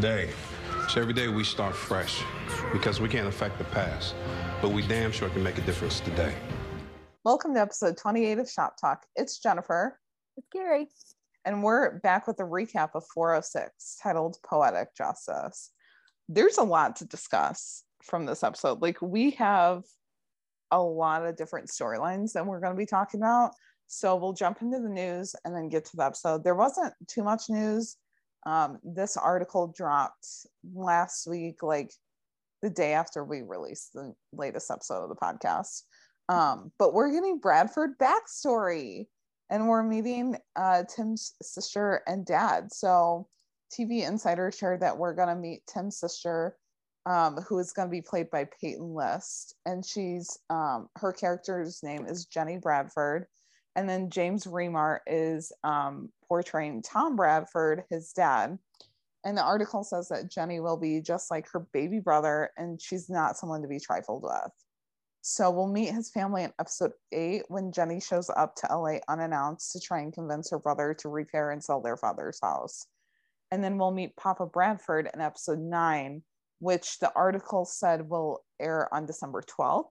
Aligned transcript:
today. 0.00 0.30
So 0.88 1.02
every 1.02 1.12
day 1.12 1.28
we 1.28 1.44
start 1.44 1.76
fresh 1.76 2.22
because 2.72 3.02
we 3.02 3.08
can't 3.08 3.28
affect 3.28 3.58
the 3.58 3.64
past, 3.64 4.14
but 4.62 4.70
we 4.70 4.80
damn 4.86 5.12
sure 5.12 5.28
can 5.28 5.42
make 5.42 5.58
a 5.58 5.60
difference 5.60 6.00
today. 6.00 6.32
Welcome 7.22 7.52
to 7.52 7.60
episode 7.60 7.98
28 7.98 8.38
of 8.38 8.50
Shop 8.50 8.78
Talk. 8.80 9.04
It's 9.14 9.38
Jennifer. 9.40 10.00
It's 10.38 10.46
Gary. 10.50 10.88
And 11.44 11.62
we're 11.62 11.98
back 11.98 12.26
with 12.26 12.40
a 12.40 12.44
recap 12.44 12.92
of 12.94 13.04
406 13.12 13.98
titled 14.02 14.38
Poetic 14.42 14.96
Justice. 14.96 15.70
There's 16.30 16.56
a 16.56 16.64
lot 16.64 16.96
to 16.96 17.04
discuss 17.04 17.84
from 18.02 18.24
this 18.24 18.42
episode. 18.42 18.80
Like, 18.80 19.02
we 19.02 19.32
have 19.32 19.82
a 20.70 20.80
lot 20.80 21.26
of 21.26 21.36
different 21.36 21.68
storylines 21.68 22.32
that 22.32 22.46
we're 22.46 22.60
going 22.60 22.72
to 22.72 22.78
be 22.78 22.86
talking 22.86 23.20
about. 23.20 23.50
So 23.86 24.16
we'll 24.16 24.32
jump 24.32 24.62
into 24.62 24.80
the 24.80 24.88
news 24.88 25.34
and 25.44 25.54
then 25.54 25.68
get 25.68 25.84
to 25.84 25.96
the 25.98 26.06
episode. 26.06 26.42
There 26.42 26.54
wasn't 26.54 26.94
too 27.06 27.22
much 27.22 27.50
news. 27.50 27.98
Um, 28.46 28.78
this 28.82 29.16
article 29.16 29.72
dropped 29.76 30.26
last 30.74 31.26
week, 31.26 31.62
like 31.62 31.92
the 32.62 32.70
day 32.70 32.92
after 32.92 33.24
we 33.24 33.42
released 33.42 33.92
the 33.94 34.14
latest 34.32 34.70
episode 34.70 35.02
of 35.02 35.08
the 35.08 35.16
podcast. 35.16 35.82
Um, 36.28 36.72
but 36.78 36.94
we're 36.94 37.10
getting 37.10 37.38
Bradford 37.38 37.98
backstory 37.98 39.06
and 39.50 39.66
we're 39.66 39.82
meeting 39.82 40.36
uh, 40.56 40.84
Tim's 40.94 41.34
sister 41.42 42.02
and 42.06 42.24
dad. 42.24 42.72
So 42.72 43.26
TV 43.72 44.06
Insider 44.06 44.52
shared 44.52 44.80
that 44.80 44.96
we're 44.96 45.14
going 45.14 45.28
to 45.28 45.34
meet 45.34 45.66
Tim's 45.66 45.98
sister, 45.98 46.56
um, 47.06 47.36
who 47.48 47.58
is 47.58 47.72
going 47.72 47.88
to 47.88 47.90
be 47.90 48.02
played 48.02 48.30
by 48.30 48.46
Peyton 48.60 48.94
List. 48.94 49.56
And 49.66 49.84
she's, 49.84 50.38
um, 50.50 50.88
her 50.96 51.12
character's 51.12 51.82
name 51.82 52.06
is 52.06 52.26
Jenny 52.26 52.58
Bradford. 52.58 53.26
And 53.76 53.88
then 53.88 54.10
James 54.10 54.44
Remar 54.44 54.98
is 55.06 55.52
um, 55.62 56.10
portraying 56.28 56.82
Tom 56.82 57.16
Bradford, 57.16 57.84
his 57.88 58.12
dad. 58.12 58.58
And 59.24 59.36
the 59.36 59.42
article 59.42 59.84
says 59.84 60.08
that 60.08 60.30
Jenny 60.30 60.60
will 60.60 60.76
be 60.76 61.00
just 61.00 61.30
like 61.30 61.48
her 61.52 61.60
baby 61.72 62.00
brother, 62.00 62.50
and 62.56 62.80
she's 62.80 63.10
not 63.10 63.36
someone 63.36 63.62
to 63.62 63.68
be 63.68 63.78
trifled 63.78 64.22
with. 64.22 64.52
So 65.22 65.50
we'll 65.50 65.66
meet 65.66 65.92
his 65.92 66.10
family 66.10 66.44
in 66.44 66.52
episode 66.58 66.92
eight 67.12 67.42
when 67.48 67.72
Jenny 67.72 68.00
shows 68.00 68.30
up 68.34 68.56
to 68.56 68.74
LA 68.74 68.98
unannounced 69.08 69.72
to 69.72 69.80
try 69.80 70.00
and 70.00 70.12
convince 70.12 70.50
her 70.50 70.58
brother 70.58 70.94
to 71.00 71.10
repair 71.10 71.50
and 71.50 71.62
sell 71.62 71.80
their 71.80 71.98
father's 71.98 72.40
house. 72.40 72.86
And 73.50 73.62
then 73.62 73.76
we'll 73.76 73.90
meet 73.90 74.16
Papa 74.16 74.46
Bradford 74.46 75.10
in 75.12 75.20
episode 75.20 75.58
nine, 75.58 76.22
which 76.60 76.98
the 77.00 77.12
article 77.14 77.66
said 77.66 78.08
will 78.08 78.42
air 78.58 78.92
on 78.94 79.04
December 79.04 79.42
12th. 79.42 79.90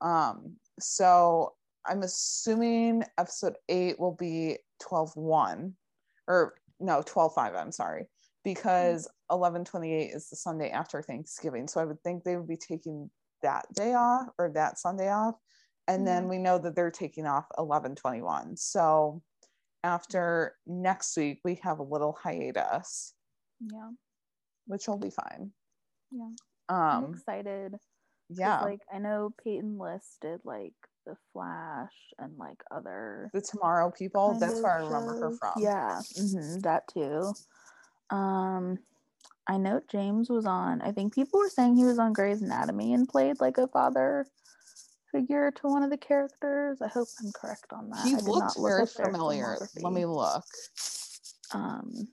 Um, 0.00 0.56
so 0.78 1.54
I'm 1.86 2.02
assuming 2.02 3.04
episode 3.18 3.56
eight 3.68 3.98
will 3.98 4.14
be 4.14 4.58
12 4.80 5.16
1 5.16 5.74
or 6.28 6.54
no, 6.78 7.02
12 7.04 7.34
5. 7.34 7.54
I'm 7.54 7.72
sorry, 7.72 8.06
because 8.44 9.08
11 9.30 9.64
28 9.64 10.10
is 10.10 10.28
the 10.28 10.36
Sunday 10.36 10.70
after 10.70 11.02
Thanksgiving. 11.02 11.68
So 11.68 11.80
I 11.80 11.84
would 11.84 12.02
think 12.02 12.24
they 12.24 12.36
would 12.36 12.48
be 12.48 12.56
taking 12.56 13.10
that 13.42 13.66
day 13.74 13.94
off 13.94 14.28
or 14.38 14.50
that 14.54 14.78
Sunday 14.78 15.10
off. 15.10 15.36
And 15.88 16.06
then 16.06 16.28
we 16.28 16.38
know 16.38 16.56
that 16.58 16.76
they're 16.76 16.92
taking 16.92 17.26
off 17.26 17.46
11 17.58 17.96
21. 17.96 18.56
So 18.56 19.22
after 19.82 20.54
next 20.66 21.16
week, 21.16 21.40
we 21.44 21.58
have 21.62 21.80
a 21.80 21.84
little 21.84 22.16
hiatus. 22.22 23.14
Yeah. 23.60 23.90
Which 24.66 24.86
will 24.86 24.98
be 24.98 25.10
fine. 25.10 25.50
Yeah. 26.12 26.30
Um, 26.68 27.04
I'm 27.04 27.14
excited. 27.14 27.74
Yeah. 28.28 28.60
Like 28.60 28.82
I 28.92 28.98
know 28.98 29.30
Peyton 29.42 29.78
listed 29.78 30.40
like 30.44 30.74
the 31.10 31.16
Flash 31.32 31.92
and 32.18 32.36
like 32.38 32.62
other 32.70 33.30
the 33.32 33.40
Tomorrow 33.40 33.90
People. 33.90 34.36
That's 34.38 34.62
where 34.62 34.74
I 34.74 34.84
remember 34.84 35.20
her 35.20 35.30
from. 35.32 35.62
Yeah, 35.62 36.00
mhm, 36.16 36.62
that 36.62 36.86
too. 36.88 37.34
Um, 38.14 38.78
I 39.46 39.56
know 39.58 39.80
James 39.90 40.30
was 40.30 40.46
on. 40.46 40.80
I 40.82 40.92
think 40.92 41.14
people 41.14 41.40
were 41.40 41.48
saying 41.48 41.76
he 41.76 41.84
was 41.84 41.98
on 41.98 42.12
Grey's 42.12 42.42
Anatomy 42.42 42.94
and 42.94 43.08
played 43.08 43.40
like 43.40 43.58
a 43.58 43.66
father 43.68 44.26
figure 45.10 45.50
to 45.50 45.66
one 45.66 45.82
of 45.82 45.90
the 45.90 45.96
characters. 45.96 46.80
I 46.80 46.88
hope 46.88 47.08
I'm 47.20 47.32
correct 47.32 47.72
on 47.72 47.90
that. 47.90 48.06
He 48.06 48.14
I 48.14 48.20
looks 48.20 48.56
look 48.56 48.72
very 48.72 48.86
familiar. 48.86 49.68
Let 49.80 49.92
me 49.92 50.06
look. 50.06 50.44
um 51.52 52.08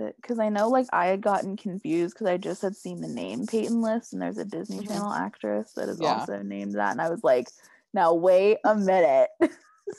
but 0.00 0.16
because 0.16 0.38
I 0.38 0.48
know 0.48 0.68
like 0.68 0.86
I 0.92 1.06
had 1.06 1.20
gotten 1.20 1.56
confused 1.56 2.14
because 2.14 2.26
I 2.26 2.36
just 2.38 2.62
had 2.62 2.74
seen 2.76 3.00
the 3.00 3.08
name 3.08 3.46
Peyton 3.46 3.82
List 3.82 4.12
and 4.12 4.22
there's 4.22 4.38
a 4.38 4.44
Disney 4.44 4.78
Mhm. 4.78 4.88
Channel 4.88 5.12
actress 5.12 5.72
that 5.76 5.88
is 5.88 6.00
Yeah. 6.00 6.14
also 6.20 6.42
named 6.42 6.72
that 6.74 6.92
and 6.92 7.00
I 7.02 7.10
was 7.10 7.22
like, 7.22 7.48
now 7.92 8.14
wait 8.14 8.58
a 8.64 8.74
minute 8.74 9.28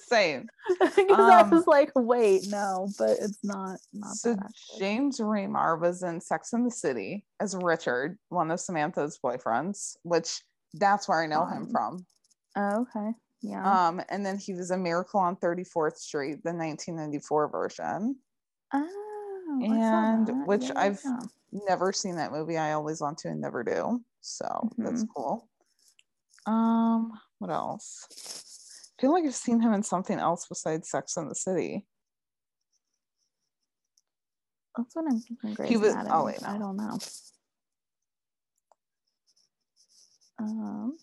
Same. 0.07 0.47
because 0.79 0.95
I 1.29 1.41
Um, 1.41 1.51
was 1.51 1.67
like, 1.67 1.91
wait, 1.95 2.43
no, 2.47 2.87
but 2.97 3.17
it's 3.19 3.43
not 3.43 3.79
not 3.93 4.15
So. 4.15 4.37
James 4.79 5.19
Remar 5.19 5.79
was 5.79 6.01
in 6.01 6.21
Sex 6.21 6.53
and 6.53 6.65
the 6.65 6.71
City 6.71 7.25
as 7.41 7.55
Richard, 7.55 8.17
one 8.29 8.49
of 8.51 8.59
Samantha's 8.61 9.19
boyfriends, 9.23 9.97
which 10.03 10.41
that's 10.75 11.09
where 11.09 11.21
I 11.21 11.27
know 11.27 11.45
him 11.45 11.67
from. 11.69 12.05
Oh, 12.55 12.81
okay, 12.95 13.11
yeah. 13.41 13.87
Um, 13.89 14.01
and 14.09 14.25
then 14.25 14.37
he 14.37 14.53
was 14.53 14.71
a 14.71 14.77
Miracle 14.77 15.19
on 15.19 15.35
34th 15.35 15.97
Street, 15.97 16.41
the 16.43 16.53
1994 16.53 17.49
version. 17.49 18.15
oh, 18.73 18.79
I 18.79 19.10
and 19.59 20.47
which 20.47 20.63
Yeah, 20.63 20.73
I've 20.75 21.01
yeah. 21.03 21.19
never 21.51 21.91
seen 21.93 22.15
that 22.15 22.31
movie. 22.31 22.57
I 22.57 22.73
always 22.73 23.01
want 23.01 23.17
to 23.19 23.29
and 23.29 23.41
never 23.41 23.63
do. 23.63 24.03
So 24.21 24.69
that's 24.77 25.03
Mhm. 25.03 25.07
cool. 25.15 25.49
Um, 26.45 27.11
what 27.39 27.49
else? 27.51 28.07
I 28.97 29.01
feel 29.01 29.11
like 29.13 29.25
I've 29.25 29.35
seen 29.35 29.59
him 29.61 29.73
in 29.73 29.83
something 29.83 30.17
else 30.19 30.47
besides 30.47 30.89
Sex 30.89 31.17
and 31.17 31.29
the 31.29 31.35
City. 31.35 31.87
That's 34.77 34.95
what 34.95 35.05
I'm 35.11 35.19
thinking. 35.19 35.53
Grey's 35.53 35.69
He 35.69 35.77
was- 35.77 35.93
oh, 35.93 35.99
Anatomy. 35.99 36.25
wait, 36.25 36.43
I 36.47 36.57
don't 36.57 36.77
know. 36.77 36.97
Um, 40.39 40.97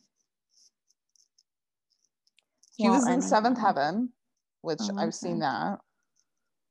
He 2.76 2.84
well, 2.88 2.98
was 2.98 3.08
in 3.08 3.20
Seventh 3.22 3.58
Heaven, 3.58 4.12
which 4.62 4.78
Oh, 4.80 4.96
I've 4.98 5.14
seen 5.14 5.40
that. 5.40 5.80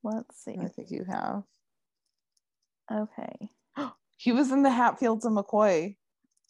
Let's 0.04 0.42
see. 0.42 0.58
I 0.58 0.68
think 0.70 0.90
you 0.90 1.04
have. 1.04 1.44
Okay. 2.92 3.50
He 4.20 4.32
was 4.32 4.52
in 4.52 4.64
the 4.64 4.72
Hatfields 4.72 5.26
and 5.26 5.38
McCoy. 5.38 5.96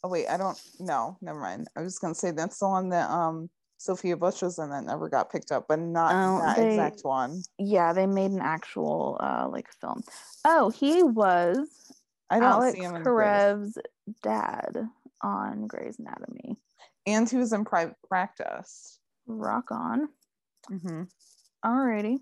Oh 0.02 0.08
wait, 0.08 0.26
I 0.26 0.38
don't 0.38 0.58
know. 0.80 1.18
Never 1.20 1.38
mind. 1.38 1.68
I 1.76 1.82
was 1.82 1.98
gonna 1.98 2.14
say 2.14 2.30
that's 2.30 2.58
the 2.58 2.68
one 2.68 2.88
that 2.90 3.10
um 3.10 3.50
Sophia 3.76 4.16
Bush 4.16 4.40
was 4.42 4.58
in 4.58 4.70
that 4.70 4.84
never 4.84 5.08
got 5.10 5.30
picked 5.30 5.52
up, 5.52 5.66
but 5.68 5.78
not 5.78 6.12
Oh, 6.14 6.40
that 6.40 6.56
they- 6.56 6.70
exact 6.70 7.00
one. 7.02 7.42
Yeah, 7.58 7.92
they 7.92 8.06
made 8.06 8.30
an 8.30 8.40
actual 8.40 9.18
uh 9.20 9.48
like 9.50 9.68
film. 9.80 10.02
Oh, 10.46 10.70
he 10.70 11.02
was 11.02 11.92
I 12.30 12.40
don't 12.40 12.52
Alex 12.52 12.76
see 12.78 12.84
him 12.84 12.94
in 12.96 13.02
Karev's 13.04 13.76
dad 14.22 14.88
on 15.22 15.66
Grey's 15.66 15.98
Anatomy. 15.98 16.56
and 17.06 17.28
he 17.28 17.36
was 17.36 17.52
in 17.52 17.64
private 17.66 17.96
practice. 18.08 18.98
Rock 19.26 19.70
on. 19.70 20.08
Mm-hmm. 20.70 21.02
Alrighty. 21.64 22.18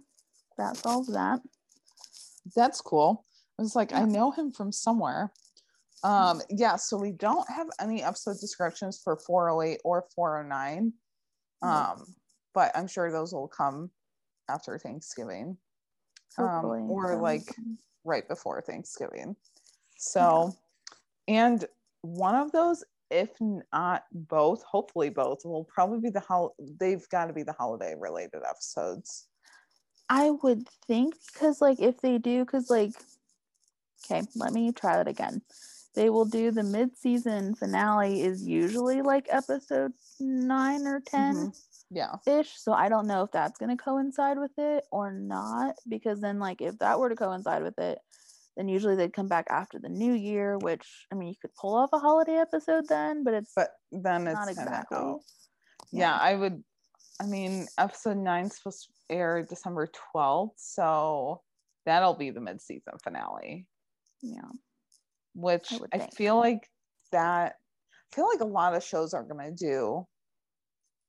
That 0.58 0.76
solves 0.76 1.12
that. 1.12 1.40
That's 2.56 2.80
cool. 2.80 3.24
I 3.58 3.62
was 3.62 3.74
like, 3.74 3.92
I 3.92 4.02
know 4.02 4.30
him 4.30 4.52
from 4.52 4.70
somewhere. 4.70 5.32
Um, 6.04 6.42
yeah, 6.50 6.76
so 6.76 6.96
we 6.96 7.12
don't 7.12 7.48
have 7.50 7.68
any 7.80 8.02
episode 8.02 8.38
descriptions 8.40 9.00
for 9.02 9.16
408 9.16 9.80
or 9.84 10.04
409. 10.14 10.92
Nope. 11.62 11.72
Um, 11.72 12.14
but 12.54 12.70
I'm 12.74 12.86
sure 12.86 13.10
those 13.10 13.32
will 13.32 13.48
come 13.48 13.90
after 14.48 14.78
Thanksgiving. 14.78 15.56
Um, 16.38 16.64
or 16.64 17.16
like 17.16 17.44
right 18.04 18.28
before 18.28 18.60
Thanksgiving. 18.60 19.36
So, 19.96 20.54
and 21.28 21.64
one 22.02 22.34
of 22.34 22.52
those, 22.52 22.84
if 23.10 23.30
not 23.40 24.04
both, 24.12 24.62
hopefully 24.64 25.08
both, 25.08 25.44
will 25.44 25.64
probably 25.64 26.00
be 26.00 26.10
the 26.10 26.20
hol. 26.20 26.54
They've 26.58 27.08
got 27.08 27.26
to 27.26 27.32
be 27.32 27.42
the 27.42 27.54
holiday 27.54 27.94
related 27.98 28.42
episodes. 28.48 29.28
I 30.08 30.30
would 30.42 30.68
think 30.86 31.14
because 31.32 31.60
like 31.60 31.80
if 31.80 32.00
they 32.00 32.18
do 32.18 32.44
because 32.44 32.70
like 32.70 32.92
okay 34.10 34.26
let 34.36 34.52
me 34.52 34.72
try 34.72 34.96
that 34.96 35.08
again 35.08 35.42
they 35.94 36.10
will 36.10 36.26
do 36.26 36.50
the 36.50 36.62
mid-season 36.62 37.54
finale 37.54 38.22
is 38.22 38.46
usually 38.46 39.02
like 39.02 39.26
episode 39.30 39.92
9 40.20 40.86
or 40.86 41.00
10 41.00 41.34
Mhm. 41.34 41.62
Yeah, 41.88 42.16
ish 42.26 42.58
so 42.58 42.72
I 42.72 42.88
don't 42.88 43.06
know 43.06 43.22
if 43.22 43.30
that's 43.30 43.58
going 43.58 43.76
to 43.76 43.82
coincide 43.82 44.38
with 44.38 44.58
it 44.58 44.84
or 44.90 45.12
not 45.12 45.76
because 45.88 46.20
then 46.20 46.40
like 46.40 46.60
if 46.60 46.76
that 46.80 46.98
were 46.98 47.08
to 47.08 47.14
coincide 47.14 47.62
with 47.62 47.78
it 47.78 48.00
then 48.56 48.66
usually 48.66 48.96
they'd 48.96 49.12
come 49.12 49.28
back 49.28 49.46
after 49.50 49.78
the 49.78 49.88
new 49.88 50.12
year 50.12 50.58
which 50.58 51.06
I 51.12 51.14
mean 51.14 51.28
you 51.28 51.36
could 51.40 51.54
pull 51.54 51.76
off 51.76 51.90
a 51.92 52.00
holiday 52.00 52.38
episode 52.38 52.88
then 52.88 53.22
but 53.22 53.34
it's 53.34 53.52
but 53.54 53.70
then 53.92 54.26
it's 54.26 54.34
not 54.34 54.48
exactly 54.48 54.98
out. 54.98 55.20
Yeah, 55.92 56.14
I 56.14 56.34
would. 56.34 56.62
I 57.20 57.26
mean, 57.26 57.66
episode 57.78 58.16
nine 58.16 58.50
supposed 58.50 58.86
to 58.86 59.14
air 59.14 59.42
December 59.48 59.88
twelfth, 60.10 60.54
so 60.56 61.42
that'll 61.86 62.14
be 62.14 62.30
the 62.30 62.40
mid-season 62.40 62.94
finale. 63.02 63.66
Yeah 64.22 64.50
Which 65.34 65.80
I 65.92 66.00
I, 66.00 66.08
feel 66.16 66.36
like 66.36 66.68
that. 67.12 67.56
I 68.12 68.14
feel 68.16 68.26
like 68.28 68.40
a 68.40 68.46
lot 68.46 68.74
of 68.74 68.82
shows 68.84 69.14
are 69.14 69.24
gonna 69.24 69.52
do, 69.52 70.06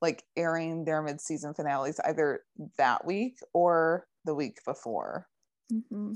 like 0.01 0.23
airing 0.35 0.85
their 0.85 1.01
mid-season 1.01 1.53
finales 1.53 1.99
either 2.05 2.45
that 2.77 3.05
week 3.05 3.39
or 3.53 4.07
the 4.25 4.35
week 4.35 4.59
before. 4.65 5.27
hmm 5.69 6.13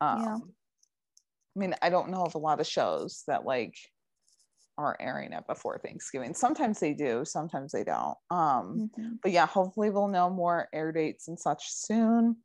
Um, 0.00 0.18
Yeah. 0.18 0.38
I 1.56 1.58
mean, 1.58 1.74
I 1.82 1.90
don't 1.90 2.10
know 2.10 2.22
of 2.24 2.34
a 2.34 2.38
lot 2.38 2.60
of 2.60 2.66
shows 2.66 3.24
that 3.26 3.44
like 3.44 3.74
are 4.76 4.96
airing 5.00 5.32
it 5.32 5.46
before 5.46 5.78
Thanksgiving. 5.78 6.34
Sometimes 6.34 6.80
they 6.80 6.94
do, 6.94 7.24
sometimes 7.24 7.72
they 7.72 7.84
don't. 7.84 8.16
Um, 8.30 8.84
Mhm. 8.84 9.18
but 9.22 9.32
yeah, 9.32 9.46
hopefully 9.46 9.90
we'll 9.90 10.08
know 10.08 10.30
more 10.30 10.68
air 10.72 10.92
dates 10.92 11.28
and 11.28 11.38
such 11.38 11.70
soon. 11.70 12.36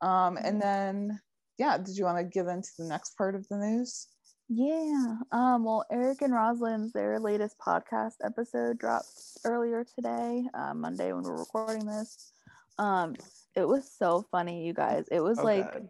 Um, 0.00 0.38
and 0.42 0.60
then 0.60 1.20
yeah, 1.62 1.78
did 1.78 1.96
you 1.96 2.04
want 2.04 2.18
to 2.18 2.24
get 2.24 2.48
into 2.48 2.70
the 2.76 2.84
next 2.86 3.16
part 3.16 3.36
of 3.36 3.46
the 3.48 3.56
news? 3.56 4.08
Yeah. 4.48 5.14
Um, 5.30 5.62
well, 5.62 5.84
Eric 5.92 6.20
and 6.22 6.32
Roselyn's 6.32 6.92
their 6.92 7.20
latest 7.20 7.56
podcast 7.64 8.14
episode 8.20 8.78
dropped 8.78 9.06
earlier 9.44 9.86
today, 9.94 10.42
uh, 10.54 10.74
Monday 10.74 11.12
when 11.12 11.22
we're 11.22 11.38
recording 11.38 11.86
this. 11.86 12.32
Um, 12.78 13.14
it 13.54 13.62
was 13.64 13.88
so 13.96 14.26
funny, 14.32 14.66
you 14.66 14.74
guys. 14.74 15.04
It 15.12 15.20
was 15.20 15.38
So 15.38 15.44
like 15.44 15.72
good. 15.72 15.88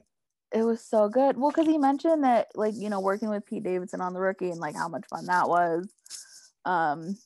it 0.53 0.63
was 0.63 0.85
so 0.85 1.09
good. 1.09 1.39
Well, 1.39 1.51
because 1.51 1.67
he 1.67 1.79
mentioned 1.79 2.23
that 2.25 2.49
like, 2.55 2.75
you 2.77 2.91
know, 2.91 3.01
working 3.01 3.31
with 3.31 3.47
Pete 3.47 3.65
Davidson 3.65 4.03
on 4.03 4.13
the 4.13 4.21
rookie 4.21 4.51
and 4.51 4.61
like 4.61 4.77
how 4.77 4.89
much 4.89 5.07
fun 5.09 5.25
that 5.25 5.49
was. 5.49 5.89
Um, 6.67 7.17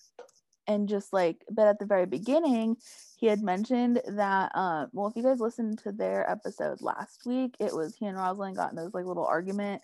and 0.68 0.88
just 0.88 1.12
like, 1.12 1.44
but 1.50 1.66
at 1.66 1.80
the 1.80 1.86
very 1.86 2.06
beginning, 2.06 2.76
he 3.16 3.26
had 3.26 3.42
mentioned 3.42 4.00
that 4.06 4.54
um, 4.54 4.88
well, 4.92 5.08
if 5.08 5.16
you 5.16 5.22
guys 5.22 5.40
listened 5.40 5.78
to 5.78 5.92
their 5.92 6.30
episode 6.30 6.82
last 6.82 7.22
week, 7.24 7.56
it 7.58 7.74
was 7.74 7.96
he 7.96 8.06
and 8.06 8.16
Roselyn 8.16 8.54
got 8.54 8.70
in 8.70 8.76
this 8.76 8.92
like 8.92 9.06
little 9.06 9.26
argument. 9.26 9.82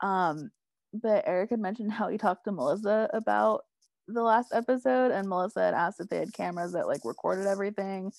Um, 0.00 0.50
but 0.94 1.24
Eric 1.26 1.50
had 1.50 1.60
mentioned 1.60 1.92
how 1.92 2.08
he 2.08 2.18
talked 2.18 2.44
to 2.44 2.52
Melissa 2.52 3.08
about 3.12 3.64
the 4.14 4.22
last 4.22 4.52
episode, 4.52 5.10
and 5.12 5.28
Melissa 5.28 5.60
had 5.62 5.74
asked 5.74 6.00
if 6.00 6.08
they 6.08 6.18
had 6.18 6.32
cameras 6.32 6.72
that 6.72 6.86
like 6.86 7.00
recorded 7.04 7.46
everything. 7.46 8.12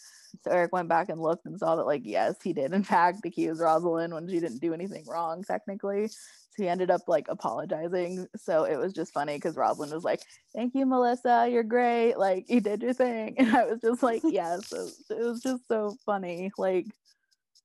So 0.44 0.51
Eric 0.51 0.74
went 0.74 0.90
back 0.90 1.10
and 1.10 1.22
looked 1.22 1.45
and 1.45 1.60
saw 1.60 1.75
that 1.75 1.86
like 1.86 2.01
yes, 2.06 2.36
he 2.44 2.54
did 2.54 2.74
in 2.74 2.84
fact 2.84 3.25
accuse 3.25 3.60
Roselyn 3.60 4.13
when 4.13 4.28
she 4.28 4.40
didn't 4.40 4.60
do 4.62 4.74
anything 4.74 5.06
wrong 5.07 5.44
technically. 5.44 6.07
So 6.07 6.62
he 6.63 6.69
ended 6.69 6.92
up 6.92 7.01
like 7.07 7.28
apologizing. 7.30 8.28
So 8.36 8.66
it 8.66 8.78
was 8.78 8.94
just 8.94 9.13
funny 9.13 9.36
because 9.36 9.56
Roselyn 9.56 9.92
was 9.94 10.04
like, 10.04 10.22
"Thank 10.56 10.75
you, 10.75 10.86
Melissa. 10.86 11.48
You're 11.50 11.63
great. 11.63 12.16
Like 12.16 12.50
you 12.50 12.62
did 12.62 12.81
your 12.84 12.94
thing." 12.94 13.36
And 13.39 13.56
I 13.56 13.66
was 13.66 13.80
just 13.81 14.04
like, 14.04 14.22
"Yes." 14.24 14.72
it 14.72 14.78
was- 14.78 15.06
it 15.10 15.19
was 15.24 15.42
just 15.42 15.68
so 15.68 15.96
funny. 16.06 16.51
Like 16.57 16.86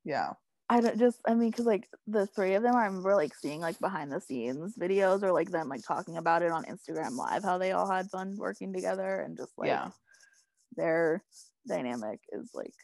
Yeah. 0.05 0.33
I 0.71 0.81
don't 0.81 0.99
just 0.99 1.21
I 1.27 1.35
mean 1.35 1.51
because 1.51 1.65
like 1.67 1.89
the 2.07 2.27
three 2.27 2.55
of 2.55 2.63
them 2.63 2.77
I 2.77 2.85
remember 2.87 3.15
like 3.15 3.35
seeing 3.35 3.61
like 3.61 3.79
behind 3.81 4.13
the 4.13 4.21
scenes 4.21 4.77
videos 4.77 5.23
or 5.23 5.33
like 5.33 5.51
them 5.51 5.69
like 5.69 5.83
talking 5.83 6.17
about 6.19 6.43
it 6.43 6.53
on 6.53 6.65
Instagram 6.65 7.17
live 7.17 7.43
how 7.43 7.57
they 7.59 7.73
all 7.73 7.91
had 7.91 8.11
fun 8.11 8.37
working 8.37 8.73
together 8.73 9.21
and 9.21 9.37
just 9.37 9.57
like 9.57 9.69
Yeah. 9.69 9.91
their 10.77 11.25
dynamic 11.67 12.21
is 12.33 12.51
like 12.55 12.75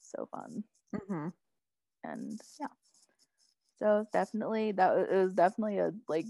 so 0.00 0.26
fun 0.26 0.64
hmm 0.94 1.28
and 2.04 2.40
yeah 2.58 2.66
so 3.78 4.06
definitely 4.12 4.72
that 4.72 5.10
was 5.10 5.32
definitely 5.34 5.78
a 5.78 5.92
like 6.08 6.26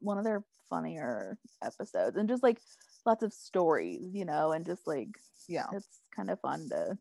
one 0.00 0.18
of 0.18 0.24
their 0.24 0.42
funnier 0.68 1.38
episodes 1.62 2.16
and 2.16 2.28
just 2.28 2.42
like 2.42 2.60
lots 3.04 3.22
of 3.22 3.32
stories 3.32 4.14
you 4.14 4.24
know 4.24 4.52
and 4.52 4.64
just 4.64 4.86
like 4.86 5.08
Yeah. 5.48 5.66
it's 5.72 6.00
kind 6.14 6.30
of 6.30 6.40
fun 6.40 6.68
to 6.70 6.96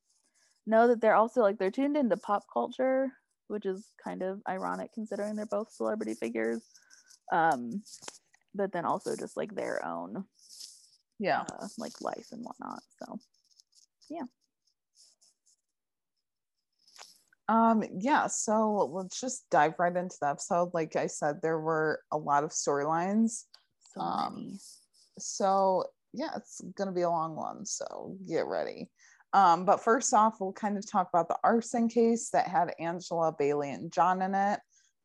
know 0.70 0.88
that 0.88 1.02
they're 1.02 1.16
also 1.16 1.42
like 1.42 1.58
they're 1.58 1.72
tuned 1.72 1.98
into 1.98 2.16
pop 2.18 2.44
culture 2.52 3.12
which 3.48 3.66
is 3.66 3.88
kind 4.04 4.22
of 4.22 4.42
ironic 4.48 4.92
considering 4.94 5.36
they're 5.36 5.46
both 5.46 5.72
celebrity 5.72 6.14
figures 6.14 6.62
um 7.32 7.82
but 8.56 8.72
then 8.72 8.86
also 8.86 9.16
just 9.16 9.36
like 9.38 9.54
their 9.56 9.84
own 9.86 10.24
Yeah. 11.20 11.42
uh, 11.42 11.68
like 11.78 12.00
life 12.02 12.28
and 12.32 12.44
whatnot 12.44 12.82
so 13.04 13.20
yeah. 14.10 14.24
Um, 17.48 17.84
yeah, 18.00 18.28
so 18.28 18.90
let's 18.94 19.20
just 19.20 19.50
dive 19.50 19.74
right 19.80 19.96
into 19.96 20.16
the 20.22 20.30
episode. 20.30 20.70
Like 20.74 20.96
I 20.96 21.08
said, 21.08 21.42
there 21.42 21.60
were 21.60 22.02
a 22.12 22.18
lot 22.18 22.44
of 22.44 22.52
storylines. 22.52 23.46
so 23.94 24.02
Um, 24.02 24.36
many 24.36 24.60
So 25.18 25.86
yeah, 26.14 26.30
it's 26.36 26.62
gonna 26.78 26.92
be 26.92 27.02
a 27.02 27.10
long 27.10 27.36
one. 27.36 27.66
So 27.66 28.18
get 28.28 28.46
ready. 28.46 28.90
Um, 29.34 29.66
but 29.66 29.84
first 29.84 30.14
off, 30.14 30.40
we'll 30.40 30.54
kind 30.54 30.78
of 30.78 30.90
talk 30.90 31.10
about 31.10 31.28
the 31.28 31.38
arson 31.44 31.88
case 31.88 32.30
that 32.32 32.48
had 32.48 32.74
Angela, 32.80 33.34
Bailey, 33.38 33.72
and 33.72 33.92
John 33.92 34.22
in 34.22 34.34
it. 34.34 34.60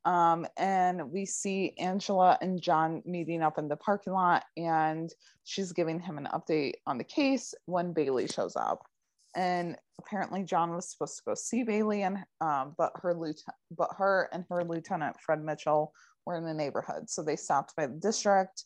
Um, 0.07 0.47
and 0.59 1.11
we 1.11 1.25
see 1.25 1.75
Angela 1.79 2.39
and 2.41 2.61
John 2.61 3.03
meeting 3.07 3.43
up 3.43 3.59
in 3.59 3.69
the 3.69 3.77
parking 3.77 4.13
lot, 4.13 4.45
and 4.57 5.11
she's 5.45 5.73
giving 5.73 5.99
him 5.99 6.19
an 6.19 6.29
update 6.33 6.75
on 6.87 6.99
the 6.99 7.05
case 7.05 7.55
when 7.67 7.93
Bailey 7.93 8.27
shows 8.27 8.57
up. 8.57 8.87
And 9.35 9.77
apparently, 9.99 10.43
John 10.43 10.75
was 10.75 10.91
supposed 10.91 11.17
to 11.17 11.23
go 11.27 11.35
see 11.35 11.63
Bailey, 11.63 12.03
and 12.03 12.19
um, 12.41 12.75
but 12.77 12.93
her 12.97 13.15
lieutenant, 13.15 13.57
but 13.71 13.91
her 13.97 14.29
and 14.33 14.45
her 14.49 14.63
lieutenant 14.63 15.17
Fred 15.21 15.43
Mitchell 15.43 15.93
were 16.27 16.37
in 16.37 16.45
the 16.45 16.55
neighborhood, 16.55 17.11
so 17.11 17.23
they 17.23 17.37
stopped 17.37 17.75
by 17.77 17.87
the 17.87 17.99
district 17.99 18.65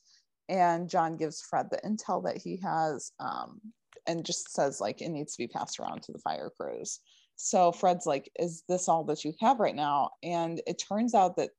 and 0.49 0.89
John 0.89 1.17
gives 1.17 1.43
Fred 1.43 1.69
the 1.71 1.79
intel 1.79 2.25
that 2.25 2.39
he 2.39 2.57
has 2.63 3.13
um, 3.21 3.61
and 4.09 4.25
just 4.25 4.53
says 4.53 4.81
like 4.81 5.01
it 5.01 5.11
needs 5.11 5.37
to 5.37 5.43
be 5.43 5.47
passed 5.47 5.79
around 5.79 6.03
to 6.03 6.13
the 6.13 6.19
fire 6.19 6.51
crews. 6.59 7.01
So 7.37 7.71
Fred's 7.71 8.07
like, 8.07 8.29
"Is 8.39 8.65
this 8.69 8.89
all 8.89 9.05
that 9.05 9.25
you 9.25 9.33
have 9.41 9.61
right 9.61 9.77
now?" 9.77 10.11
And 10.25 10.61
it 10.67 10.83
turns 10.89 11.15
out 11.15 11.37
that 11.37 11.51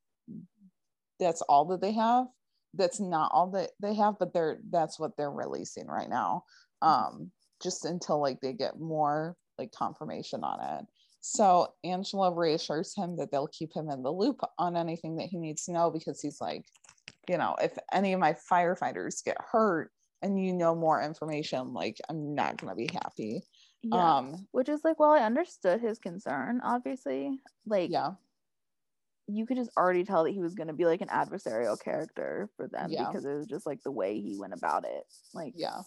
that's 1.18 1.40
all 1.42 1.64
that 1.66 1.80
they 1.80 1.92
have. 1.92 2.26
That's 2.74 3.00
not 3.00 3.30
all 3.32 3.50
that 3.52 3.70
they 3.80 3.94
have, 3.94 4.18
but 4.18 4.34
they're 4.34 4.58
that's 4.70 4.98
what 4.98 5.16
they're 5.16 5.30
releasing 5.30 5.86
right 5.86 6.10
now. 6.10 6.44
Um, 6.82 7.30
just 7.62 7.84
until 7.84 8.20
like 8.20 8.40
they 8.40 8.52
get 8.52 8.78
more 8.78 9.36
like 9.58 9.72
confirmation 9.72 10.44
on 10.44 10.78
it. 10.78 10.86
So 11.20 11.74
Angela 11.84 12.32
reassures 12.34 12.94
him 12.96 13.16
that 13.16 13.30
they'll 13.30 13.48
keep 13.48 13.74
him 13.74 13.90
in 13.90 14.02
the 14.02 14.12
loop 14.12 14.40
on 14.58 14.76
anything 14.76 15.16
that 15.16 15.28
he 15.28 15.38
needs 15.38 15.66
to 15.66 15.72
know 15.72 15.90
because 15.90 16.20
he's 16.20 16.40
like, 16.40 16.64
you 17.28 17.36
know, 17.36 17.56
if 17.62 17.76
any 17.92 18.14
of 18.14 18.20
my 18.20 18.34
firefighters 18.50 19.22
get 19.22 19.36
hurt 19.52 19.90
and 20.22 20.42
you 20.42 20.52
know 20.52 20.74
more 20.74 21.02
information, 21.02 21.72
like 21.72 21.98
I'm 22.08 22.34
not 22.34 22.56
gonna 22.58 22.74
be 22.74 22.88
happy. 22.92 23.42
yeah 23.82 24.18
Um, 24.18 24.46
which 24.52 24.68
is 24.68 24.84
like 24.84 24.98
well 25.00 25.12
i 25.12 25.20
understood 25.20 25.80
his 25.80 25.98
concern 25.98 26.60
obviously 26.62 27.40
like 27.66 27.90
yeah, 27.90 28.12
you 29.26 29.46
could 29.46 29.56
just 29.56 29.70
already 29.76 30.04
tell 30.04 30.24
that 30.24 30.32
he 30.32 30.40
was 30.40 30.54
going 30.54 30.66
to 30.66 30.74
be 30.74 30.84
like 30.84 31.00
an 31.00 31.08
adversarial 31.08 31.80
character 31.82 32.50
for 32.56 32.66
them 32.68 32.90
Yeah. 32.90 33.08
because 33.08 33.24
it 33.24 33.32
was 33.34 33.46
just 33.46 33.64
like 33.64 33.82
the 33.82 33.90
way 33.90 34.20
he 34.20 34.36
went 34.36 34.52
about 34.54 34.84
it 34.84 35.04
like 35.34 35.54
yeah. 35.56 35.80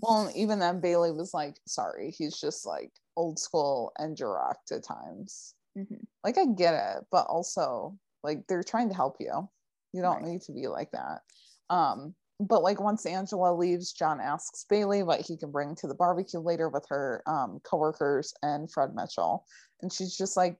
Well, 0.00 0.30
even 0.34 0.58
then 0.58 0.80
Bailey 0.80 1.12
was 1.12 1.34
like, 1.34 1.56
sorry, 1.66 2.10
he's 2.10 2.38
just 2.40 2.66
like 2.66 2.90
old 3.16 3.38
school 3.38 3.92
and 3.98 4.16
direct 4.16 4.72
at 4.72 4.84
times. 4.84 5.54
Mhm. 5.76 6.06
Like 6.24 6.38
I 6.38 6.46
get 6.46 6.74
it, 6.74 7.04
but 7.10 7.26
also 7.26 7.98
like 8.22 8.46
they're 8.48 8.62
trying 8.62 8.88
to 8.88 8.94
help 8.94 9.16
you. 9.20 9.48
You 9.92 10.02
don't 10.02 10.22
Right. 10.22 10.32
need 10.32 10.42
to 10.42 10.52
be 10.52 10.66
like 10.68 10.90
that. 10.92 11.22
Um, 11.70 12.14
but 12.40 12.62
like 12.62 12.80
once 12.80 13.04
Angela 13.04 13.52
leaves, 13.54 13.92
John 13.92 14.20
asks 14.20 14.64
Bailey 14.68 15.02
what 15.02 15.20
he 15.20 15.36
can 15.36 15.50
bring 15.50 15.74
to 15.76 15.88
the 15.88 15.94
barbecue 15.94 16.40
later 16.40 16.68
with 16.68 16.86
her 16.88 17.22
um, 17.26 17.60
coworkers 17.64 18.32
and 18.42 18.70
Fred 18.70 18.94
Mitchell, 18.94 19.44
and 19.82 19.92
she's 19.92 20.16
just 20.16 20.36
like, 20.36 20.56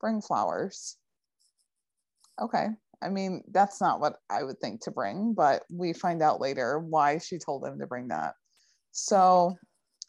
bring 0.00 0.20
flowers. 0.20 0.96
Okay, 2.40 2.68
I 3.02 3.08
mean 3.10 3.42
that's 3.52 3.80
not 3.80 4.00
what 4.00 4.16
I 4.28 4.42
would 4.42 4.58
think 4.60 4.82
to 4.82 4.90
bring, 4.90 5.34
but 5.34 5.62
we 5.70 5.92
find 5.92 6.22
out 6.22 6.40
later 6.40 6.78
why 6.78 7.18
she 7.18 7.38
told 7.38 7.64
him 7.64 7.78
to 7.78 7.86
bring 7.86 8.08
that. 8.08 8.34
So 8.92 9.56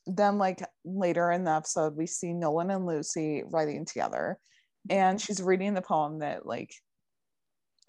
then, 0.07 0.39
like 0.39 0.63
later 0.83 1.31
in 1.31 1.43
the 1.43 1.51
episode, 1.51 1.95
we 1.95 2.07
see 2.07 2.33
Nolan 2.33 2.71
and 2.71 2.87
Lucy 2.87 3.43
writing 3.45 3.85
together, 3.85 4.39
and 4.89 5.21
she's 5.21 5.41
reading 5.41 5.75
the 5.75 5.81
poem 5.81 6.19
that 6.19 6.47
like 6.47 6.73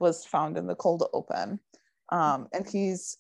was 0.01 0.27
found 0.27 0.59
in 0.59 0.67
the 0.67 0.75
cold 0.75 1.09
open. 1.15 1.61
Um, 2.11 2.49
and 2.53 2.69
he's 2.69 3.17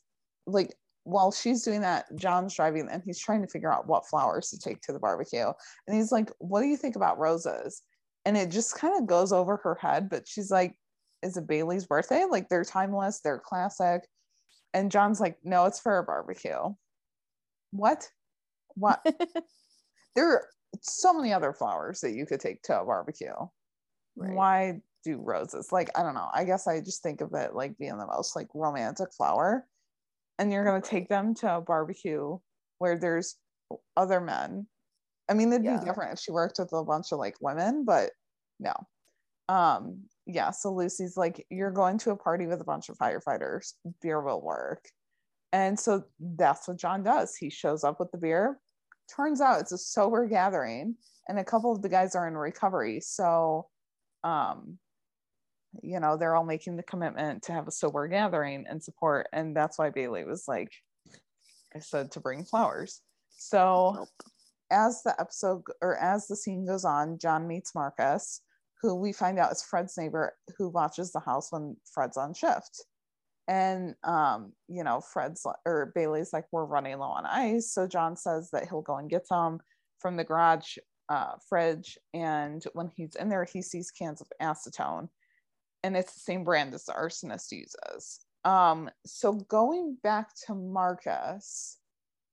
like, 0.46 0.74
while 1.04 1.32
she's 1.32 1.62
doing 1.62 1.80
that, 1.80 2.06
John's 2.16 2.54
driving 2.54 2.88
and 2.90 3.02
he's 3.04 3.18
trying 3.18 3.42
to 3.42 3.48
figure 3.48 3.72
out 3.72 3.88
what 3.88 4.06
flowers 4.06 4.50
to 4.50 4.58
take 4.58 4.80
to 4.82 4.92
the 4.92 4.98
barbecue. 4.98 5.50
And 5.86 5.96
he's 5.96 6.12
like, 6.12 6.30
What 6.38 6.60
do 6.60 6.68
you 6.68 6.76
think 6.76 6.96
about 6.96 7.18
roses? 7.18 7.82
And 8.24 8.36
it 8.36 8.50
just 8.50 8.76
kind 8.76 8.96
of 8.96 9.06
goes 9.06 9.32
over 9.32 9.56
her 9.56 9.74
head, 9.74 10.08
but 10.08 10.28
she's 10.28 10.50
like, 10.50 10.76
Is 11.22 11.36
it 11.36 11.46
Bailey's 11.46 11.86
birthday? 11.86 12.24
Like 12.28 12.48
they're 12.48 12.64
timeless, 12.64 13.20
they're 13.20 13.42
classic. 13.44 14.02
And 14.74 14.92
John's 14.92 15.20
like, 15.20 15.38
No, 15.42 15.64
it's 15.64 15.80
for 15.80 15.98
a 15.98 16.04
barbecue. 16.04 16.74
What? 17.72 18.08
What? 18.74 19.04
there 20.14 20.30
are 20.30 20.48
so 20.80 21.12
many 21.12 21.32
other 21.32 21.52
flowers 21.52 22.00
that 22.00 22.12
you 22.12 22.26
could 22.26 22.40
take 22.40 22.62
to 22.62 22.80
a 22.80 22.84
barbecue. 22.84 23.32
Right. 24.16 24.34
Why 24.34 24.80
do 25.04 25.18
roses? 25.20 25.72
Like, 25.72 25.90
I 25.98 26.02
don't 26.02 26.14
know. 26.14 26.28
I 26.32 26.44
guess 26.44 26.66
I 26.66 26.80
just 26.80 27.02
think 27.02 27.20
of 27.20 27.34
it 27.34 27.54
like 27.54 27.76
being 27.78 27.98
the 27.98 28.06
most 28.06 28.36
like 28.36 28.48
romantic 28.54 29.12
flower. 29.12 29.66
And 30.38 30.52
you're 30.52 30.64
gonna 30.64 30.80
take 30.82 31.08
them 31.08 31.34
to 31.36 31.56
a 31.56 31.60
barbecue 31.60 32.38
where 32.78 32.98
there's 32.98 33.36
other 33.96 34.20
men. 34.20 34.66
I 35.28 35.34
mean, 35.34 35.52
it'd 35.52 35.64
Yeah. 35.64 35.78
be 35.78 35.84
different 35.84 36.12
if 36.14 36.18
she 36.18 36.32
worked 36.32 36.58
with 36.58 36.72
a 36.72 36.84
bunch 36.84 37.12
of 37.12 37.18
like 37.18 37.36
women, 37.40 37.84
but 37.84 38.12
no. 38.58 38.74
Um, 39.48 40.08
yeah, 40.26 40.50
so 40.50 40.72
Lucy's 40.72 41.16
like, 41.16 41.46
You're 41.50 41.70
going 41.70 41.98
to 41.98 42.10
a 42.10 42.16
party 42.16 42.46
with 42.46 42.60
a 42.60 42.64
bunch 42.64 42.88
of 42.88 42.96
firefighters, 42.98 43.74
beer 44.00 44.20
will 44.20 44.40
work. 44.42 44.88
And 45.52 45.78
so 45.78 46.04
that's 46.18 46.66
what 46.66 46.78
John 46.78 47.02
does. 47.02 47.36
He 47.36 47.50
shows 47.50 47.84
up 47.84 48.00
with 48.00 48.10
the 48.10 48.18
beer. 48.18 48.58
Turns 49.14 49.40
out 49.40 49.60
it's 49.60 49.72
a 49.72 49.78
sober 49.78 50.26
gathering, 50.26 50.96
and 51.28 51.38
a 51.38 51.44
couple 51.44 51.70
of 51.72 51.82
the 51.82 51.88
guys 51.88 52.14
are 52.14 52.26
in 52.26 52.36
recovery. 52.36 53.00
So, 53.00 53.68
um, 54.24 54.78
you 55.80 56.00
know, 56.00 56.16
they're 56.16 56.34
all 56.34 56.44
making 56.44 56.76
the 56.76 56.82
commitment 56.82 57.42
to 57.44 57.52
have 57.52 57.66
a 57.66 57.72
sober 57.72 58.06
gathering 58.08 58.66
and 58.68 58.82
support. 58.82 59.26
And 59.32 59.56
that's 59.56 59.78
why 59.78 59.90
Bailey 59.90 60.24
was 60.24 60.44
like, 60.46 60.70
I 61.74 61.78
said 61.78 62.10
to 62.12 62.20
bring 62.20 62.44
flowers. 62.44 63.00
So 63.30 63.94
Nope. 63.96 64.08
as 64.70 65.02
the 65.02 65.18
episode 65.18 65.62
or 65.80 65.96
as 65.96 66.26
the 66.26 66.36
scene 66.36 66.66
goes 66.66 66.84
on, 66.84 67.18
John 67.18 67.46
meets 67.48 67.74
Marcus, 67.74 68.42
who 68.82 68.94
we 68.94 69.12
find 69.12 69.38
out 69.38 69.52
is 69.52 69.62
Fred's 69.62 69.96
neighbor 69.96 70.34
who 70.58 70.68
watches 70.68 71.12
the 71.12 71.20
house 71.20 71.50
when 71.50 71.76
Fred's 71.92 72.16
on 72.16 72.34
shift. 72.34 72.84
And 73.48 73.94
um, 74.04 74.52
you 74.68 74.84
know, 74.84 75.00
Fred's 75.00 75.44
or 75.66 75.92
Bailey's 75.94 76.32
like, 76.32 76.44
we're 76.52 76.64
running 76.64 76.98
low 76.98 77.06
on 77.08 77.26
ice. 77.26 77.72
So 77.72 77.86
John 77.86 78.16
says 78.16 78.50
that 78.52 78.68
he'll 78.68 78.82
go 78.82 78.96
and 78.96 79.10
get 79.10 79.26
some 79.26 79.60
from 79.98 80.16
the 80.16 80.24
garage 80.24 80.76
uh, 81.08 81.32
fridge. 81.48 81.98
And 82.14 82.62
when 82.74 82.88
he's 82.94 83.16
in 83.16 83.28
there, 83.28 83.44
he 83.44 83.62
sees 83.62 83.90
cans 83.90 84.20
of 84.20 84.28
acetone. 84.40 85.08
And 85.84 85.96
it's 85.96 86.14
the 86.14 86.20
same 86.20 86.44
brand 86.44 86.74
as 86.74 86.84
the 86.84 86.92
arsonist 86.92 87.50
uses. 87.50 88.20
Um, 88.44 88.90
so 89.04 89.32
going 89.32 89.96
back 90.02 90.28
to 90.46 90.54
Marcus, 90.54 91.78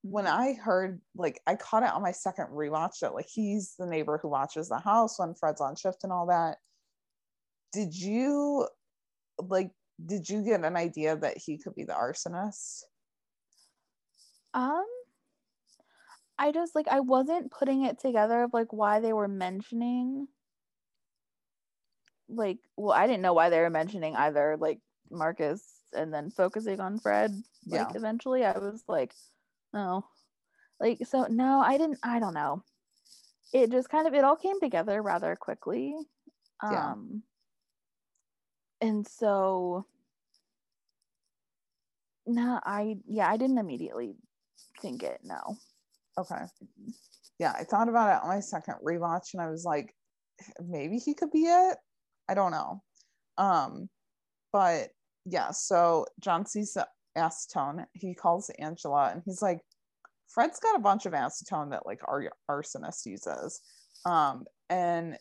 when 0.02 0.28
I 0.28 0.54
heard 0.54 1.02
like 1.16 1.42
I 1.46 1.56
caught 1.56 1.84
it 1.84 1.94
on 1.94 2.02
my 2.02 2.12
second 2.12 2.48
rewatch 2.48 3.00
that 3.02 3.14
like 3.14 3.28
he's 3.28 3.76
the 3.78 3.86
neighbor 3.86 4.20
who 4.22 4.30
watches 4.30 4.70
the 4.70 4.80
house 4.80 5.20
when 5.20 5.36
Fred's 5.36 5.62
on 5.62 5.76
shift 5.76 6.04
and 6.04 6.14
all 6.14 6.28
that. 6.28 6.58
Did 7.74 7.94
you 7.94 8.68
like 9.38 9.72
did 10.04 10.30
you 10.30 10.44
get 10.44 10.64
an 10.64 10.78
idea 10.78 11.18
that 11.18 11.38
he 11.38 11.58
could 11.58 11.76
be 11.76 11.84
the 11.84 11.94
arsonist? 11.94 12.84
Um, 14.54 14.86
I 16.38 16.52
just 16.52 16.76
like 16.76 16.88
I 16.88 17.02
wasn't 17.02 17.52
putting 17.52 17.84
it 17.84 18.00
together 18.00 18.44
of 18.44 18.54
like 18.54 18.72
why 18.72 19.02
they 19.02 19.14
were 19.14 19.28
mentioning 19.28 20.28
like 22.30 22.60
well 22.78 22.96
I 22.96 23.08
didn't 23.08 23.22
know 23.22 23.34
why 23.34 23.50
they 23.50 23.60
were 23.60 23.70
mentioning 23.70 24.16
either 24.16 24.58
like 24.60 24.80
Marcus 25.12 25.64
and 25.94 26.14
then 26.14 26.30
focusing 26.30 26.80
on 26.80 27.00
Fred 27.00 27.32
like 27.68 27.90
Yeah. 27.90 27.92
eventually 27.96 28.46
I 28.46 28.58
was 28.58 28.84
like 28.88 29.14
no 29.74 30.06
like 30.80 31.06
so 31.06 31.26
no 31.30 31.60
I 31.60 31.78
didn't 31.78 32.00
I 32.04 32.20
don't 32.20 32.34
know 32.34 32.64
it 33.54 33.72
just 33.72 33.90
kind 33.90 34.08
of 34.08 34.14
it 34.14 34.24
all 34.24 34.36
came 34.36 34.60
together 34.60 35.02
rather 35.02 35.36
quickly 35.36 35.96
Yeah. 36.64 36.92
um 36.92 37.24
and 38.82 39.08
so 39.08 39.86
no 42.28 42.60
I 42.64 42.98
yeah 43.08 43.28
I 43.30 43.38
didn't 43.38 43.58
immediately 43.58 44.16
think 44.82 45.04
it 45.04 45.22
no 45.24 45.58
Okay. 46.20 46.42
Yeah, 47.40 47.54
I 47.58 47.64
thought 47.64 47.88
about 47.88 48.18
it 48.18 48.24
on 48.24 48.28
my 48.28 48.42
second 48.42 48.76
rewatch 48.86 49.34
and 49.34 49.42
I 49.42 49.50
was 49.50 49.64
like, 49.64 49.96
maybe 50.60 50.98
he 50.98 51.14
could 51.14 51.32
be 51.32 51.44
it. 51.46 51.78
I 52.30 52.36
don't 52.36 52.52
know. 52.52 52.84
Um, 53.38 53.90
but 54.54 54.90
yeah, 55.26 55.52
so 55.52 56.06
John 56.20 56.46
sees 56.46 56.74
the 56.74 56.88
acetone. 57.18 57.86
He 57.94 58.14
calls 58.14 58.50
Angela 58.60 59.10
and 59.12 59.22
he's 59.26 59.42
like, 59.42 59.62
Fred's 60.28 60.60
got 60.60 60.76
a 60.76 60.82
bunch 60.82 61.06
of 61.06 61.14
acetone 61.14 61.72
that 61.72 61.86
like 61.86 62.02
our 62.08 62.30
arsonist 62.50 63.06
uses. 63.06 63.62
Um, 64.06 64.46
and 64.70 65.18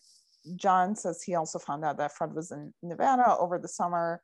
John 0.56 0.94
says 0.94 1.22
he 1.22 1.34
also 1.34 1.58
found 1.58 1.84
out 1.84 1.96
that 1.98 2.12
Fred 2.12 2.34
was 2.34 2.52
in 2.52 2.72
Nevada 2.82 3.36
over 3.38 3.58
the 3.58 3.68
summer. 3.68 4.22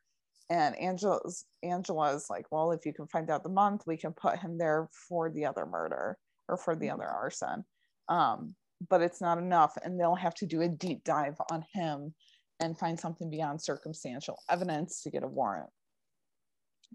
And 0.49 0.77
Angela's 0.77 1.45
Angela's 1.63 2.27
like, 2.29 2.45
well, 2.51 2.71
if 2.71 2.85
you 2.85 2.93
can 2.93 3.07
find 3.07 3.31
out 3.31 3.41
the 3.41 3.49
month, 3.49 3.81
we 3.87 3.97
can 3.97 4.13
put 4.13 4.37
him 4.37 4.59
there 4.59 4.87
for 5.09 5.31
the 5.31 5.45
other 5.45 5.65
murder 5.65 6.17
or 6.47 6.57
for 6.57 6.75
the 6.75 6.91
other 6.91 7.07
arson. 7.07 7.65
Um, 8.09 8.53
but 8.89 9.01
it's 9.01 9.21
not 9.21 9.39
enough, 9.39 9.75
and 9.83 9.99
they'll 9.99 10.15
have 10.15 10.35
to 10.35 10.45
do 10.45 10.61
a 10.61 10.67
deep 10.67 11.03
dive 11.03 11.35
on 11.49 11.63
him 11.73 12.13
and 12.59 12.77
find 12.77 12.99
something 12.99 13.29
beyond 13.29 13.61
circumstantial 13.61 14.37
evidence 14.49 15.01
to 15.03 15.11
get 15.11 15.23
a 15.23 15.27
warrant. 15.27 15.69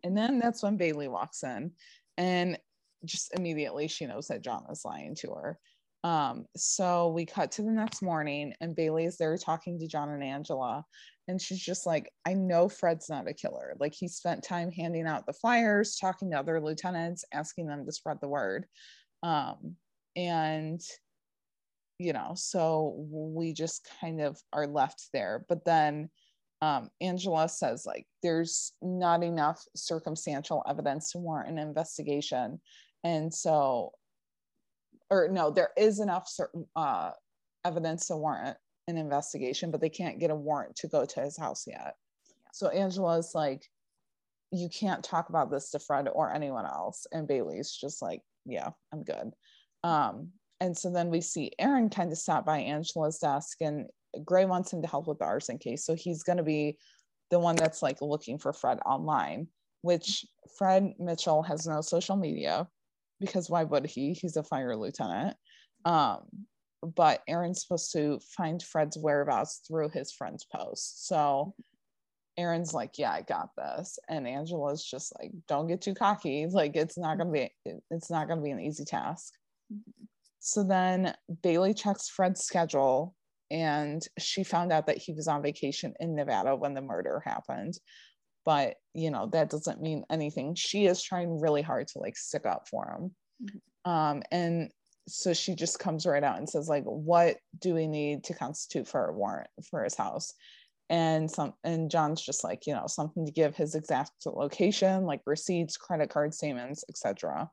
And 0.05 0.17
then 0.17 0.39
that's 0.39 0.63
when 0.63 0.77
Bailey 0.77 1.09
walks 1.09 1.43
in, 1.43 1.73
and 2.17 2.59
just 3.05 3.35
immediately 3.35 3.89
she 3.89 4.07
knows 4.07 4.29
that 4.29 4.43
John 4.43 4.65
is 4.71 4.85
lying 4.85 5.15
to 5.17 5.31
her. 5.33 5.59
Um, 6.03 6.47
so 6.57 7.09
we 7.09 7.27
cut 7.27 7.53
to 7.53 7.63
the 7.63 7.71
next 7.71 8.01
morning, 8.01 8.55
and 8.61 8.77
Bailey 8.77 9.05
is 9.05 9.19
there 9.19 9.37
talking 9.37 9.79
to 9.79 9.87
John 9.87 10.09
and 10.09 10.25
Angela, 10.25 10.85
and 11.29 11.41
she's 11.41 11.61
just 11.61 11.87
like, 11.87 12.11
I 12.27 12.35
know 12.35 12.69
Fred's 12.69 13.11
not 13.11 13.29
a 13.29 13.35
killer. 13.35 13.75
Like 13.79 13.95
he 13.95 14.09
spent 14.09 14.43
time 14.43 14.71
handing 14.71 15.07
out 15.07 15.27
the 15.27 15.33
flyers, 15.33 15.97
talking 15.97 16.31
to 16.31 16.39
other 16.39 16.61
lieutenants, 16.61 17.25
asking 17.33 17.67
them 17.67 17.85
to 17.85 17.93
spread 17.93 18.19
the 18.21 18.29
word. 18.29 18.67
Um, 19.23 19.77
and 20.17 20.81
you 22.01 22.15
know, 22.15 22.33
so 22.35 22.95
we 23.11 23.53
just 23.53 23.87
kind 24.01 24.23
of 24.23 24.41
are 24.55 24.67
left 24.67 25.11
there. 25.13 25.45
But 25.51 25.67
then 25.67 26.09
um, 26.63 26.89
Angela 27.03 27.47
says, 27.47 27.85
like, 27.85 28.07
there's 28.23 28.73
not 28.81 29.23
enough 29.23 29.63
circumstantial 29.77 30.65
evidence 30.67 31.13
to 31.13 31.19
warrant 31.19 31.51
an 31.51 31.59
investigation. 31.59 32.59
And 33.05 33.33
so, 33.33 33.93
or 35.11 35.29
no, 35.31 35.51
there 35.51 35.73
is 35.77 36.01
enough 36.01 36.27
certain 36.27 36.65
uh, 36.75 37.11
evidence 37.67 38.07
to 38.07 38.17
warrant 38.17 38.57
an 38.89 38.97
investigation, 38.97 39.71
but 39.71 39.83
they 39.83 39.91
can't 39.91 40.19
get 40.19 40.31
a 40.31 40.35
warrant 40.35 40.77
to 40.77 40.89
go 40.89 41.05
to 41.05 41.21
his 41.21 41.37
house 41.37 41.67
yet. 41.67 41.97
So 42.55 42.69
Angela's 42.69 43.33
like, 43.35 43.69
you 44.53 44.71
can't 44.71 45.05
talk 45.05 45.29
about 45.29 45.51
this 45.51 45.71
to 45.73 45.79
Fred 45.79 46.09
or 46.11 46.33
anyone 46.33 46.65
else. 46.65 47.07
And 47.13 47.29
Bailey's 47.29 47.71
just 47.71 48.01
like, 48.01 48.23
yeah, 48.47 48.71
I'm 48.91 49.05
good. 49.05 49.33
Um, 49.85 50.31
and 50.61 50.77
so 50.77 50.91
then 50.91 51.11
we 51.11 51.21
see 51.21 51.53
Aaron 51.59 51.89
kind 51.89 52.13
of 52.13 52.19
stop 52.19 52.45
by 52.45 52.59
Angela's 52.59 53.19
desk 53.19 53.59
and 53.61 53.87
Gray 54.25 54.45
wants 54.45 54.73
him 54.73 54.83
to 54.83 54.89
help 54.89 55.07
with 55.07 55.19
the 55.19 55.25
arson 55.25 55.59
case. 55.59 55.85
So 55.85 55.95
he's 55.95 56.23
going 56.23 56.39
to 56.39 56.43
be 56.43 56.77
the 57.31 57.39
one 57.39 57.57
that's 57.57 57.83
like 57.83 58.03
looking 58.03 58.39
for 58.39 58.53
Fred 58.53 58.79
online, 58.85 59.49
which 59.83 60.27
Fred 60.59 60.95
Mitchell 60.99 61.43
has 61.43 61.67
no 61.67 61.81
social 61.81 62.17
media 62.17 62.69
because 63.21 63.49
why 63.49 63.65
would 63.65 63.87
he? 63.87 64.13
He's 64.13 64.37
a 64.37 64.43
fire 64.43 64.77
lieutenant. 64.77 65.37
Um, 65.85 66.21
but 66.83 67.23
Aaron's 67.29 67.63
supposed 67.63 67.93
to 67.93 68.19
find 68.37 68.63
Fred's 68.63 68.99
whereabouts 68.99 69.61
through 69.67 69.91
his 69.91 70.13
friend's 70.13 70.45
post. 70.45 71.07
So 71.07 71.55
Aaron's 72.37 72.73
like, 72.75 72.99
yeah, 72.99 73.13
I 73.13 73.23
got 73.23 73.51
this. 73.57 73.99
And 74.09 74.27
Angela's 74.27 74.85
just 74.85 75.13
like, 75.19 75.31
don't 75.47 75.69
get 75.69 75.83
too 75.83 75.95
cocky. 75.95 76.47
Like 76.47 76.77
it's 76.77 76.99
not 76.99 77.19
gonna 77.19 77.31
be 77.31 77.51
it's 77.91 78.11
not 78.11 78.29
gonna 78.29 78.43
be 78.43 78.51
an 78.51 78.61
easy 78.61 78.85
task. 78.85 79.35
So 80.41 80.65
then 80.65 81.15
Bailey 81.43 81.75
checks 81.75 82.09
Fred's 82.09 82.45
schedule 82.45 83.15
and 83.51 84.03
she 84.19 84.45
found 84.45 84.73
out 84.73 84.87
that 84.87 84.99
he 84.99 85.13
was 85.13 85.29
on 85.29 85.43
vacation 85.43 85.95
in 86.01 86.15
Nevada 86.15 86.57
when 86.57 86.75
the 86.75 86.83
murder 86.83 87.23
happened. 87.25 87.75
But 88.45 88.77
you 88.95 89.11
know, 89.11 89.27
that 89.33 89.51
doesn't 89.51 89.83
mean 89.83 90.05
anything. 90.11 90.55
She 90.55 90.87
is 90.87 91.03
trying 91.03 91.41
really 91.41 91.63
hard 91.63 91.89
to 91.89 91.99
like 91.99 92.17
stick 92.17 92.47
up 92.47 92.69
for 92.69 93.11
him. 93.41 93.53
Um, 93.85 94.23
and 94.31 94.71
so 95.07 95.33
she 95.33 95.55
just 95.55 95.79
comes 95.79 96.07
right 96.07 96.23
out 96.23 96.39
and 96.39 96.49
says, 96.49 96.69
like, 96.69 96.85
what 96.85 97.37
do 97.59 97.75
we 97.75 97.87
need 97.87 98.25
to 98.25 98.35
constitute 98.35 98.87
for 98.87 99.07
a 99.07 99.13
warrant 99.13 99.49
for 99.71 99.85
his 99.85 99.95
house? 99.95 100.35
and 100.91 101.31
some 101.31 101.55
and 101.63 101.91
john's 101.91 102.21
just 102.21 102.45
like 102.45 102.67
you 102.67 102.75
know 102.75 102.87
something 102.87 103.25
to 103.25 103.33
give 103.33 103.57
his 103.57 103.75
exact 103.75 104.11
location 104.27 105.05
like 105.05 105.21
receipts 105.25 105.77
credit 105.77 106.11
card 106.11 106.35
statements 106.35 106.85
etc 106.91 107.49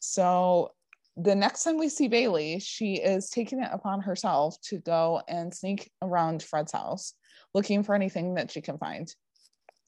so 0.00 0.72
the 1.16 1.34
next 1.34 1.62
time 1.62 1.78
we 1.78 1.88
see 1.90 2.08
bailey 2.08 2.58
she 2.58 2.94
is 2.94 3.28
taking 3.28 3.62
it 3.62 3.68
upon 3.70 4.00
herself 4.00 4.56
to 4.62 4.78
go 4.78 5.20
and 5.28 5.52
sneak 5.54 5.90
around 6.00 6.42
fred's 6.42 6.72
house 6.72 7.14
looking 7.54 7.82
for 7.82 7.94
anything 7.94 8.34
that 8.34 8.50
she 8.50 8.60
can 8.60 8.78
find. 8.78 9.14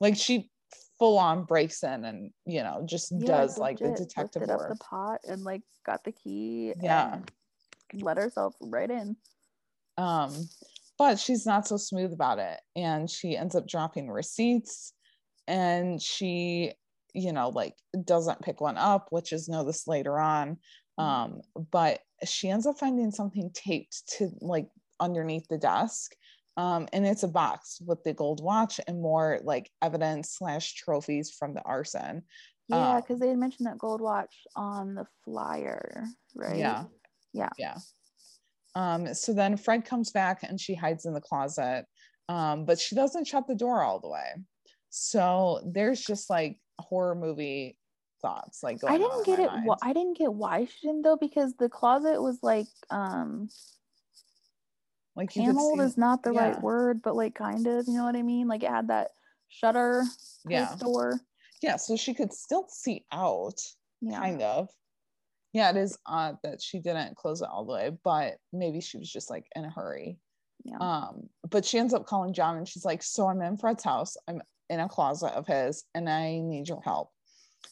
Like 0.01 0.17
she 0.17 0.51
full 0.99 1.19
on 1.19 1.45
breaks 1.45 1.83
in 1.83 2.05
and 2.05 2.31
you 2.47 2.63
know 2.63 2.83
just 2.87 3.13
Yeah, 3.19 3.27
does 3.27 3.59
like 3.59 3.79
the 3.79 3.93
detective 3.97 4.43
lifted 4.43 4.55
work 4.55 4.71
up 4.71 4.79
the 4.79 4.85
pot 4.85 5.21
and 5.29 5.43
like 5.43 5.63
got 5.85 6.05
the 6.05 6.13
key 6.13 6.73
Yeah. 6.81 7.15
and 7.15 7.31
let 8.03 8.17
herself 8.17 8.55
right 8.61 8.91
in. 8.91 9.17
Um 9.97 10.49
but 10.99 11.19
she's 11.19 11.45
not 11.47 11.67
so 11.67 11.77
smooth 11.77 12.13
about 12.13 12.39
it 12.39 12.61
and 12.77 13.11
she 13.11 13.37
ends 13.37 13.55
up 13.55 13.67
dropping 13.67 14.11
receipts 14.11 14.93
and 15.49 16.01
she 16.01 16.73
you 17.13 17.33
know 17.33 17.49
like 17.51 17.75
doesn't 18.05 18.43
pick 18.43 18.61
one 18.61 18.77
up 18.77 19.09
which 19.11 19.33
is 19.33 19.49
noticed 19.49 19.87
later 19.89 20.19
on 20.19 20.57
um 20.99 21.41
but 21.73 22.01
she 22.25 22.49
ends 22.49 22.67
up 22.67 22.79
finding 22.79 23.11
something 23.11 23.51
taped 23.53 24.03
to 24.07 24.31
like 24.41 24.69
underneath 25.01 25.47
the 25.49 25.59
desk 25.59 26.15
um 26.57 26.89
and 26.93 27.05
it's 27.05 27.25
a 27.25 27.29
box 27.29 27.81
with 27.85 28.03
the 28.05 28.13
gold 28.13 28.43
watch 28.43 28.81
and 28.87 29.01
more 29.01 29.41
like 29.43 29.71
evidence 29.83 30.31
slash 30.39 30.75
trophies 30.75 31.31
from 31.31 31.55
the 31.55 31.63
arson 31.63 32.23
yeah 32.69 32.97
Uh, 32.97 33.01
because 33.01 33.19
they 33.19 33.29
had 33.29 33.39
mentioned 33.39 33.67
that 33.67 33.79
gold 33.79 34.01
watch 34.01 34.47
on 34.55 34.95
the 34.95 35.07
flyer 35.25 36.05
right 36.35 36.57
Yeah. 36.57 36.85
Yeah. 37.35 37.51
Yeah. 37.59 37.77
Um, 38.77 39.13
so 39.15 39.35
then 39.35 39.57
Fred 39.57 39.85
comes 39.85 40.11
back 40.11 40.43
and 40.43 40.61
she 40.61 40.75
hides 40.75 41.05
in 41.05 41.15
the 41.15 41.21
closet, 41.21 41.85
um, 42.29 42.65
but 42.65 42.79
she 42.79 42.95
doesn't 42.95 43.27
shut 43.27 43.47
the 43.47 43.55
door 43.55 43.83
all 43.83 44.01
the 44.01 44.09
way. 44.09 44.35
So 44.91 45.61
there's 45.67 46.01
just 46.01 46.31
like 46.31 46.59
horror 46.79 47.15
movie 47.15 47.77
thoughts 48.25 48.63
like 48.63 48.81
going 48.81 48.95
I 48.95 48.99
didn't 48.99 49.27
get 49.27 49.39
it. 49.39 49.51
Wh- 49.69 49.87
I 49.87 49.93
didn't 49.93 50.17
get 50.17 50.33
why 50.33 50.65
she 50.65 50.87
didn't 50.87 51.03
though 51.03 51.17
because 51.17 51.53
the 51.55 51.69
closet 51.69 52.23
was 52.23 52.39
like 52.43 52.67
um 52.91 53.51
Like 55.15 55.33
paneled 55.35 55.81
is 55.81 55.99
not 55.99 56.23
the 56.23 56.33
yeah. 56.33 56.41
right 56.49 56.61
word, 56.63 57.03
but 57.03 57.15
like 57.17 57.35
kind 57.35 57.67
of, 57.67 57.87
you 57.87 57.95
know 57.95 58.05
what 58.05 58.17
I 58.17 58.23
mean? 58.23 58.49
Like 58.49 58.63
it 58.63 58.71
had 58.71 58.89
that 58.89 59.11
shutter 59.49 60.05
Yeah. 60.49 60.75
door. 60.79 61.21
yeah, 61.63 61.77
so 61.77 61.97
she 61.97 62.15
could 62.15 62.33
still 62.33 62.67
see 62.69 63.05
out, 63.13 63.61
Yeah. 64.01 64.19
kind 64.21 64.41
of. 64.43 64.69
Yeah, 65.53 65.71
it 65.71 65.77
is 65.77 65.97
odd 66.07 66.39
that 66.43 66.61
she 66.63 66.81
didn't 66.81 67.17
close 67.17 67.41
it 67.43 67.49
all 67.49 67.65
the 67.65 67.73
way, 67.75 67.91
but 68.03 68.39
maybe 68.53 68.81
she 68.81 68.99
was 68.99 69.11
just 69.13 69.31
like 69.31 69.47
in 69.55 69.65
a 69.65 69.71
hurry. 69.71 70.19
Yeah. 70.65 70.79
Um, 70.79 71.29
but 71.51 71.65
she 71.65 71.79
ends 71.79 71.93
up 71.95 72.07
calling 72.07 72.33
John 72.33 72.57
and 72.57 72.67
she's 72.67 72.85
like, 72.87 73.03
So 73.03 73.29
I'm 73.29 73.43
in 73.43 73.59
Fred's 73.59 73.85
house. 73.85 74.17
I'm 74.27 74.41
in 74.71 74.81
a 74.81 74.89
closet 74.89 75.33
of 75.35 75.47
his 75.47 75.85
and 75.95 76.09
I 76.09 76.39
need 76.41 76.69
your 76.69 76.81
help. 76.81 77.11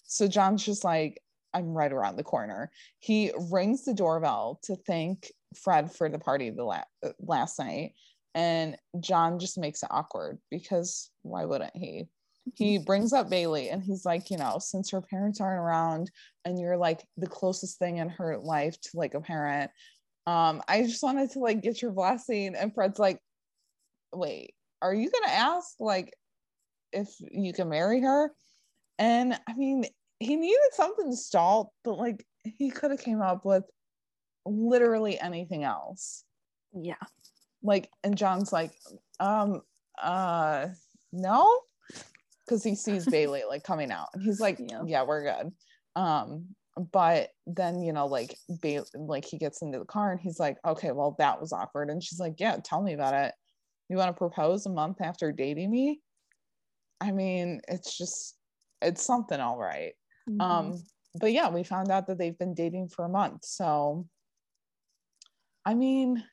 So 0.05 0.29
John's 0.29 0.65
just 0.65 0.85
like, 0.85 1.21
I'm 1.55 1.75
right 1.75 1.93
around 1.93 2.17
the 2.17 2.25
corner. 2.25 2.71
He 2.99 3.33
rings 3.51 3.85
the 3.85 3.95
doorbell 3.95 4.61
to 4.65 4.77
thank 4.87 5.31
Fred 5.55 5.93
for 5.93 6.09
the 6.09 6.19
party 6.19 6.51
the 6.51 6.65
la- 6.65 6.85
last 7.21 7.59
night. 7.59 7.93
And 8.35 8.77
John 9.01 9.39
just 9.39 9.59
makes 9.59 9.83
it 9.83 9.91
awkward 9.91 10.39
because 10.51 11.11
why 11.23 11.45
wouldn't 11.45 11.77
he? 11.77 12.05
He 12.55 12.79
brings 12.87 13.13
up 13.13 13.29
Bailey 13.29 13.69
and 13.69 13.83
he's 13.83 14.05
like, 14.05 14.31
you 14.31 14.39
know, 14.39 14.59
since 14.59 14.91
her 14.91 15.03
parents 15.03 15.41
aren't 15.41 15.61
around 15.61 16.11
and 16.45 16.59
you're 16.59 16.79
like 16.79 17.05
the 17.19 17.27
closest 17.27 17.79
thing 17.79 17.99
in 17.99 18.09
her 18.09 18.39
life 18.39 18.81
to 18.81 18.91
like 18.95 19.15
a 19.15 19.21
parent, 19.21 19.71
um, 20.27 20.63
I 20.69 20.83
just 20.83 21.03
wanted 21.03 21.31
to 21.33 21.41
like 21.41 21.63
get 21.63 21.83
your 21.83 21.91
blessing. 21.91 22.55
And 22.55 22.75
Fred's 22.75 22.99
like, 22.99 23.21
wait, 24.15 24.55
are 24.81 24.95
you 24.95 25.11
gonna 25.11 25.33
ask 25.33 25.75
like 25.79 26.15
if 26.93 27.09
you 27.21 27.53
can 27.53 27.69
marry 27.69 28.01
her? 28.01 28.33
And 29.03 29.35
I 29.49 29.55
mean, 29.55 29.85
he 30.21 30.37
needed 30.37 30.59
something 30.75 31.11
to 31.11 31.17
stall, 31.17 31.75
but 31.83 31.99
like 31.99 32.25
he 32.45 32.71
could 32.71 32.93
have 32.93 33.03
came 33.03 33.21
up 33.21 33.45
with 33.45 33.65
literally 34.47 35.19
anything 35.19 35.65
else. 35.65 36.25
yeah. 36.73 36.95
Like, 37.65 37.91
and 38.05 38.17
John's 38.17 38.53
like, 38.53 38.71
um, 39.21 39.63
uh, 40.01 40.69
no, 41.13 41.61
because 42.47 42.63
he 42.63 42.77
sees 42.77 43.07
Bailey 43.11 43.43
like 43.49 43.65
coming 43.65 43.91
out, 43.91 44.09
and 44.15 44.23
he's 44.23 44.39
like, 44.41 44.59
Yeah. 44.61 44.83
yeah, 44.87 45.03
we're 45.03 45.23
good. 45.23 45.53
Um, 45.97 46.47
but 46.93 47.31
then 47.47 47.83
you 47.83 47.93
know, 47.93 48.07
like, 48.07 48.37
ba- 48.63 48.85
like 48.95 49.25
he 49.25 49.37
gets 49.37 49.63
into 49.63 49.79
the 49.81 49.85
car 49.85 50.13
and 50.13 50.21
he's 50.21 50.39
like, 50.39 50.59
okay, 50.65 50.93
well, 50.93 51.17
that 51.19 51.41
was 51.41 51.53
awkward, 51.53 51.91
and 51.91 52.03
she's 52.03 52.21
like, 52.21 52.35
yeah, 52.39 52.57
tell 52.65 52.83
me 52.83 52.95
about 52.95 53.15
it. 53.15 53.35
You 53.89 53.97
want 53.97 54.09
to 54.09 54.19
propose 54.19 54.65
a 54.67 54.71
month 54.71 55.01
after 55.01 55.33
dating 55.33 55.71
me? 55.73 56.01
I 57.01 57.11
mean, 57.11 57.61
it's 57.69 57.99
just, 57.99 58.37
it's 58.83 59.05
something, 59.05 59.41
all 59.41 59.59
right. 59.59 59.95
Mhm. 60.29 60.41
Um, 60.41 60.83
but 61.15 61.33
yeah, 61.33 61.49
we 61.51 61.63
found 61.63 61.91
out 61.91 62.07
that 62.07 62.19
they've 62.19 62.39
been 62.39 62.55
dating 62.55 62.89
for 62.89 63.05
a 63.05 63.09
month. 63.09 63.45
So, 63.45 64.09
I 65.65 65.75
mean, 65.75 66.25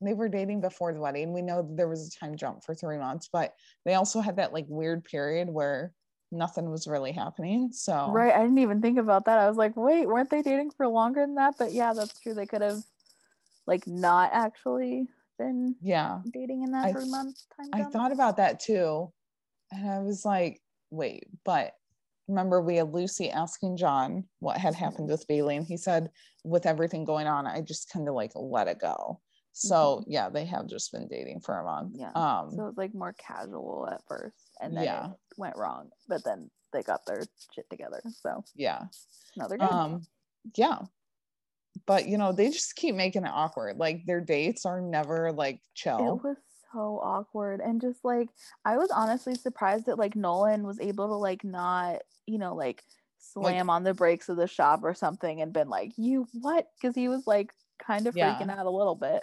they 0.00 0.14
were 0.14 0.28
dating 0.28 0.60
before 0.60 0.92
the 0.92 1.00
wedding. 1.00 1.32
We 1.32 1.42
know 1.42 1.66
there 1.76 1.88
was 1.88 2.06
a 2.08 2.18
time 2.18 2.36
jump 2.36 2.64
for 2.64 2.74
three 2.74 2.98
months, 2.98 3.28
but 3.32 3.54
they 3.84 3.94
also 3.94 4.20
had 4.20 4.36
that 4.36 4.52
like 4.52 4.66
weird 4.68 5.04
period 5.04 5.48
where 5.48 5.94
nothing 6.30 6.70
was 6.70 6.86
really 6.86 7.12
happening. 7.12 7.72
So, 7.72 8.12
Right. 8.12 8.34
I 8.34 8.42
didn't 8.42 8.58
even 8.58 8.82
think 8.82 8.98
about 8.98 9.24
that. 9.26 9.38
I 9.38 9.48
was 9.48 9.56
like, 9.56 9.76
wait, 9.76 10.06
weren't 10.06 10.30
they 10.30 10.42
dating 10.42 10.72
for 10.72 10.86
longer 10.88 11.20
than 11.22 11.36
that? 11.36 11.54
But 11.58 11.72
yeah, 11.72 11.92
that's 11.94 12.20
true. 12.20 12.34
They 12.34 12.46
could 12.46 12.62
have 12.62 12.82
like 13.66 13.86
not 13.86 14.30
actually 14.32 15.08
been 15.38 15.76
yeah, 15.80 16.20
dating 16.32 16.62
in 16.62 16.72
that 16.72 16.88
I 16.88 16.92
three 16.92 17.02
th- 17.02 17.10
month 17.10 17.36
time. 17.56 17.68
I 17.72 17.78
jump. 17.78 17.92
thought 17.92 18.12
about 18.12 18.36
that 18.36 18.60
too. 18.60 19.12
And 19.72 19.90
I 19.90 20.00
was 20.00 20.24
like, 20.24 20.60
wait, 20.90 21.24
but 21.44 21.72
remember 22.28 22.60
we 22.60 22.76
had 22.76 22.92
Lucy 22.92 23.30
asking 23.30 23.76
John 23.76 24.24
what 24.40 24.56
had 24.58 24.74
happened 24.74 25.08
with 25.08 25.26
Bailey, 25.26 25.56
and 25.56 25.66
he 25.66 25.76
said, 25.76 26.10
with 26.44 26.66
everything 26.66 27.04
going 27.04 27.26
on, 27.26 27.46
I 27.46 27.60
just 27.60 27.90
kind 27.90 28.08
of 28.08 28.14
like 28.14 28.32
let 28.34 28.68
it 28.68 28.78
go. 28.78 29.20
So 29.52 30.04
yeah, 30.06 30.28
they 30.28 30.44
have 30.44 30.66
just 30.66 30.92
been 30.92 31.08
dating 31.08 31.40
for 31.40 31.58
a 31.58 31.64
month. 31.64 31.92
Yeah. 31.96 32.10
Um 32.14 32.50
so 32.54 32.62
it 32.64 32.66
was 32.66 32.74
like 32.76 32.94
more 32.94 33.14
casual 33.14 33.88
at 33.90 34.02
first 34.06 34.50
and 34.60 34.76
then 34.76 34.84
Yeah. 34.84 35.06
it 35.06 35.16
went 35.38 35.56
wrong. 35.56 35.88
But 36.08 36.24
then 36.24 36.50
they 36.74 36.82
got 36.82 37.06
their 37.06 37.22
shit 37.54 37.64
together. 37.70 38.02
So 38.20 38.44
yeah. 38.54 38.82
no, 39.34 39.48
they're 39.48 39.56
good. 39.56 39.70
Um 39.70 40.02
yeah. 40.56 40.80
But 41.86 42.06
you 42.06 42.18
know, 42.18 42.32
they 42.32 42.50
just 42.50 42.76
keep 42.76 42.94
making 42.94 43.24
it 43.24 43.30
awkward. 43.32 43.78
Like 43.78 44.04
their 44.04 44.20
dates 44.20 44.66
are 44.66 44.82
never 44.82 45.32
like 45.32 45.60
chill. 45.74 46.20
It 46.22 46.28
was 46.28 46.36
so 46.76 47.00
awkward 47.02 47.60
and 47.60 47.80
just 47.80 48.04
like 48.04 48.28
I 48.64 48.76
was 48.76 48.90
honestly 48.90 49.34
surprised 49.34 49.86
that 49.86 49.98
like 49.98 50.14
Nolan 50.16 50.66
was 50.66 50.78
able 50.80 51.08
to 51.08 51.14
like 51.14 51.44
not, 51.44 52.02
you 52.26 52.38
know, 52.38 52.54
like 52.54 52.84
slam 53.18 53.70
on 53.70 53.82
the 53.82 53.94
brakes 53.94 54.28
of 54.28 54.36
the 54.36 54.46
shop 54.46 54.80
or 54.82 54.94
something 54.94 55.40
and 55.40 55.52
been 55.52 55.68
like, 55.68 55.92
"You 55.96 56.26
what?" 56.32 56.68
Because 56.80 56.94
he 56.94 57.08
was 57.08 57.26
like 57.26 57.52
kind 57.78 58.06
of 58.06 58.14
Yeah. 58.14 58.36
freaking 58.38 58.50
out 58.50 58.66
a 58.66 58.70
little 58.70 58.94
bit. 58.94 59.22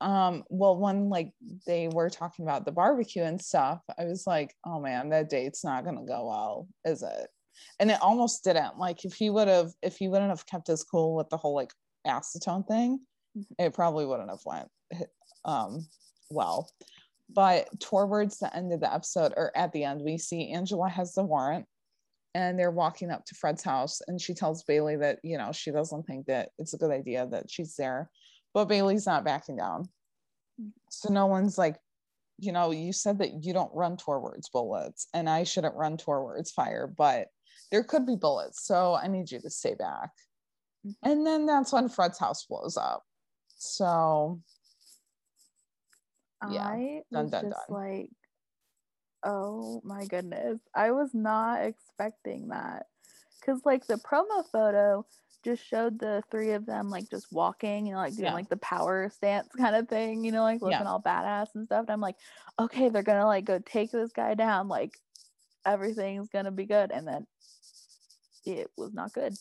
um 0.00 0.42
well 0.50 0.76
when 0.76 1.08
like 1.08 1.32
they 1.66 1.88
were 1.88 2.10
talking 2.10 2.44
about 2.44 2.64
the 2.64 2.72
barbecue 2.72 3.22
and 3.22 3.40
stuff 3.40 3.80
i 3.98 4.04
was 4.04 4.26
like 4.26 4.54
oh 4.66 4.80
man 4.80 5.08
that 5.10 5.30
date's 5.30 5.64
not 5.64 5.84
gonna 5.84 6.04
go 6.04 6.26
well 6.28 6.68
is 6.84 7.02
it 7.02 7.28
and 7.78 7.90
it 7.90 8.00
almost 8.02 8.42
didn't 8.42 8.78
like 8.78 9.04
if 9.04 9.14
he 9.14 9.30
would 9.30 9.46
have 9.48 9.70
if 9.82 9.96
he 9.96 10.08
wouldn't 10.08 10.30
have 10.30 10.46
kept 10.46 10.66
his 10.66 10.82
cool 10.82 11.14
with 11.14 11.28
the 11.28 11.36
whole 11.36 11.54
like 11.54 11.72
acetone 12.06 12.66
thing 12.66 12.98
Mhm. 13.38 13.46
it 13.58 13.74
probably 13.74 14.04
wouldn't 14.04 14.30
have 14.30 14.44
went 14.44 14.68
um 15.44 15.86
well 16.32 16.70
but 17.34 17.68
towards 17.80 18.38
the 18.38 18.54
end 18.54 18.72
of 18.72 18.80
the 18.80 18.92
episode 18.92 19.32
or 19.36 19.56
at 19.56 19.72
the 19.72 19.84
end 19.84 20.00
we 20.02 20.18
see 20.18 20.50
angela 20.50 20.88
has 20.88 21.14
the 21.14 21.22
warrant 21.22 21.66
and 22.34 22.58
they're 22.58 22.70
walking 22.70 23.10
up 23.10 23.24
to 23.24 23.34
fred's 23.34 23.62
house 23.62 24.00
and 24.08 24.20
she 24.20 24.34
tells 24.34 24.64
bailey 24.64 24.96
that 24.96 25.18
you 25.22 25.38
know 25.38 25.52
she 25.52 25.70
doesn't 25.70 26.04
think 26.04 26.26
that 26.26 26.50
it's 26.58 26.74
a 26.74 26.78
good 26.78 26.90
idea 26.90 27.26
that 27.26 27.50
she's 27.50 27.76
there 27.76 28.10
but 28.54 28.66
Bailey's 28.66 29.06
not 29.06 29.24
backing 29.24 29.56
down. 29.56 29.88
So 30.90 31.08
Nolan's 31.08 31.58
like, 31.58 31.76
you 32.38 32.52
know, 32.52 32.70
you 32.70 32.92
said 32.92 33.18
that 33.18 33.44
you 33.44 33.52
don't 33.52 33.74
run 33.74 33.96
towards 33.96 34.48
bullets 34.48 35.08
and 35.14 35.28
I 35.28 35.44
shouldn't 35.44 35.74
run 35.74 35.96
towards 35.96 36.50
fire, 36.50 36.86
but 36.86 37.28
there 37.70 37.84
could 37.84 38.06
be 38.06 38.16
bullets. 38.16 38.64
So 38.64 38.94
I 38.94 39.08
need 39.08 39.30
you 39.30 39.40
to 39.40 39.50
stay 39.50 39.74
back. 39.74 40.10
Mhm. 40.84 40.94
And 41.02 41.26
then 41.26 41.46
that's 41.46 41.72
when 41.72 41.88
Fred's 41.88 42.18
house 42.18 42.44
blows 42.44 42.76
up. 42.76 43.04
So 43.56 44.40
Yeah. 46.50 46.64
I 46.66 47.02
Dun, 47.12 47.22
was 47.24 47.30
dun, 47.32 47.44
just 47.50 47.68
dun. 47.68 47.76
like, 47.76 48.10
oh 49.24 49.80
my 49.84 50.04
goodness. 50.06 50.60
I 50.74 50.90
was 50.90 51.14
not 51.14 51.62
expecting 51.64 52.48
that. 52.48 52.86
Cause 53.44 53.60
like 53.64 53.86
the 53.86 53.96
promo 53.96 54.44
photo 54.52 55.04
just 55.44 55.64
showed 55.66 55.98
the 55.98 56.22
three 56.30 56.52
of 56.52 56.64
them 56.66 56.88
like 56.90 57.10
just 57.10 57.32
walking, 57.32 57.86
you 57.86 57.92
know, 57.92 57.98
like 57.98 58.14
doing 58.14 58.26
Yeah. 58.26 58.34
like 58.34 58.48
the 58.48 58.56
power 58.58 59.10
stance 59.10 59.48
kind 59.58 59.74
of 59.74 59.88
thing, 59.88 60.24
you 60.24 60.30
know, 60.32 60.42
like 60.42 60.62
looking 60.62 60.78
Yeah. 60.80 60.88
all 60.90 61.02
badass 61.02 61.48
and 61.54 61.66
stuff. 61.66 61.82
And 61.82 61.90
I'm 61.90 62.00
like, 62.00 62.16
okay, 62.60 62.88
they're 62.88 63.02
gonna 63.02 63.26
like 63.26 63.44
go 63.44 63.58
take 63.58 63.90
this 63.90 64.12
guy 64.12 64.34
down, 64.34 64.68
like 64.68 64.96
everything's 65.66 66.28
gonna 66.28 66.52
be 66.52 66.66
good. 66.66 66.90
And 66.92 67.06
then 67.06 67.26
it 68.44 68.70
was 68.76 68.92
not 68.92 69.12
good. 69.12 69.34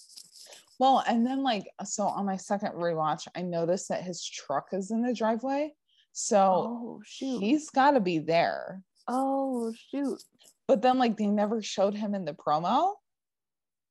well, 0.79 1.03
and 1.07 1.25
then 1.25 1.43
like 1.43 1.65
so 1.85 2.03
on 2.07 2.25
my 2.25 2.37
second 2.37 2.73
rewatch, 2.73 3.27
I 3.35 3.41
noticed 3.43 3.89
that 3.89 4.03
his 4.03 4.23
truck 4.23 4.69
is 4.73 4.89
in 4.91 5.03
the 5.03 5.13
driveway. 5.13 5.73
So 6.13 6.39
Oh 6.39 7.01
he's 7.07 7.69
gotta 7.69 7.99
be 7.99 8.19
there. 8.19 8.81
oh 9.07 9.73
shoot. 9.89 10.21
But 10.67 10.81
then 10.81 10.97
like 10.97 11.17
they 11.17 11.27
never 11.27 11.61
showed 11.61 11.95
him 11.95 12.15
in 12.15 12.25
the 12.25 12.33
promo. 12.33 12.93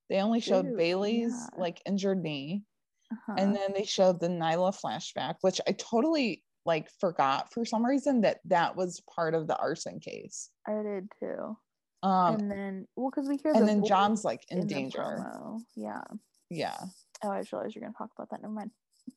They 0.09 0.21
only 0.21 0.41
showed 0.41 0.77
Bailey's 0.77 1.33
yeah. 1.33 1.61
like 1.61 1.81
injured 1.87 2.23
knee. 2.23 2.65
Uh-huh. 3.13 3.35
And 3.39 3.55
then 3.55 3.73
they 3.75 3.85
showed 3.85 4.21
the 4.21 4.29
Nyla 4.29 4.75
flashback, 4.79 5.37
which 5.41 5.61
I 5.67 5.73
totally 5.73 6.43
like 6.67 6.89
forgot 7.01 7.53
for 7.53 7.65
some 7.65 7.85
reason 7.85 8.21
that 8.23 8.39
that 8.47 8.77
was 8.77 9.03
part 9.15 9.35
of 9.35 9.47
the 9.47 9.57
arson 9.57 10.01
case. 10.01 10.51
I 10.67 10.83
did 10.83 11.09
too. 11.19 11.57
Um, 12.03 12.35
and 12.37 12.51
then 12.51 12.89
well 12.97 13.11
because 13.11 13.29
we 13.29 13.37
hear 13.37 13.53
and 13.53 13.63
the 13.63 13.67
then 13.67 13.85
John's 13.85 14.25
like 14.25 14.45
in, 14.49 14.61
in 14.61 14.67
danger. 14.67 15.25
Yeah. 15.77 16.03
Yeah. 16.49 16.79
Oh, 17.23 17.31
I 17.31 17.41
just 17.41 17.53
realized 17.53 17.75
you're 17.75 17.83
gonna 17.83 17.95
talk 17.97 18.11
about 18.17 18.31
that. 18.31 18.43
Never 18.43 18.55
mind. 18.55 18.71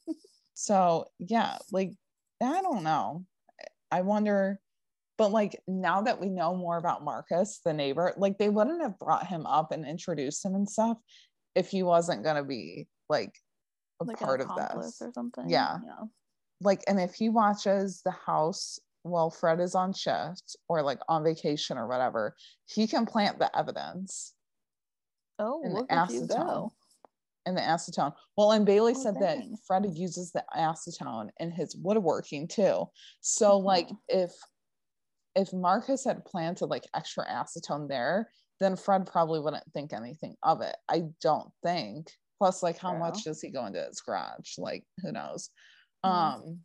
So 0.53 1.05
yeah, 1.19 1.57
like 1.71 1.93
I 2.43 2.61
don't 2.61 2.83
know. 2.83 3.25
I 3.91 4.01
wonder, 4.01 4.59
but 5.17 5.31
like 5.31 5.61
now 5.67 6.01
that 6.01 6.19
we 6.19 6.29
know 6.29 6.55
more 6.55 6.77
about 6.77 7.03
Marcus, 7.03 7.59
the 7.63 7.73
neighbor, 7.73 8.13
like 8.17 8.37
they 8.37 8.49
wouldn't 8.49 8.81
have 8.81 8.97
brought 8.99 9.27
him 9.27 9.45
up 9.45 9.71
and 9.71 9.85
introduced 9.85 10.43
him 10.43 10.55
and 10.55 10.69
stuff 10.69 10.97
if 11.55 11.69
he 11.69 11.83
wasn't 11.83 12.23
gonna 12.23 12.43
be 12.43 12.87
like 13.09 13.31
a 14.01 14.05
Like 14.05 14.17
part 14.19 14.41
of 14.41 14.47
this. 14.55 14.99
or 15.01 15.11
something. 15.13 15.49
Yeah. 15.49 15.77
Yeah. 15.85 16.05
like 16.61 16.83
and 16.87 16.99
if 16.99 17.13
he 17.13 17.29
watches 17.29 18.01
the 18.03 18.11
house 18.11 18.79
while 19.03 19.29
fred 19.29 19.59
is 19.59 19.75
on 19.75 19.91
shift 19.93 20.55
or 20.69 20.81
like 20.81 20.99
on 21.09 21.23
vacation 21.23 21.77
or 21.77 21.87
whatever 21.87 22.35
he 22.65 22.87
can 22.87 23.05
plant 23.05 23.37
the 23.37 23.55
evidence 23.57 24.33
Oh, 25.39 25.61
look 25.65 25.91
at 25.91 26.09
you 26.11 26.27
go. 26.27 26.71
In 27.45 27.55
the 27.55 27.61
acetone 27.61 28.13
well 28.37 28.51
and 28.51 28.65
bailey 28.65 28.93
Oh, 28.95 29.03
said 29.03 29.15
that 29.19 29.37
dang. 29.39 29.57
fred 29.67 29.85
uses 29.93 30.31
the 30.31 30.43
acetone 30.55 31.29
in 31.39 31.51
his 31.51 31.75
woodworking 31.75 32.47
too 32.47 32.85
so 33.21 33.57
like 33.57 33.87
Mhm. 33.89 33.97
if 34.09 34.31
if 35.35 35.51
marcus 35.53 36.03
had 36.05 36.23
planted 36.25 36.67
like 36.67 36.83
extra 36.93 37.25
acetone 37.27 37.87
there 37.89 38.29
then 38.59 38.75
fred 38.75 39.05
probably 39.05 39.39
wouldn't 39.39 39.71
think 39.73 39.93
anything 39.93 40.35
of 40.43 40.61
it 40.61 40.75
i 40.89 41.03
don't 41.21 41.51
think 41.63 42.11
plus 42.37 42.63
like 42.63 42.77
how 42.77 42.95
much 42.97 43.23
does 43.23 43.41
he 43.41 43.49
go 43.51 43.65
into 43.65 43.81
his 43.83 44.01
garage 44.01 44.57
like 44.57 44.85
who 45.01 45.11
knows 45.11 45.49
Yeah. 46.03 46.35
um 46.35 46.63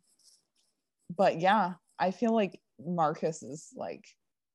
but 1.15 1.39
yeah, 1.39 1.73
I 1.97 2.11
feel 2.11 2.33
like 2.33 2.61
Marcus 2.79 3.41
is 3.41 3.73
like 3.75 4.05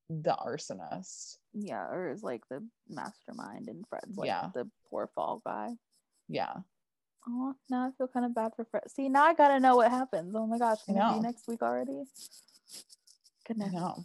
the 0.09 0.37
arsonist. 0.41 1.39
Yeah, 1.53 1.89
or 1.89 2.11
is 2.11 2.23
like 2.23 2.43
the 2.49 2.67
mastermind 2.89 3.69
and 3.69 3.85
Fred's 3.89 4.17
like 4.17 4.29
Yeah. 4.29 4.51
the 4.55 4.71
poor 4.89 5.09
fall 5.15 5.43
guy. 5.45 5.71
Yeah. 6.29 6.55
Oh, 7.27 7.55
now 7.71 7.87
I 7.87 7.91
feel 7.97 8.09
kind 8.09 8.27
of 8.27 8.35
bad 8.35 8.53
for 8.55 8.65
Fred. 8.65 8.91
See, 8.91 9.09
now 9.09 9.25
I 9.25 9.35
gotta 9.35 9.59
know 9.59 9.77
what 9.77 9.91
happens. 9.91 10.35
Oh 10.35 10.47
my 10.47 10.59
gosh, 10.59 10.79
can 10.85 10.97
it 10.97 11.15
be 11.15 11.21
next 11.21 11.49
week 11.49 11.63
already? 11.63 12.03
I 12.03 13.49
Goodness. 13.49 13.73
know. 13.73 14.05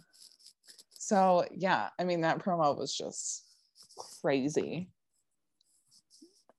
So 0.92 1.44
yeah, 1.50 1.90
I 1.98 2.04
mean 2.04 2.22
that 2.22 2.38
promo 2.38 2.76
was 2.76 2.94
just 2.94 3.44
crazy. 4.22 4.88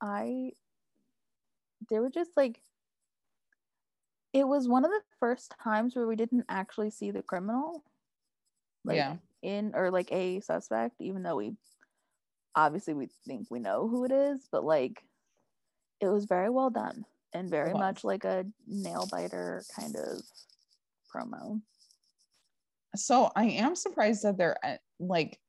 I 0.01 0.51
there 1.89 2.01
were 2.01 2.09
just 2.09 2.31
like 2.35 2.61
it 4.33 4.47
was 4.47 4.67
one 4.67 4.85
of 4.85 4.91
the 4.91 5.01
first 5.19 5.53
times 5.63 5.95
where 5.95 6.07
we 6.07 6.15
didn't 6.15 6.45
actually 6.47 6.89
see 6.89 7.11
the 7.11 7.21
criminal 7.21 7.83
like 8.85 8.97
yeah. 8.97 9.15
in 9.41 9.71
or 9.75 9.91
like 9.91 10.11
a 10.11 10.39
suspect 10.39 10.95
even 10.99 11.23
though 11.23 11.35
we 11.35 11.53
obviously 12.55 12.93
we 12.93 13.09
think 13.27 13.47
we 13.49 13.59
know 13.59 13.87
who 13.87 14.03
it 14.05 14.11
is 14.11 14.47
but 14.51 14.63
like 14.63 15.03
it 16.01 16.07
was 16.07 16.25
very 16.25 16.49
well 16.49 16.69
done 16.69 17.05
and 17.33 17.49
very 17.49 17.73
much 17.73 18.03
like 18.03 18.23
a 18.25 18.45
nail 18.67 19.07
biter 19.11 19.63
kind 19.79 19.95
of 19.95 20.21
promo 21.13 21.61
So 22.95 23.31
I 23.35 23.45
am 23.45 23.75
surprised 23.75 24.23
that 24.23 24.37
they're 24.37 24.57
like 24.99 25.39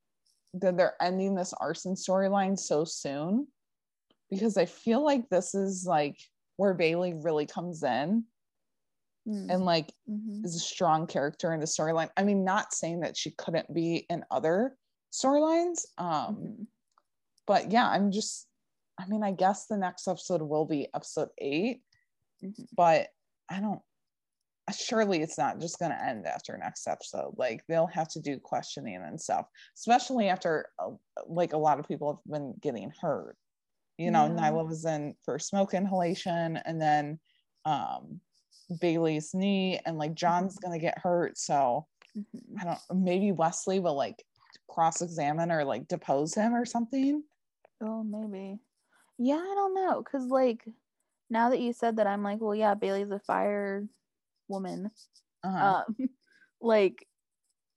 that 0.54 0.76
they're 0.76 0.96
ending 1.02 1.34
this 1.34 1.52
arson 1.54 1.94
storyline 1.94 2.58
so 2.58 2.84
soon 2.84 3.46
because 4.30 4.56
I 4.56 4.66
feel 4.66 5.02
like 5.02 5.28
this 5.28 5.54
is 5.54 5.86
like 5.86 6.18
where 6.56 6.74
Bailey 6.74 7.14
really 7.14 7.46
comes 7.46 7.82
in 7.82 8.24
Mm, 9.28 9.54
and 9.54 9.64
like 9.64 9.92
mhm. 10.10 10.44
is 10.44 10.56
a 10.56 10.58
strong 10.58 11.06
character 11.06 11.52
in 11.52 11.60
the 11.60 11.66
storyline. 11.66 12.10
I 12.16 12.24
mean, 12.24 12.44
not 12.44 12.74
saying 12.74 13.00
that 13.00 13.16
she 13.16 13.30
couldn't 13.30 13.72
be 13.72 14.04
in 14.10 14.24
other 14.32 14.76
storylines. 15.12 15.86
Um, 15.96 16.34
Mhm. 16.36 16.66
but 17.46 17.70
yeah, 17.70 17.88
I'm 17.88 18.10
just 18.10 18.48
I 18.98 19.07
mean, 19.07 19.22
I 19.22 19.33
guess 19.33 19.66
the 19.66 19.76
next 19.76 20.07
episode 20.07 20.42
will 20.42 20.64
be 20.66 20.88
episode 20.94 21.31
8 21.38 21.83
Mhm. 22.42 22.66
but 22.76 23.09
I 23.48 23.61
don't 23.61 23.81
surely 24.72 25.20
it's 25.22 25.37
not 25.38 25.59
just 25.61 25.78
going 25.81 25.90
to 25.90 26.02
end 26.02 26.24
after 26.26 26.57
next 26.57 26.87
episode. 26.87 27.35
Like 27.37 27.62
they'll 27.66 27.88
have 27.88 28.09
to 28.11 28.20
do 28.20 28.38
questioning 28.38 28.94
and 28.96 29.20
stuff, 29.20 29.46
especially 29.76 30.28
after 30.28 30.68
uh, 30.78 30.90
like 31.26 31.52
a 31.52 31.59
lot 31.59 31.78
of 31.81 31.87
people 31.88 32.12
have 32.14 32.33
been 32.33 32.55
getting 32.61 32.92
hurt. 33.00 33.37
You 33.98 34.11
know, 34.11 34.24
Yeah. 34.26 34.50
Nyla 34.50 34.66
was 34.66 34.85
in 34.85 35.14
for 35.24 35.38
smoke 35.38 35.74
inhalation 35.74 36.57
and 36.59 36.81
then 36.81 37.18
um 37.64 38.20
Bailey's 38.81 39.35
knee 39.35 39.78
and 39.85 39.98
like 39.98 40.14
John's 40.14 40.57
going 40.59 40.72
to 40.78 40.85
get 40.85 40.98
hurt, 40.98 41.37
so 41.38 41.87
Mhm. 42.16 42.61
I 42.61 42.64
don't 42.64 43.02
maybe 43.02 43.33
Wesley 43.33 43.81
will 43.81 43.94
like 43.96 44.24
cross-examine 44.68 45.50
or 45.50 45.64
like 45.64 45.88
depose 45.88 46.35
him 46.35 46.55
or 46.55 46.64
something. 46.64 47.22
Oh, 47.81 48.02
maybe. 48.05 48.59
Yeah, 49.24 49.37
I 49.37 49.54
don't 49.54 49.74
know. 49.74 50.02
Cause 50.02 50.26
like 50.26 50.64
now 51.30 51.50
that 51.50 51.61
you 51.61 51.72
said 51.72 51.96
that, 51.96 52.06
I'm 52.08 52.22
like, 52.24 52.40
well, 52.40 52.54
yeah, 52.54 52.74
Bailey's 52.74 53.11
a 53.11 53.18
fire 53.20 53.87
woman. 54.48 54.90
Uh-huh. 55.44 55.85
Um, 55.88 56.08
like 56.61 57.06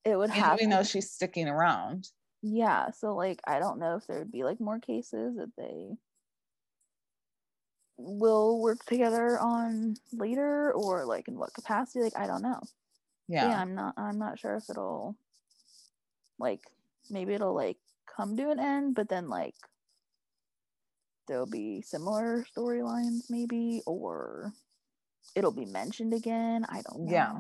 it 0.04 0.16
would 0.18 0.32
and 0.32 0.40
have. 0.40 0.58
we 0.60 0.66
to- 0.66 0.70
know 0.70 0.84
she's 0.84 1.12
sticking 1.12 1.48
around. 1.48 2.10
yeah, 2.42 2.92
so 2.92 3.16
like 3.16 3.42
I 3.46 3.60
don't 3.60 3.80
know 3.80 3.96
if 3.98 4.08
there 4.08 4.20
would 4.20 4.32
be 4.32 4.44
like 4.44 4.60
more 4.60 4.80
cases 4.80 5.36
that 5.38 5.52
they 5.58 5.92
will 7.98 8.60
work 8.62 8.84
together 8.86 9.40
on 9.40 9.96
later 10.12 10.74
or 10.74 11.06
like 11.06 11.28
in 11.28 11.38
what 11.38 11.54
capacity. 11.54 12.02
Like 12.04 12.18
I 12.18 12.28
don't 12.28 12.42
know. 12.42 12.62
Yeah. 13.28 13.50
yeah 13.50 13.60
i'm 13.60 13.74
not 13.74 13.96
i'm 13.98 14.20
not 14.20 14.38
sure 14.38 14.56
if 14.56 14.70
it'll 14.70 15.18
like 16.38 16.62
maybe 17.10 17.34
it'll 17.34 17.56
like 17.56 17.78
come 18.06 18.38
to 18.38 18.52
an 18.52 18.60
end 18.60 18.94
but 18.94 19.10
then 19.10 19.30
like 19.30 19.56
there'll 21.28 21.46
be 21.46 21.82
similar 21.82 22.46
storylines 22.56 23.22
maybe 23.30 23.82
or 23.86 24.54
it'll 25.36 25.52
be 25.52 25.66
mentioned 25.66 26.14
again 26.14 26.66
i 26.70 26.82
don't 26.82 27.06
know 27.06 27.12
Yeah. 27.12 27.40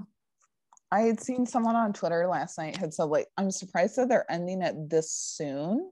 I 0.91 1.02
had 1.02 1.19
seen 1.19 1.45
someone 1.45 1.76
on 1.76 1.93
Twitter 1.93 2.28
last 2.28 2.58
night 2.58 2.78
had 2.78 2.93
said 2.93 3.06
like 3.06 3.28
I'm 3.38 3.52
surprised 3.52 3.98
that 3.98 4.08
they're 4.08 4.32
ending 4.32 4.62
it 4.62 4.89
this 4.89 5.12
soon. 5.12 5.91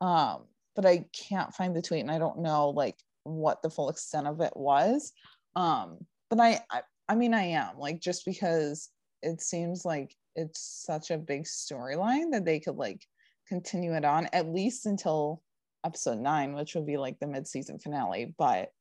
Um, 0.00 0.44
but 0.76 0.86
I 0.86 1.06
can't 1.12 1.52
find 1.54 1.74
the 1.74 1.82
tweet 1.82 2.02
and 2.02 2.10
I 2.10 2.18
don't 2.18 2.38
know 2.38 2.68
like 2.68 2.96
what 3.24 3.62
the 3.62 3.70
full 3.70 3.88
extent 3.88 4.28
of 4.28 4.40
it 4.40 4.52
was. 4.54 5.12
Um, 5.56 5.98
but 6.28 6.38
I 6.38 6.60
I, 6.70 6.82
I 7.08 7.14
mean 7.16 7.34
I 7.34 7.42
am 7.42 7.78
like 7.78 8.00
just 8.00 8.24
because 8.24 8.90
it 9.22 9.40
seems 9.40 9.84
like 9.84 10.14
it's 10.36 10.60
such 10.86 11.10
a 11.10 11.18
big 11.18 11.44
storyline 11.44 12.30
that 12.32 12.44
they 12.44 12.60
could 12.60 12.76
like 12.76 13.04
continue 13.48 13.94
it 13.94 14.04
on 14.04 14.28
at 14.32 14.52
least 14.52 14.86
until 14.86 15.42
episode 15.84 16.18
nine, 16.18 16.52
which 16.54 16.74
will 16.74 16.84
be 16.84 16.96
like 16.96 17.18
the 17.18 17.26
mid-season 17.26 17.78
finale. 17.78 18.34
But 18.36 18.72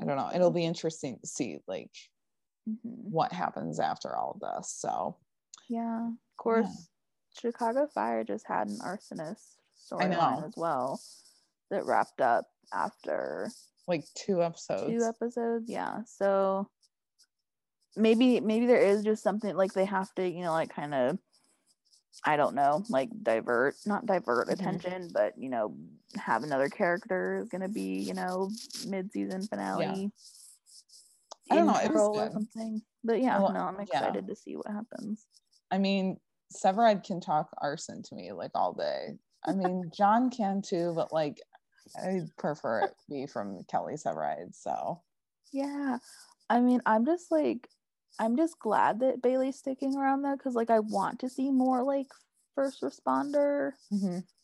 I 0.00 0.04
don't 0.04 0.16
know, 0.16 0.30
it'll 0.34 0.50
be 0.50 0.64
interesting 0.64 1.18
to 1.20 1.26
see 1.26 1.58
like 1.66 1.90
Mhm. 2.68 2.76
what 2.84 3.32
happens 3.32 3.80
after 3.80 4.14
all 4.14 4.32
of 4.32 4.40
this. 4.40 4.70
So 4.70 5.16
yeah 5.68 6.08
of 6.08 6.36
course 6.36 6.88
chicago 7.38 7.86
fire 7.86 8.24
just 8.24 8.46
had 8.46 8.68
an 8.68 8.78
arsonist 8.78 9.56
storyline 9.76 10.46
as 10.46 10.54
well 10.56 11.00
that 11.70 11.84
wrapped 11.84 12.20
up 12.20 12.46
after 12.72 13.50
like 13.86 14.04
two 14.14 14.42
episodes. 14.42 14.86
two 14.86 15.02
episodes 15.04 15.68
yeah 15.68 16.02
so 16.04 16.68
maybe 17.96 18.40
maybe 18.40 18.66
there 18.66 18.80
is 18.80 19.02
just 19.02 19.22
something 19.22 19.54
like 19.56 19.72
they 19.72 19.84
have 19.84 20.12
to 20.14 20.26
you 20.28 20.42
know 20.42 20.52
like 20.52 20.70
kind 20.70 20.94
of 20.94 21.18
i 22.24 22.36
don't 22.36 22.54
know 22.54 22.84
like 22.88 23.08
divert 23.22 23.74
not 23.86 24.06
divert 24.06 24.48
Mhm. 24.48 24.52
attention 24.52 25.08
but 25.12 25.36
you 25.38 25.48
know 25.48 25.74
have 26.16 26.42
another 26.42 26.68
character 26.68 27.38
is 27.42 27.48
going 27.48 27.60
to 27.62 27.68
be 27.68 28.00
you 28.00 28.14
know 28.14 28.50
mid-season 28.86 29.46
finale 29.46 30.10
I 31.50 31.54
don't 31.54 31.66
know, 31.66 31.76
it 31.78 31.90
was 31.92 32.08
good. 32.08 32.32
something 32.32 32.82
but 33.04 33.20
yeah 33.20 33.38
Well, 33.38 33.52
no 33.52 33.60
i'm 33.60 33.76
yeah. 33.76 33.82
excited 33.82 34.26
to 34.26 34.36
see 34.36 34.56
what 34.56 34.66
happens 34.68 35.26
I 35.70 35.76
mean, 35.76 36.18
Severide 36.50 37.04
can 37.04 37.20
talk 37.20 37.50
arson 37.58 38.02
to 38.04 38.14
me 38.14 38.32
like 38.32 38.52
all 38.54 38.72
day. 38.72 39.18
I 39.44 39.52
mean, 39.52 39.90
John 39.94 40.30
can 40.30 40.62
too, 40.62 40.94
but 40.96 41.12
like 41.12 41.42
I 41.94 42.20
prefer 42.38 42.84
it 42.84 42.94
be 43.10 43.26
from 43.26 43.64
Kelly 43.64 43.94
Severide. 43.96 44.54
So 44.54 45.02
yeah 45.52 45.98
i 46.50 46.60
mean 46.60 46.80
i'm 46.86 47.04
just 47.06 47.30
like 47.30 47.68
i'm 48.18 48.36
just 48.36 48.58
glad 48.58 49.00
that 49.00 49.22
bailey's 49.22 49.56
sticking 49.58 49.96
around 49.96 50.22
though 50.22 50.36
because 50.36 50.54
like 50.54 50.70
i 50.70 50.78
want 50.80 51.18
to 51.20 51.28
see 51.28 51.50
more 51.50 51.82
like 51.82 52.06
first 52.54 52.82
responder 52.82 53.72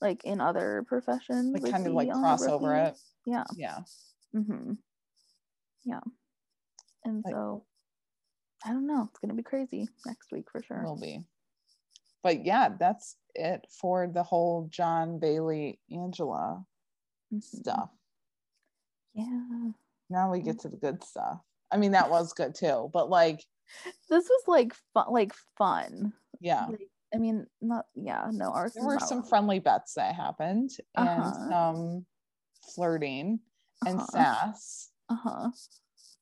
like 0.00 0.24
in 0.24 0.40
other 0.40 0.85
professions 0.87 1.53
like 1.53 1.62
we 1.62 1.70
kind 1.70 1.87
of 1.87 1.92
like 1.92 2.11
cross 2.11 2.46
over 2.46 2.74
it. 2.77 2.96
yeah 3.27 3.44
Yeah. 3.57 3.79
mm-hmm 4.35 4.74
yeah 5.85 6.00
and 7.05 7.22
Like- 7.24 7.35
so 7.35 7.64
i 8.64 8.68
don't 8.70 8.87
know 8.87 9.09
it's 9.11 9.18
gonna 9.18 9.35
be 9.35 9.42
crazy 9.42 9.88
next 10.07 10.31
week 10.33 10.50
for 10.50 10.62
sure 10.62 10.83
Will 10.85 10.96
be. 11.00 11.20
But 12.22 12.46
yeah, 12.46 12.70
that's 12.81 13.16
it 13.35 13.66
for 13.68 14.07
the 14.07 14.22
whole 14.22 14.66
John 14.70 15.18
Bailey 15.18 15.79
Angela 15.92 16.64
Mhm. 17.33 17.42
stuff. 17.42 17.90
yeah 19.12 19.72
Now 20.09 20.31
we 20.33 20.40
get 20.40 20.61
to 20.61 20.68
the 20.70 20.79
good 20.79 21.05
stuff. 21.05 21.40
I 21.74 21.76
mean, 21.76 21.92
that 21.92 22.08
was 22.10 22.32
good 22.32 22.54
too, 22.54 22.88
but 22.92 23.10
like, 23.10 23.44
this 24.08 24.28
was 24.28 24.42
like 24.46 24.74
fun 24.94 25.06
like 25.10 25.32
fun 25.58 26.12
yeah. 26.40 26.66
like, 26.66 26.88
i 27.14 27.18
mean 27.18 27.46
not 27.62 27.87
yeah 27.94 28.28
no 28.32 28.50
ours 28.50 28.74
there 28.74 28.84
were 28.84 29.00
some 29.00 29.22
friendly 29.22 29.58
bets 29.58 29.94
that 29.94 30.14
happened 30.14 30.70
and 30.94 31.08
Uh-huh. 31.08 31.48
some 31.50 32.06
flirting 32.74 33.40
and 33.87 33.98
uh-huh, 33.98 34.06
sass. 34.10 34.90
uh-huh 35.08 35.50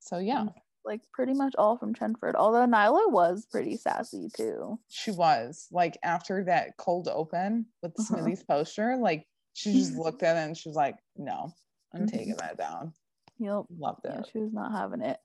So 0.01 0.19
yeah, 0.19 0.47
like 0.85 1.01
pretty 1.13 1.35
much 1.35 1.55
all 1.59 1.77
from 1.77 1.95
chenford 1.95 2.35
although 2.37 2.67
nyla 2.67 3.11
was 3.11 3.47
pretty 3.47 3.77
sassy 3.77 4.29
too 4.35 4.79
she 4.89 5.11
was 5.11 5.69
like 5.71 5.99
after 6.03 6.45
that 6.45 6.77
cold 6.79 7.09
open 7.09 7.67
with 7.83 7.95
the 7.95 8.03
Uh-huh. 8.03 8.17
Smitty's 8.17 8.43
poster, 8.45 8.97
like 8.97 9.27
she 9.55 9.73
just 9.79 9.97
looked 9.97 10.23
at 10.23 10.37
it 10.37 10.41
and 10.47 10.57
she 10.57 10.69
was 10.69 10.77
like, 10.77 10.97
"No, 11.17 11.53
I'm 11.95 12.07
taking 12.07 12.37
that 12.39 12.57
down." 12.57 12.95
yep 13.39 13.65
Loved 13.79 14.01
yeah 14.05 14.21
it. 14.21 14.29
she 14.33 14.39
was 14.39 14.53
not 14.53 14.73
having 14.73 15.03
it 15.03 15.19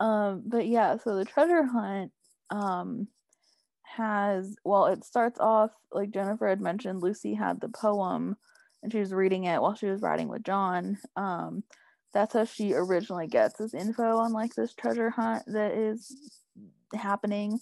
um 0.00 0.42
but 0.46 0.66
yeah 0.66 0.96
so 0.96 1.16
the 1.16 1.24
treasure 1.24 1.64
hunt 1.64 2.10
um 2.50 3.06
has 3.82 4.56
well 4.64 4.86
it 4.86 5.04
starts 5.04 5.38
off 5.38 5.70
like 5.92 6.10
jennifer 6.10 6.48
had 6.48 6.60
mentioned 6.60 7.00
lucy 7.00 7.34
had 7.34 7.60
the 7.60 7.68
poem 7.68 8.36
and 8.82 8.92
she 8.92 8.98
was 8.98 9.14
reading 9.14 9.44
it 9.44 9.60
while 9.60 9.74
she 9.74 9.86
was 9.86 10.02
riding 10.02 10.28
with 10.28 10.44
john. 10.44 10.98
Um 11.16 11.64
that's 12.12 12.34
how 12.34 12.44
she 12.44 12.74
originally 12.74 13.26
gets 13.26 13.58
this 13.58 13.74
info 13.74 14.18
on 14.18 14.32
like 14.32 14.54
this 14.54 14.72
treasure 14.72 15.10
hunt 15.10 15.42
that 15.46 15.72
is 15.72 16.30
happening 16.94 17.58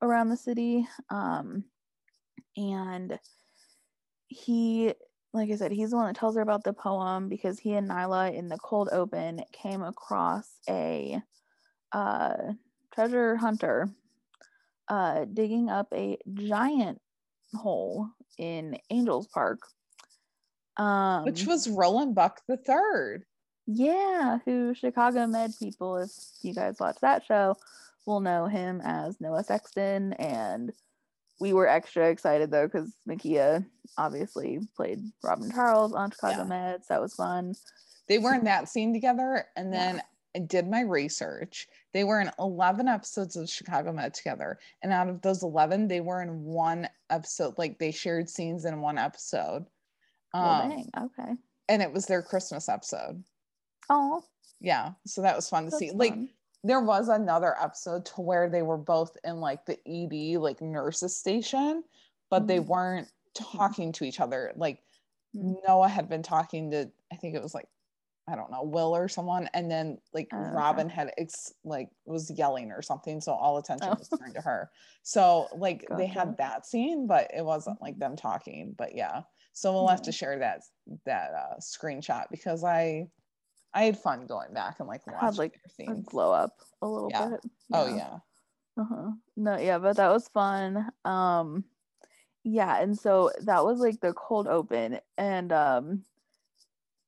around 0.00 0.30
the 0.30 0.36
city. 0.36 0.86
Um 1.10 1.64
and 2.56 3.18
he 4.28 4.94
like 5.32 5.50
I 5.50 5.56
said, 5.56 5.70
he's 5.70 5.90
the 5.90 5.96
one 5.96 6.06
that 6.06 6.16
tells 6.16 6.34
her 6.36 6.42
about 6.42 6.64
the 6.64 6.72
poem 6.72 7.28
because 7.28 7.58
he 7.58 7.74
and 7.74 7.88
Nyla 7.88 8.34
in 8.34 8.48
the 8.48 8.58
cold 8.58 8.88
open 8.90 9.42
came 9.52 9.82
across 9.82 10.58
a 10.68 11.20
uh, 11.92 12.34
treasure 12.94 13.36
hunter 13.36 13.88
uh, 14.88 15.24
digging 15.32 15.70
up 15.70 15.88
a 15.94 16.18
giant 16.34 17.00
hole 17.54 18.08
in 18.38 18.78
Angels 18.90 19.26
Park. 19.28 19.60
Um, 20.76 21.24
Which 21.24 21.46
was 21.46 21.68
Roland 21.68 22.14
Buck 22.14 22.40
the 22.48 22.56
third. 22.56 23.24
yeah, 23.66 24.38
who 24.44 24.74
Chicago 24.74 25.26
Med 25.26 25.52
people, 25.58 25.98
if 25.98 26.10
you 26.42 26.54
guys 26.54 26.76
watch 26.80 26.96
that 27.02 27.24
show, 27.24 27.56
will 28.06 28.20
know 28.20 28.46
him 28.46 28.80
as 28.82 29.20
Noah 29.20 29.44
Sexton. 29.44 30.14
And 30.14 30.72
we 31.38 31.52
were 31.52 31.68
extra 31.68 32.08
excited 32.08 32.50
though 32.50 32.66
because 32.66 32.92
Mekia 33.08 33.64
obviously 33.98 34.60
played 34.76 35.00
Robin 35.22 35.50
Charles 35.50 35.92
on 35.92 36.10
Chicago 36.10 36.44
Yeah. 36.48 36.48
Meds. 36.78 36.86
That 36.86 37.00
was 37.02 37.14
fun. 37.14 37.54
They 38.08 38.18
were 38.18 38.34
in 38.34 38.44
that 38.44 38.68
scene 38.68 38.92
together, 38.92 39.46
and 39.56 39.72
Yeah. 39.72 40.00
I 40.36 40.40
did 40.40 40.68
my 40.68 40.80
research. 40.82 41.66
They 41.92 42.04
were 42.04 42.20
in 42.20 42.30
11 42.38 42.86
episodes 42.88 43.36
of 43.36 43.48
Chicago 43.50 43.92
Med 43.92 44.14
together. 44.14 44.58
And 44.82 44.92
out 44.92 45.08
of 45.08 45.22
those 45.22 45.42
11, 45.42 45.88
they 45.88 46.00
were 46.00 46.22
in 46.22 46.44
one 46.44 46.88
episode, 47.10 47.58
like 47.58 47.78
they 47.78 47.90
shared 47.90 48.28
scenes 48.30 48.64
in 48.64 48.80
one 48.80 48.98
episode. 48.98 49.66
Well, 50.32 50.44
Um, 50.62 50.70
dang. 50.70 50.90
Okay. 50.96 51.32
and 51.68 51.82
it 51.82 51.92
was 51.92 52.06
their 52.06 52.22
Christmas 52.22 52.68
episode. 52.68 53.24
Oh, 53.88 54.24
Yeah. 54.60 54.92
So 55.06 55.22
that 55.22 55.34
was 55.34 55.48
fun 55.48 55.64
to 55.64 55.70
that's 55.70 55.78
see. 55.78 55.90
Like, 55.90 56.14
there 56.62 56.80
was 56.80 57.08
another 57.08 57.58
episode 57.60 58.04
to 58.06 58.20
where 58.20 58.48
they 58.50 58.60
were 58.62 58.76
both 58.76 59.16
in 59.24 59.40
like 59.40 59.64
the 59.64 59.78
ED, 59.88 60.36
like 60.38 60.60
nurses 60.60 61.16
station, 61.16 61.82
but 62.28 62.46
they 62.46 62.58
Mhm. 62.60 62.66
weren't 62.66 63.12
talking 63.34 63.90
to 63.92 64.04
each 64.04 64.20
other. 64.20 64.52
Like, 64.56 64.84
Mm. 65.34 65.56
Noah 65.66 65.88
had 65.88 66.08
been 66.08 66.22
talking 66.22 66.70
to, 66.72 66.90
I 67.12 67.16
think 67.16 67.34
it 67.34 67.42
was 67.42 67.54
like, 67.54 67.68
I 68.28 68.36
don't 68.36 68.50
know, 68.50 68.62
Will 68.62 68.94
or 68.94 69.08
someone, 69.08 69.48
and 69.54 69.70
then 69.70 69.98
like 70.12 70.28
Oh, 70.32 70.36
okay. 70.36 70.54
Robin 70.54 70.88
had 70.88 71.10
ex- 71.18 71.52
like 71.64 71.88
was 72.04 72.30
yelling 72.30 72.70
or 72.70 72.82
something, 72.82 73.20
so 73.20 73.32
all 73.32 73.58
attention 73.58 73.88
Oh. 73.90 73.96
was 73.98 74.08
turned 74.08 74.34
to 74.34 74.40
her. 74.40 74.70
So 75.02 75.48
like 75.56 75.86
they 75.96 76.06
had 76.06 76.36
that 76.38 76.66
scene, 76.66 77.06
but 77.06 77.30
it 77.34 77.44
wasn't 77.44 77.82
like 77.82 77.98
them 77.98 78.16
talking. 78.16 78.74
But 78.76 78.94
yeah, 78.94 79.22
so 79.52 79.72
we'll 79.72 79.88
have 79.88 80.02
to 80.02 80.12
share 80.12 80.38
that 80.38 80.62
that 81.06 81.30
uh, 81.34 81.56
screenshot 81.60 82.24
because 82.30 82.62
I 82.62 83.08
I 83.74 83.84
had 83.84 83.98
fun 83.98 84.26
going 84.26 84.52
back 84.54 84.78
and 84.80 84.88
like 84.88 85.06
watching 85.06 85.20
Had 85.26 85.38
like 85.38 85.60
their 85.78 85.94
a 85.94 85.98
glow 86.00 86.32
up 86.32 86.56
a 86.82 86.86
little 86.86 87.10
Yeah. 87.10 87.28
bit. 87.30 87.40
Oh 87.72 87.86
yeah. 87.86 88.18
Uh-huh. 88.78 89.10
No, 89.36 89.58
yeah, 89.58 89.78
but 89.78 89.96
that 89.96 90.10
was 90.10 90.28
fun. 90.28 90.90
Um 91.04 91.64
yeah, 92.44 92.80
and 92.80 92.96
so 92.98 93.30
that 93.42 93.64
was 93.64 93.80
like 93.80 94.00
the 94.00 94.12
cold 94.12 94.46
open 94.46 95.00
and 95.18 95.52
um 95.52 96.04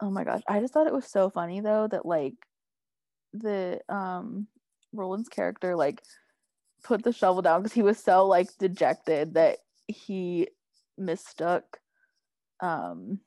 oh 0.03 0.11
my 0.11 0.25
gosh, 0.25 0.43
I 0.49 0.61
just 0.61 0.75
thought 0.75 0.89
it 0.89 0.93
was 0.93 1.07
so 1.07 1.31
funny 1.31 1.61
though 1.61 1.87
that 1.89 2.05
like 2.05 2.35
the 3.33 3.81
um 3.89 4.49
Roland's 4.93 5.29
character 5.29 5.77
like 5.77 6.03
put 6.83 7.05
the 7.05 7.13
shovel 7.13 7.41
down 7.41 7.63
because 7.63 7.73
he 7.73 7.83
was 7.83 7.99
so 7.99 8.27
like 8.27 8.49
dejected 8.59 9.35
that 9.35 9.59
he 9.87 10.49
mistook 10.99 11.79
um 12.61 13.21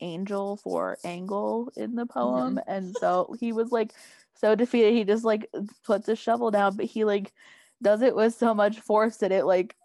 angel 0.00 0.56
for 0.56 0.98
angle 1.04 1.70
in 1.76 1.94
the 1.94 2.04
poem. 2.04 2.60
And 2.66 2.94
so 2.96 3.34
he 3.40 3.52
was 3.52 3.70
like 3.70 3.92
so 4.34 4.54
defeated. 4.54 4.92
He 4.92 5.04
just 5.04 5.24
like 5.24 5.48
puts 5.84 6.08
a 6.08 6.16
shovel 6.16 6.50
down 6.50 6.76
but 6.76 6.86
he 6.86 7.04
like 7.04 7.32
does 7.80 8.02
it 8.02 8.16
with 8.16 8.34
so 8.34 8.54
much 8.54 8.80
force 8.80 9.18
that 9.18 9.32
it 9.32 9.44
like 9.44 9.76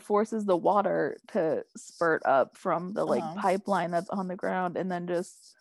forces 0.00 0.44
the 0.44 0.56
water 0.56 1.16
to 1.32 1.64
spurt 1.76 2.22
up 2.24 2.56
from 2.56 2.92
the 2.92 3.04
like 3.04 3.22
Uh-huh. 3.22 3.40
pipeline 3.40 3.90
that's 3.90 4.10
on 4.10 4.28
the 4.28 4.36
ground 4.36 4.76
and 4.76 4.90
then 4.90 5.06
just 5.06 5.54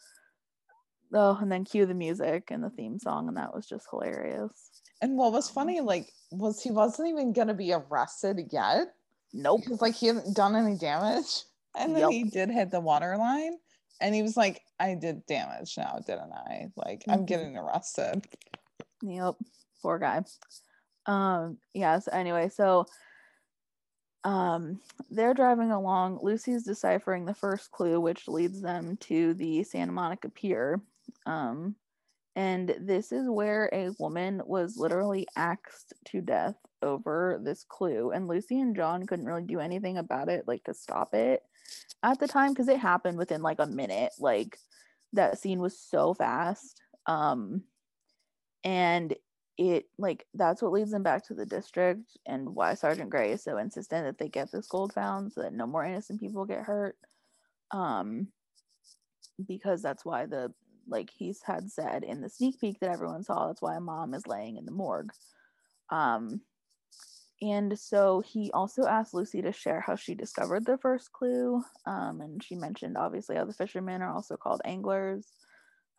oh 1.14 1.38
and 1.42 1.52
then 1.52 1.64
cue 1.64 1.86
the 1.86 1.94
music 1.94 2.50
and 2.52 2.64
the 2.64 2.70
theme 2.70 3.00
song 3.00 3.28
and 3.28 3.38
that 3.38 3.54
was 3.54 3.66
just 3.66 3.88
hilarious 3.90 4.82
And 5.02 5.18
what 5.18 5.32
was 5.32 5.50
funny, 5.50 5.80
like, 5.80 6.12
was 6.32 6.62
he 6.62 6.72
wasn't 6.72 7.08
even 7.10 7.32
gonna 7.34 7.54
be 7.54 7.72
arrested 7.74 8.40
yet 8.52 8.94
nope 9.34 9.62
because 9.64 9.82
like 9.82 9.96
he 9.96 10.08
hadn't 10.08 10.36
done 10.36 10.56
any 10.56 10.76
damage, 10.78 11.44
and 11.78 11.96
then 11.96 12.02
Yup. 12.04 12.12
he 12.12 12.24
did 12.24 12.50
hit 12.50 12.72
the 12.72 12.80
water 12.80 13.16
line, 13.18 13.58
and 14.02 14.16
he 14.16 14.22
was 14.24 14.36
like, 14.38 14.62
"I 14.80 14.96
did 14.96 15.26
damage 15.28 15.78
now, 15.78 16.00
didn't 16.06 16.32
I? 16.34 16.68
Like, 16.76 17.04
I'm 17.10 17.22
Mhm. 17.22 17.28
getting 17.28 17.58
arrested." 17.58 18.26
Yep, 19.04 19.36
poor 19.82 20.00
guy. 20.00 20.24
Um, 21.06 21.58
yeah, 21.74 22.00
so 22.00 22.12
anyway, 22.12 22.50
so 22.50 22.86
um 24.24 24.80
they're 25.10 25.34
driving 25.34 25.72
along. 25.72 26.20
Lucy's 26.22 26.64
deciphering 26.64 27.26
the 27.26 27.34
first 27.34 27.72
clue, 27.72 28.00
which 28.00 28.28
leads 28.28 28.62
them 28.62 28.98
to 28.98 29.34
the 29.36 29.64
Santa 29.64 29.92
Monica 29.92 30.30
Pier. 30.30 30.82
Um, 31.26 31.76
and 32.36 32.76
this 32.80 33.12
is 33.12 33.28
where 33.30 33.70
a 33.74 33.90
woman 34.00 34.42
was 34.46 34.78
literally 34.78 35.28
axed 35.36 35.94
to 36.06 36.22
death 36.22 36.56
over 36.84 37.40
this 37.42 37.64
clue. 37.68 38.12
And 38.12 38.28
Lucy 38.28 38.60
and 38.60 38.76
John 38.76 39.08
couldn't 39.08 39.26
really 39.26 39.44
do 39.44 39.60
anything 39.60 39.98
about 39.98 40.30
it, 40.30 40.48
like 40.48 40.64
to 40.66 40.74
stop 40.74 41.16
it 41.16 41.44
at 42.04 42.20
the 42.20 42.28
time, 42.28 42.52
because 42.52 42.68
it 42.68 42.78
happened 42.78 43.18
within 43.18 43.42
like 43.42 43.60
a 43.60 43.66
minute. 43.66 44.12
Like 44.20 44.60
that 45.14 45.40
scene 45.40 45.60
was 45.60 45.80
so 45.80 46.14
fast. 46.14 46.82
Um, 47.08 47.64
and 48.64 49.16
it 49.58 49.86
like 49.98 50.26
that's 50.36 50.62
what 50.62 50.72
leads 50.72 50.92
them 50.92 51.04
back 51.04 51.26
to 51.26 51.34
the 51.34 51.46
district 51.46 52.18
and 52.28 52.54
why 52.56 52.74
sergeant 52.76 53.10
gray 53.10 53.32
is 53.32 53.44
so 53.44 53.58
insistent 53.58 54.06
that 54.06 54.18
they 54.18 54.30
get 54.30 54.52
this 54.52 54.68
gold 54.68 54.94
found 54.94 55.34
so 55.34 55.42
that 55.42 55.54
no 55.54 55.66
more 55.66 55.84
innocent 55.84 56.20
people 56.20 56.46
get 56.46 56.64
hurt 56.64 56.96
um 57.72 58.28
because 59.48 59.82
that's 59.82 60.06
why 60.06 60.26
the 60.26 60.54
like 60.88 61.10
he's 61.10 61.42
had 61.44 61.70
said 61.72 62.04
in 62.04 62.22
the 62.22 62.30
sneak 62.30 62.60
peek 62.60 62.80
that 62.80 62.92
everyone 62.92 63.24
saw 63.24 63.48
that's 63.48 63.62
why 63.62 63.78
mom 63.80 64.14
is 64.14 64.28
laying 64.28 64.58
in 64.58 64.66
the 64.66 64.72
morgue. 64.72 65.12
Um 65.92 66.42
and 67.42 67.78
so 67.78 68.22
he 68.22 68.52
also 68.52 68.86
asked 68.86 69.14
lucy 69.14 69.42
to 69.42 69.52
share 69.52 69.80
how 69.80 69.96
she 69.96 70.16
discovered 70.16 70.66
the 70.66 70.78
first 70.78 71.12
clue 71.12 71.64
um 71.86 72.22
and 72.22 72.44
she 72.44 72.56
mentioned 72.56 72.98
obviously 72.98 73.36
how 73.36 73.46
the 73.46 73.54
fishermen 73.54 74.02
are 74.02 74.14
also 74.14 74.38
called 74.38 74.62
anglers 74.66 75.28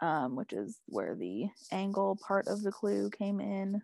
um, 0.00 0.36
which 0.36 0.52
is 0.52 0.78
where 0.86 1.14
the 1.14 1.46
angle 1.72 2.18
part 2.26 2.46
of 2.48 2.62
the 2.62 2.72
clue 2.72 3.10
came 3.10 3.40
in. 3.40 3.82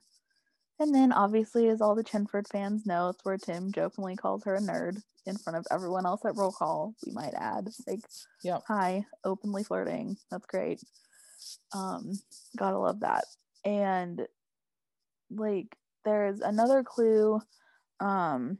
And 0.80 0.94
then, 0.94 1.12
obviously, 1.12 1.68
as 1.68 1.80
all 1.80 1.94
the 1.94 2.02
Chenford 2.04 2.48
fans 2.48 2.84
know, 2.84 3.10
it's 3.10 3.24
where 3.24 3.38
Tim 3.38 3.70
jokingly 3.72 4.16
calls 4.16 4.44
her 4.44 4.56
a 4.56 4.60
nerd 4.60 5.00
in 5.26 5.36
front 5.36 5.56
of 5.56 5.66
everyone 5.70 6.04
else 6.04 6.24
at 6.24 6.36
roll 6.36 6.52
call. 6.52 6.94
We 7.06 7.12
might 7.12 7.34
add, 7.34 7.68
like, 7.86 8.00
Yep. 8.42 8.62
hi, 8.66 9.06
openly 9.24 9.62
flirting. 9.64 10.16
That's 10.30 10.46
great. 10.46 10.82
Um, 11.72 12.18
gotta 12.56 12.78
love 12.78 13.00
that. 13.00 13.24
And 13.64 14.26
like, 15.30 15.76
there's 16.04 16.40
another 16.40 16.82
clue, 16.82 17.40
um, 18.00 18.58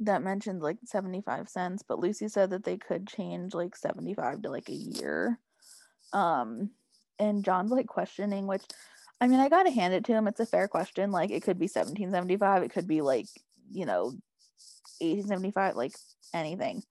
that 0.00 0.22
mentions 0.22 0.62
like 0.62 0.76
75 0.84 1.48
cents, 1.48 1.82
but 1.86 1.98
Lucy 1.98 2.28
said 2.28 2.50
that 2.50 2.64
they 2.64 2.76
could 2.76 3.06
change 3.06 3.54
like 3.54 3.74
75 3.74 4.42
to 4.42 4.50
like 4.50 4.68
a 4.68 4.74
year 4.74 5.38
um 6.16 6.70
and 7.18 7.44
john's 7.44 7.70
like 7.70 7.86
questioning 7.86 8.46
which 8.46 8.64
i 9.20 9.26
mean 9.26 9.38
i 9.38 9.48
gotta 9.48 9.70
hand 9.70 9.92
it 9.94 10.04
to 10.04 10.12
him. 10.12 10.26
It's 10.26 10.40
a 10.40 10.46
fair 10.46 10.66
question. 10.66 11.12
Like 11.12 11.30
it 11.30 11.42
could 11.42 11.58
be 11.58 11.64
1775 11.64 12.62
it 12.62 12.72
could 12.72 12.88
be 12.88 13.02
like 13.02 13.26
you 13.70 13.86
know 13.86 14.04
1875 15.00 15.76
like 15.76 15.92
anything. 16.34 16.82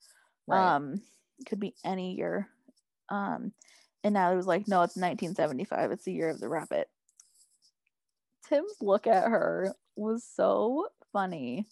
Right. 0.47 0.75
um 0.75 1.01
it 1.39 1.45
could 1.47 1.59
be 1.59 1.73
any 1.83 2.15
year. 2.15 2.47
Um 3.09 3.51
and 4.03 4.13
now 4.13 4.31
it 4.31 4.35
was 4.35 4.47
like 4.47 4.67
no 4.67 4.83
it's 4.83 4.95
1975 4.95 5.91
it's 5.91 6.05
the 6.05 6.13
year 6.13 6.29
of 6.29 6.39
the 6.39 6.49
rabbit. 6.49 6.87
Tim's 8.47 8.75
look 8.79 9.07
at 9.07 9.29
her 9.29 9.73
was 9.95 10.23
so 10.23 10.87
funny 11.11 11.65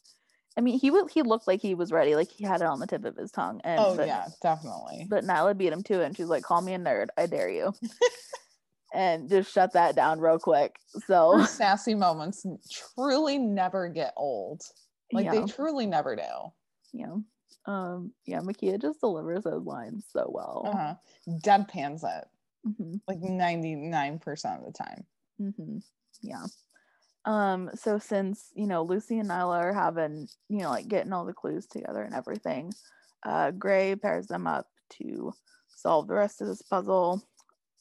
i 0.57 0.61
mean 0.61 0.77
he 0.79 0.91
would 0.91 1.09
he 1.11 1.21
looked 1.21 1.47
like 1.47 1.61
he 1.61 1.75
was 1.75 1.91
ready 1.91 2.15
like 2.15 2.29
he 2.31 2.43
had 2.43 2.61
it 2.61 2.67
on 2.67 2.79
the 2.79 2.87
tip 2.87 3.05
of 3.05 3.15
his 3.15 3.31
tongue 3.31 3.59
and 3.63 3.79
oh 3.79 3.95
but- 3.95 4.07
yeah, 4.07 4.27
definitely. 4.41 5.05
but 5.09 5.23
Nyla 5.23 5.57
beat 5.57 5.73
him 5.73 5.83
too, 5.83 6.01
and 6.01 6.15
she's 6.15 6.27
like, 6.27 6.43
call 6.43 6.61
me 6.61 6.73
a 6.73 6.79
nerd. 6.79 7.07
I 7.17 7.25
dare 7.25 7.49
you. 7.49 7.73
and 8.93 9.27
just 9.29 9.51
shut 9.51 9.73
that 9.73 9.95
down 9.95 10.19
real 10.19 10.37
quick. 10.39 10.77
So 11.07 11.37
Her 11.39 11.45
sassy 11.47 11.95
moments 11.95 12.45
truly 12.71 13.37
never 13.39 13.87
get 13.89 14.13
old. 14.15 14.61
Like 15.11 15.25
yeah, 15.25 15.31
they 15.31 15.45
truly 15.45 15.85
never 15.85 16.15
do. 16.15 16.51
yeah. 16.93 17.15
Um, 17.65 18.11
yeah, 18.25 18.39
Mekia 18.39 18.81
just 18.81 18.99
delivers 18.99 19.45
those 19.45 19.65
lines 19.65 20.03
so 20.11 20.29
well. 20.33 20.63
Uh-huh. 20.67 20.95
Deadpans 21.43 22.03
it 22.03 22.25
hmm 22.77 22.95
like 23.07 23.19
99% 23.19 24.21
of 24.59 24.65
the 24.65 24.71
time. 24.71 25.03
Mm-hmm. 25.41 25.77
Yeah. 26.21 26.45
Um, 27.25 27.69
so 27.75 27.99
since 27.99 28.51
you 28.55 28.67
know 28.67 28.83
Lucy 28.83 29.19
and 29.19 29.29
Nyla 29.29 29.59
are 29.61 29.73
having, 29.73 30.27
you 30.49 30.59
know, 30.59 30.69
like 30.69 30.87
getting 30.87 31.13
all 31.13 31.25
the 31.25 31.33
clues 31.33 31.67
together 31.67 32.03
and 32.03 32.13
everything, 32.15 32.73
uh 33.23 33.51
Gray 33.51 33.95
pairs 33.95 34.27
them 34.27 34.47
up 34.47 34.67
to 35.01 35.33
solve 35.69 36.07
the 36.07 36.15
rest 36.15 36.41
of 36.41 36.47
this 36.47 36.61
puzzle. 36.61 37.23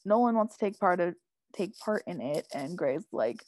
Nolan 0.05 0.35
wants 0.35 0.57
to 0.57 0.65
take 0.65 0.79
part 0.79 0.99
of 1.01 1.15
take 1.53 1.77
part 1.79 2.03
in 2.07 2.21
it, 2.21 2.47
and 2.53 2.77
Gray's 2.77 3.05
like, 3.11 3.43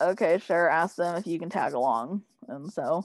okay, 0.00 0.38
sure, 0.38 0.68
ask 0.68 0.96
them 0.96 1.16
if 1.16 1.26
you 1.26 1.38
can 1.38 1.50
tag 1.50 1.72
along. 1.72 2.24
And 2.48 2.72
so 2.72 3.04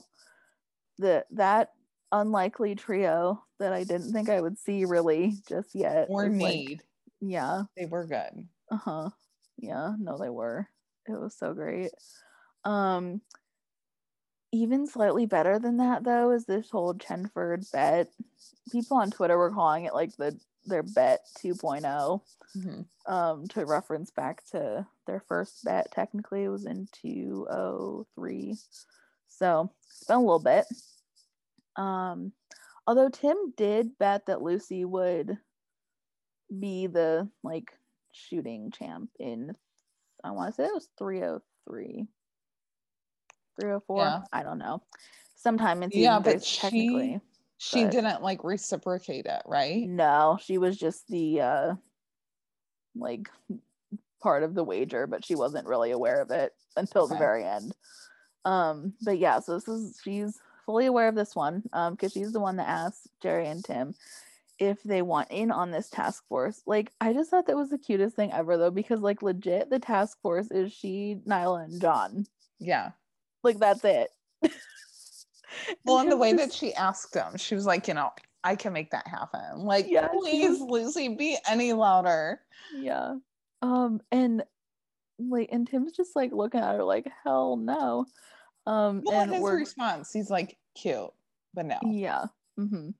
the 0.98 1.24
that 1.32 1.72
unlikely 2.10 2.74
trio 2.74 3.42
that 3.58 3.72
I 3.72 3.84
didn't 3.84 4.12
think 4.12 4.28
I 4.28 4.40
would 4.40 4.58
see 4.58 4.84
really 4.84 5.34
just 5.48 5.74
yet. 5.74 6.08
Or 6.10 6.26
is, 6.26 6.40
like- 6.40 6.54
need. 6.54 6.82
yeah. 7.20 7.64
They 7.76 7.86
were 7.86 8.06
good. 8.06 8.48
Uh-huh. 8.70 9.10
Yeah, 9.58 9.94
no, 9.98 10.18
they 10.18 10.30
were. 10.30 10.68
It 11.08 11.18
was 11.20 11.34
so 11.34 11.52
great. 11.54 11.90
Um, 12.64 13.20
even 14.52 14.86
slightly 14.86 15.26
better 15.26 15.58
than 15.58 15.78
that 15.78 16.04
though 16.04 16.30
is 16.30 16.44
this 16.44 16.70
whole 16.70 16.94
Chenford 16.94 17.70
bet. 17.72 18.12
People 18.70 18.98
on 18.98 19.10
Twitter 19.10 19.36
were 19.36 19.50
calling 19.50 19.84
it 19.84 19.94
like 19.94 20.16
the 20.16 20.38
their 20.66 20.82
bet 20.82 21.26
2.0 21.38 22.20
Mhm. 22.56 22.86
um 23.06 23.48
to 23.48 23.66
reference 23.66 24.10
back 24.12 24.44
to 24.44 24.86
their 25.06 25.18
first 25.20 25.64
bet 25.64 25.90
technically 25.90 26.44
it 26.44 26.50
was 26.50 26.66
in 26.66 26.86
203 26.92 28.56
so 29.26 29.72
it's 29.90 30.04
been 30.04 30.18
a 30.18 30.20
little 30.20 30.38
bit 30.38 30.66
um 31.74 32.32
although 32.86 33.08
tim 33.08 33.52
did 33.56 33.98
bet 33.98 34.26
that 34.26 34.42
lucy 34.42 34.84
would 34.84 35.36
be 36.60 36.86
the 36.86 37.28
like 37.42 37.72
shooting 38.12 38.70
champ 38.70 39.10
in 39.18 39.56
i 40.24 40.30
want 40.30 40.54
to 40.54 40.54
say 40.62 40.66
it 40.66 40.74
was 40.74 40.88
303 40.98 42.06
304 43.60 43.98
Yeah. 43.98 44.20
i 44.32 44.42
don't 44.42 44.58
know 44.58 44.82
sometime 45.34 45.82
in 45.82 45.90
season 45.90 46.02
Yeah, 46.02 46.18
but 46.20 46.44
she- 46.44 46.60
technically 46.60 47.20
She 47.58 47.84
But- 47.84 47.92
didn't 47.92 48.22
like 48.22 48.42
reciprocate 48.42 49.26
it, 49.26 49.42
right? 49.46 49.88
no, 49.88 50.36
she 50.42 50.58
was 50.58 50.76
just 50.76 51.06
the 51.06 51.40
uh 51.40 51.74
like 52.96 53.28
part 54.20 54.42
of 54.42 54.54
the 54.54 54.64
wager, 54.64 55.06
but 55.06 55.24
she 55.24 55.34
wasn't 55.36 55.66
really 55.68 55.92
aware 55.92 56.20
of 56.20 56.30
it 56.32 56.52
until 56.76 57.06
the 57.06 57.14
Okay. 57.14 57.20
very 57.24 57.44
end. 57.44 57.72
Um, 58.44 58.94
but 59.02 59.18
yeah, 59.18 59.38
so 59.40 59.54
this 59.54 59.68
is 59.68 60.00
she's 60.02 60.40
fully 60.66 60.86
aware 60.86 61.06
of 61.08 61.14
this 61.14 61.36
one, 61.36 61.62
um, 61.72 61.94
because 61.94 62.12
she's 62.12 62.32
the 62.32 62.40
one 62.40 62.56
that 62.56 62.68
asked 62.68 63.06
Jerry 63.20 63.46
and 63.46 63.64
Tim 63.64 63.94
if 64.62 64.82
they 64.82 65.02
want 65.02 65.30
in 65.30 65.50
on 65.50 65.70
this 65.70 65.88
task 65.90 66.24
force. 66.28 66.62
Like, 66.66 66.92
I 67.00 67.12
just 67.12 67.30
thought 67.30 67.46
that 67.46 67.56
was 67.56 67.70
the 67.70 67.78
cutest 67.78 68.16
thing 68.16 68.32
ever 68.32 68.56
though, 68.56 68.70
because 68.70 69.00
like 69.00 69.22
legit 69.22 69.70
the 69.70 69.78
task 69.78 70.18
force 70.22 70.50
is 70.50 70.72
she, 70.72 71.18
Nyla, 71.26 71.64
and 71.64 71.80
John. 71.80 72.26
Yeah. 72.58 72.90
Like 73.42 73.58
that's 73.58 73.84
it. 73.84 74.10
Well, 75.84 75.98
and 75.98 76.10
the 76.10 76.16
way 76.16 76.32
that 76.32 76.50
she 76.52 76.72
asked 76.72 77.14
him, 77.14 77.36
she 77.36 77.54
was 77.54 77.66
like, 77.66 77.86
you 77.86 77.92
know, 77.92 78.10
I 78.42 78.56
can 78.56 78.72
make 78.72 78.90
that 78.92 79.06
happen. 79.06 79.58
Like, 79.58 79.86
Yeah, 79.88 80.08
please, 80.08 80.58
Lucy, 80.60 81.08
be 81.08 81.36
any 81.46 81.72
louder. 81.74 82.40
yeah 82.74 83.16
um 83.60 84.00
and 84.10 84.42
like 85.18 85.50
and 85.52 85.68
tim's 85.68 85.92
just 85.92 86.16
like 86.16 86.32
looking 86.32 86.58
at 86.60 86.74
her 86.76 86.82
like 86.82 87.06
hell 87.22 87.56
no 87.56 88.06
um 88.66 89.02
Well, 89.04 89.20
and 89.20 89.32
his 89.32 89.42
response, 89.44 90.10
he's 90.12 90.30
like, 90.30 90.56
cute, 90.74 91.12
but 91.54 91.66
no. 91.66 91.78
yeah 91.84 92.24
hmm 92.56 92.90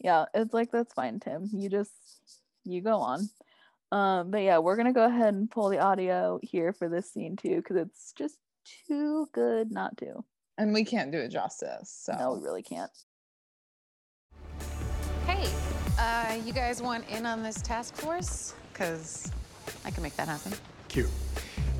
yeah 0.00 0.26
it's 0.34 0.54
like 0.54 0.70
that's 0.70 0.92
fine 0.94 1.20
tim 1.20 1.48
you 1.52 1.68
just 1.68 1.92
you 2.64 2.80
go 2.80 2.98
on 2.98 3.28
um 3.92 4.30
but 4.30 4.42
yeah 4.42 4.58
we're 4.58 4.76
gonna 4.76 4.92
go 4.92 5.04
ahead 5.04 5.34
and 5.34 5.50
pull 5.50 5.68
the 5.68 5.78
audio 5.78 6.38
here 6.42 6.72
for 6.72 6.88
this 6.88 7.10
scene 7.12 7.36
too 7.36 7.56
because 7.56 7.76
it's 7.76 8.12
just 8.16 8.36
too 8.86 9.28
good 9.32 9.70
not 9.70 9.96
to 9.96 10.24
And 10.58 10.74
we 10.74 10.84
can't 10.84 11.10
do 11.10 11.18
it 11.18 11.28
justice. 11.28 11.90
So, 11.90 12.12
no 12.12 12.34
we 12.34 12.44
really 12.44 12.62
can't 12.62 12.90
Hey, 15.26 15.48
uh, 15.98 16.38
you 16.44 16.52
guys 16.52 16.80
want 16.82 17.08
in 17.08 17.26
on 17.26 17.42
this 17.42 17.60
task 17.60 17.94
force? 17.96 18.54
Because 18.72 19.30
I 19.84 19.90
can 19.90 20.02
make 20.02 20.16
that 20.16 20.28
happen. 20.28 20.52
Cute. 20.88 21.10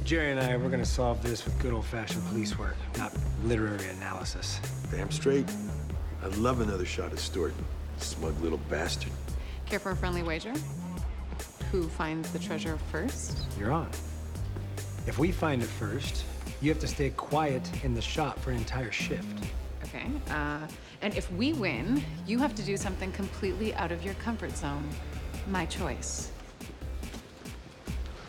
Jerry 0.04 0.30
and 0.30 0.40
I, 0.40 0.56
we're 0.56 0.68
gonna 0.70 0.84
solve 0.84 1.22
this 1.22 1.44
with 1.44 1.58
good 1.58 1.72
old-fashioned 1.72 2.24
police 2.26 2.58
work, 2.58 2.76
not 2.96 3.12
literary 3.44 3.86
analysis. 3.88 4.60
Damn 4.90 5.10
straight. 5.10 5.46
I'd 6.24 6.36
love 6.36 6.60
another 6.60 6.84
shot 6.86 7.12
at 7.12 7.18
Stuart. 7.18 7.54
Smug 7.98 8.40
little 8.40 8.58
bastard. 8.70 9.12
Care 9.66 9.78
for 9.78 9.90
a 9.90 9.96
friendly 9.96 10.22
wager? 10.22 10.52
Who 11.70 11.88
finds 11.88 12.30
the 12.32 12.38
treasure 12.38 12.78
first? 12.90 13.38
You're 13.58 13.72
on. 13.72 13.90
If 15.06 15.18
we 15.18 15.32
find 15.32 15.62
it 15.62 15.68
first, 15.68 16.24
you 16.60 16.70
have 16.70 16.78
to 16.80 16.88
stay 16.88 17.10
quiet 17.10 17.62
in 17.84 17.94
the 17.94 18.00
shop 18.00 18.38
for 18.38 18.50
an 18.50 18.56
entire 18.56 18.90
shift. 18.90 19.44
Okay. 19.84 20.06
Uh, 20.30 20.66
and 21.02 21.14
if 21.16 21.30
we 21.32 21.52
win, 21.52 22.02
you 22.26 22.38
have 22.38 22.54
to 22.56 22.62
do 22.62 22.76
something 22.76 23.12
completely 23.12 23.74
out 23.74 23.92
of 23.92 24.02
your 24.02 24.14
comfort 24.14 24.56
zone. 24.56 24.88
My 25.48 25.66
choice. 25.66 26.30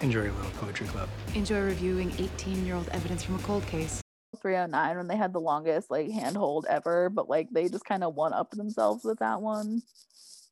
Enjoy 0.01 0.23
your 0.23 0.31
little 0.33 0.51
poetry 0.51 0.87
club. 0.87 1.09
Enjoy 1.35 1.61
reviewing 1.61 2.13
18 2.17 2.65
year 2.65 2.75
old 2.75 2.87
evidence 2.89 3.23
from 3.23 3.35
a 3.35 3.39
cold 3.39 3.65
case. 3.65 4.01
309 4.41 4.97
when 4.97 5.07
they 5.07 5.17
had 5.17 5.33
the 5.33 5.39
longest 5.41 5.89
like 5.91 6.09
handhold 6.11 6.65
ever 6.69 7.09
but 7.09 7.29
like 7.29 7.49
they 7.51 7.69
just 7.69 7.85
kind 7.85 8.03
of 8.03 8.15
one 8.15 8.33
up 8.33 8.51
themselves 8.51 9.03
with 9.03 9.19
that 9.19 9.41
one 9.41 9.81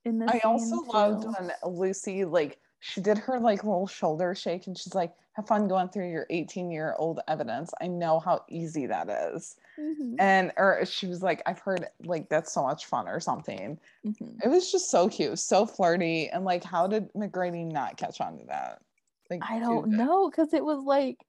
in 0.06 0.20
this 0.20 0.34
I 0.34 0.40
also 0.40 0.78
scene, 0.80 0.82
loved 0.94 1.26
when 1.38 1.52
Lucy, 1.66 2.26
like, 2.26 2.60
she 2.80 3.02
did 3.02 3.18
her 3.18 3.40
like 3.40 3.63
little 3.63 3.88
shoulder 3.88 4.36
shake 4.36 4.68
and 4.68 4.78
she's 4.78 4.94
like, 4.94 5.16
have 5.34 5.48
fun 5.48 5.68
going 5.68 5.90
through 5.90 6.10
your 6.12 6.28
18 6.30 6.70
year 6.72 6.96
old 6.98 7.20
evidence. 7.28 7.72
I 7.82 7.88
know 7.88 8.20
how 8.20 8.44
easy 8.50 8.86
that 8.88 9.10
is. 9.10 9.56
Mhm, 9.78 10.20
And, 10.20 10.54
or 10.58 10.86
she 10.86 11.08
was 11.08 11.24
like, 11.24 11.44
I've 11.46 11.60
heard 11.60 11.88
like 12.06 12.30
that's 12.30 12.54
so 12.54 12.63
much 12.63 12.86
fun 12.88 13.08
or 13.08 13.20
something. 13.20 13.80
mhm. 14.04 14.42
It 14.44 14.50
was 14.50 14.72
just 14.72 14.92
so 14.92 15.10
cute, 15.10 15.40
so 15.40 15.66
flirty. 15.68 16.30
And 16.30 16.46
like, 16.46 16.63
how 16.63 16.88
did 16.88 17.13
McGrady 17.13 17.66
not 17.72 17.98
catch 17.98 18.22
on 18.22 18.40
to 18.40 18.46
that? 18.48 18.84
Like, 19.30 19.46
I 19.48 19.60
don't 19.60 19.96
know 19.96 20.30
because 20.30 20.54
it 20.54 20.63
was 20.66 20.84
like 20.84 21.26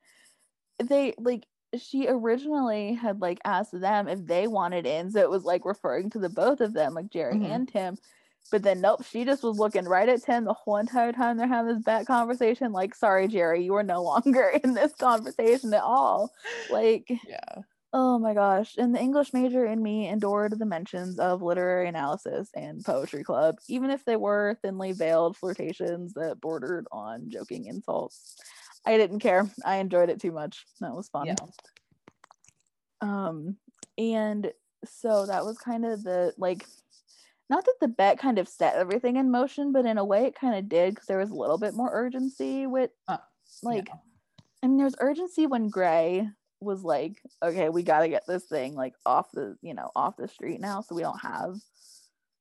they 0.79 1.15
like 1.19 1.47
she 1.77 2.07
originally 2.09 2.95
had 2.95 3.21
like 3.21 3.39
asked 3.45 3.79
them 3.79 4.09
if 4.09 4.25
they 4.27 4.47
wanted 4.47 4.87
in, 4.87 5.11
so 5.11 5.21
it 5.21 5.31
was 5.31 5.45
like 5.45 5.65
referring 5.65 6.11
to 6.11 6.19
the 6.19 6.29
both 6.31 6.61
of 6.61 6.73
them, 6.73 6.95
like 6.95 7.11
Jerry 7.11 7.37
Mhm. 7.37 7.51
and 7.51 7.69
Tim. 7.69 7.99
But 8.51 8.63
then 8.63 8.81
nope, 8.81 9.05
she 9.05 9.25
just 9.27 9.43
was 9.43 9.59
looking 9.59 9.85
right 9.85 10.09
at 10.09 10.23
Tim 10.23 10.45
the 10.45 10.55
whole 10.55 10.79
entire 10.79 11.13
time 11.13 11.37
they're 11.37 11.47
having 11.47 11.75
this 11.75 11.85
back 11.85 12.07
conversation. 12.07 12.73
Like, 12.73 12.95
sorry, 12.95 13.29
Jerry, 13.29 13.63
you 13.63 13.75
are 13.75 13.83
no 13.83 14.03
longer 14.15 14.59
in 14.65 14.73
this 14.73 14.95
conversation 14.95 15.75
at 15.75 15.83
all. 15.83 16.31
Like, 16.71 17.11
Yeah. 17.27 17.63
oh 17.93 18.19
my 18.19 18.33
gosh. 18.33 18.77
And 18.79 18.95
the 18.95 19.01
English 19.01 19.35
major 19.35 19.67
in 19.67 19.83
me 19.83 20.09
endured 20.09 20.59
the 20.59 20.65
mentions 20.65 21.19
of 21.19 21.43
literary 21.43 21.89
analysis 21.89 22.49
and 22.55 22.83
poetry 22.83 23.23
club, 23.23 23.59
even 23.69 23.91
if 23.91 24.07
they 24.07 24.17
were 24.17 24.57
thinly 24.63 24.93
veiled 24.93 25.37
flirtations 25.37 26.15
that 26.15 26.41
bordered 26.41 26.87
on 26.91 27.29
joking 27.29 27.67
insults. 27.67 28.37
I 28.87 28.97
didn't 28.97 29.21
care. 29.21 29.49
I 29.65 29.77
enjoyed 29.77 30.11
it 30.11 30.21
too 30.21 30.33
much. 30.33 30.65
That 30.81 30.95
was 30.95 31.09
fun. 31.09 31.27
Yeah. 31.27 31.35
Um, 33.01 33.57
and 33.97 34.53
so 34.85 35.27
that 35.27 35.45
was 35.45 35.59
kind 35.59 35.85
of 35.85 36.03
the 36.03 36.33
like, 36.39 36.67
not 37.51 37.65
that 37.65 37.77
the 37.81 37.89
bet 37.89 38.19
kind 38.19 38.39
of 38.39 38.49
set 38.49 38.75
everything 38.75 39.17
in 39.17 39.31
motion, 39.31 39.73
but 39.73 39.87
in 39.87 39.99
a 39.99 40.05
way 40.05 40.25
it 40.25 40.39
kind 40.39 40.55
of 40.57 40.69
did 40.69 40.95
because 40.95 41.07
there 41.07 41.19
was 41.19 41.31
a 41.31 41.35
little 41.35 41.59
bit 41.59 41.75
more 41.75 41.91
urgency 41.93 42.67
with 42.67 42.91
Uh, 43.09 43.19
like, 43.63 43.89
yeah. 43.89 43.95
I 44.63 44.67
mean, 44.67 44.79
there's 44.79 44.97
urgency 45.01 45.47
when 45.47 45.69
Gray 45.69 46.29
was 46.61 46.83
like, 46.83 47.23
okay, 47.43 47.69
we 47.69 47.83
got 47.83 48.01
to 48.01 48.09
get 48.09 48.27
this 48.27 48.45
thing 48.45 48.75
like 48.75 48.95
off 49.07 49.31
the, 49.33 49.57
you 49.63 49.75
know, 49.75 49.91
off 49.95 50.17
the 50.17 50.29
street 50.29 50.61
now, 50.61 50.81
so 50.81 50.95
we 50.95 51.03
don't 51.03 51.21
have, 51.21 51.55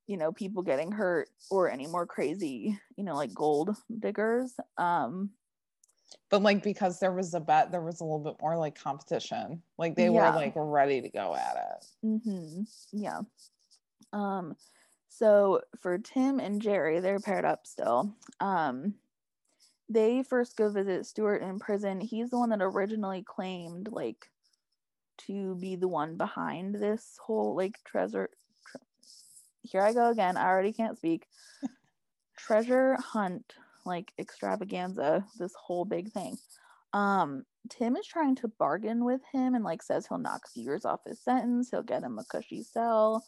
you 0.07 0.17
know, 0.17 0.31
people 0.31 0.63
getting 0.63 0.91
hurt 0.91 1.29
or 1.51 1.69
any 1.69 1.85
more 1.85 2.05
crazy, 2.05 2.79
you 2.95 3.03
know, 3.03 3.15
like 3.15 3.33
gold 3.33 3.75
diggers. 3.99 4.53
Um, 4.77 5.29
But 6.29 6.41
like 6.41 6.63
because 6.63 6.99
there 6.99 7.11
was 7.13 7.33
a 7.33 7.39
bet, 7.39 7.71
there 7.71 7.81
was 7.81 8.01
a 8.01 8.03
little 8.03 8.19
bit 8.19 8.35
more 8.41 8.57
like 8.57 8.79
competition. 8.81 9.61
Like 9.77 9.95
they 9.95 10.05
Yeah. 10.09 10.29
were 10.31 10.35
like 10.35 10.53
ready 10.55 11.01
to 11.01 11.09
go 11.09 11.35
at 11.35 11.55
it. 11.55 11.85
Mm-hmm. 12.05 12.61
Yeah. 12.91 13.21
Um, 14.13 14.55
so 15.09 15.61
for 15.79 15.97
Tim 15.97 16.39
and 16.39 16.61
Jerry, 16.61 16.99
they're 16.99 17.19
paired 17.19 17.45
up 17.45 17.65
still. 17.65 18.13
Um, 18.39 18.95
they 19.89 20.21
first 20.23 20.57
go 20.57 20.69
visit 20.69 21.05
Stuart 21.05 21.41
in 21.41 21.59
prison. 21.59 22.01
He's 22.01 22.29
the 22.29 22.37
one 22.37 22.49
that 22.49 22.61
originally 22.61 23.23
claimed 23.23 23.89
like 23.91 24.29
to 25.19 25.55
be 25.55 25.75
the 25.77 25.87
one 25.87 26.17
behind 26.17 26.75
this 26.75 27.17
whole 27.21 27.55
like 27.55 27.81
treasure. 27.85 28.29
Tre- 28.69 28.81
Here 29.63 29.81
I 29.81 29.93
go 29.93 30.09
again. 30.09 30.35
I 30.37 30.45
already 30.45 30.73
can't 30.73 30.97
speak. 30.97 31.27
treasure 32.37 32.97
hunt 32.99 33.55
like 33.87 34.13
extravaganza. 34.19 35.25
This 35.39 35.53
whole 35.59 35.85
big 35.85 36.11
thing. 36.11 36.37
Um, 36.93 37.43
Tim 37.69 37.95
is 37.95 38.05
trying 38.05 38.35
to 38.37 38.47
bargain 38.47 39.03
with 39.03 39.21
him 39.31 39.55
and 39.55 39.63
like 39.63 39.83
says 39.83 40.07
he'll 40.07 40.17
knock 40.17 40.41
years 40.55 40.85
off 40.85 41.01
his 41.05 41.21
sentence, 41.21 41.69
he'll 41.69 41.83
get 41.83 42.03
him 42.03 42.17
a 42.17 42.23
cushy 42.23 42.63
cell, 42.63 43.25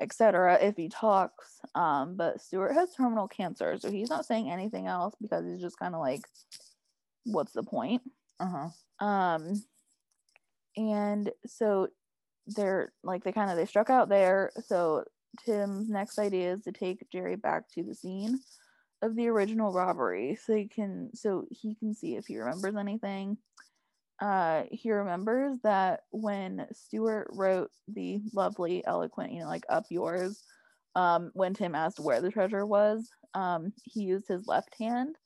etc. 0.00 0.58
if 0.60 0.76
he 0.76 0.88
talks. 0.88 1.60
Um, 1.74 2.16
but 2.16 2.40
Stuart 2.40 2.74
has 2.74 2.94
terminal 2.94 3.28
cancer, 3.28 3.78
so 3.78 3.90
he's 3.90 4.10
not 4.10 4.26
saying 4.26 4.50
anything 4.50 4.86
else 4.86 5.14
because 5.20 5.44
he's 5.44 5.60
just 5.60 5.78
kind 5.78 5.94
of 5.94 6.00
like, 6.00 6.22
what's 7.24 7.52
the 7.52 7.62
point? 7.62 8.02
Uh-huh. 8.38 9.06
Um, 9.06 9.62
and 10.76 11.30
so 11.46 11.88
they're 12.46 12.92
like 13.02 13.24
they 13.24 13.32
kind 13.32 13.50
of 13.50 13.56
they 13.56 13.66
struck 13.66 13.90
out 13.90 14.08
there. 14.08 14.50
So 14.66 15.04
Tim's 15.44 15.88
next 15.88 16.18
idea 16.18 16.52
is 16.52 16.62
to 16.62 16.72
take 16.72 17.10
Jerry 17.10 17.36
back 17.36 17.68
to 17.74 17.82
the 17.82 17.94
scene 17.94 18.40
of 19.02 19.16
the 19.16 19.28
original 19.28 19.72
robbery, 19.72 20.36
so 20.44 20.54
he 20.54 20.68
can 20.68 21.10
so 21.14 21.46
he 21.50 21.74
can 21.74 21.94
see 21.94 22.16
if 22.16 22.26
he 22.26 22.38
remembers 22.38 22.76
anything. 22.76 23.38
Uh, 24.20 24.64
he 24.70 24.92
remembers 24.92 25.58
that 25.62 26.00
when 26.10 26.66
Stuart 26.72 27.28
wrote 27.32 27.70
the 27.88 28.20
lovely, 28.34 28.84
eloquent, 28.86 29.32
you 29.32 29.40
know, 29.40 29.48
like 29.48 29.64
"up 29.68 29.86
yours," 29.90 30.42
um, 30.94 31.30
when 31.34 31.54
Tim 31.54 31.74
asked 31.74 32.00
where 32.00 32.20
the 32.20 32.30
treasure 32.30 32.66
was, 32.66 33.08
um, 33.34 33.72
he 33.84 34.02
used 34.02 34.28
his 34.28 34.46
left 34.46 34.74
hand 34.78 35.16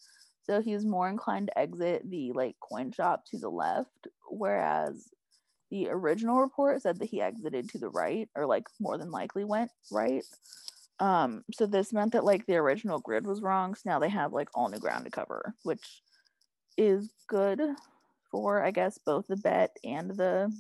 so 0.47 0.61
he's 0.61 0.85
more 0.85 1.09
inclined 1.09 1.49
to 1.49 1.59
exit 1.59 2.09
the 2.09 2.33
like 2.33 2.57
coin 2.61 2.93
shop 2.93 3.25
to 3.31 3.39
the 3.39 3.49
left, 3.49 4.09
whereas 4.29 5.09
the 5.71 5.89
original 5.89 6.41
report 6.41 6.83
said 6.83 6.99
that 6.99 7.09
he 7.09 7.21
exited 7.23 7.69
to 7.71 7.79
the 7.79 7.89
right 7.89 8.29
or 8.37 8.47
like 8.47 8.65
more 8.79 8.99
than 8.99 9.11
likely 9.11 9.45
went 9.45 9.71
right. 9.91 10.23
Um, 11.01 11.45
so 11.53 11.67
this 11.67 11.93
meant 11.93 12.13
that 12.13 12.25
like 12.25 12.47
the 12.47 12.57
original 12.57 13.01
grid 13.01 13.27
was 13.27 13.43
wrong. 13.43 13.75
So 13.75 13.83
now 13.87 13.99
they 13.99 14.09
have 14.09 14.33
like 14.33 14.49
all 14.55 14.69
new 14.69 14.79
ground 14.79 15.05
to 15.05 15.11
cover, 15.11 15.55
which 15.65 16.03
is 16.77 17.13
good 17.29 17.61
for 18.31 18.63
I 18.65 18.71
guess 18.73 18.99
both 18.99 19.27
the 19.29 19.37
bet 19.37 19.77
and 19.85 20.11
the 20.11 20.53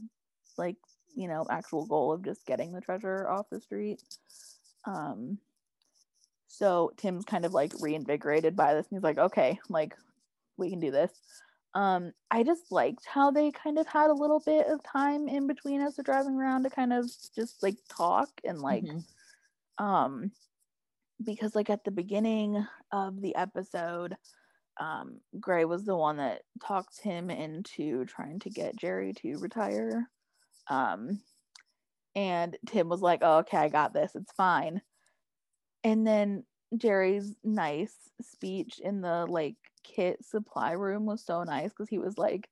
like, 0.58 0.76
you 1.16 1.28
know, 1.28 1.46
actual 1.50 1.86
goal 1.86 2.12
of 2.12 2.24
just 2.24 2.46
getting 2.46 2.72
the 2.72 2.80
treasure 2.80 3.28
off 3.28 3.50
the 3.50 3.60
street. 3.60 4.02
Um 4.86 5.38
so 6.46 6.92
Tim's 6.96 7.24
kind 7.24 7.44
of 7.44 7.52
like 7.52 7.72
reinvigorated 7.80 8.56
by 8.56 8.74
this 8.74 8.86
and 8.88 8.96
he's 8.98 9.02
like, 9.04 9.18
okay, 9.18 9.58
like 9.68 9.94
we 10.56 10.70
can 10.70 10.80
do 10.80 10.90
this. 10.90 11.12
Um, 11.74 12.12
I 12.30 12.44
just 12.44 12.72
liked 12.72 13.06
how 13.06 13.30
they 13.30 13.50
kind 13.50 13.78
of 13.78 13.86
had 13.86 14.10
a 14.10 14.14
little 14.14 14.40
bit 14.40 14.66
of 14.68 14.82
time 14.84 15.28
in 15.28 15.46
between 15.46 15.80
as 15.80 15.96
they're 15.96 16.04
driving 16.04 16.34
around 16.36 16.64
to 16.64 16.70
kind 16.70 16.92
of 16.92 17.10
just 17.34 17.62
like 17.62 17.78
talk 17.88 18.30
and 18.44 18.60
like 18.60 18.84
Mhm. 18.84 19.04
Um 19.78 20.30
because 21.24 21.54
like 21.54 21.70
at 21.70 21.84
the 21.84 21.90
beginning 21.90 22.64
of 22.92 23.20
the 23.20 23.34
episode 23.36 24.16
um 24.80 25.20
gray 25.40 25.64
was 25.64 25.84
the 25.84 25.96
one 25.96 26.16
that 26.16 26.42
talked 26.66 27.00
him 27.00 27.30
into 27.30 28.04
trying 28.06 28.38
to 28.40 28.50
get 28.50 28.76
jerry 28.76 29.12
to 29.12 29.38
retire. 29.38 30.08
Um 30.68 31.20
and 32.16 32.56
tim 32.66 32.88
was 32.88 33.00
like 33.00 33.20
oh, 33.22 33.38
okay 33.38 33.58
i 33.58 33.68
got 33.68 33.92
this. 33.92 34.12
It's 34.14 34.32
fine. 34.32 34.82
And 35.82 36.06
then 36.06 36.44
jerry's 36.76 37.34
nice 37.44 37.94
speech 38.20 38.80
in 38.82 39.00
the 39.00 39.26
like 39.26 39.56
kit 39.84 40.24
supply 40.24 40.72
room 40.72 41.06
was 41.06 41.24
so 41.24 41.44
nice 41.44 41.70
because 41.70 41.88
he 41.88 41.98
was 41.98 42.18
like 42.18 42.48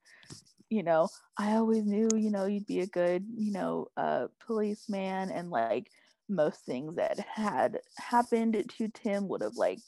you 0.69 0.83
know 0.83 1.09
i 1.37 1.53
always 1.53 1.85
knew 1.85 2.09
you 2.15 2.31
know 2.31 2.47
you'd 2.47 2.67
be 2.67 2.81
a 2.81 2.87
good 2.87 3.25
you 3.35 3.53
know 3.53 3.87
uh 3.97 4.27
policeman 4.47 5.31
and 5.31 5.51
like 5.51 5.91
most 6.29 6.65
things 6.65 6.97
that 6.97 7.19
had 7.21 7.79
happened 7.99 8.65
to 8.79 8.89
tim 8.89 9.29
would 9.29 9.43
have 9.43 9.57
like 9.57 9.81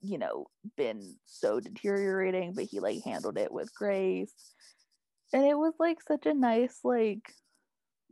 you 0.00 0.18
know 0.18 0.46
been 0.76 1.16
so 1.24 1.60
deteriorating 1.60 2.52
but 2.54 2.64
he 2.64 2.80
like 2.80 3.02
handled 3.04 3.38
it 3.38 3.52
with 3.52 3.74
grace. 3.74 4.34
And 5.32 5.44
it 5.44 5.58
was 5.58 5.74
like 5.80 5.98
such 6.02 6.26
a 6.26 6.34
nice 6.34 6.80
like 6.84 7.34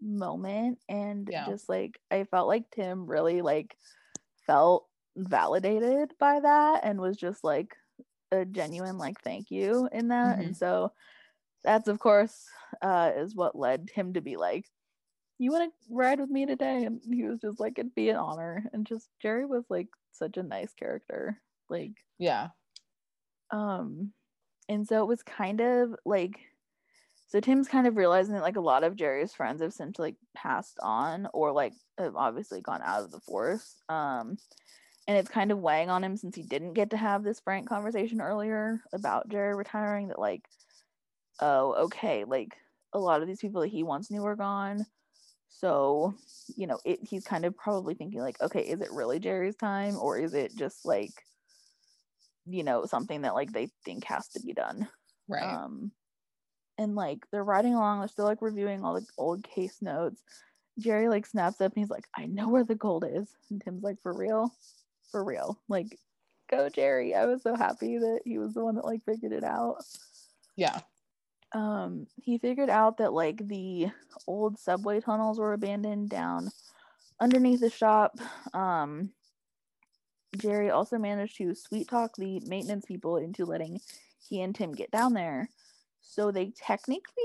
moment. 0.00 0.78
And 0.88 1.30
Yeah. 1.30 1.44
just 1.44 1.68
like 1.68 1.98
i 2.10 2.24
felt 2.24 2.48
like 2.48 2.64
tim 2.74 3.06
really 3.06 3.42
like 3.42 3.76
felt 4.46 4.86
validated 5.16 6.12
by 6.18 6.40
that 6.40 6.80
and 6.84 7.00
was 7.00 7.16
just 7.16 7.44
like 7.44 7.74
a 8.32 8.44
genuine 8.44 8.98
like 8.98 9.20
thank 9.22 9.50
you 9.50 9.88
in 9.92 10.08
that. 10.08 10.40
And 10.40 10.56
so 10.56 10.92
that's 11.64 11.88
of 11.88 11.98
course 11.98 12.44
uh 12.82 13.12
is 13.16 13.34
what 13.36 13.56
led 13.56 13.90
him 13.94 14.14
to 14.14 14.20
be 14.20 14.36
like 14.36 14.66
you 15.42 15.50
want 15.52 15.72
to 15.72 15.94
ride 15.94 16.20
with 16.20 16.30
me 16.30 16.46
today? 16.46 16.84
And 16.84 17.00
he 17.04 17.24
was 17.24 17.40
just 17.40 17.58
like 17.60 17.78
it'd 17.78 17.94
be 17.94 18.10
an 18.10 18.16
honor. 18.16 18.64
And 18.72 18.86
just 18.86 19.08
jerry 19.20 19.44
was 19.46 19.64
like 19.68 19.88
such 20.12 20.36
a 20.36 20.42
nice 20.42 20.72
character. 20.74 21.40
Like 21.68 21.92
Yeah. 22.18 22.50
um 23.50 24.12
and 24.68 24.86
so 24.86 25.02
it 25.02 25.06
was 25.08 25.22
kind 25.22 25.60
of 25.60 25.94
like 26.04 26.40
so 27.28 27.40
tim's 27.40 27.68
kind 27.68 27.86
of 27.86 27.96
realizing 27.96 28.34
that 28.34 28.42
like 28.42 28.56
a 28.56 28.60
lot 28.60 28.84
of 28.84 28.96
jerry's 28.96 29.34
friends 29.34 29.62
have 29.62 29.72
since 29.72 29.98
like 29.98 30.16
passed 30.34 30.78
on 30.80 31.28
or 31.32 31.52
like 31.52 31.72
have 31.98 32.14
obviously 32.16 32.60
gone 32.60 32.82
out 32.82 33.02
of 33.04 33.10
the 33.10 33.20
force. 33.20 33.76
Um 33.88 34.38
and 35.08 35.18
it's 35.18 35.28
kind 35.28 35.50
of 35.50 35.58
weighing 35.58 35.90
on 35.90 36.04
him 36.04 36.16
since 36.16 36.36
he 36.36 36.44
didn't 36.44 36.74
get 36.74 36.90
to 36.90 36.96
have 36.96 37.24
this 37.24 37.40
frank 37.40 37.68
conversation 37.68 38.20
earlier 38.20 38.82
about 38.92 39.28
jerry 39.28 39.54
retiring 39.56 40.08
that 40.08 40.18
like 40.18 40.48
oh 41.40 41.74
okay 41.86 42.24
like 42.24 42.56
a 42.92 42.98
lot 42.98 43.22
of 43.22 43.26
these 43.28 43.40
people 43.40 43.62
that 43.62 43.68
he 43.68 43.82
once 43.82 44.10
knew 44.10 44.24
are 44.24 44.36
gone 44.36 44.86
so 45.58 46.14
you 46.56 46.66
know 46.66 46.78
it, 46.84 46.98
he's 47.02 47.24
kind 47.24 47.44
of 47.44 47.56
probably 47.56 47.94
thinking 47.94 48.20
like 48.20 48.40
okay 48.40 48.62
is 48.62 48.80
it 48.80 48.90
really 48.90 49.18
jerry's 49.18 49.56
time 49.56 49.96
or 49.96 50.18
is 50.18 50.34
it 50.34 50.56
just 50.56 50.84
like 50.84 51.12
you 52.46 52.64
know 52.64 52.84
something 52.84 53.22
that 53.22 53.34
like 53.34 53.52
they 53.52 53.68
think 53.84 54.04
has 54.04 54.28
to 54.28 54.40
be 54.40 54.52
done? 54.52 54.88
Right. 55.28 55.42
um 55.42 55.92
and 56.78 56.94
like 56.94 57.18
they're 57.30 57.44
riding 57.44 57.74
along 57.74 58.00
they're 58.00 58.08
still 58.08 58.24
like 58.24 58.42
reviewing 58.42 58.84
all 58.84 58.94
the 58.94 59.06
old 59.18 59.44
case 59.44 59.78
notes. 59.80 60.20
Jerry 60.78 61.08
like 61.08 61.26
snaps 61.26 61.60
up 61.60 61.72
and 61.74 61.82
he's 61.82 61.90
like 61.90 62.06
i 62.16 62.24
know 62.26 62.48
where 62.48 62.64
the 62.64 62.74
gold 62.74 63.04
is. 63.08 63.28
And 63.50 63.62
tim's 63.62 63.82
like 63.82 64.00
for 64.02 64.12
real? 64.12 64.52
For 65.10 65.22
real? 65.22 65.60
Like 65.68 65.98
go 66.50 66.68
jerry. 66.68 67.14
I 67.14 67.26
was 67.26 67.42
so 67.42 67.54
happy 67.54 67.98
that 67.98 68.20
he 68.24 68.38
was 68.38 68.54
the 68.54 68.64
one 68.64 68.74
that 68.76 68.84
like 68.84 69.04
figured 69.04 69.32
it 69.32 69.44
out. 69.44 69.84
Yeah. 70.56 70.80
Um 71.54 72.06
he 72.16 72.38
figured 72.38 72.70
out 72.70 72.98
that 72.98 73.12
like 73.12 73.46
the 73.48 73.88
old 74.26 74.58
subway 74.58 75.00
tunnels 75.00 75.38
were 75.38 75.52
abandoned 75.52 76.08
down 76.08 76.50
underneath 77.20 77.60
the 77.60 77.70
shop 77.70 78.18
um 78.54 79.10
jerry 80.36 80.70
also 80.70 80.98
managed 80.98 81.36
to 81.36 81.54
sweet 81.54 81.88
talk 81.88 82.16
the 82.16 82.40
maintenance 82.46 82.86
people 82.86 83.16
into 83.16 83.44
letting 83.44 83.80
he 84.28 84.40
and 84.40 84.54
tim 84.54 84.72
get 84.72 84.90
down 84.90 85.12
there 85.12 85.48
so 86.00 86.30
they 86.30 86.50
technically 86.56 87.24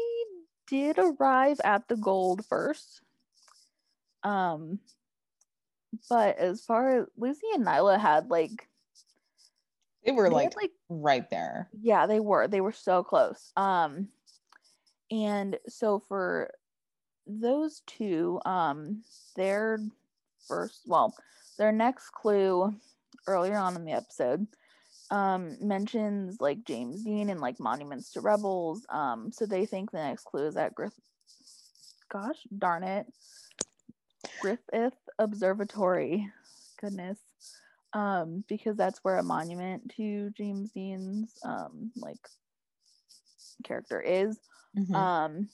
did 0.68 0.98
arrive 1.00 1.60
at 1.64 1.88
the 1.88 1.96
gold 1.96 2.46
first 2.46 3.02
um 4.24 4.80
but 6.10 6.38
as 6.38 6.64
far 6.66 7.00
as 7.00 7.06
lucy 7.18 7.48
and 7.54 7.66
nyla 7.66 7.98
had 8.00 8.30
like 8.30 8.68
They 10.06 10.12
were 10.12 10.30
they 10.30 10.36
like, 10.36 10.44
had, 10.44 10.56
like 10.56 10.72
right 10.90 11.30
there. 11.30 11.70
yeah, 11.82 12.06
they 12.08 12.20
were. 12.20 12.48
They 12.48 12.62
were 12.62 12.72
so 12.72 13.04
close. 13.04 13.52
Um 13.56 14.10
and 15.12 15.58
so 15.68 16.00
for 16.00 16.52
those 17.26 17.82
two, 17.86 18.40
um 18.46 19.04
their 19.36 19.80
first 20.48 20.82
well, 20.86 21.14
their 21.58 21.72
next 21.72 22.12
clue 22.12 22.74
earlier 23.28 23.58
on 23.58 23.76
in 23.76 23.86
the 23.86 23.92
episode 23.92 24.48
um 25.12 25.56
mentions 25.62 26.42
like 26.42 26.66
James 26.66 27.04
Dean 27.04 27.30
and 27.30 27.40
like 27.40 27.60
monuments 27.60 28.12
to 28.14 28.22
rebels. 28.22 28.86
Um 28.90 29.32
so 29.32 29.46
they 29.46 29.66
think 29.66 29.92
the 29.92 29.98
next 29.98 30.26
clue 30.26 30.48
is 30.48 30.58
at 30.58 30.76
Griff 30.76 30.94
gosh 32.10 32.38
darn 32.58 32.84
it. 32.84 33.08
Griffith 34.42 34.98
Observatory. 35.20 36.30
Goodness 36.82 37.20
um 37.94 38.44
because 38.48 38.76
that's 38.76 39.00
where 39.04 39.18
a 39.18 39.24
monument 39.24 39.94
to 39.96 40.30
James 40.32 40.72
Dean's 40.72 41.34
um 41.44 41.92
like 41.96 42.20
character 43.64 44.02
is 44.02 44.40
Mhm. 44.78 44.96
um 44.96 45.50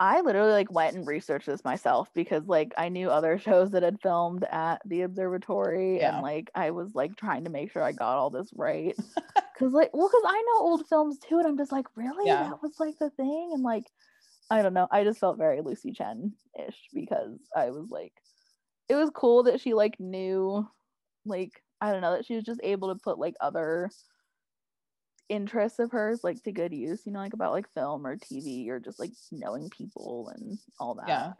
I 0.00 0.20
literally 0.22 0.50
like 0.52 0.72
went 0.72 0.96
and 0.96 1.06
researched 1.06 1.46
this 1.46 1.64
myself 1.64 2.10
because 2.14 2.46
like 2.46 2.74
I 2.76 2.88
knew 2.88 3.10
other 3.10 3.38
shows 3.38 3.70
that 3.70 3.82
had 3.82 4.00
filmed 4.00 4.44
at 4.50 4.82
the 4.84 5.02
observatory 5.02 5.98
Yeah. 5.98 6.14
and 6.14 6.22
like 6.22 6.50
I 6.54 6.72
was 6.72 6.94
like 6.94 7.16
trying 7.16 7.44
to 7.44 7.50
make 7.50 7.70
sure 7.70 7.82
I 7.82 7.92
got 7.92 8.16
all 8.18 8.30
this 8.30 8.50
right 8.54 8.96
cuz 9.58 9.72
like 9.72 9.90
well 9.94 10.08
cuz 10.08 10.22
I 10.26 10.42
know 10.42 10.60
old 10.66 10.86
films 10.88 11.18
too 11.18 11.38
and 11.38 11.46
I'm 11.46 11.56
just 11.56 11.72
like 11.72 11.86
really 11.96 12.26
Yeah. 12.26 12.48
that 12.50 12.62
was 12.62 12.78
like 12.80 12.98
the 12.98 13.10
thing 13.10 13.50
and 13.54 13.62
like 13.62 13.90
I 14.50 14.62
don't 14.62 14.74
know 14.74 14.88
I 14.90 15.04
just 15.04 15.20
felt 15.20 15.38
very 15.38 15.60
Lucy 15.62 15.92
Chen 15.92 16.34
ish 16.58 16.88
because 16.92 17.38
I 17.56 17.70
was 17.70 17.88
like 17.90 18.12
it 18.88 18.96
was 18.96 19.10
cool 19.10 19.44
that 19.44 19.60
she 19.60 19.74
like 19.74 19.98
knew 20.00 20.68
like 21.24 21.62
I 21.80 21.92
don't 21.92 22.02
know 22.02 22.12
that 22.12 22.26
she 22.26 22.34
was 22.34 22.44
just 22.44 22.60
able 22.62 22.88
to 22.92 23.00
put 23.02 23.18
like 23.18 23.34
other 23.40 23.90
interests 25.28 25.78
of 25.78 25.90
hers 25.90 26.22
like 26.22 26.42
to 26.42 26.52
good 26.52 26.72
use, 26.72 27.02
you 27.06 27.12
know, 27.12 27.20
like 27.20 27.32
about 27.32 27.52
like 27.52 27.72
film 27.72 28.06
or 28.06 28.16
TV 28.16 28.68
or 28.68 28.78
just 28.78 28.98
like 28.98 29.12
knowing 29.32 29.70
people 29.70 30.32
and 30.36 30.58
all 30.78 30.94
that. 30.94 31.08
Yeah. 31.08 31.32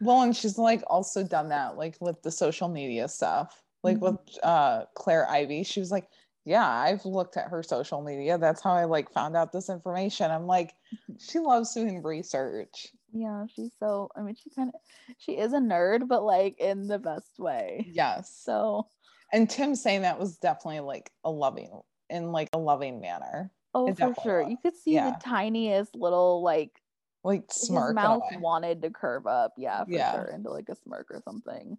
Well, 0.00 0.22
and 0.22 0.36
she's 0.36 0.58
like 0.58 0.82
also 0.88 1.22
done 1.24 1.48
that 1.50 1.76
like 1.76 1.96
with 2.00 2.22
the 2.22 2.30
social 2.30 2.68
media 2.68 3.08
stuff. 3.08 3.62
Like 3.82 4.00
with 4.00 4.16
uh 4.42 4.84
Claire 4.94 5.28
Ivy, 5.28 5.64
she 5.64 5.80
was 5.80 5.90
like, 5.90 6.06
Yeah, 6.44 6.68
I've 6.68 7.04
looked 7.04 7.36
at 7.36 7.48
her 7.48 7.62
social 7.62 8.02
media. 8.02 8.38
That's 8.38 8.62
how 8.62 8.72
I 8.74 8.84
like 8.84 9.12
found 9.12 9.36
out 9.36 9.52
this 9.52 9.68
information. 9.68 10.30
I'm 10.30 10.46
like, 10.46 10.74
she 11.18 11.38
loves 11.40 11.74
doing 11.74 12.02
research. 12.02 12.88
Yeah, 13.12 13.44
she's 13.54 13.72
so 13.78 14.08
I 14.16 14.22
mean 14.22 14.36
she 14.36 14.50
kind 14.50 14.70
of 14.72 14.80
she 15.18 15.32
is 15.32 15.52
a 15.52 15.58
nerd, 15.58 16.08
but 16.08 16.22
like 16.22 16.58
in 16.60 16.86
the 16.86 16.98
best 16.98 17.38
way. 17.38 17.86
Yes. 17.92 18.40
So 18.44 18.86
And 19.32 19.50
Tim 19.50 19.74
saying 19.74 20.02
that 20.02 20.20
was 20.20 20.36
definitely 20.36 20.80
like 20.80 21.10
a 21.24 21.30
loving 21.30 21.80
in 22.12 22.30
like 22.32 22.48
a 22.52 22.58
loving 22.58 23.00
manner. 23.00 23.50
oh 23.74 23.88
It 23.88 23.98
for 23.98 24.14
sure. 24.22 24.40
was. 24.42 24.50
You 24.50 24.56
could 24.62 24.76
see 24.76 24.94
Yeah. 24.94 25.10
the 25.10 25.16
tiniest 25.20 25.94
little 25.96 26.42
like 26.42 26.80
Like 27.24 27.50
smirk. 27.50 27.88
his 27.88 27.94
mouth 27.94 28.22
wanted 28.40 28.82
to 28.82 28.90
curve 28.90 29.26
up 29.26 29.54
yeah 29.56 29.84
for 29.84 29.90
Yeah. 29.90 30.12
sure 30.12 30.30
into 30.34 30.50
like 30.50 30.68
a 30.68 30.76
smirk 30.76 31.08
or 31.10 31.20
something 31.24 31.78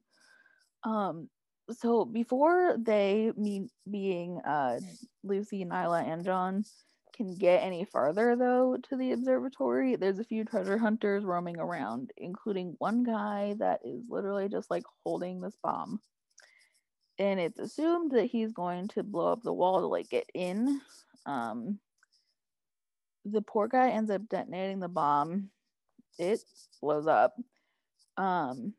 um 0.83 1.29
so 1.71 2.03
before 2.05 2.75
they 2.77 3.31
me 3.37 3.67
being 3.89 4.39
uh 4.45 4.79
lucy 5.23 5.63
nyla 5.63 6.03
and 6.05 6.25
john 6.25 6.65
can 7.15 7.35
get 7.35 7.63
any 7.63 7.85
farther 7.85 8.35
though 8.35 8.75
to 8.89 8.97
the 8.97 9.11
observatory 9.13 9.95
there's 9.95 10.19
a 10.19 10.23
few 10.25 10.43
treasure 10.43 10.77
hunters 10.77 11.23
roaming 11.23 11.57
around 11.59 12.11
including 12.17 12.75
one 12.79 13.03
guy 13.03 13.55
that 13.59 13.79
is 13.85 14.01
literally 14.09 14.49
just 14.49 14.69
like 14.69 14.83
holding 15.05 15.39
this 15.39 15.55
bomb 15.63 16.01
and 17.19 17.39
it's 17.39 17.59
assumed 17.59 18.11
that 18.11 18.25
he's 18.25 18.51
going 18.51 18.87
to 18.89 19.03
blow 19.03 19.31
up 19.31 19.43
the 19.43 19.53
wall 19.53 19.79
to 19.81 19.87
like 19.87 20.09
get 20.09 20.29
in 20.33 20.81
um 21.25 21.79
the 23.25 23.41
poor 23.41 23.67
guy 23.67 23.89
ends 23.89 24.11
up 24.11 24.27
detonating 24.27 24.79
the 24.79 24.89
bomb 24.89 25.49
it 26.19 26.39
blows 26.81 27.07
up. 27.07 27.35
Um, 28.17 28.73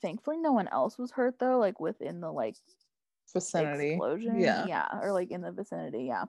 thankfully, 0.00 0.38
no 0.38 0.52
one 0.52 0.68
else 0.68 0.98
was 0.98 1.10
hurt 1.10 1.38
though. 1.38 1.58
Like 1.58 1.80
within 1.80 2.20
the 2.20 2.30
like 2.30 2.56
Vicinity. 3.32 3.90
explosion. 3.90 4.38
Yeah. 4.38 4.66
Yeah, 4.66 4.86
or 5.02 5.12
like 5.12 5.30
in 5.30 5.42
the 5.42 5.52
vicinity. 5.52 6.04
Yeah. 6.04 6.24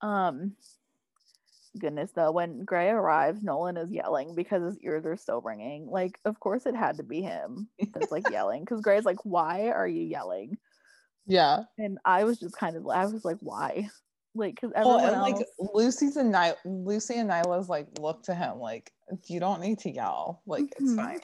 Um 0.00 0.52
goodness 1.78 2.10
though, 2.12 2.32
when 2.32 2.64
Gray 2.64 2.88
arrives, 2.88 3.42
Nolan 3.42 3.76
is 3.76 3.90
yelling 3.92 4.34
because 4.34 4.62
his 4.62 4.78
ears 4.80 5.06
are 5.06 5.16
still 5.16 5.40
ringing. 5.40 5.86
Like, 5.86 6.18
of 6.24 6.40
course 6.40 6.66
it 6.66 6.74
had 6.74 6.96
to 6.96 7.02
be 7.02 7.22
him 7.22 7.68
that's 7.94 8.10
like 8.12 8.24
yelling. 8.30 8.64
Cause 8.64 8.80
Gray's 8.80 9.04
like, 9.04 9.24
why 9.24 9.68
are 9.68 9.88
you 9.88 10.02
yelling? 10.02 10.58
Yeah. 11.30 11.60
And 11.78 11.98
I 12.04 12.24
was 12.24 12.38
just 12.40 12.56
kind 12.56 12.76
of 12.76 12.86
I 12.88 13.06
was 13.06 13.24
like, 13.24 13.38
why? 13.40 13.88
Like, 14.34 14.60
cause 14.60 14.70
everyone 14.74 15.02
Well, 15.02 15.12
and 15.12 15.22
like 15.22 15.34
else, 15.36 15.70
Lucy's 15.74 16.16
and 16.16 16.30
Ny- 16.32 16.54
Lucy 16.64 17.14
and 17.14 17.30
Nyla's 17.30 17.68
like 17.68 17.86
look 17.98 18.22
to 18.24 18.34
him 18.34 18.58
like 18.58 18.92
you 19.26 19.40
don't 19.40 19.60
need 19.60 19.78
to 19.80 19.90
yell. 19.90 20.42
Like 20.46 20.72
it's 20.78 20.90
Mhm. 20.92 20.96
fine. 20.96 21.20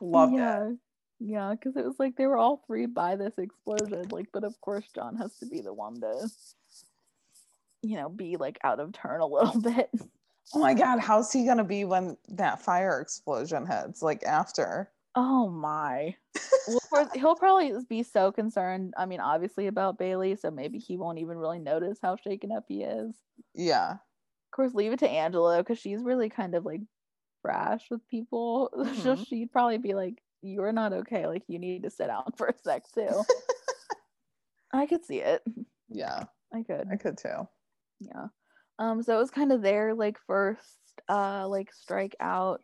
Love 0.00 0.32
yeah. 0.32 0.68
it. 0.68 0.76
Yeah, 1.18 1.52
because 1.52 1.76
it 1.76 1.84
was 1.84 1.98
like 1.98 2.16
they 2.16 2.26
were 2.26 2.36
all 2.36 2.62
three 2.66 2.86
by 2.86 3.16
this 3.16 3.38
explosion. 3.38 4.06
Like, 4.10 4.26
but 4.32 4.44
of 4.44 4.60
course 4.60 4.84
John 4.94 5.16
has 5.16 5.36
to 5.38 5.46
be 5.46 5.60
the 5.60 5.72
one 5.72 6.00
to, 6.00 6.28
you 7.82 7.96
know, 7.96 8.08
be 8.08 8.36
like 8.36 8.58
out 8.64 8.80
of 8.80 8.92
turn 8.92 9.20
a 9.20 9.26
little 9.26 9.60
bit. 9.60 9.90
Oh 10.54 10.58
my 10.60 10.74
god, 10.74 10.98
how's 11.00 11.32
he 11.32 11.44
gonna 11.46 11.64
be 11.64 11.84
when 11.84 12.16
that 12.28 12.60
fire 12.62 13.00
explosion 13.00 13.66
hits? 13.66 14.02
Like 14.02 14.22
after. 14.24 14.90
Oh 15.16 15.48
my. 15.48 16.16
well, 16.66 16.80
course, 16.90 17.08
he'll 17.14 17.36
probably 17.36 17.72
be 17.88 18.02
so 18.02 18.32
concerned. 18.32 18.94
I 18.96 19.06
mean, 19.06 19.20
obviously 19.20 19.66
about 19.66 19.98
Bailey, 19.98 20.36
so 20.36 20.50
maybe 20.50 20.78
he 20.78 20.96
won't 20.96 21.18
even 21.18 21.38
really 21.38 21.58
notice 21.58 21.98
how 22.02 22.16
shaken 22.16 22.52
up 22.52 22.64
he 22.68 22.82
is. 22.82 23.14
Yeah. 23.54 23.98
Of 24.52 24.56
course, 24.56 24.74
leave 24.74 24.92
it 24.92 24.98
to 25.00 25.08
Angela 25.08 25.58
because 25.58 25.78
she's 25.78 26.02
really 26.02 26.28
kind 26.30 26.54
of 26.54 26.64
like 26.64 26.80
brash 27.42 27.90
with 27.90 28.06
people. 28.08 28.70
so 29.02 29.14
Mhm. 29.14 29.26
she'd 29.26 29.52
probably 29.52 29.78
be 29.78 29.94
like, 29.94 30.22
"You're 30.42 30.72
not 30.72 30.92
okay. 30.92 31.26
Like, 31.26 31.44
you 31.48 31.58
need 31.58 31.82
to 31.84 31.90
sit 31.90 32.08
down 32.08 32.32
for 32.36 32.48
a 32.48 32.58
sec 32.58 32.90
too." 32.92 33.26
I 34.72 34.86
could 34.86 35.04
see 35.04 35.20
it. 35.20 35.42
Yeah. 35.88 36.24
I 36.52 36.62
could. 36.62 36.88
I 36.90 36.96
could 36.96 37.18
too. 37.18 37.48
yeah 38.00 38.26
um 38.78 39.02
so 39.02 39.14
it 39.16 39.18
was 39.18 39.30
kind 39.30 39.52
of 39.52 39.62
their 39.62 39.94
like 39.94 40.18
first 40.26 40.78
uh 41.08 41.46
like 41.48 41.72
strike 41.72 42.14
out 42.20 42.62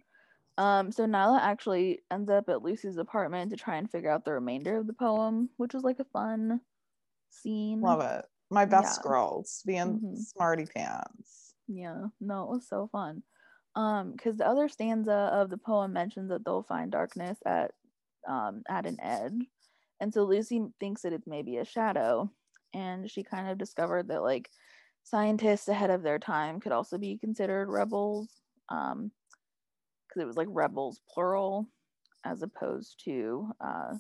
um 0.59 0.93
so 0.93 1.07
nyla 1.07 1.41
actually 1.41 2.03
ends 2.11 2.29
up 2.31 2.49
at 2.49 2.63
lucy's 2.63 2.97
apartment 2.99 3.51
to 3.51 3.57
try 3.57 3.77
and 3.77 3.91
figure 3.91 4.11
out 4.11 4.25
the 4.25 4.33
remainder 4.33 4.77
of 4.77 4.87
the 4.87 4.93
poem 4.93 5.51
which 5.57 5.75
was 5.75 5.85
like 5.85 5.99
a 6.01 6.05
fun 6.05 6.61
scene 7.31 7.81
Love 7.83 8.01
it. 8.01 8.25
My 8.51 8.65
best 8.65 9.01
Yeah. 9.01 9.03
girls 9.03 9.63
being 9.67 10.03
Mhm. 10.03 10.15
smarty 10.15 10.67
pants. 10.67 11.55
yeah 11.69 12.07
no 12.21 12.43
it 12.45 12.49
was 12.51 12.69
so 12.69 12.89
fun 12.89 13.23
um 13.75 14.13
because 14.13 14.37
the 14.37 14.47
other 14.47 14.69
stanza 14.69 15.13
of 15.33 15.51
the 15.51 15.59
poem 15.59 15.93
mentions 15.93 16.29
that 16.29 16.45
they'll 16.45 16.63
find 16.63 16.93
darkness 16.93 17.39
at 17.47 17.73
um 18.29 18.63
at 18.69 18.87
an 18.87 19.01
edge 19.01 19.47
and 20.01 20.13
so 20.13 20.25
lucy 20.25 20.61
thinks 20.81 21.03
that 21.03 21.13
it's 21.13 21.27
maybe 21.27 21.57
a 21.57 21.65
shadow 21.65 22.31
and 22.75 23.11
she 23.11 23.23
kind 23.23 23.49
of 23.49 23.59
discovered 23.59 24.09
that 24.09 24.23
like 24.23 24.51
scientists 25.05 25.69
ahead 25.69 25.91
of 25.91 26.03
their 26.03 26.19
time 26.19 26.61
could 26.61 26.73
also 26.73 26.99
be 26.99 27.19
considered 27.19 27.69
rebels 27.69 28.43
um 28.69 29.13
because 30.13 30.23
it 30.23 30.27
was 30.27 30.37
like 30.37 30.49
rebels 30.51 31.01
plural 31.13 31.69
as 32.25 32.43
opposed 32.43 33.03
to 33.05 33.49
uh 33.61 33.95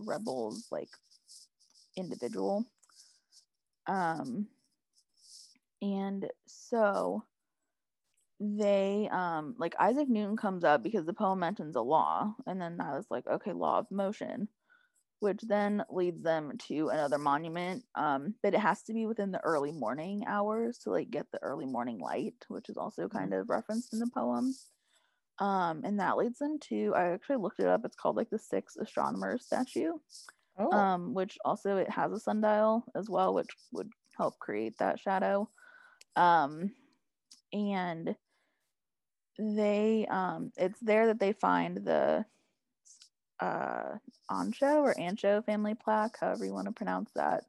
rebels 0.00 0.66
like 0.70 0.88
individual. 1.96 2.64
Um 3.86 4.46
and 5.80 6.26
so 6.46 7.24
they 8.40 9.08
um 9.12 9.54
like 9.58 9.74
Isaac 9.78 10.08
Newton 10.08 10.36
comes 10.36 10.64
up 10.64 10.82
because 10.82 11.04
the 11.06 11.12
poem 11.12 11.40
mentions 11.40 11.76
a 11.76 11.80
law 11.80 12.34
and 12.46 12.60
then 12.60 12.80
I 12.80 12.96
was 12.96 13.06
like 13.10 13.26
okay 13.26 13.52
law 13.52 13.80
of 13.80 13.90
motion 13.90 14.48
which 15.20 15.40
then 15.42 15.82
leads 15.90 16.22
them 16.22 16.52
to 16.68 16.90
another 16.90 17.18
monument 17.18 17.84
um 17.96 18.34
but 18.42 18.54
it 18.54 18.60
has 18.60 18.82
to 18.84 18.92
be 18.92 19.06
within 19.06 19.32
the 19.32 19.40
early 19.40 19.72
morning 19.72 20.22
hours 20.26 20.78
to 20.78 20.90
like 20.90 21.10
get 21.10 21.26
the 21.32 21.42
early 21.42 21.66
morning 21.66 21.98
light 21.98 22.34
which 22.46 22.68
is 22.68 22.76
also 22.76 23.08
kind 23.08 23.34
of 23.34 23.50
referenced 23.50 23.92
in 23.92 23.98
the 23.98 24.10
poem 24.14 24.54
um 25.40 25.82
and 25.84 26.00
that 26.00 26.16
leads 26.16 26.38
them 26.38 26.58
to 26.58 26.92
I 26.94 27.08
actually 27.12 27.36
looked 27.36 27.60
it 27.60 27.66
up 27.66 27.84
it's 27.84 27.96
called 27.96 28.16
like 28.16 28.30
the 28.30 28.38
six 28.38 28.76
astronomers 28.76 29.44
statue 29.44 29.92
Oh. 30.58 30.70
um 30.72 31.14
which 31.14 31.38
also 31.44 31.76
it 31.76 31.90
has 31.90 32.12
a 32.12 32.18
sundial 32.20 32.84
as 32.94 33.08
well 33.08 33.34
which 33.34 33.48
would 33.72 33.90
help 34.16 34.38
create 34.38 34.78
that 34.78 34.98
shadow 34.98 35.48
um 36.16 36.72
and 37.52 38.16
they 39.38 40.06
um 40.10 40.52
it's 40.56 40.80
there 40.80 41.06
that 41.06 41.20
they 41.20 41.32
find 41.32 41.78
the 41.78 42.24
uh 43.40 43.96
ancho 44.30 44.82
or 44.82 44.94
ancho 44.94 45.44
family 45.44 45.74
plaque 45.74 46.16
however 46.20 46.44
you 46.44 46.52
want 46.52 46.66
to 46.66 46.72
pronounce 46.72 47.10
that 47.14 47.44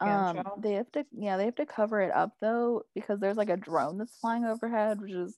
um 0.00 0.36
Ancho? 0.36 0.62
they 0.62 0.74
have 0.74 0.90
to 0.92 1.04
yeah 1.12 1.36
they 1.36 1.44
have 1.44 1.56
to 1.56 1.66
cover 1.66 2.00
it 2.00 2.12
up 2.12 2.36
though 2.40 2.82
because 2.94 3.18
there's 3.18 3.36
like 3.36 3.50
a 3.50 3.56
drone 3.56 3.98
that's 3.98 4.16
flying 4.18 4.44
overhead 4.44 5.00
which 5.00 5.12
is 5.12 5.36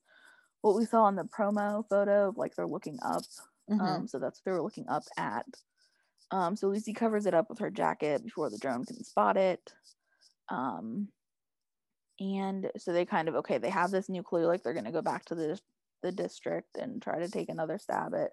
what 0.64 0.76
we 0.76 0.86
saw 0.86 1.08
in 1.08 1.14
the 1.16 1.24
promo 1.24 1.86
photo 1.88 2.28
of 2.28 2.38
like 2.38 2.54
they're 2.56 2.66
looking 2.66 2.98
up 3.02 3.22
Mhm. 3.70 3.80
um, 3.80 4.08
so 4.08 4.18
that's 4.18 4.38
what 4.40 4.44
they 4.44 4.52
were 4.52 4.62
looking 4.62 4.88
up 4.88 5.04
at. 5.18 5.46
Um, 6.30 6.56
so 6.56 6.68
Lucy 6.68 6.92
covers 6.92 7.26
it 7.26 7.34
up 7.34 7.48
with 7.50 7.58
her 7.60 7.70
jacket 7.70 8.24
before 8.24 8.50
the 8.50 8.58
drone 8.58 8.84
can 8.84 9.02
spot 9.04 9.36
it. 9.36 9.72
Um, 10.48 11.12
and 12.20 12.70
so 12.76 12.92
they 12.92 13.04
kind 13.04 13.28
of 13.28 13.34
okay, 13.36 13.58
they 13.58 13.70
have 13.70 13.90
this 13.90 14.08
new 14.08 14.22
clue, 14.22 14.46
like 14.46 14.62
they're 14.62 14.74
gonna 14.74 14.92
go 14.92 15.02
back 15.02 15.24
to 15.26 15.34
the 15.34 15.60
the 16.02 16.12
district 16.12 16.76
and 16.78 17.02
try 17.02 17.18
to 17.18 17.28
take 17.28 17.48
another 17.48 17.78
stab 17.78 18.14
at 18.14 18.32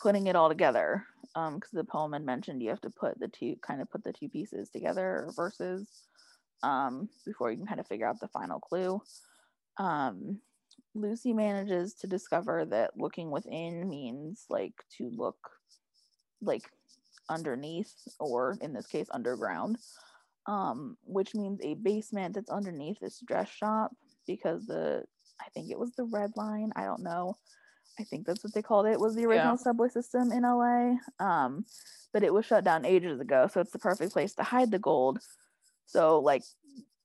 putting 0.00 0.26
it 0.26 0.36
all 0.36 0.48
together. 0.48 1.06
Um, 1.34 1.56
because 1.56 1.70
the 1.72 1.84
poem 1.84 2.12
had 2.12 2.24
mentioned 2.24 2.62
you 2.62 2.70
have 2.70 2.80
to 2.82 2.90
put 2.90 3.18
the 3.18 3.28
two 3.28 3.56
kind 3.62 3.80
of 3.82 3.90
put 3.90 4.04
the 4.04 4.12
two 4.12 4.28
pieces 4.28 4.70
together 4.70 5.26
or 5.26 5.32
verses 5.34 5.88
um 6.62 7.08
before 7.24 7.50
you 7.50 7.58
can 7.58 7.66
kind 7.66 7.80
of 7.80 7.86
figure 7.86 8.06
out 8.06 8.20
the 8.20 8.28
final 8.28 8.60
clue. 8.60 9.00
Um 9.78 10.40
Lucy 10.96 11.32
manages 11.32 11.94
to 11.94 12.06
discover 12.06 12.64
that 12.64 12.92
looking 12.96 13.30
within 13.30 13.88
means 13.88 14.46
like 14.48 14.72
to 14.96 15.10
look 15.14 15.36
like 16.40 16.62
underneath 17.28 17.92
or 18.18 18.56
in 18.60 18.72
this 18.72 18.86
case 18.86 19.08
underground 19.10 19.76
um 20.46 20.96
which 21.04 21.34
means 21.34 21.60
a 21.62 21.74
basement 21.74 22.34
that's 22.34 22.50
underneath 22.50 22.98
this 23.00 23.20
dress 23.26 23.48
shop 23.50 23.90
because 24.26 24.64
the 24.66 25.02
I 25.40 25.48
think 25.50 25.70
it 25.70 25.78
was 25.78 25.92
the 25.92 26.04
red 26.04 26.30
line 26.36 26.72
I 26.76 26.84
don't 26.84 27.02
know. 27.02 27.36
I 27.98 28.04
think 28.04 28.26
that's 28.26 28.44
what 28.44 28.54
they 28.54 28.62
called 28.62 28.86
it. 28.86 29.00
Was 29.00 29.14
the 29.14 29.24
original 29.26 29.56
Yeah. 29.56 29.62
subway 29.62 29.88
system 29.88 30.32
in 30.32 30.42
LA 30.44 30.96
um 31.18 31.64
but 32.12 32.22
it 32.22 32.32
was 32.32 32.46
shut 32.46 32.64
down 32.64 32.84
ages 32.86 33.20
ago 33.20 33.48
so 33.52 33.60
it's 33.60 33.72
the 33.72 33.78
perfect 33.78 34.12
place 34.12 34.34
to 34.34 34.42
hide 34.42 34.70
the 34.70 34.78
gold. 34.78 35.18
So 35.86 36.20
like 36.20 36.42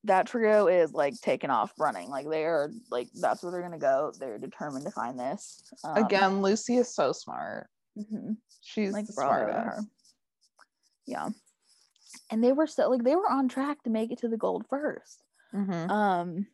that 0.05 0.25
trio 0.27 0.67
is 0.67 0.93
like 0.93 1.19
taken 1.21 1.49
off 1.49 1.73
running. 1.77 2.09
Like 2.09 2.27
they 2.29 2.43
are 2.45 2.71
like 2.89 3.09
that's 3.13 3.43
where 3.43 3.51
they're 3.51 3.61
gonna 3.61 3.77
go. 3.77 4.11
They're 4.19 4.39
determined 4.39 4.85
to 4.85 4.91
find 4.91 5.19
this. 5.19 5.63
Um, 5.83 5.97
Again, 6.03 6.41
Lucy 6.41 6.77
is 6.77 6.93
so 6.93 7.11
smart. 7.11 7.69
mhm, 7.97 8.37
She's 8.61 8.93
like 8.93 9.05
the 9.07 9.13
smartest. 9.13 9.87
Yeah, 11.05 11.29
and 12.29 12.43
they 12.43 12.51
were 12.51 12.67
so 12.67 12.89
like 12.89 13.03
they 13.03 13.15
were 13.15 13.29
on 13.29 13.47
track 13.47 13.83
to 13.83 13.89
make 13.89 14.11
it 14.11 14.19
to 14.19 14.27
the 14.27 14.37
gold 14.37 14.65
first. 14.69 15.23
Mhm. 15.53 15.89
Um, 15.89 16.47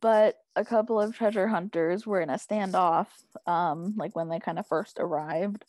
but 0.00 0.38
a 0.56 0.64
couple 0.64 1.00
of 1.00 1.14
treasure 1.16 1.48
hunters 1.48 2.06
were 2.06 2.20
in 2.20 2.30
a 2.30 2.34
standoff. 2.34 3.08
Um, 3.46 3.94
like 3.96 4.14
when 4.14 4.28
they 4.28 4.38
kind 4.38 4.58
of 4.58 4.66
first 4.66 4.98
arrived, 4.98 5.64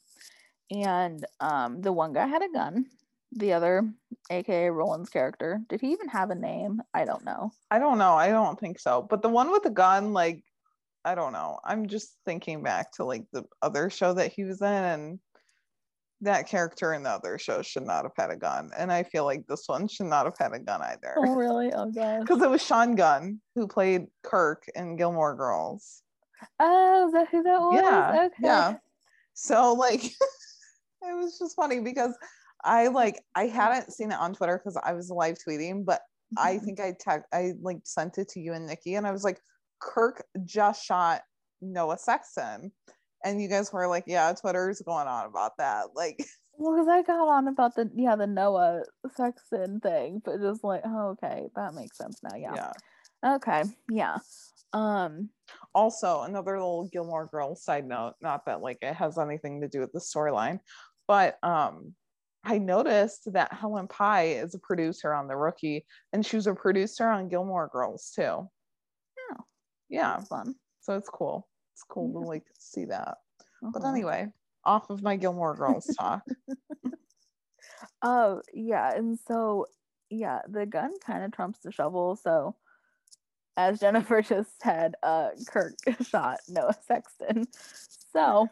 and 0.69 1.25
um, 1.39 1.81
the 1.81 1.91
one 1.91 2.13
guy 2.13 2.27
had 2.27 2.43
a 2.43 2.49
gun. 2.49 2.85
The 3.33 3.53
other, 3.53 3.89
aka 4.29 4.69
Roland's 4.69 5.09
character, 5.09 5.61
did 5.69 5.79
he 5.79 5.91
even 5.93 6.09
have 6.09 6.31
a 6.31 6.35
name? 6.35 6.81
I 6.93 7.05
don't 7.05 7.23
know. 7.23 7.51
I 7.69 7.79
don't 7.79 7.97
know. 7.97 8.13
I 8.13 8.29
don't 8.29 8.59
think 8.59 8.79
so. 8.79 9.05
But 9.09 9.21
the 9.21 9.29
one 9.29 9.51
with 9.51 9.63
the 9.63 9.69
gun, 9.69 10.11
like, 10.11 10.43
I 11.05 11.15
don't 11.15 11.31
know. 11.31 11.59
I'm 11.63 11.87
just 11.87 12.17
thinking 12.25 12.61
back 12.61 12.91
to 12.93 13.05
like 13.05 13.23
the 13.31 13.43
other 13.61 13.89
show 13.89 14.13
that 14.13 14.33
he 14.33 14.43
was 14.43 14.61
in, 14.61 14.67
and 14.67 15.19
that 16.21 16.47
character 16.47 16.93
in 16.93 17.03
the 17.03 17.09
other 17.09 17.37
show 17.37 17.61
should 17.61 17.85
not 17.85 18.03
have 18.03 18.13
had 18.15 18.29
a 18.29 18.35
gun. 18.35 18.69
And 18.77 18.91
I 18.91 19.03
feel 19.03 19.25
like 19.25 19.45
this 19.47 19.63
one 19.67 19.87
should 19.87 20.05
not 20.05 20.25
have 20.25 20.37
had 20.37 20.53
a 20.53 20.59
gun 20.59 20.81
either. 20.81 21.15
Oh 21.17 21.33
really? 21.35 21.73
Oh 21.73 21.91
gosh. 21.91 22.21
Because 22.21 22.41
it 22.41 22.49
was 22.49 22.63
Sean 22.63 22.95
Gunn 22.95 23.41
who 23.55 23.67
played 23.67 24.05
Kirk 24.23 24.65
in 24.75 24.95
Gilmore 24.95 25.35
Girls. 25.35 26.03
Oh, 26.59 27.07
is 27.07 27.13
that 27.13 27.29
who 27.29 27.43
that 27.43 27.59
was? 27.59 27.81
Yeah. 27.81 28.25
Okay. 28.25 28.35
Yeah. 28.43 28.75
So 29.33 29.73
like 29.73 30.03
it 31.01 31.15
was 31.15 31.39
just 31.39 31.55
funny 31.55 31.79
because 31.79 32.15
I 32.63 32.87
like 32.87 33.23
I 33.35 33.47
hadn't 33.47 33.91
seen 33.93 34.11
it 34.11 34.19
on 34.19 34.33
Twitter 34.33 34.57
because 34.57 34.79
I 34.83 34.93
was 34.93 35.09
live 35.09 35.37
tweeting, 35.37 35.85
but 35.85 36.01
I 36.37 36.55
Mhm. 36.55 36.63
think 36.63 36.79
I 36.79 36.91
tag 36.99 37.23
I 37.33 37.53
like 37.61 37.79
sent 37.83 38.17
it 38.17 38.29
to 38.29 38.39
you 38.39 38.53
and 38.53 38.65
Nikki 38.65 38.95
and 38.95 39.05
I 39.07 39.11
was 39.11 39.23
like, 39.23 39.39
Kirk 39.79 40.25
just 40.45 40.83
shot 40.83 41.21
Noah 41.61 41.97
Sexton. 41.97 42.71
And 43.23 43.41
you 43.41 43.47
guys 43.47 43.71
were 43.71 43.87
like, 43.87 44.05
yeah, 44.07 44.33
Twitter's 44.33 44.81
going 44.81 45.07
on 45.07 45.27
about 45.27 45.57
that. 45.57 45.87
Like, 45.95 46.17
Well, 46.57 46.73
because 46.75 46.87
I 46.89 47.01
got 47.01 47.27
on 47.27 47.47
about 47.47 47.75
the 47.75 47.89
yeah 47.95 48.15
the 48.15 48.27
Noah 48.27 48.83
Sexton 49.15 49.79
thing, 49.79 50.21
but 50.23 50.39
just 50.39 50.63
like 50.63 50.81
oh 50.85 51.09
okay, 51.11 51.49
that 51.55 51.73
makes 51.73 51.97
sense 51.97 52.21
now. 52.23 52.35
Yeah. 52.37 52.53
yeah. 53.23 53.35
Okay. 53.35 53.63
Yeah. 53.89 54.17
Um. 54.73 55.29
Also, 55.73 56.21
another 56.21 56.53
little 56.53 56.87
Gilmore 56.91 57.27
Girls 57.27 57.63
side 57.63 57.87
note, 57.87 58.13
not 58.21 58.45
that 58.45 58.61
like 58.61 58.77
it 58.81 58.93
has 58.93 59.17
anything 59.17 59.61
to 59.61 59.67
do 59.67 59.79
with 59.79 59.91
the 59.91 59.99
storyline, 59.99 60.59
but 61.07 61.37
um 61.43 61.95
I 62.43 62.57
noticed 62.57 63.31
that 63.33 63.53
Helen 63.53 63.87
Pai 63.87 64.33
is 64.33 64.55
a 64.55 64.59
producer 64.59 65.13
on 65.13 65.27
The 65.27 65.35
Rookie 65.35 65.85
and 66.11 66.25
she 66.25 66.35
was 66.35 66.47
a 66.47 66.55
producer 66.55 67.07
on 67.07 67.27
Gilmore 67.29 67.69
Girls 67.71 68.11
too. 68.15 68.23
Oh. 69.31 69.37
Yeah. 69.89 70.17
Fun. 70.21 70.55
So 70.81 70.95
it's 70.97 71.09
cool. 71.09 71.47
It's 71.73 71.83
cool 71.83 72.07
Yeah. 72.13 72.21
to 72.21 72.27
like 72.27 72.45
see 72.57 72.85
that. 72.85 73.17
But 73.61 73.83
Uh-huh. 73.83 73.91
anyway, 73.91 74.27
off 74.65 74.89
of 74.89 75.03
my 75.03 75.15
Gilmore 75.17 75.55
Girls 75.55 75.85
talk. 75.97 76.23
Oh, 78.03 78.41
yeah. 78.53 78.91
And 78.95 79.19
so, 79.27 79.67
yeah, 80.09 80.41
the 80.47 80.65
gun 80.65 80.93
kind 81.05 81.23
of 81.23 81.31
trumps 81.31 81.59
the 81.59 81.71
shovel. 81.71 82.15
So, 82.15 82.55
as 83.57 83.79
Jennifer 83.79 84.21
just 84.23 84.59
said, 84.61 84.95
uh, 85.03 85.29
Kirk 85.47 85.75
shot 86.01 86.39
Noah 86.47 86.75
Sexton. 86.87 87.47
So, 88.11 88.47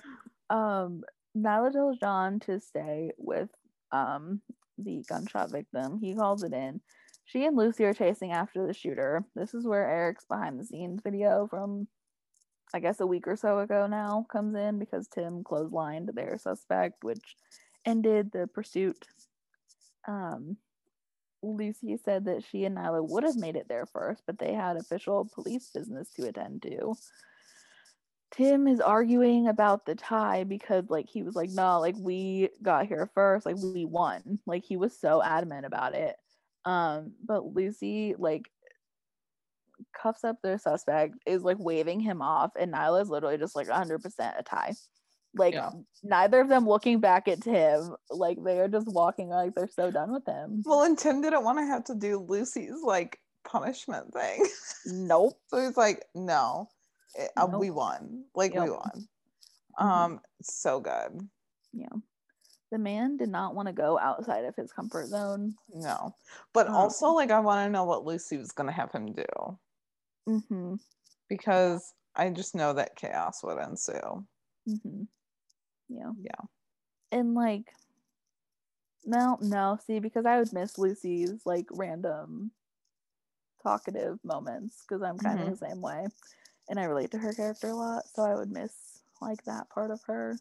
um, 0.49 1.03
Nyla 1.35 1.71
tells 1.71 1.97
John 1.97 2.39
to 2.41 2.59
stay 2.59 3.11
with 3.17 3.49
um 3.91 4.41
the 4.77 5.03
gunshot 5.07 5.51
victim. 5.51 5.99
He 5.99 6.15
calls 6.15 6.43
it 6.43 6.53
in. 6.53 6.81
She 7.25 7.45
and 7.45 7.55
Lucy 7.55 7.85
are 7.85 7.93
chasing 7.93 8.31
after 8.31 8.65
the 8.65 8.73
shooter. 8.73 9.23
This 9.35 9.53
is 9.53 9.65
where 9.65 9.87
Eric's 9.87 10.25
behind 10.25 10.59
the 10.59 10.65
scenes 10.65 11.01
video 11.03 11.47
from 11.47 11.87
I 12.73 12.79
guess 12.79 12.99
a 12.99 13.07
week 13.07 13.27
or 13.27 13.35
so 13.35 13.59
ago 13.59 13.87
now 13.87 14.25
comes 14.31 14.55
in 14.55 14.77
because 14.77 15.07
Tim 15.07 15.43
clotheslined 15.43 16.13
their 16.13 16.37
suspect, 16.37 17.03
which 17.03 17.35
ended 17.85 18.31
the 18.31 18.47
pursuit. 18.47 19.07
Um, 20.07 20.57
Lucy 21.41 21.97
said 21.97 22.25
that 22.25 22.43
she 22.43 22.65
and 22.65 22.77
Nyla 22.77 23.07
would 23.09 23.23
have 23.23 23.37
made 23.37 23.55
it 23.55 23.67
there 23.67 23.85
first, 23.85 24.23
but 24.25 24.37
they 24.37 24.53
had 24.53 24.77
official 24.77 25.29
police 25.33 25.71
business 25.73 26.09
to 26.15 26.27
attend 26.27 26.61
to. 26.63 26.93
Tim 28.31 28.67
is 28.67 28.79
arguing 28.79 29.47
about 29.47 29.85
the 29.85 29.95
tie 29.95 30.43
because, 30.43 30.89
like, 30.89 31.09
he 31.09 31.23
was 31.23 31.35
like, 31.35 31.49
no, 31.49 31.79
like, 31.79 31.95
we 31.97 32.49
got 32.61 32.85
here 32.87 33.09
first, 33.15 33.45
like, 33.45 33.55
we 33.57 33.85
won. 33.85 34.39
Like, 34.45 34.63
he 34.63 34.77
was 34.77 34.97
so 34.99 35.21
adamant 35.23 35.65
about 35.65 35.95
it. 35.95 36.15
Um, 36.65 37.13
but 37.23 37.55
Lucy, 37.55 38.15
like, 38.17 38.51
cuffs 39.99 40.23
up 40.23 40.37
their 40.43 40.57
suspect, 40.59 41.15
is 41.25 41.41
like 41.43 41.57
waving 41.59 41.99
him 42.01 42.21
off, 42.21 42.51
and 42.59 42.73
Nyla 42.73 43.01
is 43.01 43.09
literally 43.09 43.37
just 43.37 43.55
like 43.55 43.67
100% 43.67 44.39
a 44.39 44.43
tie. 44.43 44.73
Like, 45.35 45.53
Yeah. 45.53 45.71
neither 46.03 46.41
of 46.41 46.49
them 46.49 46.67
looking 46.67 46.99
back 46.99 47.27
at 47.27 47.41
Tim, 47.41 47.95
like, 48.09 48.43
they 48.43 48.59
are 48.59 48.67
just 48.67 48.87
walking 48.87 49.29
like 49.29 49.55
they're 49.55 49.67
so 49.67 49.89
done 49.91 50.11
with 50.11 50.25
him. 50.25 50.63
well, 50.65 50.83
and 50.83 50.97
Tim 50.97 51.21
didn't 51.21 51.43
want 51.43 51.59
to 51.59 51.65
have 51.65 51.83
to 51.85 51.95
do 51.95 52.19
Lucy's 52.19 52.81
like 52.83 53.19
punishment 53.43 54.13
thing. 54.13 54.45
Nope. 54.85 55.39
so 55.47 55.61
he's 55.65 55.77
like, 55.77 56.03
no, 56.15 56.67
it- 57.15 57.31
uh, 57.37 57.47
we 57.47 57.69
won. 57.71 58.25
Like 58.35 58.53
we 58.53 58.59
Yep. 58.61 58.69
won. 58.69 59.07
Mhm. 59.79 59.85
Um, 59.85 60.21
so 60.41 60.79
good. 60.79 61.29
Yeah. 61.71 61.87
The 62.71 62.77
man 62.77 63.17
did 63.17 63.29
not 63.29 63.55
want 63.55 63.67
to 63.67 63.73
go 63.73 63.97
outside 63.97 64.45
of 64.45 64.55
his 64.55 64.71
comfort 64.71 65.07
zone. 65.07 65.55
No. 65.73 66.15
But 66.53 66.67
Um, 66.67 66.75
also 66.75 67.11
like 67.13 67.31
I 67.31 67.39
want 67.39 67.65
to 67.67 67.71
know 67.71 67.83
what 67.85 68.05
Lucy 68.05 68.37
was 68.37 68.51
gonna 68.51 68.71
have 68.71 68.91
him 68.91 69.13
do. 69.13 69.25
Mm-hmm. 70.27 70.75
Because 71.27 71.93
I 72.15 72.29
just 72.29 72.55
know 72.55 72.73
that 72.73 72.95
chaos 72.95 73.43
would 73.43 73.57
ensue. 73.59 74.25
Mm-hmm. 74.67 75.03
Yeah. 75.87 76.11
Yeah. 76.21 76.41
And 77.11 77.33
like, 77.33 77.73
no, 79.05 79.37
no. 79.41 79.79
See, 79.87 79.99
because 79.99 80.25
I 80.25 80.37
would 80.37 80.53
miss 80.53 80.77
Lucy's 80.77 81.45
like 81.45 81.67
random 81.71 82.51
talkative 83.63 84.23
moments 84.23 84.83
because 84.87 85.01
I'm 85.01 85.17
kind 85.17 85.39
Mhm. 85.39 85.51
of 85.51 85.59
the 85.59 85.65
same 85.67 85.81
way, 85.81 86.07
and 86.69 86.79
I 86.79 86.83
relate 86.85 87.11
to 87.11 87.17
her 87.17 87.33
character 87.33 87.67
a 87.69 87.75
lot. 87.75 88.03
So 88.13 88.23
I 88.23 88.35
would 88.35 88.51
miss 88.51 89.01
like 89.21 89.43
that 89.45 89.69
part 89.69 89.91
of 89.91 90.01
her. 90.03 90.37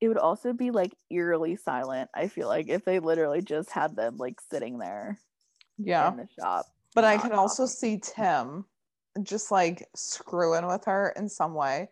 It 0.00 0.08
would 0.08 0.18
also 0.18 0.52
be 0.52 0.70
like 0.70 0.94
eerily 1.10 1.56
silent. 1.56 2.10
I 2.14 2.28
feel 2.28 2.48
like 2.48 2.68
if 2.68 2.84
they 2.84 3.00
literally 3.00 3.42
just 3.42 3.70
had 3.70 3.96
them 3.96 4.16
like 4.16 4.40
sitting 4.40 4.78
there 4.78 5.18
Yeah. 5.78 6.10
in 6.10 6.16
the 6.16 6.28
shop. 6.38 6.66
But 6.94 7.04
I 7.04 7.18
can 7.18 7.32
also 7.32 7.64
talking. 7.64 7.74
see 7.74 8.00
Tim 8.02 8.64
just 9.22 9.50
like 9.50 9.86
screwing 9.94 10.66
with 10.66 10.84
her 10.84 11.12
in 11.16 11.28
some 11.28 11.54
way 11.54 11.88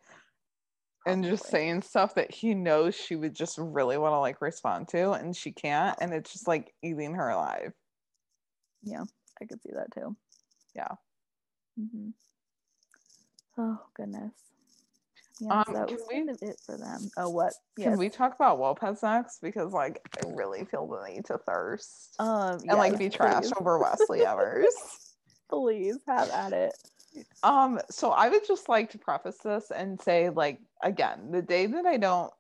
and 1.07 1.25
just 1.25 1.47
saying 1.47 1.83
stuff 1.83 2.15
that 2.15 2.33
he 2.33 2.55
knows 2.55 2.95
she 2.95 3.17
would 3.17 3.35
just 3.35 3.59
really 3.59 3.99
want 3.99 4.13
to 4.13 4.19
like 4.19 4.41
respond 4.41 4.89
to 4.89 5.13
and 5.13 5.37
she 5.37 5.53
can't 5.53 5.97
and 6.01 6.13
it's 6.13 6.33
just 6.33 6.49
like 6.49 6.73
eating 6.83 7.15
her 7.15 7.29
alive. 7.29 7.73
Yeah, 8.83 9.05
I 9.41 9.45
could 9.45 9.63
see 9.63 9.73
that 9.75 9.93
too. 9.93 10.17
Yeah. 10.75 10.95
hmm 11.77 12.11
Oh 13.59 13.79
goodness. 13.95 14.33
Yeah, 15.41 15.61
Um, 15.67 15.75
that 15.75 15.91
was 15.91 16.01
we- 16.09 16.15
kind 16.15 16.31
of 16.31 16.39
it 16.43 16.59
for 16.65 16.77
them. 16.77 17.11
Oh, 17.17 17.29
what? 17.29 17.53
Can 17.79 17.97
we 17.97 18.09
talk 18.09 18.35
about 18.35 18.59
Lopez 18.59 19.03
next? 19.03 19.41
Because 19.41 19.73
like 19.73 20.01
I 20.17 20.29
really 20.31 20.65
feel 20.65 20.87
the 20.87 21.05
need 21.09 21.25
to 21.27 21.39
thirst 21.39 22.15
Um, 22.19 22.59
and 22.69 22.79
like 22.79 22.99
be 22.99 23.09
trash 23.09 23.45
please. 23.45 23.53
over 23.61 23.79
Wesley 23.79 24.25
Evers. 24.27 24.75
Please 25.51 25.97
have 26.07 26.29
at 26.29 26.53
it. 26.53 26.75
Um, 27.43 27.81
so 27.91 28.11
I 28.11 28.29
would 28.29 28.47
just 28.47 28.69
like 28.69 28.91
to 28.91 28.99
preface 28.99 29.39
this 29.39 29.71
and 29.71 29.99
say, 29.99 30.29
like, 30.29 30.61
again, 30.83 31.31
the 31.31 31.41
day 31.41 31.65
that 31.65 31.87
I 31.87 31.97
don't 31.97 32.31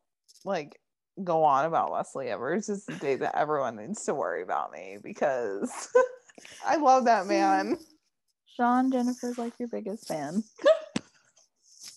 like 0.44 0.78
go 1.24 1.42
on 1.42 1.64
about 1.64 1.90
Wesley 1.90 2.28
Evers 2.28 2.68
is 2.68 2.84
the 2.84 2.96
day 2.96 3.16
that 3.16 3.34
everyone 3.34 3.76
needs 3.76 4.04
to 4.04 4.14
worry 4.14 4.42
about 4.42 4.72
me 4.72 4.98
because 5.02 5.88
I 6.66 6.76
love 6.76 7.06
that 7.06 7.26
man. 7.26 7.78
Sean 8.56 8.92
Jennifer's 8.92 9.38
like 9.38 9.54
your 9.58 9.68
biggest 9.68 10.06
fan. 10.06 10.44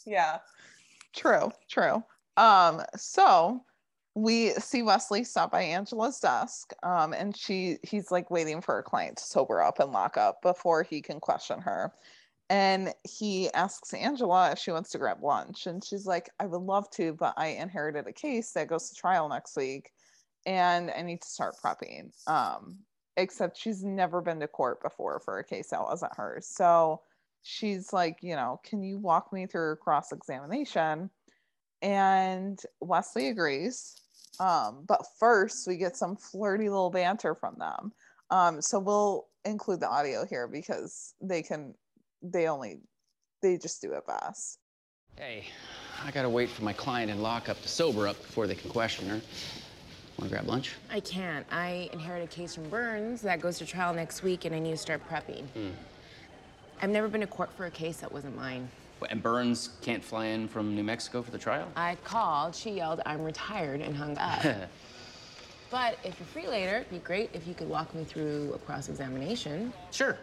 Yeah. 0.05 0.39
True, 1.13 1.51
true. 1.69 2.03
Um, 2.37 2.81
so 2.95 3.63
we 4.15 4.51
see 4.51 4.83
Wesley 4.83 5.23
stop 5.23 5.51
by 5.51 5.61
Angela's 5.61 6.19
desk, 6.19 6.73
um, 6.83 7.13
and 7.13 7.35
she 7.35 7.77
he's 7.83 8.11
like 8.11 8.29
waiting 8.31 8.61
for 8.61 8.75
her 8.75 8.83
client 8.83 9.17
to 9.17 9.23
sober 9.23 9.61
up 9.61 9.79
and 9.79 9.91
lock 9.91 10.17
up 10.17 10.41
before 10.41 10.83
he 10.83 11.01
can 11.01 11.19
question 11.19 11.61
her. 11.61 11.93
And 12.49 12.93
he 13.09 13.49
asks 13.53 13.93
Angela 13.93 14.51
if 14.51 14.59
she 14.59 14.71
wants 14.71 14.89
to 14.91 14.97
grab 14.97 15.23
lunch, 15.23 15.67
and 15.67 15.83
she's 15.83 16.05
like, 16.05 16.29
"I 16.39 16.45
would 16.47 16.61
love 16.61 16.89
to, 16.91 17.13
but 17.13 17.33
I 17.37 17.47
inherited 17.47 18.07
a 18.07 18.13
case 18.13 18.51
that 18.53 18.67
goes 18.67 18.89
to 18.89 18.95
trial 18.95 19.29
next 19.29 19.55
week, 19.55 19.91
and 20.45 20.91
I 20.91 21.01
need 21.03 21.21
to 21.21 21.29
start 21.29 21.55
prepping." 21.63 22.11
Um, 22.27 22.79
except 23.17 23.57
she's 23.57 23.83
never 23.83 24.21
been 24.21 24.39
to 24.41 24.47
court 24.47 24.81
before 24.81 25.19
for 25.19 25.39
a 25.39 25.43
case 25.43 25.69
that 25.69 25.81
wasn't 25.81 26.15
hers, 26.15 26.47
so 26.47 27.01
she's 27.43 27.93
like, 27.93 28.17
you 28.21 28.35
know, 28.35 28.59
can 28.63 28.83
you 28.83 28.97
walk 28.97 29.33
me 29.33 29.45
through 29.45 29.77
cross 29.77 30.11
examination? 30.11 31.09
And 31.81 32.59
Wesley 32.79 33.29
agrees. 33.29 33.95
Um, 34.39 34.85
but 34.87 35.01
first, 35.19 35.67
we 35.67 35.77
get 35.77 35.97
some 35.97 36.15
flirty 36.15 36.69
little 36.69 36.89
banter 36.89 37.35
from 37.35 37.55
them. 37.57 37.91
Um, 38.29 38.61
so 38.61 38.79
we'll 38.79 39.27
include 39.45 39.81
the 39.81 39.89
audio 39.89 40.25
here 40.25 40.47
because 40.47 41.13
they 41.21 41.41
can, 41.41 41.73
they 42.21 42.47
only, 42.47 42.79
they 43.41 43.57
just 43.57 43.81
do 43.81 43.93
it 43.93 44.05
best. 44.07 44.59
Hey, 45.17 45.45
I 46.05 46.11
gotta 46.11 46.29
wait 46.29 46.49
for 46.49 46.63
my 46.63 46.73
client 46.73 47.11
in 47.11 47.21
lockup 47.21 47.61
to 47.61 47.67
sober 47.67 48.07
up 48.07 48.15
before 48.21 48.47
they 48.47 48.55
can 48.55 48.69
question 48.69 49.09
her. 49.09 49.21
Wanna 50.17 50.29
grab 50.29 50.47
lunch? 50.47 50.75
I 50.89 50.99
can't. 51.01 51.45
I 51.51 51.89
inherit 51.91 52.23
a 52.23 52.27
case 52.27 52.55
from 52.55 52.69
Burns 52.69 53.21
that 53.21 53.41
goes 53.41 53.57
to 53.57 53.65
trial 53.65 53.93
next 53.93 54.23
week, 54.23 54.45
and 54.45 54.55
I 54.55 54.59
need 54.59 54.71
to 54.71 54.77
start 54.77 55.01
prepping. 55.09 55.45
I've 56.81 56.89
never 56.89 57.07
been 57.07 57.21
to 57.21 57.27
court 57.27 57.51
for 57.53 57.67
a 57.67 57.71
case 57.71 57.97
that 57.97 58.11
wasn't 58.11 58.35
mine. 58.35 58.67
And 59.09 59.21
Burns 59.21 59.69
can't 59.81 60.03
fly 60.03 60.25
in 60.25 60.47
from 60.47 60.75
New 60.75 60.83
Mexico 60.83 61.21
for 61.21 61.29
the 61.29 61.37
trial? 61.37 61.67
I 61.75 61.95
called, 62.03 62.55
she 62.55 62.71
yelled, 62.71 63.01
I'm 63.05 63.23
retired, 63.23 63.81
and 63.81 63.95
hung 63.95 64.17
up. 64.17 64.43
but 65.71 65.97
if 66.03 66.19
you're 66.19 66.27
free 66.27 66.47
later, 66.47 66.77
it'd 66.77 66.89
be 66.89 66.97
great 66.97 67.29
if 67.33 67.47
you 67.47 67.53
could 67.53 67.69
walk 67.69 67.93
me 67.93 68.03
through 68.03 68.53
a 68.53 68.57
cross 68.59 68.89
examination. 68.89 69.71
Sure. 69.91 70.17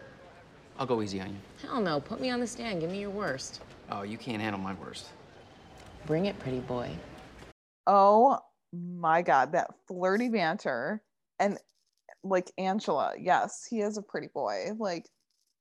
I'll 0.77 0.85
go 0.85 1.01
easy 1.01 1.21
on 1.21 1.29
you. 1.29 1.35
Hell 1.61 1.81
no, 1.81 1.99
put 2.01 2.19
me 2.19 2.29
on 2.29 2.41
the 2.41 2.47
stand, 2.47 2.81
give 2.81 2.89
me 2.89 2.99
your 2.99 3.09
worst. 3.09 3.61
Oh, 3.89 4.03
you 4.03 4.17
can't 4.17 4.41
handle 4.41 4.61
my 4.61 4.73
worst. 4.73 5.09
Bring 6.05 6.25
it, 6.25 6.37
pretty 6.39 6.59
boy. 6.59 6.89
Oh 7.87 8.39
my 8.73 9.21
God, 9.21 9.53
that 9.53 9.71
flirty 9.87 10.29
banter. 10.29 11.01
And 11.39 11.57
like 12.23 12.51
Angela, 12.57 13.13
yes, 13.17 13.65
he 13.69 13.79
is 13.79 13.97
a 13.97 14.01
pretty 14.01 14.27
boy. 14.27 14.71
Like 14.77 15.05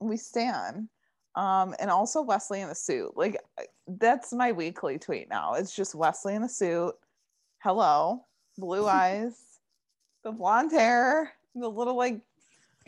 we 0.00 0.16
stand. 0.16 0.88
Um, 1.34 1.74
and 1.78 1.90
also 1.90 2.22
Wesley 2.22 2.60
in 2.62 2.68
a 2.68 2.74
suit. 2.74 3.16
Like 3.16 3.40
that's 3.86 4.32
my 4.32 4.52
weekly 4.52 4.98
tweet 4.98 5.28
now. 5.28 5.54
It's 5.54 5.74
just 5.74 5.94
Wesley 5.94 6.34
in 6.34 6.42
a 6.42 6.48
suit. 6.48 6.94
Hello, 7.62 8.24
blue 8.56 8.86
eyes, 8.88 9.34
the 10.24 10.32
blonde 10.32 10.72
hair, 10.72 11.32
the 11.54 11.68
little 11.68 11.96
like 11.96 12.20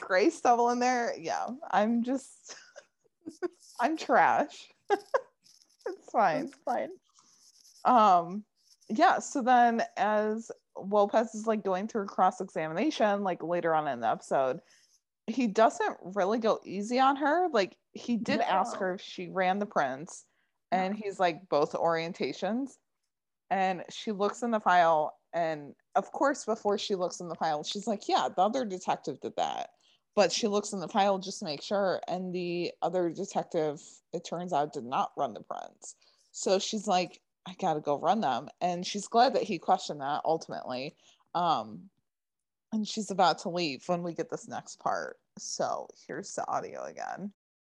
gray 0.01 0.31
stubble 0.31 0.71
in 0.71 0.81
there. 0.81 1.15
Yeah, 1.19 1.47
I'm 1.71 2.03
just 2.03 2.57
I'm 3.81 3.97
trash. 3.97 4.69
it's 4.91 6.11
fine 6.11 6.45
It's 6.47 6.57
fine. 6.65 6.91
um 7.85 8.45
yeah 8.89 9.19
so 9.19 9.41
then 9.41 9.83
as 9.97 10.51
lopez 10.77 11.35
is 11.35 11.47
like 11.47 11.65
going 11.65 11.87
through 11.89 12.05
cross 12.07 12.41
examination 12.41 13.23
like 13.23 13.43
later 13.43 13.75
on 13.75 13.87
in 13.89 14.01
the 14.01 14.09
episode 14.09 14.61
he 15.31 15.47
doesn't 15.47 15.97
really 16.03 16.39
go 16.39 16.61
easy 16.65 16.99
on 16.99 17.17
her. 17.17 17.49
Like 17.53 17.77
he 17.93 18.17
did 18.17 18.41
ask 18.41 18.77
her 18.79 18.95
if 18.95 19.01
she 19.01 19.29
ran 19.29 19.59
the 19.59 19.67
prints 19.67 20.25
and 20.71 20.95
he's 20.95 21.19
like 21.19 21.49
both 21.49 21.73
orientations. 21.73 22.79
And 23.51 23.83
she 23.91 24.13
looks 24.13 24.43
in 24.43 24.51
the 24.51 24.61
file 24.61 25.17
and 25.33 25.75
of 25.97 26.11
course 26.13 26.45
before 26.45 26.79
she 26.79 26.95
looks 26.95 27.21
in 27.21 27.29
the 27.29 27.37
file 27.37 27.63
she's 27.63 27.87
like 27.87 28.09
yeah 28.09 28.29
the 28.35 28.43
other 28.43 28.65
detective 28.65 29.21
did 29.21 29.35
that. 29.37 29.71
But 30.17 30.33
she 30.33 30.49
looks 30.49 30.73
in 30.73 30.81
the 30.81 30.89
file 30.89 31.19
just 31.19 31.39
to 31.39 31.45
make 31.45 31.63
sure 31.63 32.01
and 32.09 32.35
the 32.35 32.73
other 32.83 33.11
detective 33.11 33.81
it 34.13 34.25
turns 34.25 34.53
out 34.53 34.73
did 34.73 34.85
not 34.85 35.13
run 35.17 35.35
the 35.35 35.41
prints. 35.41 35.97
So 36.33 36.59
she's 36.59 36.87
like 36.87 37.21
i 37.47 37.55
gotta 37.61 37.81
go 37.81 37.99
run 37.99 38.21
them. 38.21 38.49
And 38.61 38.87
she's 38.87 39.09
glad 39.09 39.35
that 39.35 39.43
he 39.43 39.59
questioned 39.59 40.01
that 40.01 40.23
ultimately. 40.25 40.95
Um 41.35 41.91
and 42.73 42.87
she's 42.87 43.11
about 43.11 43.39
to 43.41 43.49
leave 43.49 43.83
when 43.89 44.03
we 44.03 44.13
get 44.13 44.31
this 44.31 44.49
next 44.49 44.79
part 44.79 45.19
so 45.39 45.87
here's 46.07 46.35
the 46.35 46.47
audio 46.49 46.85
again 46.85 47.33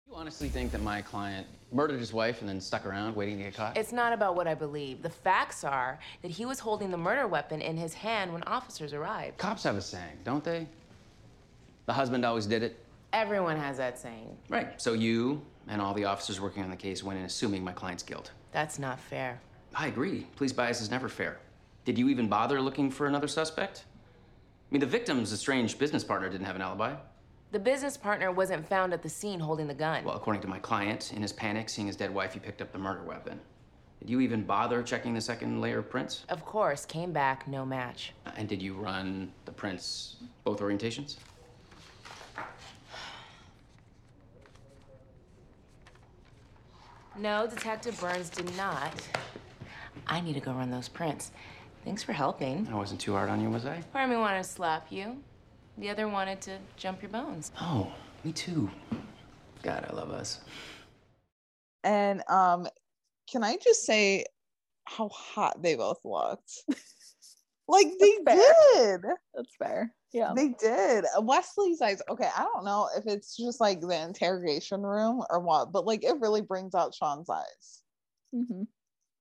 You 0.08 0.16
honestly 0.16 0.50
think 0.50 0.72
that 0.72 0.82
my 0.82 1.02
client 1.02 1.48
murdered 1.72 2.00
his 2.00 2.14
wife 2.14 2.42
and 2.42 2.50
then 2.50 2.62
stuck 2.62 2.86
around 2.86 3.16
waiting 3.16 3.38
to 3.38 3.44
get 3.46 3.56
caught? 3.56 3.76
It's 3.78 3.92
not 3.92 4.14
about 4.14 4.36
what 4.36 4.48
I 4.48 4.54
believe. 4.54 5.02
The 5.02 5.10
facts 5.10 5.64
are 5.64 6.00
that 6.22 6.32
he 6.32 6.46
was 6.46 6.60
holding 6.60 6.92
the 6.92 6.98
murder 6.98 7.28
weapon 7.28 7.60
in 7.60 7.76
his 7.76 7.94
hand 7.94 8.32
when 8.32 8.44
officers 8.44 8.94
arrived. 8.94 9.38
Cops 9.40 9.64
have 9.64 9.76
a 9.76 9.82
saying, 9.82 10.18
don't 10.24 10.44
they? 10.44 10.68
The 11.88 11.94
husband 11.94 12.24
always 12.24 12.46
did 12.46 12.62
it. 12.64 12.78
Everyone 13.14 13.58
has 13.58 13.78
that 13.78 13.98
saying. 13.98 14.38
Right. 14.48 14.80
So 14.80 14.94
you 14.94 15.42
and 15.68 15.82
all 15.82 15.94
the 15.94 16.06
officers 16.06 16.40
working 16.40 16.64
on 16.64 16.70
the 16.70 16.76
case 16.78 17.04
went 17.04 17.18
in 17.20 17.26
assuming 17.26 17.64
my 17.64 17.72
client's 17.74 18.04
guilt. 18.04 18.32
That's 18.52 18.78
not 18.78 19.00
fair. 19.00 19.42
I 19.74 19.88
agree. 19.88 20.28
Police 20.36 20.54
bias 20.54 20.82
is 20.82 20.92
never 20.92 21.10
fair. 21.10 21.40
Did 21.84 21.98
you 21.98 22.10
even 22.10 22.28
bother 22.28 22.62
looking 22.62 22.92
for 22.92 23.08
another 23.08 23.28
suspect? 23.28 23.86
I 24.76 24.78
mean, 24.78 24.82
the 24.82 24.88
victim's 24.88 25.32
estranged 25.32 25.80
business 25.80 26.04
partner 26.04 26.28
didn't 26.28 26.48
have 26.48 26.58
an 26.58 26.62
alibi. 26.62 26.96
The 27.54 27.60
business 27.60 27.96
partner 27.96 28.30
wasn't 28.30 28.68
found 28.68 28.92
at 28.92 29.02
the 29.02 29.08
scene 29.08 29.40
holding 29.40 29.68
the 29.68 29.74
gun. 29.74 30.04
Well, 30.04 30.18
according 30.18 30.42
to 30.42 30.50
my 30.50 30.60
client, 30.60 31.14
in 31.14 31.22
his 31.22 31.32
panic, 31.32 31.70
seeing 31.70 31.88
his 31.88 31.96
dead 31.96 32.14
wife, 32.14 32.34
he 32.34 32.42
picked 32.42 32.62
up 32.62 32.74
the 32.74 32.78
murder 32.78 33.02
weapon. 33.04 33.40
Did 34.02 34.10
you 34.10 34.20
even 34.20 34.44
bother 34.44 34.84
checking 34.84 35.14
the 35.14 35.22
second 35.22 35.62
layer 35.62 35.80
of 35.80 35.90
prints? 35.90 36.26
Of 36.28 36.44
course, 36.44 36.86
came 36.86 37.14
back, 37.14 37.48
no 37.48 37.66
match. 37.66 38.12
Uh, 38.26 38.32
and 38.36 38.50
did 38.50 38.62
you 38.62 38.74
run 38.74 39.32
the 39.46 39.54
prints 39.54 40.18
both 40.44 40.60
orientations? 40.60 41.16
No, 47.18 47.48
Detective 47.48 47.98
Burns 48.02 48.30
did 48.30 48.54
not. 48.58 48.92
I 50.06 50.20
need 50.20 50.34
to 50.34 50.42
go 50.42 50.52
run 50.52 50.70
those 50.70 50.90
prints. 50.90 51.32
Thanks 51.86 52.02
for 52.04 52.14
helping. 52.14 52.68
I 52.72 52.76
wasn't 52.76 53.00
too 53.00 53.14
hard 53.14 53.30
on 53.30 53.40
you, 53.42 53.50
was 53.50 53.66
I? 53.66 53.82
Part 53.94 54.06
of 54.06 54.10
me 54.10 54.18
wanted 54.18 54.38
to 54.40 54.44
slap 54.50 54.88
you. 54.92 55.18
The 55.78 55.90
other 55.90 56.08
wanted 56.08 56.42
to 56.42 56.58
jump 56.78 57.02
your 57.02 57.10
bones. 57.12 57.52
Oh, 57.62 57.92
me 58.24 58.32
too. 58.32 58.70
God, 59.62 59.86
I 59.90 59.94
love 59.94 60.10
us. 60.12 60.40
and 61.84 62.24
um 62.30 62.68
can 63.32 63.44
i 63.44 63.58
just 63.58 63.84
say 63.86 64.26
how 64.86 65.08
hot 65.10 65.62
they 65.62 65.76
both 65.76 66.00
looked 66.04 66.64
like 67.68 67.88
they 68.00 68.14
Fair. 68.26 68.38
did 68.74 69.02
That's 69.36 69.56
fair. 69.58 69.94
Yeah. 70.14 70.34
They 70.36 70.50
did. 70.50 71.04
Wesley's 71.20 71.82
eyes. 71.82 72.02
Okay, 72.10 72.30
I 72.36 72.44
don't 72.54 72.64
know 72.64 72.88
if 72.96 73.06
it's 73.06 73.36
just 73.36 73.60
like 73.60 73.82
the 73.82 74.02
interrogation 74.02 74.82
room 74.82 75.24
or 75.30 75.40
what, 75.42 75.72
but 75.74 75.86
like 75.86 76.04
it 76.04 76.20
really 76.22 76.42
brings 76.42 76.74
out 76.74 76.96
Shawn's 76.96 77.30
eyes. 77.30 77.82
hmm 78.34 78.64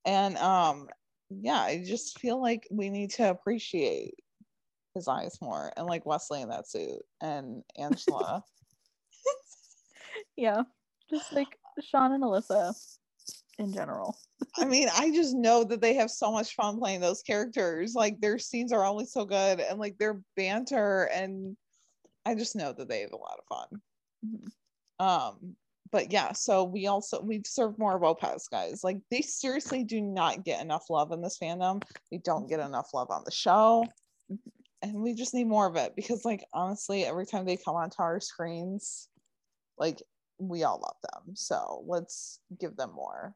And 0.04 0.36
um, 0.38 0.88
yeah, 1.42 1.60
I 1.60 1.84
just 1.84 2.18
feel 2.18 2.40
like 2.40 2.66
we 2.70 2.90
need 2.90 3.10
to 3.12 3.30
appreciate 3.30 4.14
his 4.94 5.08
eyes 5.08 5.38
more, 5.40 5.72
and 5.76 5.86
like 5.86 6.06
Wesley 6.06 6.42
in 6.42 6.48
that 6.50 6.68
suit 6.68 7.02
and 7.20 7.62
Angela. 7.76 8.42
Yeah. 10.36 10.62
Just 11.10 11.32
like 11.32 11.58
Shawn 11.80 12.12
and 12.12 12.22
Alyssa 12.22 12.74
in 13.58 13.72
general. 13.72 14.16
I 14.56 14.64
mean, 14.64 14.88
I 14.92 15.10
just 15.10 15.34
know 15.34 15.64
that 15.64 15.80
they 15.80 15.94
have 15.94 16.10
so 16.10 16.32
much 16.32 16.54
fun 16.54 16.78
playing 16.78 17.00
those 17.00 17.22
characters. 17.22 17.94
Like 17.94 18.20
their 18.20 18.38
scenes 18.38 18.72
are 18.72 18.84
always 18.84 19.12
so 19.12 19.24
good, 19.24 19.60
and 19.60 19.78
like 19.78 19.98
their 19.98 20.20
banter, 20.36 21.08
and 21.12 21.56
I 22.26 22.34
just 22.34 22.56
know 22.56 22.72
that 22.72 22.88
they 22.88 23.00
have 23.00 23.12
a 23.12 23.16
lot 23.16 23.38
of 23.38 23.56
fun. 23.56 23.82
Mhm. 24.26 25.04
Um, 25.04 25.56
but 25.94 26.10
yeah, 26.10 26.32
so 26.32 26.64
we 26.64 26.88
also 26.88 27.20
we 27.22 27.38
deserve 27.38 27.78
more 27.78 27.96
Lopez 28.00 28.48
guys. 28.48 28.82
Like 28.82 28.98
they 29.12 29.20
seriously 29.20 29.84
do 29.84 30.00
not 30.00 30.44
get 30.44 30.60
enough 30.60 30.90
love 30.90 31.12
in 31.12 31.22
this 31.22 31.38
fandom. 31.40 31.84
They 32.10 32.18
don't 32.18 32.48
get 32.48 32.58
enough 32.58 32.88
love 32.92 33.12
on 33.12 33.22
the 33.24 33.30
show. 33.30 33.86
And 34.82 34.94
we 34.94 35.14
just 35.14 35.34
need 35.34 35.46
more 35.46 35.68
of 35.68 35.76
it 35.76 35.92
because 35.94 36.24
like 36.24 36.44
honestly, 36.52 37.04
every 37.04 37.26
time 37.26 37.44
they 37.44 37.56
come 37.56 37.76
onto 37.76 38.02
our 38.02 38.18
screens, 38.18 39.08
like 39.78 40.02
we 40.38 40.64
all 40.64 40.80
love 40.82 40.96
them. 41.12 41.36
So 41.36 41.84
let's 41.86 42.40
give 42.58 42.74
them 42.76 42.90
more 42.92 43.32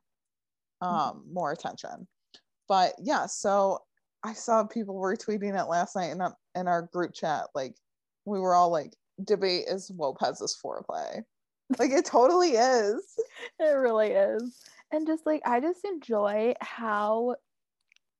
um 0.80 1.26
more 1.32 1.52
attention. 1.52 2.08
But 2.66 2.94
yeah, 3.00 3.26
so 3.26 3.78
I 4.24 4.32
saw 4.32 4.64
people 4.64 4.96
retweeting 4.96 5.56
it 5.56 5.68
last 5.68 5.94
night 5.94 6.10
in, 6.10 6.20
in 6.56 6.66
our 6.66 6.88
group 6.92 7.14
chat. 7.14 7.44
Like 7.54 7.76
we 8.24 8.40
were 8.40 8.56
all 8.56 8.72
like, 8.72 8.94
debate 9.22 9.66
is 9.68 9.92
Lopez's 9.96 10.58
foreplay. 10.60 11.22
Like 11.78 11.90
it 11.90 12.04
totally 12.04 12.50
is. 12.52 13.02
It 13.60 13.64
really 13.76 14.08
is. 14.12 14.56
And 14.92 15.06
just 15.06 15.26
like 15.26 15.42
I 15.44 15.60
just 15.60 15.84
enjoy 15.84 16.54
how 16.60 17.36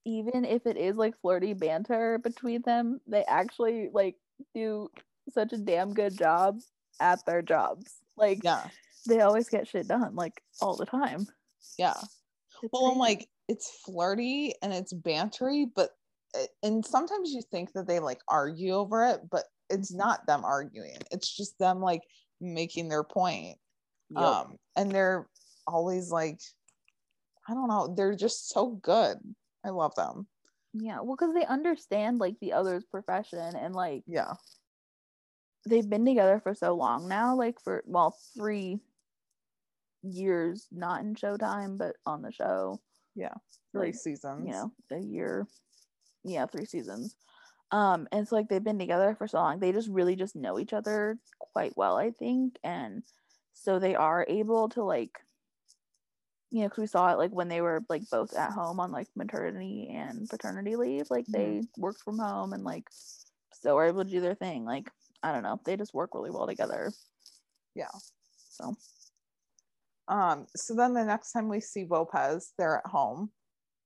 even 0.05 0.45
if 0.45 0.67
it 0.67 0.77
is 0.77 0.97
like 0.97 1.19
flirty 1.21 1.53
banter 1.55 2.19
between 2.19 2.63
them, 2.63 3.01
they 3.07 3.25
actually 3.25 3.89
like 3.93 4.17
do 4.55 4.89
such 5.31 5.53
a 5.53 5.59
damn 5.59 5.93
good 5.95 6.17
job 6.17 6.61
at 7.01 7.25
their 7.27 7.43
jobs. 7.43 7.97
Like 8.17 8.41
Yeah. 8.43 8.67
they 9.07 9.21
always 9.21 9.49
get 9.49 9.69
shit 9.69 9.89
done 9.89 10.15
like 10.15 10.43
all 10.61 10.77
the 10.77 10.87
time. 10.87 11.27
Yeah. 11.79 11.95
It's 12.63 12.73
Well, 12.73 12.87
I'm 12.87 12.99
like, 12.99 13.29
it's 13.49 13.71
flirty 13.85 14.55
and 14.63 14.73
it's 14.73 14.93
bantery, 14.93 15.67
but 15.75 15.91
eh, 16.35 16.47
and 16.63 16.85
sometimes 16.85 17.33
you 17.33 17.43
think 17.51 17.73
that 17.73 17.87
they 17.87 17.99
like 18.01 18.21
argue 18.29 18.73
over 18.73 19.05
it, 19.05 19.21
but 19.31 19.45
it's 19.71 19.93
not 19.93 20.27
them 20.27 20.45
arguing. 20.45 20.99
It's 21.11 21.35
just 21.35 21.59
them 21.59 21.81
like 21.81 22.03
making 22.41 22.89
their 22.89 23.05
point. 23.05 23.57
Yup. 24.11 24.47
Um, 24.47 24.57
and 24.77 24.91
they're 24.93 25.27
always 25.67 26.11
like, 26.11 26.39
I 27.49 27.55
don't 27.55 27.69
know, 27.69 27.95
they're 27.97 28.15
just 28.17 28.49
so 28.51 28.69
good. 28.69 29.17
I 29.65 29.71
love 29.71 29.95
them. 29.95 30.27
yeah, 30.73 31.01
well, 31.01 31.17
because 31.17 31.35
they 31.35 31.45
understand 31.47 32.19
like 32.19 32.37
the 32.41 32.53
other's 32.53 32.85
profession 32.85 33.55
and 33.57 33.75
like 33.75 34.03
Yeah. 34.07 34.35
they've 35.69 35.89
been 35.89 36.05
together 36.07 36.41
for 36.43 36.55
so 36.55 36.75
long 36.75 37.09
now, 37.09 37.35
like 37.37 37.61
for 37.63 37.83
well, 37.87 38.17
three 38.37 38.79
years, 40.03 40.67
not 40.71 41.01
in 41.03 41.15
Showtime, 41.15 41.77
but 41.79 41.97
on 42.07 42.23
the 42.23 42.33
show. 42.33 42.81
Yeah. 43.15 43.35
Three 43.73 43.89
Like, 43.89 43.95
seasons. 43.97 44.47
you 44.47 44.53
know, 44.53 44.73
a 44.93 44.99
year. 45.01 45.47
Yeah, 46.25 46.47
three 46.47 46.65
seasons. 46.67 47.17
Um, 47.71 48.09
and 48.13 48.23
it's 48.23 48.33
like 48.33 48.49
they've 48.49 48.65
been 48.65 48.79
together 48.79 49.15
for 49.15 49.29
so 49.29 49.39
long. 49.39 49.61
They 49.61 49.73
just 49.73 49.89
really 49.89 50.17
just 50.17 50.37
know 50.37 50.59
each 50.59 50.73
other 50.73 51.19
quite 51.39 51.77
well, 51.77 51.97
I 51.97 52.11
think. 52.13 52.59
And 52.65 53.03
so 53.53 53.79
they 53.79 53.95
are 53.95 54.25
able 54.29 54.71
to 54.71 54.83
like 54.83 55.19
you 56.51 56.61
know, 56.63 56.69
because 56.69 56.83
we 56.83 56.87
saw 56.87 57.13
it 57.13 57.19
like 57.19 57.31
when 57.31 57.49
they 57.49 57.61
were 57.61 57.83
like 57.89 58.09
both 58.11 58.35
at 58.35 58.53
home 58.53 58.81
on 58.81 58.91
like 58.91 59.09
maternity 59.15 59.91
and 59.95 60.29
paternity 60.29 60.77
leave, 60.77 61.11
like 61.11 61.27
they 61.27 61.63
worked 61.77 62.03
from 62.03 62.19
home 62.19 62.53
and 62.55 62.65
like 62.65 62.85
still 63.53 63.77
were 63.77 63.85
able 63.85 64.05
to 64.05 64.11
do 64.11 64.21
their 64.21 64.35
thing. 64.35 64.65
Like, 64.65 64.91
I 65.23 65.33
don't 65.33 65.43
know, 65.43 65.61
they 65.65 65.77
just 65.77 65.95
work 65.95 66.15
really 66.15 66.31
well 66.31 66.47
together. 66.47 66.93
Yeah. 67.75 67.91
So 68.51 68.77
Um, 70.09 70.47
so 70.57 70.75
then 70.75 70.95
the 70.95 71.05
next 71.05 71.33
time 71.33 71.49
we 71.49 71.61
see 71.61 71.85
Lopez, 71.89 72.53
they're 72.59 72.79
at 72.79 72.87
home 72.91 73.31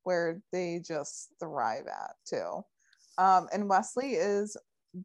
where 0.05 0.41
they 0.53 0.81
just 0.87 1.31
thrive 1.41 1.87
at 1.89 2.15
too. 2.29 2.65
Um, 3.19 3.49
and 3.53 3.69
Wesley 3.69 4.13
is 4.13 4.57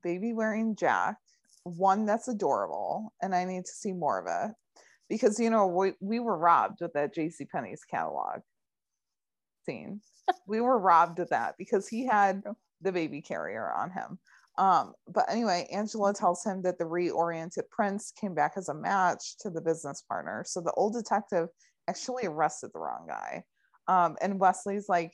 baby 0.03 0.33
wearing 0.33 0.75
Jack, 0.75 1.17
one 1.63 2.05
that's 2.05 2.27
adorable, 2.27 3.13
and 3.21 3.35
I 3.35 3.45
need 3.45 3.65
to 3.65 3.71
see 3.71 3.93
more 3.93 4.19
of 4.19 4.25
it 4.27 4.55
because 5.09 5.39
you 5.39 5.49
know 5.49 5.67
we, 5.67 5.93
we 5.99 6.19
were 6.19 6.37
robbed 6.37 6.79
with 6.81 6.93
that 6.93 7.15
JC 7.15 7.49
Penney's 7.49 7.83
catalog 7.83 8.41
scene. 9.65 10.01
we 10.47 10.61
were 10.61 10.79
robbed 10.79 11.19
of 11.19 11.29
that 11.29 11.55
because 11.57 11.87
he 11.87 12.05
had 12.05 12.43
the 12.81 12.91
baby 12.91 13.21
carrier 13.21 13.71
on 13.73 13.91
him. 13.91 14.19
Um, 14.57 14.93
but 15.07 15.25
anyway, 15.29 15.67
Angela 15.71 16.13
tells 16.13 16.43
him 16.43 16.63
that 16.63 16.79
the 16.79 16.85
reoriented 16.85 17.69
prints 17.69 18.11
came 18.19 18.33
back 18.33 18.53
as 18.57 18.69
a 18.69 18.73
match 18.73 19.37
to 19.41 19.49
the 19.49 19.61
business 19.61 20.01
partner. 20.01 20.43
So 20.47 20.61
the 20.61 20.71
old 20.71 20.93
detective 20.93 21.49
actually 21.87 22.25
arrested 22.25 22.71
the 22.73 22.79
wrong 22.79 23.05
guy. 23.07 23.43
Um, 23.87 24.17
and 24.19 24.39
Wesley's 24.39 24.89
like, 24.89 25.13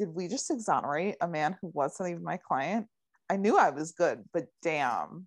Did 0.00 0.14
we 0.14 0.28
just 0.28 0.50
exonerate 0.50 1.16
a 1.20 1.28
man 1.28 1.58
who 1.60 1.70
wasn't 1.74 2.08
even 2.08 2.24
my 2.24 2.38
client? 2.38 2.86
I 3.28 3.36
knew 3.36 3.58
I 3.58 3.68
was 3.68 3.92
good, 3.92 4.24
but 4.32 4.46
damn. 4.62 5.26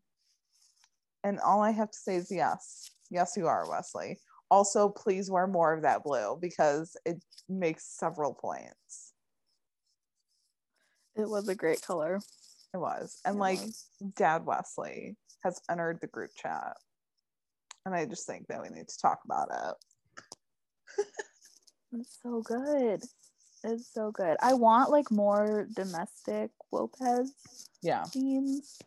And 1.23 1.39
all 1.39 1.61
I 1.61 1.69
have 1.69 1.91
to 1.91 1.97
say 1.97 2.15
is 2.15 2.31
yes. 2.31 2.89
Yes, 3.11 3.35
you 3.37 3.45
are, 3.45 3.69
Wesley. 3.69 4.17
Also, 4.49 4.89
please 4.89 5.29
wear 5.29 5.45
more 5.45 5.73
of 5.73 5.83
that 5.83 6.03
blue 6.03 6.39
because 6.41 6.97
it 7.05 7.23
makes 7.47 7.85
several 7.85 8.33
points. 8.33 9.13
it 11.15 11.29
was 11.29 11.47
a 11.49 11.53
great 11.55 11.83
color. 11.83 12.19
It 12.73 12.77
was. 12.77 13.19
And 13.25 13.35
It 13.35 13.39
like 13.39 13.59
was. 13.59 13.85
Dad 14.15 14.43
Wesley 14.43 15.15
has 15.43 15.61
entered 15.69 15.99
the 16.01 16.07
group 16.07 16.31
chat. 16.35 16.75
And 17.85 17.93
I 17.93 18.05
just 18.05 18.25
think 18.25 18.47
that 18.47 18.63
we 18.63 18.69
need 18.69 18.87
to 18.87 18.97
talk 18.99 19.19
about 19.23 19.49
it. 20.97 21.05
It's 21.95 22.17
so 22.23 22.41
good. 22.41 23.03
It's 23.63 23.87
so 23.87 24.11
good. 24.11 24.37
I 24.41 24.53
want 24.53 24.91
like 24.91 25.09
more 25.09 25.67
domestic 25.73 26.51
Lopez 26.71 27.31
Yeah. 27.81 28.03
scenes. 28.03 28.79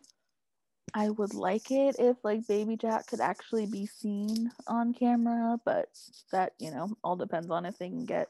I 0.93 1.09
would 1.09 1.33
like 1.33 1.71
it 1.71 1.97
if 1.99 2.17
like 2.23 2.47
baby 2.47 2.77
Jack 2.77 3.07
could 3.07 3.19
actually 3.19 3.65
be 3.65 3.85
seen 3.85 4.51
on 4.67 4.93
camera, 4.93 5.59
but 5.65 5.89
that, 6.31 6.53
you 6.59 6.71
know, 6.71 6.95
all 7.03 7.15
depends 7.15 7.49
on 7.49 7.65
if 7.65 7.77
they 7.77 7.89
can 7.89 8.05
get, 8.05 8.29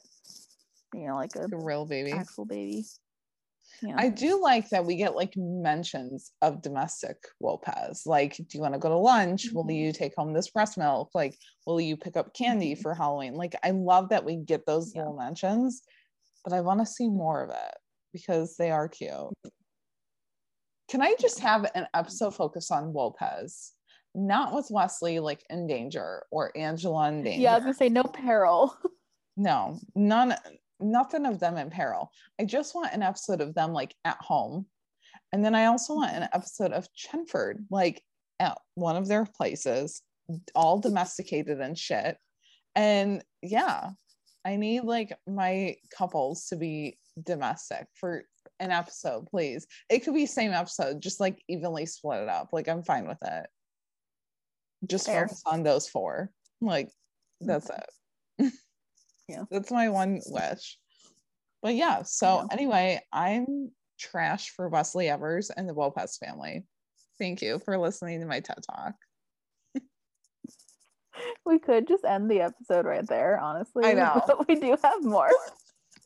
you 0.94 1.08
know, 1.08 1.16
like 1.16 1.36
a 1.36 1.48
The 1.48 1.58
real 1.58 1.86
baby. 1.86 2.12
actual 2.14 2.46
baby. 2.46 2.86
Yeah. 3.82 3.96
I 3.98 4.10
do 4.10 4.42
like 4.42 4.70
that 4.70 4.86
we 4.86 4.96
get 4.96 5.16
like 5.16 5.34
mentions 5.38 6.32
of 6.42 6.62
domestic 6.62 7.18
Lopez. 7.40 8.04
Like, 8.06 8.36
do 8.38 8.46
you 8.52 8.62
want 8.62 8.74
to 8.74 8.80
go 8.80 8.90
to 8.90 8.98
lunch? 8.98 9.52
Will 9.54 9.66
Mhm. 9.66 9.76
you 9.76 9.92
take 9.94 10.16
home 10.16 10.34
this 10.34 10.50
breast 10.50 10.78
milk? 10.78 11.12
Like, 11.14 11.38
will 11.66 11.80
you 11.80 11.96
pick 11.96 12.18
up 12.18 12.34
candy 12.34 12.76
Mhm. 12.76 12.82
for 12.82 12.94
Halloween? 12.96 13.36
Like, 13.36 13.56
I 13.64 13.72
love 13.72 14.10
that 14.10 14.26
we 14.26 14.38
get 14.38 14.66
those 14.66 14.94
Yeah. 14.96 15.02
little 15.02 15.18
mentions, 15.18 15.84
but 16.48 16.56
I 16.56 16.62
want 16.62 16.80
to 16.80 16.86
see 16.86 17.10
more 17.10 17.44
of 17.44 17.50
it 17.50 17.76
because 18.14 18.56
they 18.56 18.72
are 18.72 18.88
cute. 18.88 19.12
Mm-hmm. 19.12 19.50
Can 20.88 21.02
I 21.02 21.14
just 21.20 21.42
have 21.42 21.70
an 21.76 21.88
episode 21.94 22.36
focus 22.36 22.72
on 22.72 22.94
Lopez? 22.94 23.74
Not 24.16 24.56
with 24.56 24.68
Wesley 24.72 25.20
like 25.20 25.44
in 25.50 25.68
danger 25.68 26.24
or 26.32 26.58
Angela 26.58 27.10
in 27.10 27.24
danger. 27.24 27.42
yeah, 27.42 27.52
I 27.52 27.56
was 27.56 27.64
gonna 27.64 27.74
say 27.74 27.90
no 27.90 28.04
peril. 28.04 28.76
No, 29.40 29.78
none, 29.94 30.34
nothing 30.80 31.28
of 31.28 31.40
them 31.40 31.58
in 31.58 31.70
peril. 31.70 32.10
I 32.42 32.46
just 32.46 32.74
want 32.74 32.92
an 32.92 33.04
episode 33.04 33.40
of 33.40 33.54
them 33.54 33.72
like 33.72 33.94
at 34.04 34.18
home. 34.20 34.66
And 35.32 35.46
then 35.46 35.54
I 35.54 35.66
also 35.66 35.94
want 35.94 36.12
an 36.12 36.28
episode 36.34 36.72
of 36.72 36.88
Chenford, 36.96 37.58
like 37.70 38.02
at 38.40 38.58
one 38.74 38.96
of 38.96 39.08
their 39.08 39.28
places, 39.28 40.02
all 40.56 40.80
domesticated 40.80 41.62
and 41.62 41.78
shit. 41.78 42.18
And 42.74 43.24
yeah, 43.44 43.92
I 44.48 44.56
need 44.56 44.86
like 44.86 45.14
my 45.28 45.76
couples 45.96 46.46
to 46.48 46.56
be 46.56 46.98
domestic 47.22 47.86
for 47.96 48.24
an 48.62 48.72
episode, 48.72 49.28
please. 49.28 49.68
It 49.90 50.00
could 50.06 50.14
be 50.14 50.26
same 50.26 50.54
episode, 50.54 51.02
just 51.02 51.20
like 51.20 51.44
evenly 51.50 51.86
split 51.86 52.22
it 52.22 52.30
up. 52.30 52.50
Like 52.54 52.70
I'm 52.70 52.82
fine 52.82 53.10
with 53.10 53.18
it. 53.24 53.48
Just 54.88 55.08
Fair. 55.08 55.28
focus 55.28 55.44
on 55.46 55.64
those 55.64 55.90
four. 55.90 56.32
Like 56.62 56.90
that's 57.42 57.70
it. 57.70 58.54
Yeah. 59.28 59.44
That's 59.52 59.72
my 59.72 59.90
one 59.90 60.22
wish. 60.28 60.78
But 61.62 61.76
yeah, 61.76 62.04
so 62.04 62.38
Yeah. 62.38 62.46
anyway, 62.50 63.02
I'm 63.12 63.72
trash 64.00 64.52
for 64.52 64.70
Wesley 64.70 65.10
Evers 65.10 65.50
and 65.50 65.68
the 65.68 65.74
Lopez 65.74 66.16
family. 66.16 66.66
Thank 67.20 67.42
you 67.42 67.60
for 67.60 67.78
listening 67.78 68.22
to 68.22 68.26
my 68.26 68.40
TED 68.40 68.60
Talk. 68.72 68.94
We 71.48 71.60
could 71.60 71.88
just 71.88 72.04
end 72.04 72.30
the 72.30 72.42
episode 72.42 72.86
right 72.86 73.08
there, 73.08 73.40
honestly. 73.40 73.86
I 73.86 73.94
know. 73.94 74.22
But 74.28 74.48
we 74.48 74.56
do 74.56 74.78
have 74.84 75.04
more. 75.04 75.32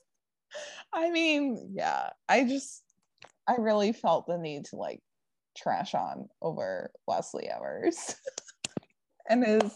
I 0.93 1.09
mean, 1.09 1.71
yeah, 1.73 2.09
I 2.29 2.43
just 2.43 2.83
I 3.47 3.55
really 3.57 3.93
felt 3.93 4.27
the 4.27 4.37
need 4.37 4.65
to 4.65 4.75
like 4.75 5.01
trash 5.57 5.93
on 5.95 6.29
over 6.41 6.91
Wesley 7.07 7.49
Evers 7.49 8.15
and 9.29 9.45
his 9.45 9.73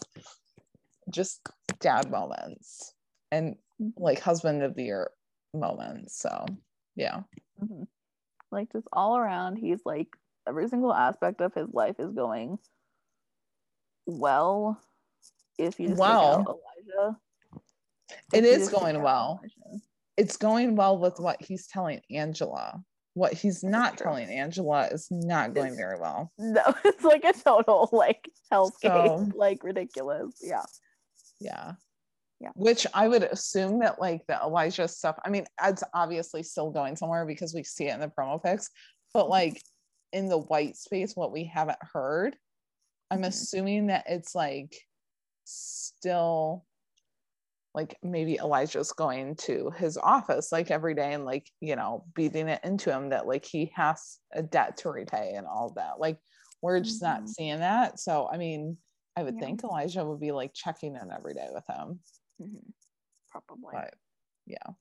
just 1.10 1.40
dad 1.80 2.10
moments 2.10 2.92
and 3.30 3.56
like 3.96 4.20
husband 4.20 4.62
of 4.62 4.74
the 4.74 4.84
year 4.84 5.10
moments. 5.54 6.18
So 6.18 6.46
yeah. 6.94 7.20
Mhm. 7.62 7.86
Like 8.52 8.72
just 8.72 8.86
all 8.92 9.16
around, 9.16 9.56
he's 9.56 9.80
like 9.84 10.08
every 10.46 10.68
single 10.68 10.94
aspect 10.94 11.40
of 11.40 11.54
his 11.54 11.68
life 11.72 11.96
is 11.98 12.12
going 12.12 12.58
well. 14.06 14.80
If 15.58 15.78
you 15.80 15.88
just 15.88 15.98
take 15.98 16.08
Well. 16.08 16.40
out 16.40 16.58
Elijah, 16.98 17.16
It 18.32 18.44
is 18.44 18.68
going 18.68 19.02
well. 19.02 19.40
Elijah. 19.42 19.82
It's 20.16 20.36
going 20.36 20.76
well 20.76 20.98
with 20.98 21.18
what 21.18 21.42
he's 21.42 21.66
telling 21.66 22.00
Angela. 22.10 22.82
What 23.14 23.32
he's 23.32 23.64
not 23.64 23.96
telling 23.96 24.28
Angela 24.28 24.86
is 24.88 25.08
not 25.10 25.54
going 25.54 25.72
It's- 25.72 25.76
very 25.78 25.98
well. 25.98 26.30
No, 26.38 26.62
it's 26.84 27.04
like 27.04 27.24
a 27.24 27.32
total 27.32 27.88
like 27.92 28.28
hellscape, 28.52 28.72
So- 28.82 29.28
like 29.34 29.62
ridiculous. 29.64 30.34
Yeah. 30.42 30.64
Yeah. 31.40 31.72
Yeah. 32.40 32.50
Which 32.54 32.86
I 32.92 33.08
would 33.08 33.22
assume 33.22 33.78
that 33.80 33.98
like 33.98 34.26
the 34.26 34.36
Elijah 34.42 34.88
stuff, 34.88 35.18
I 35.24 35.30
mean, 35.30 35.46
it's 35.62 35.82
obviously 35.94 36.42
still 36.42 36.70
going 36.70 36.96
somewhere 36.96 37.24
because 37.24 37.54
we 37.54 37.62
see 37.64 37.86
it 37.88 37.94
in 37.94 38.00
the 38.00 38.08
promo 38.08 38.42
pics, 38.42 38.68
but 39.14 39.30
like 39.30 39.62
in 40.12 40.28
the 40.28 40.38
white 40.38 40.76
space, 40.76 41.16
what 41.16 41.32
we 41.32 41.44
haven't 41.44 41.78
heard, 41.80 42.36
I'm 43.10 43.22
Mhm. 43.22 43.26
assuming 43.28 43.86
that 43.86 44.04
it's 44.08 44.34
like 44.34 44.76
still 45.46 46.66
like 47.74 47.98
maybe 48.02 48.36
Elijah's 48.36 48.92
going 48.92 49.36
to 49.36 49.70
his 49.70 49.98
office 49.98 50.50
like 50.50 50.70
every 50.70 50.94
day 50.94 51.12
and 51.12 51.24
like, 51.26 51.50
you 51.60 51.76
know, 51.76 52.06
beating 52.14 52.48
it 52.48 52.60
into 52.64 52.90
him 52.90 53.10
that 53.10 53.26
like 53.26 53.44
he 53.44 53.66
has 53.74 54.18
a 54.32 54.42
debt 54.42 54.78
to 54.78 54.90
repay 54.90 55.32
and 55.34 55.46
all 55.46 55.70
that. 55.74 56.00
Like 56.00 56.18
we're 56.62 56.80
just 56.80 57.02
not 57.02 57.24
Mhm. 57.24 57.28
seeing 57.28 57.58
that. 57.58 58.00
So 58.00 58.28
I 58.32 58.38
mean, 58.38 58.78
I 59.14 59.22
would 59.22 59.34
Yeah. 59.34 59.40
think 59.40 59.62
Elijah 59.64 60.04
would 60.04 60.20
be 60.20 60.32
like 60.32 60.52
checking 60.54 60.96
in 60.96 61.12
every 61.12 61.34
day 61.34 61.48
with 61.52 61.66
him. 61.66 62.00
Mhm. 62.40 62.72
Probably. 63.30 63.72
But 63.72 63.94
yeah. 64.46 64.72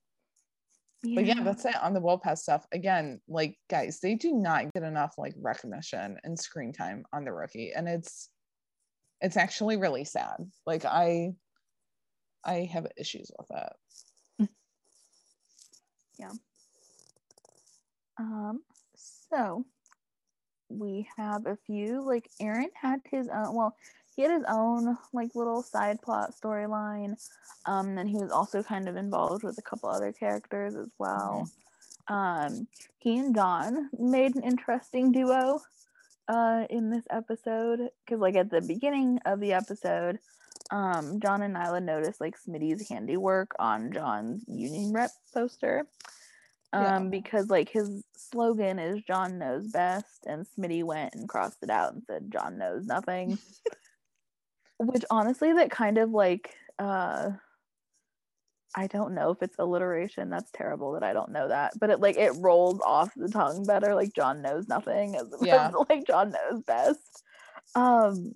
But 1.04 1.26
yeah, 1.26 1.44
that's 1.44 1.66
it 1.66 1.76
on 1.76 1.94
the 1.94 2.00
Lopez 2.00 2.42
stuff. 2.42 2.66
Again, 2.72 3.22
like 3.28 3.60
guys, 3.70 4.00
they 4.00 4.16
do 4.16 4.34
not 4.34 4.72
get 4.74 4.84
enough 4.84 5.16
like 5.18 5.34
recognition 5.38 6.18
and 6.24 6.40
screen 6.40 6.74
time 6.74 7.06
on 7.14 7.26
the 7.26 7.32
rookie. 7.34 7.72
And 7.74 7.88
it's 7.88 8.30
it's 9.22 9.38
actually 9.38 9.78
really 9.78 10.06
sad. 10.06 10.50
Like 10.66 10.86
I 10.86 11.36
I 12.44 12.70
have 12.72 12.88
issues 12.98 13.32
with 13.38 13.48
that 13.50 13.76
yeah 16.20 16.32
Um, 18.18 18.62
so 18.96 19.66
we 20.70 21.08
have 21.18 21.46
a 21.46 21.58
few 21.66 22.06
like 22.06 22.30
Aaron 22.40 22.70
had 22.80 23.02
his 23.10 23.28
own 23.30 23.56
well, 23.56 23.76
he 24.16 24.22
had 24.22 24.32
his 24.32 24.46
own 24.50 24.98
like 25.14 25.36
little 25.36 25.62
side 25.62 26.02
plot 26.02 26.34
storyline. 26.42 27.16
Um, 27.66 27.96
then 27.96 28.08
he 28.08 28.18
was 28.18 28.32
also 28.32 28.64
kind 28.64 28.88
of 28.88 28.96
involved 28.96 29.44
with 29.44 29.58
a 29.58 29.62
couple 29.62 29.90
other 29.90 30.12
characters 30.12 30.76
as 30.76 30.90
well. 30.98 31.50
Um, 32.08 32.68
he 33.00 33.18
and 33.18 33.36
John 33.36 33.90
made 33.98 34.36
an 34.36 34.44
interesting 34.44 35.12
duo 35.12 35.60
uh 36.28 36.66
in 36.70 36.90
this 36.90 37.04
episode 37.10 37.90
because 38.06 38.20
like 38.20 38.36
at 38.36 38.50
the 38.50 38.62
beginning 38.62 39.20
of 39.26 39.40
the 39.40 39.54
episode 39.54 40.20
um 40.72 41.20
john 41.20 41.42
and 41.44 41.56
nyla 41.56 41.82
noticed 41.84 42.20
like 42.20 42.36
smitty's 42.42 42.88
handiwork 42.90 43.52
on 43.60 43.92
john's 43.92 44.44
union 44.48 44.92
rep 44.94 45.12
poster 45.34 45.86
um 46.74 46.84
Yeah. 46.84 47.00
because 47.10 47.50
like 47.50 47.70
his 47.70 48.04
slogan 48.18 48.80
is 48.80 49.04
john 49.04 49.38
knows 49.38 49.68
best 49.68 50.26
and 50.26 50.48
smitty 50.58 50.84
went 50.84 51.14
and 51.14 51.30
crossed 51.30 51.62
it 51.62 51.70
out 51.70 51.94
and 51.94 52.04
said 52.08 52.32
john 52.32 52.58
knows 52.58 52.86
nothing 52.86 53.38
which 54.80 55.06
honestly 55.10 55.54
that 55.54 55.70
kind 55.72 55.98
of 55.98 56.10
like 56.10 56.56
uh 56.80 57.32
i 58.76 58.88
don't 58.88 59.14
know 59.14 59.32
if 59.32 59.42
it's 59.42 59.56
alliteration 59.60 60.30
that's 60.30 60.52
terrible 60.52 60.92
that 60.94 61.04
i 61.04 61.14
don't 61.14 61.32
know 61.32 61.48
that 61.48 61.72
but 61.80 61.90
it 61.90 62.00
like 62.00 62.18
it 62.18 62.34
rolls 62.38 62.80
off 62.86 63.12
the 63.16 63.30
tongue 63.30 63.66
better 63.66 63.96
like 63.96 64.14
john 64.14 64.42
knows 64.42 64.68
nothing 64.68 65.16
as 65.16 65.28
Yeah. 65.42 65.72
like 65.90 66.06
john 66.06 66.32
knows 66.32 66.62
best 66.64 67.24
um 67.76 68.34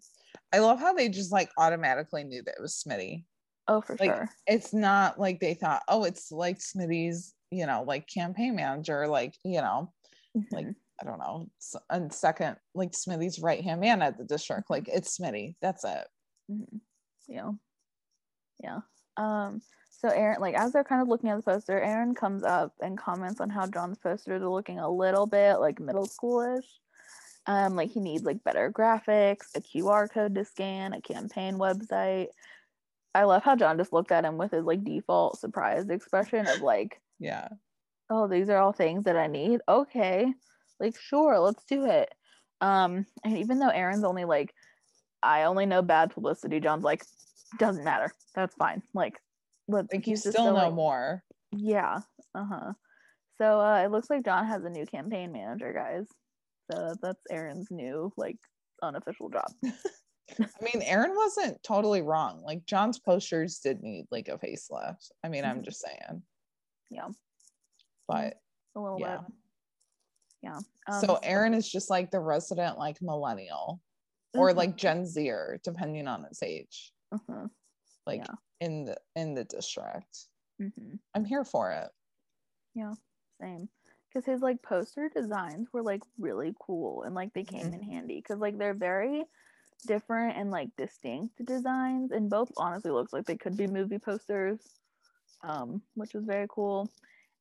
I 0.52 0.60
love 0.60 0.80
how 0.80 0.94
they 0.94 1.10
just 1.10 1.32
like 1.32 1.52
automatically 1.60 2.24
knew 2.24 2.42
that 2.44 2.56
it 2.58 2.62
was 2.62 2.82
Smitty. 2.84 3.24
oh 3.68 3.82
for 3.82 3.96
Like 4.00 4.10
sure 4.16 4.30
it's 4.48 4.74
not 4.74 5.20
like 5.20 5.40
they 5.40 5.54
thought, 5.54 5.84
oh, 5.88 6.04
it's 6.06 6.32
like 6.32 6.58
Smitty's, 6.58 7.36
you 7.52 7.68
know, 7.68 7.84
like 7.86 8.08
campaign 8.08 8.56
manager, 8.56 9.08
like, 9.08 9.36
you 9.44 9.62
know, 9.62 9.94
like 10.52 10.66
Mhm. 10.66 10.76
I 11.02 11.06
don't 11.06 11.20
know, 11.20 11.50
and 11.92 12.12
second, 12.12 12.58
like 12.74 12.92
Smitty's 12.94 13.40
right 13.40 13.64
hand 13.64 13.80
man 13.82 14.02
at 14.02 14.18
the 14.18 14.26
district. 14.26 14.72
Like 14.72 14.88
it's 14.88 15.16
Smitty. 15.20 15.56
That's 15.62 15.84
it. 15.86 16.08
Mhm. 16.52 16.80
yeah 17.28 17.52
yeah 18.64 18.80
um 19.18 19.62
so 20.00 20.08
aaron 20.10 20.40
like 20.40 20.56
as 20.56 20.72
they're 20.72 20.84
kind 20.84 21.02
of 21.02 21.08
looking 21.10 21.30
at 21.30 21.36
the 21.36 21.44
poster 21.44 21.80
aaron 21.80 22.16
comes 22.16 22.44
up 22.44 22.74
and 22.80 22.98
comments 22.98 23.42
on 23.42 23.50
how 23.50 23.68
john's 23.68 23.98
posters 23.98 24.42
are 24.42 24.50
looking 24.50 24.80
a 24.80 24.90
little 24.90 25.26
bit 25.28 25.56
like 25.60 25.80
middle 25.80 26.08
schoolish. 26.08 26.64
Um 27.48 27.76
like 27.76 27.90
he 27.92 28.00
needs 28.00 28.24
like 28.24 28.44
better 28.44 28.72
graphics 28.72 29.48
a 29.56 29.62
qr 29.62 30.10
code 30.12 30.36
to 30.36 30.46
scan 30.46 30.94
a 30.94 31.02
campaign 31.02 31.56
website. 31.56 32.28
I 33.14 33.24
love 33.24 33.44
how 33.44 33.56
john 33.56 33.78
just 33.78 33.92
looked 33.94 34.12
at 34.12 34.24
him 34.26 34.38
with 34.38 34.52
his 34.52 34.64
like 34.64 34.84
default 34.84 35.40
surprised 35.40 35.92
expression 35.92 36.48
of 36.48 36.62
like 36.62 37.02
Yeah. 37.20 37.50
oh 38.10 38.28
these 38.28 38.50
are 38.50 38.58
all 38.58 38.72
things 38.74 39.04
that 39.06 39.18
i 39.18 39.28
need? 39.28 39.60
Okay. 39.68 40.34
Like 40.80 40.98
sure 40.98 41.40
let's 41.40 41.64
do 41.66 41.86
it. 41.86 42.14
Um 42.62 43.06
and 43.26 43.38
even 43.38 43.60
though 43.60 43.70
aaron's 43.70 44.04
only 44.06 44.26
like 44.26 44.54
i 45.22 45.44
only 45.44 45.66
know 45.66 45.82
bad 45.82 46.12
publicity 46.12 46.60
john's 46.62 46.84
like 46.86 47.04
doesn't 47.58 47.84
matter. 47.84 48.12
That's 48.36 48.54
fine. 48.56 48.84
Like 48.94 49.20
Like 49.70 50.08
you 50.08 50.16
still 50.16 50.32
so, 50.32 50.44
know 50.46 50.54
like, 50.54 50.74
more. 50.74 51.24
yeah 51.52 52.00
uh-huh 52.36 52.74
so 53.38 53.60
uh 53.60 53.82
it 53.84 53.92
looks 53.92 54.10
like 54.10 54.26
john 54.26 54.46
has 54.46 54.64
a 54.66 54.70
new 54.70 54.86
campaign 54.86 55.32
manager 55.32 55.74
guys 55.74 56.08
so 56.72 56.94
that's 57.02 57.22
aaron's 57.32 57.70
new 57.72 58.12
like 58.18 58.38
unofficial 58.84 59.30
job 59.30 59.52
I 60.40 60.64
mean, 60.64 60.84
Aaron 60.84 61.16
wasn't 61.16 61.62
totally 61.64 62.04
wrong. 62.04 62.44
Like 62.44 62.64
John's 62.68 63.00
posters 63.00 63.58
did 63.60 63.82
need 63.82 64.06
like 64.12 64.28
a 64.28 64.38
facelift. 64.38 65.10
I 65.24 65.28
mean, 65.28 65.44
I'm 65.44 65.62
Mhm. 65.62 65.66
just 65.66 65.82
saying. 65.82 66.22
Yeah, 66.92 67.08
But 68.08 68.40
a 68.76 68.80
little 68.80 69.00
Yeah. 69.00 69.22
bit. 69.22 69.34
Yeah. 70.44 70.60
so 71.02 71.16
um, 71.16 71.20
Aaron 71.24 71.54
is 71.56 71.68
just 71.68 71.90
like 71.90 72.12
the 72.12 72.20
resident 72.20 72.78
like 72.78 73.02
millennial 73.02 73.82
or 74.36 74.52
mhm, 74.52 74.56
like 74.56 74.78
Gen 74.78 75.06
Zer, 75.08 75.60
depending 75.64 76.08
on 76.08 76.26
his 76.26 76.44
age, 76.44 76.94
mhm, 77.12 77.50
like 78.06 78.26
Yeah. 78.26 78.36
in 78.60 78.86
the 78.86 78.98
in 79.16 79.34
the 79.36 79.46
district. 79.46 80.28
mhm. 80.60 81.00
I'm 81.16 81.26
here 81.26 81.44
for 81.46 81.72
it. 81.72 81.92
Yeah, 82.74 82.94
same. 83.42 83.70
Because 84.08 84.26
his 84.26 84.42
like 84.42 84.62
poster 84.62 85.10
designs 85.10 85.72
were 85.74 85.84
like 85.84 86.02
really 86.18 86.56
cool 86.60 87.04
and 87.04 87.14
like 87.16 87.34
they 87.34 87.44
came 87.44 87.68
Mhm. 87.68 87.74
in 87.74 87.82
handy 87.84 88.16
because 88.18 88.40
like 88.40 88.58
they're 88.58 88.74
very 88.74 89.26
different 89.88 90.38
and 90.38 90.52
like 90.52 90.76
distinct 90.78 91.44
designs 91.46 92.12
and 92.12 92.30
both 92.30 92.52
honestly 92.58 92.92
looks 92.92 93.14
like 93.14 93.26
they 93.26 93.38
could 93.38 93.58
be 93.58 93.68
movie 93.68 94.00
posters 94.00 94.60
um 95.44 95.82
which 95.96 96.14
was 96.14 96.26
very 96.26 96.48
cool 96.50 96.90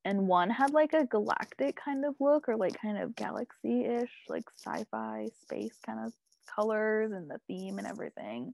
and 0.05 0.27
one 0.27 0.49
had 0.49 0.71
like 0.71 0.93
a 0.93 1.05
galactic 1.05 1.75
kind 1.75 2.05
of 2.05 2.15
look 2.19 2.47
or 2.47 2.55
like 2.55 2.79
kind 2.79 2.97
of 2.97 3.15
galaxy-ish 3.15 4.11
like 4.29 4.45
sci-fi 4.57 5.27
space 5.41 5.77
kind 5.85 5.99
of 6.05 6.13
colors 6.47 7.11
and 7.11 7.29
the 7.29 7.39
theme 7.47 7.77
and 7.77 7.87
everything 7.87 8.53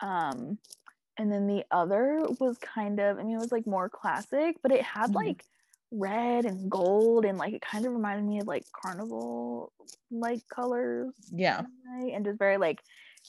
um 0.00 0.58
and 1.18 1.30
then 1.30 1.46
the 1.46 1.64
other 1.70 2.22
was 2.40 2.56
kind 2.58 3.00
of 3.00 3.18
i 3.18 3.22
mean 3.22 3.36
it 3.36 3.40
was 3.40 3.52
like 3.52 3.66
more 3.66 3.88
classic 3.88 4.56
but 4.62 4.72
it 4.72 4.82
had 4.82 5.10
Mhm. 5.10 5.14
like 5.14 5.44
red 5.90 6.46
and 6.46 6.70
gold 6.70 7.24
and 7.26 7.36
like 7.36 7.52
it 7.52 7.60
kind 7.60 7.84
of 7.84 7.92
reminded 7.92 8.24
me 8.24 8.40
of 8.40 8.46
like 8.46 8.64
carnival 8.72 9.72
like 10.10 10.40
colors 10.48 11.14
Yeah. 11.30 11.62
and 11.98 12.24
just 12.24 12.38
very 12.38 12.56
like 12.56 12.82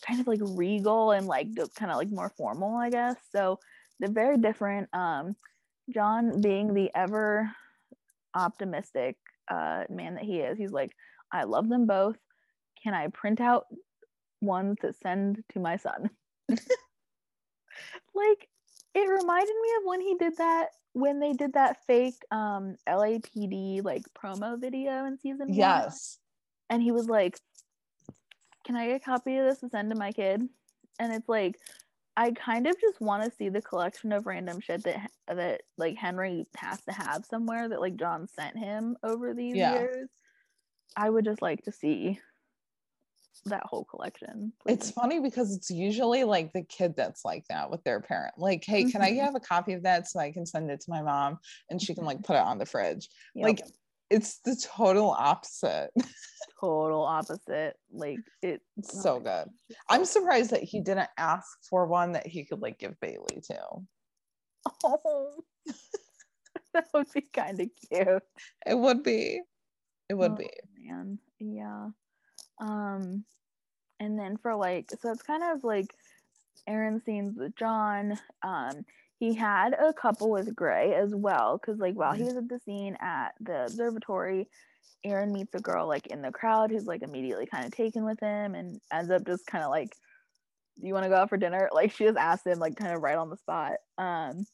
kind 0.06 0.22
of 0.22 0.28
like 0.28 0.40
regal 0.42 1.12
and 1.12 1.28
like 1.28 1.48
kind 1.76 1.92
of 1.92 1.98
like 1.98 2.10
more 2.10 2.30
formal 2.38 2.78
i 2.78 2.90
guess 2.90 3.18
so 3.32 3.60
they're 4.00 4.10
very 4.10 4.38
different 4.38 4.88
um 4.94 5.36
john 5.94 6.40
being 6.42 6.74
the 6.74 6.90
ever 6.96 7.52
optimistic 8.34 9.18
uh 9.50 9.84
man 9.90 10.16
that 10.16 10.24
he 10.24 10.40
is 10.40 10.58
he's 10.58 10.72
like 10.72 10.92
i 11.32 11.44
love 11.44 11.68
them 11.68 11.86
both 11.86 12.18
can 12.82 12.94
i 12.94 13.08
print 13.10 13.42
out 13.42 13.66
ones 14.42 14.78
to 14.82 14.94
send 14.94 15.44
to 15.50 15.60
my 15.60 15.76
son 15.78 16.10
like 18.16 18.48
it 18.96 19.10
reminded 19.10 19.56
me 19.62 19.70
of 19.80 19.86
when 19.86 20.02
he 20.02 20.16
did 20.16 20.38
that 20.38 20.68
when 20.94 21.20
they 21.20 21.34
did 21.34 21.54
that 21.54 21.78
fake 21.88 22.16
um 22.32 22.76
lapd 22.88 23.84
like 23.84 24.04
promo 24.14 24.60
video 24.60 25.06
in 25.06 25.18
season 25.18 25.48
one 25.48 25.58
Yes. 25.58 26.20
and 26.70 26.82
he 26.84 26.92
was 26.92 27.08
like 27.08 27.40
can 28.66 28.76
i 28.76 28.88
get 28.88 28.96
a 28.98 29.00
copy 29.00 29.38
of 29.38 29.46
this 29.46 29.60
to 29.60 29.70
send 29.70 29.90
to 29.92 29.98
my 29.98 30.12
kid 30.12 30.48
and 31.00 31.12
it's 31.14 31.28
like 31.28 31.60
i 32.16 32.30
kind 32.32 32.68
of 32.68 32.80
just 32.80 33.02
want 33.02 33.24
to 33.24 33.36
see 33.36 33.50
the 33.50 33.62
collection 33.62 34.12
of 34.12 34.28
random 34.28 34.60
shit 34.60 34.84
that 34.84 35.10
that 35.28 35.62
like 35.78 35.98
henry 35.98 36.46
has 36.56 36.80
to 36.82 36.92
have 36.92 37.26
somewhere 37.26 37.68
that 37.68 37.82
like 37.82 37.96
john 37.96 38.28
sent 38.28 38.56
him 38.58 38.96
over 39.04 39.34
these 39.34 39.56
Yeah. 39.56 39.80
years 39.80 40.10
i 40.96 41.10
would 41.10 41.26
just 41.26 41.42
like 41.42 41.64
to 41.64 41.72
see 41.72 42.20
that 43.46 43.64
whole 43.66 43.84
collection 43.86 44.54
It's 44.68 44.92
funny 44.92 45.20
because 45.20 45.56
it's 45.56 45.70
usually 45.70 46.24
like 46.24 46.54
the 46.54 46.64
kid 46.64 46.96
that's 46.96 47.26
like 47.26 47.46
that 47.50 47.70
with 47.70 47.84
their 47.84 48.00
parent. 48.02 48.36
Like, 48.38 48.64
hey, 48.66 48.84
can 48.86 49.02
I 49.02 49.12
Mhm. 49.12 49.20
have 49.22 49.36
a 49.36 49.40
copy 49.40 49.74
of 49.74 49.84
that 49.84 50.08
so 50.08 50.20
I 50.20 50.32
can 50.32 50.46
send 50.46 50.70
it 50.72 50.80
to 50.82 50.90
my 50.90 51.02
mom 51.02 51.40
and 51.70 51.82
she 51.82 51.94
can 51.96 52.06
like 52.06 52.24
put 52.24 52.36
it 52.36 52.42
on 52.44 52.58
the 52.58 52.66
fridge? 52.66 53.10
Yep. 53.36 53.46
Like, 53.48 53.62
it's 54.10 54.40
the 54.40 54.56
total 54.56 55.12
opposite. 55.12 55.90
total 56.60 57.02
opposite 57.04 57.76
like 57.92 58.20
it 58.42 58.62
It's 58.78 58.98
oh 58.98 59.02
so 59.02 59.20
good. 59.20 59.50
I'm 59.90 60.06
surprised 60.06 60.52
that 60.52 60.64
he 60.64 60.80
didn't 60.82 61.10
ask 61.18 61.48
for 61.70 61.88
one 61.88 62.14
that 62.14 62.28
he 62.28 62.46
could 62.46 62.62
like 62.62 62.80
give 62.80 63.00
Bailey 63.02 63.42
to. 63.50 63.60
oh 64.86 65.44
that 66.74 66.88
would 66.94 67.12
be 67.14 67.22
kind 67.22 67.60
of 67.60 67.70
cute 67.90 68.24
It 68.66 68.76
would 68.78 69.04
be. 69.04 69.42
It 70.10 70.14
would 70.14 70.32
Oh, 70.34 70.36
be. 70.36 70.50
man 70.78 71.20
yeah 71.40 71.90
um 72.60 73.24
and 74.00 74.18
then 74.18 74.38
for 74.38 74.56
like 74.56 74.90
so 75.00 75.12
it's 75.12 75.22
kind 75.22 75.44
of 75.44 75.64
like 75.64 75.94
aaron 76.68 77.02
scenes 77.02 77.38
with 77.38 77.56
john 77.56 78.18
um 78.44 78.86
he 79.20 79.34
had 79.34 79.74
a 79.74 79.94
couple 79.94 80.30
with 80.30 80.56
gray 80.56 80.94
as 80.94 81.14
well 81.14 81.58
because 81.58 81.80
like 81.80 81.96
while 81.96 82.14
he 82.14 82.24
was 82.24 82.36
at 82.36 82.50
the 82.50 82.60
scene 82.60 82.98
at 83.02 83.34
the 83.42 83.66
observatory 83.66 84.48
aaron 85.04 85.32
meets 85.32 85.54
a 85.56 85.60
girl 85.60 85.88
like 85.88 86.08
in 86.08 86.22
the 86.22 86.32
crowd 86.32 86.72
who's 86.72 86.86
like 86.86 87.04
immediately 87.04 87.46
kind 87.46 87.66
of 87.66 87.72
taken 87.72 88.06
with 88.06 88.20
him 88.20 88.56
and 88.56 88.80
ends 88.92 89.12
up 89.12 89.26
just 89.26 89.46
kind 89.48 89.64
of 89.64 89.70
like 89.70 89.96
do 90.80 90.88
you 90.88 90.94
want 90.94 91.04
to 91.04 91.10
go 91.10 91.16
out 91.16 91.30
for 91.30 91.38
dinner 91.38 91.70
like 91.74 91.92
she 91.92 92.06
just 92.06 92.18
asked 92.18 92.48
him 92.48 92.60
like 92.60 92.76
kind 92.76 92.94
of 92.94 93.02
right 93.02 93.18
on 93.18 93.30
the 93.30 93.38
spot 93.38 93.74
um 93.98 94.46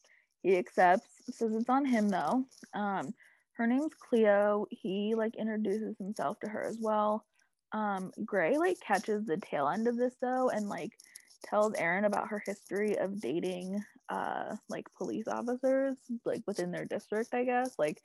he 0.42 0.56
accepts 0.56 1.06
says 1.30 1.52
it's 1.52 1.68
on 1.68 1.84
him 1.84 2.08
though 2.08 2.44
um 2.74 3.12
her 3.60 3.66
name's 3.66 3.92
Cleo. 3.92 4.64
He 4.70 5.14
like 5.14 5.36
introduces 5.36 5.98
himself 5.98 6.40
to 6.40 6.48
her 6.48 6.64
as 6.64 6.78
well. 6.80 7.26
Um, 7.72 8.12
Gray 8.24 8.58
like 8.58 8.80
catches 8.80 9.24
the 9.24 9.36
tail 9.36 9.68
end 9.68 9.86
of 9.86 9.96
this 9.96 10.14
though 10.20 10.50
and 10.50 10.68
like 10.68 10.98
tells 11.44 11.74
Aaron 11.74 12.04
about 12.04 12.28
her 12.28 12.42
history 12.44 12.98
of 12.98 13.20
dating 13.20 13.82
uh 14.08 14.56
like 14.68 14.92
police 14.94 15.26
officers 15.28 15.96
like 16.24 16.42
within 16.46 16.70
their 16.72 16.84
district, 16.84 17.32
I 17.32 17.44
guess, 17.44 17.78
like 17.78 18.02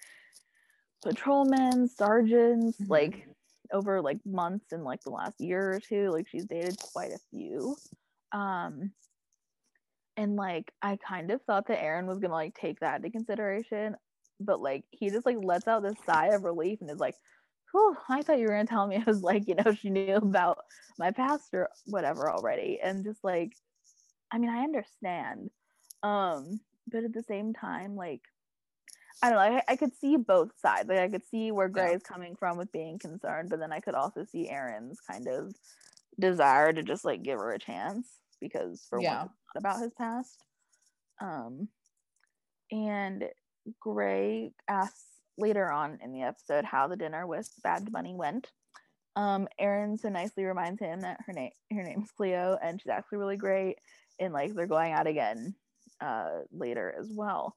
patrolmen, 1.03 1.87
sergeants, 1.87 2.79
Mhm. 2.79 2.89
like 2.89 3.27
over 3.71 4.01
like 4.01 4.23
months 4.25 4.71
in 4.71 4.83
like 4.83 5.01
the 5.01 5.09
last 5.09 5.41
year 5.41 5.73
or 5.73 5.79
two. 5.79 6.11
Like 6.11 6.27
she's 6.27 6.45
dated 6.45 6.77
quite 6.93 7.11
a 7.11 7.19
few. 7.31 7.75
Um 8.31 8.91
and 10.17 10.35
like 10.35 10.71
I 10.81 10.97
kind 10.97 11.31
of 11.31 11.41
thought 11.41 11.67
that 11.67 11.83
Aaron 11.83 12.05
was 12.07 12.19
gonna 12.19 12.33
like 12.33 12.53
take 12.55 12.79
that 12.81 12.97
into 12.97 13.09
consideration 13.09 13.97
but 14.39 14.61
like 14.61 14.83
he 14.91 15.09
just 15.09 15.25
like 15.25 15.37
lets 15.41 15.67
out 15.67 15.83
this 15.83 15.95
sigh 16.05 16.27
of 16.27 16.43
relief 16.43 16.81
and 16.81 16.89
is 16.89 16.99
like, 16.99 17.15
"Whew, 17.75 17.97
I 18.07 18.21
thought 18.21 18.39
you 18.39 18.45
were 18.47 18.53
gonna 18.53 18.65
tell 18.65 18.87
me 18.87 18.95
it 18.97 19.05
was 19.05 19.21
like 19.21 19.47
you 19.47 19.55
know 19.55 19.73
she 19.73 19.89
knew 19.89 20.15
about 20.15 20.59
my 20.97 21.11
past 21.11 21.53
or 21.53 21.69
whatever 21.85 22.31
already," 22.31 22.79
and 22.81 23.03
just 23.03 23.23
like, 23.23 23.57
I 24.31 24.37
mean, 24.37 24.49
I 24.49 24.63
understand, 24.63 25.51
um, 26.03 26.61
but 26.87 27.03
at 27.03 27.13
the 27.13 27.23
same 27.23 27.53
time, 27.53 27.95
like, 27.97 28.21
I 29.21 29.29
don't 29.29 29.37
know, 29.39 29.57
I, 29.57 29.63
I 29.73 29.75
could 29.75 29.93
see 29.95 30.17
both 30.17 30.57
sides. 30.59 30.87
Like, 30.89 30.99
I 30.99 31.09
could 31.09 31.25
see 31.25 31.51
where 31.51 31.67
Gray 31.69 31.91
Yeah. 31.91 31.95
is 31.95 32.03
coming 32.03 32.35
from 32.37 32.57
with 32.57 32.71
being 32.71 32.99
concerned, 32.99 33.49
but 33.49 33.59
then 33.59 33.73
I 33.73 33.81
could 33.81 33.95
also 33.95 34.23
see 34.23 34.49
Aaron's 34.49 34.99
kind 35.01 35.27
of 35.27 35.55
desire 36.19 36.71
to 36.71 36.83
just 36.83 37.03
like 37.05 37.23
give 37.23 37.39
her 37.39 37.51
a 37.51 37.59
chance 37.59 38.07
because 38.39 38.85
for 38.89 39.01
Yeah. 39.01 39.23
one, 39.23 39.25
it's 39.27 39.55
not 39.55 39.59
about 39.59 39.81
his 39.81 39.93
past. 39.93 40.43
Um, 41.21 41.69
and 42.71 43.25
Gray 43.79 44.53
asks 44.67 45.05
later 45.37 45.69
on 45.69 45.99
in 46.03 46.11
the 46.11 46.23
episode 46.23 46.65
how 46.65 46.87
the 46.87 46.95
dinner 46.95 47.25
with 47.27 47.49
Bad 47.63 47.91
Bunny 47.91 48.15
went. 48.15 48.51
Um, 49.15 49.47
Aaron 49.59 49.97
so 49.97 50.09
nicely 50.09 50.43
reminds 50.43 50.81
him 50.81 51.01
that 51.01 51.19
her 51.25 51.33
name 51.33 51.51
her 51.71 51.83
name's 51.83 52.11
Cleo 52.11 52.57
and 52.61 52.81
she's 52.81 52.89
actually 52.89 53.19
really 53.19 53.37
great 53.37 53.77
and 54.19 54.33
like 54.33 54.53
they're 54.53 54.67
going 54.67 54.91
out 54.91 55.07
again 55.07 55.55
uh 56.01 56.41
later 56.51 56.93
as 56.99 57.09
well. 57.11 57.55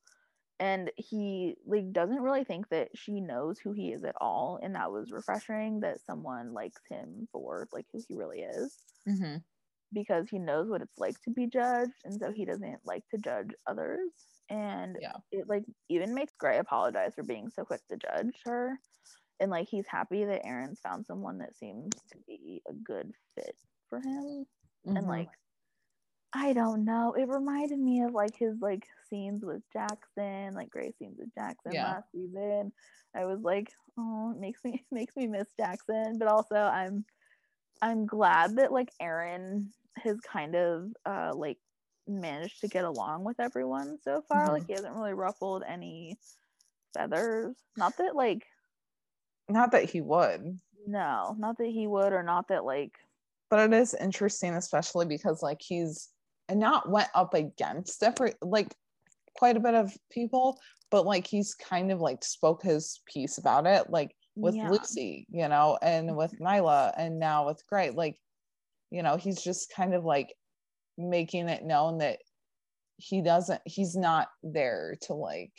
And 0.61 0.91
he 0.97 1.55
like 1.67 1.93
doesn't 1.93 2.21
really 2.23 2.45
think 2.45 2.69
that 2.71 2.89
she 2.95 3.21
knows 3.21 3.59
who 3.59 3.73
he 3.73 3.93
is 3.93 4.03
at 4.05 4.17
all, 4.21 4.59
and 4.61 4.75
that 4.75 4.91
was 4.91 5.13
refreshing 5.13 5.81
that 5.81 6.01
someone 6.05 6.53
likes 6.53 6.83
him 6.89 7.29
for 7.33 7.69
like 7.73 7.87
who 7.93 8.01
he 8.09 8.15
really 8.17 8.41
is 8.41 8.77
Mm-hmm. 9.09 9.37
Because 9.93 10.29
he 10.31 10.39
knows 10.39 10.69
what 10.69 10.83
it's 10.83 10.99
like 10.99 11.21
to 11.23 11.31
be 11.31 11.47
judged 11.47 11.93
and 12.05 12.19
so 12.21 12.31
he 12.33 12.45
doesn't 12.45 12.81
like 12.85 13.03
to 13.09 13.19
judge 13.19 13.51
others 13.67 14.11
and 14.51 14.97
Yeah. 15.01 15.13
it 15.33 15.49
like 15.49 15.65
even 15.89 16.15
makes 16.15 16.35
gray 16.39 16.59
apologize 16.59 17.15
for 17.15 17.23
being 17.23 17.49
so 17.51 17.65
quick 17.65 17.81
to 17.89 17.97
judge 17.97 18.35
her 18.45 18.79
and 19.41 19.51
like 19.51 19.69
he's 19.69 19.87
happy 19.87 20.25
that 20.25 20.45
aaron's 20.45 20.81
found 20.81 21.07
someone 21.07 21.39
that 21.39 21.57
seems 21.57 21.91
to 22.13 22.19
be 22.27 22.63
a 22.69 22.73
good 22.73 23.13
fit 23.35 23.57
for 23.89 24.01
him 24.01 24.47
Mm-hmm. 24.87 24.97
and 24.97 25.07
like 25.09 25.29
i 26.35 26.53
don't 26.53 26.85
know 26.85 27.15
it 27.15 27.29
reminded 27.29 27.79
me 27.79 28.03
of 28.03 28.13
like 28.13 28.37
his 28.39 28.61
like 28.61 28.87
scenes 29.09 29.45
with 29.45 29.63
jackson 29.73 30.55
like 30.55 30.71
gray 30.71 30.93
scenes 30.99 31.17
with 31.19 31.35
jackson 31.35 31.73
Yeah. 31.73 31.85
last 31.85 32.11
season 32.13 32.73
i 33.17 33.25
was 33.25 33.41
like 33.43 33.71
oh 33.99 34.33
it 34.35 34.41
makes 34.41 34.63
me 34.65 34.85
makes 34.93 35.17
me 35.17 35.27
miss 35.27 35.49
jackson 35.59 36.17
but 36.19 36.29
also 36.29 36.55
i'm 36.57 37.05
i'm 37.83 38.07
glad 38.07 38.57
that 38.57 38.73
like 38.73 38.91
aaron 39.01 39.73
has 39.97 40.21
kind 40.21 40.55
of 40.55 40.93
uh 41.07 41.33
like 41.35 41.59
managed 42.07 42.61
to 42.61 42.69
get 42.69 42.85
along 42.85 43.25
with 43.25 43.39
everyone 43.41 43.99
so 44.03 44.23
far 44.29 44.47
Mhm. 44.47 44.53
like 44.53 44.67
he 44.67 44.73
hasn't 44.73 44.95
really 44.95 45.13
ruffled 45.13 45.63
any 45.67 46.19
feathers 46.95 47.57
not 47.77 47.97
that 47.99 48.17
like 48.17 48.47
not 49.49 49.73
that 49.73 49.89
he 49.91 50.01
would, 50.01 50.59
no 50.87 51.35
not 51.39 51.57
that 51.59 51.67
he 51.69 51.87
would 51.87 52.13
or 52.13 52.23
not 52.23 52.49
that 52.49 52.65
like 52.65 52.93
but 53.51 53.61
it 53.61 53.73
is 53.73 53.95
interesting, 53.95 54.55
especially 54.55 55.07
because 55.07 55.43
like 55.43 55.63
he's 55.63 56.11
and 56.51 56.61
not 56.61 56.89
went 56.91 57.09
up 57.15 57.33
against 57.33 58.03
every 58.03 58.35
like 58.43 58.75
quite 59.37 59.57
a 59.57 59.61
bit 59.61 59.75
of 59.75 59.97
people, 60.11 60.59
but 60.91 61.07
like 61.07 61.27
he's 61.27 61.55
kind 61.55 61.91
of 61.91 62.01
like 62.01 62.23
spoke 62.23 62.63
his 62.63 63.01
piece 63.07 63.39
about 63.39 63.67
it, 63.67 63.89
like 63.89 64.15
with 64.43 64.55
yeah 64.57 64.69
Lucy, 64.71 65.27
you 65.31 65.49
know, 65.49 65.79
and 65.81 66.15
with 66.15 66.39
Nyla, 66.39 66.93
and 66.99 67.19
now 67.19 67.47
with 67.47 67.63
Gray. 67.69 67.89
Like 67.91 68.19
you 68.91 69.03
know 69.03 69.17
he's 69.17 69.43
just 69.43 69.73
kind 69.75 69.95
of 69.95 70.05
like 70.05 70.35
making 70.97 71.49
it 71.49 71.65
known 71.65 71.99
that 71.99 72.19
he 72.97 73.23
doesn't 73.23 73.61
he's 73.65 73.95
not 73.97 74.29
there 74.43 74.97
to 75.03 75.15
like 75.15 75.53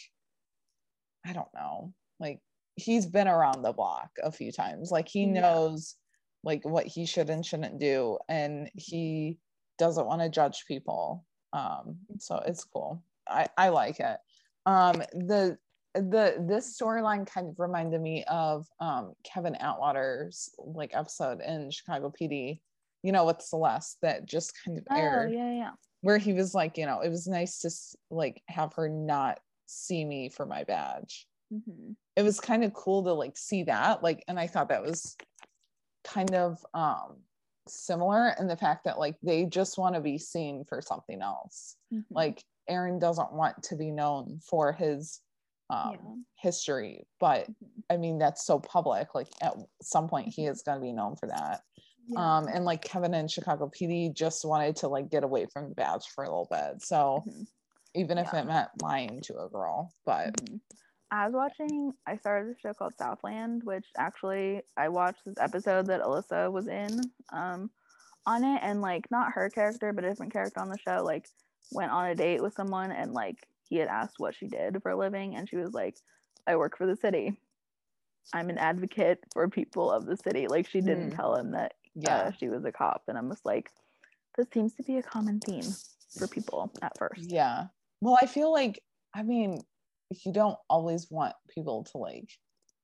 i 1.26 1.32
don't 1.32 1.54
know 1.54 1.94
like 2.20 2.40
he's 2.76 3.06
been 3.06 3.28
around 3.28 3.62
the 3.62 3.74
block 3.74 4.10
a 4.24 4.32
few 4.32 4.52
times. 4.52 4.92
Like 4.92 5.08
he 5.08 5.26
Yeah. 5.26 5.42
knows 5.42 5.96
like 6.44 6.64
what 6.64 6.86
he 6.86 7.06
should 7.06 7.30
and 7.30 7.46
shouldn't 7.46 7.80
do 7.80 8.18
and 8.30 8.70
he 8.76 9.38
doesn't 9.78 10.08
want 10.08 10.22
to 10.22 10.30
judge 10.30 10.64
people 10.68 11.26
um 11.54 11.98
so 12.18 12.42
it's 12.46 12.64
cool. 12.64 13.04
I 13.28 13.48
i 13.58 13.70
like 13.70 14.00
it. 14.00 14.18
Um 14.66 15.02
the 15.14 15.58
the 15.94 16.46
this 16.48 16.80
storyline 16.80 17.28
kind 17.28 17.50
of 17.50 17.60
reminded 17.60 18.00
me 18.00 18.24
of 18.30 18.68
um 18.80 19.14
kevin 19.24 19.56
atwater's 19.56 20.50
like 20.60 20.92
episode 20.94 21.42
in 21.42 21.72
chicago 21.72 22.14
pd 22.18 22.62
you 23.04 23.12
know 23.12 23.26
with 23.26 23.42
celeste 23.42 23.98
that 24.02 24.26
just 24.26 24.54
kind 24.66 24.78
of 24.78 24.86
aired. 24.96 25.30
Oh 25.30 25.34
yeah, 25.34 25.52
yeah. 25.54 25.72
where 26.02 26.18
he 26.18 26.34
was 26.34 26.54
like 26.54 26.78
you 26.78 26.86
know 26.86 27.02
it 27.02 27.10
was 27.10 27.28
nice 27.28 27.60
to 27.60 27.70
like 28.10 28.42
have 28.48 28.74
her 28.74 28.90
not 28.90 29.40
see 29.66 30.04
me 30.06 30.30
for 30.30 30.46
my 30.46 30.64
badge 30.64 31.28
hmm 31.52 31.92
it 32.16 32.24
was 32.24 32.40
kind 32.40 32.64
of 32.66 32.74
cool 32.74 33.04
to 33.04 33.14
like 33.14 33.38
see 33.38 33.64
that 33.64 34.02
like 34.04 34.24
and 34.28 34.40
i 34.40 34.46
thought 34.48 34.70
that 34.70 34.84
was 34.84 35.16
kind 36.04 36.34
of 36.34 36.58
um 36.74 37.18
similar 37.68 38.34
in 38.40 38.48
the 38.48 38.58
fact 38.58 38.84
that 38.86 38.98
like 38.98 39.16
they 39.22 39.46
just 39.46 39.78
want 39.78 39.94
to 39.96 40.02
be 40.02 40.18
seen 40.18 40.64
for 40.64 40.82
something 40.82 41.22
else 41.22 41.76
Mm-hmm. 41.94 42.16
like 42.16 42.44
aaron 42.68 43.00
doesn't 43.00 43.32
want 43.34 43.62
to 43.64 43.76
be 43.76 43.92
known 43.92 44.40
for 44.44 44.72
his 44.74 45.22
um 45.70 45.92
Yeah. 45.92 46.16
history 46.50 47.06
but 47.20 47.48
i 47.90 47.98
mean 47.98 48.18
that's 48.18 48.44
so 48.46 48.60
public 48.60 49.14
like 49.16 49.28
at 49.42 49.54
some 49.82 50.08
point 50.08 50.28
he 50.34 50.46
is 50.48 50.62
going 50.64 50.78
to 50.80 50.82
be 50.84 50.94
known 50.94 51.16
for 51.16 51.28
that 51.28 51.62
um 52.16 52.48
and 52.48 52.66
like 52.66 52.82
kevin 52.82 53.14
and 53.14 53.30
chicago 53.32 53.70
pd 53.70 54.14
just 54.14 54.46
wanted 54.46 54.76
to 54.76 54.88
like 54.88 55.10
get 55.10 55.24
away 55.24 55.46
from 55.54 55.70
the 55.70 55.76
badge 55.76 56.06
for 56.16 56.24
a 56.24 56.28
little 56.28 56.48
bit 56.50 56.82
so 56.82 57.24
Mhm. 57.26 57.48
even 57.96 58.18
if 58.18 58.34
Yeah. 58.34 58.42
it 58.42 58.46
meant 58.46 58.70
lying 58.82 59.22
to 59.22 59.38
a 59.40 59.50
girl 59.50 59.94
but 60.06 60.32
Mhm. 60.32 60.62
I 61.12 61.26
was 61.26 61.34
watching. 61.34 61.94
I 62.06 62.18
started 62.18 62.56
a 62.56 62.60
show 62.60 62.74
called 62.74 62.96
Southland, 62.98 63.64
which 63.64 63.88
actually 63.98 64.62
I 64.78 64.90
watched 64.90 65.26
this 65.26 65.38
episode 65.40 65.88
that 65.88 66.02
Alyssa 66.02 66.52
was 66.52 66.68
in 66.68 67.12
um, 67.32 67.72
on 68.26 68.44
it, 68.44 68.60
and 68.64 68.82
like 68.82 69.10
not 69.12 69.34
her 69.34 69.50
character, 69.50 69.92
but 69.94 70.04
a 70.06 70.10
different 70.10 70.34
character 70.34 70.60
on 70.60 70.70
the 70.70 70.78
show, 70.78 71.04
like 71.04 71.30
went 71.72 71.92
on 71.92 72.08
a 72.08 72.16
date 72.16 72.42
with 72.44 72.54
someone, 72.54 72.92
and 72.92 73.14
like 73.14 73.48
he 73.70 73.78
had 73.78 73.88
asked 73.88 74.20
what 74.20 74.36
she 74.36 74.48
did 74.48 74.82
for 74.84 74.92
a 74.92 74.98
living, 74.98 75.36
and 75.36 75.50
she 75.50 75.58
was 75.58 75.74
like, 75.74 75.98
"I 76.48 76.56
work 76.58 76.78
for 76.78 76.86
the 76.88 76.96
city. 76.96 77.42
I'm 78.34 78.50
an 78.50 78.58
advocate 78.58 79.24
for 79.34 79.48
people 79.50 79.92
of 79.92 80.06
the 80.06 80.18
city." 80.18 80.48
Like 80.48 80.68
she 80.68 80.82
didn't 80.82 81.12
Hmm. 81.12 81.16
tell 81.16 81.36
him 81.36 81.52
that 81.52 81.74
yeah 81.96 82.18
uh, 82.18 82.32
she 82.32 82.50
was 82.50 82.66
a 82.66 82.72
cop, 82.72 83.04
and 83.08 83.18
I'm 83.18 83.30
just 83.30 83.46
like, 83.46 83.70
this 84.38 84.48
seems 84.54 84.74
to 84.76 84.84
be 84.84 84.98
a 84.98 85.04
common 85.04 85.40
theme 85.40 85.66
for 86.18 86.28
people 86.28 86.72
at 86.82 86.98
first. 86.98 87.22
Yeah. 87.22 87.66
Well, 88.02 88.18
I 88.22 88.26
feel 88.26 88.52
like, 88.52 88.82
I 89.14 89.24
mean, 89.24 89.62
you 90.26 90.32
don't 90.32 90.58
always 90.70 91.10
want 91.12 91.36
people 91.50 91.84
to 91.92 91.98
like 91.98 92.30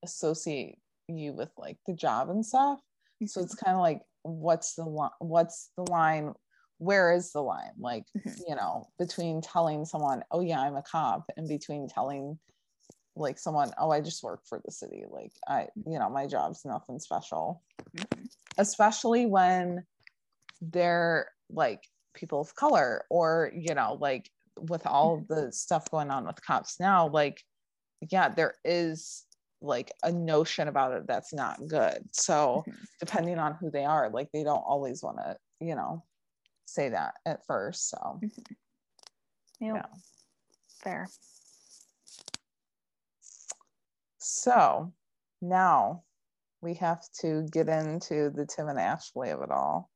associate 0.04 0.78
you 1.08 1.34
with 1.34 1.50
like 1.58 1.78
the 1.88 1.94
job 1.94 2.30
and 2.30 2.46
stuff. 2.46 2.80
So 3.26 3.42
it's 3.42 3.56
kind 3.56 3.76
of 3.76 3.82
like, 3.82 4.02
what's 4.24 4.76
the 4.76 4.84
line? 4.84 5.12
What's 5.20 5.72
the 5.78 5.84
line? 5.90 6.34
Where 6.80 7.14
is 7.14 7.32
the 7.32 7.42
line? 7.42 7.72
Like, 7.80 8.04
Mhm. 8.18 8.40
you 8.48 8.56
know, 8.56 8.90
between 9.00 9.42
telling 9.42 9.86
someone, 9.86 10.24
oh, 10.32 10.42
yeah, 10.42 10.60
I'm 10.60 10.76
a 10.76 10.82
cop, 10.82 11.24
and 11.38 11.48
between 11.48 11.88
telling 11.88 12.38
like 13.16 13.38
someone, 13.40 13.72
oh, 13.78 13.92
I 13.92 14.02
just 14.02 14.24
work 14.24 14.42
for 14.46 14.62
the 14.64 14.72
city. 14.72 15.04
Like, 15.10 15.32
I, 15.48 15.68
you 15.86 16.00
know, 16.00 16.10
my 16.10 16.28
job's 16.28 16.66
nothing 16.66 17.00
special 17.00 17.62
Mhm. 17.96 18.30
especially 18.58 19.26
when 19.26 19.86
they're 20.62 21.30
like 21.50 21.84
people 22.14 22.42
of 22.42 22.56
color 22.56 23.06
or 23.10 23.52
you 23.56 23.74
know 23.76 23.98
like 24.00 24.30
with 24.58 24.86
all 24.88 25.16
of 25.18 25.28
the 25.28 25.52
stuff 25.52 25.90
going 25.92 26.10
on 26.10 26.26
with 26.26 26.42
cops 26.42 26.80
now 26.80 27.08
like 27.10 27.44
yeah 28.10 28.30
there 28.30 28.56
is 28.64 29.26
like 29.62 29.92
a 30.04 30.12
notion 30.12 30.68
about 30.68 30.94
it 30.94 31.06
that's 31.08 31.34
not 31.34 31.66
good 31.68 32.04
so 32.12 32.64
Mhm. 32.68 32.88
depending 33.00 33.38
on 33.40 33.54
who 33.56 33.70
they 33.70 33.86
are 33.86 34.10
like 34.10 34.32
they 34.32 34.44
don't 34.44 34.64
always 34.66 35.04
want 35.04 35.18
to 35.18 35.38
you 35.60 35.76
know 35.76 36.04
say 36.66 36.90
that 36.90 37.16
at 37.26 37.46
first 37.46 37.90
so 37.90 38.20
Yep. 39.62 39.76
Yeah. 39.76 39.86
Fair. 40.84 41.08
So 44.28 44.92
now 45.42 46.04
we 46.62 46.74
have 46.74 47.02
to 47.22 47.46
get 47.52 47.70
into 47.70 48.32
the 48.32 48.46
tim 48.46 48.68
and 48.68 48.80
ashley 48.80 49.30
of 49.30 49.42
it 49.42 49.52
all 49.52 49.90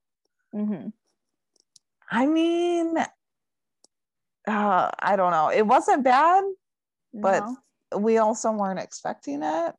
hmm 0.51 0.89
I 2.11 2.25
mean, 2.25 2.97
uh, 4.47 4.91
I 4.99 5.15
don't 5.15 5.31
know. 5.31 5.49
It 5.49 5.65
wasn't 5.65 6.03
bad. 6.03 6.43
But- 7.13 7.43
We 7.95 8.19
also 8.19 8.51
weren't 8.51 8.79
expecting 8.79 9.41
it. 9.41 9.75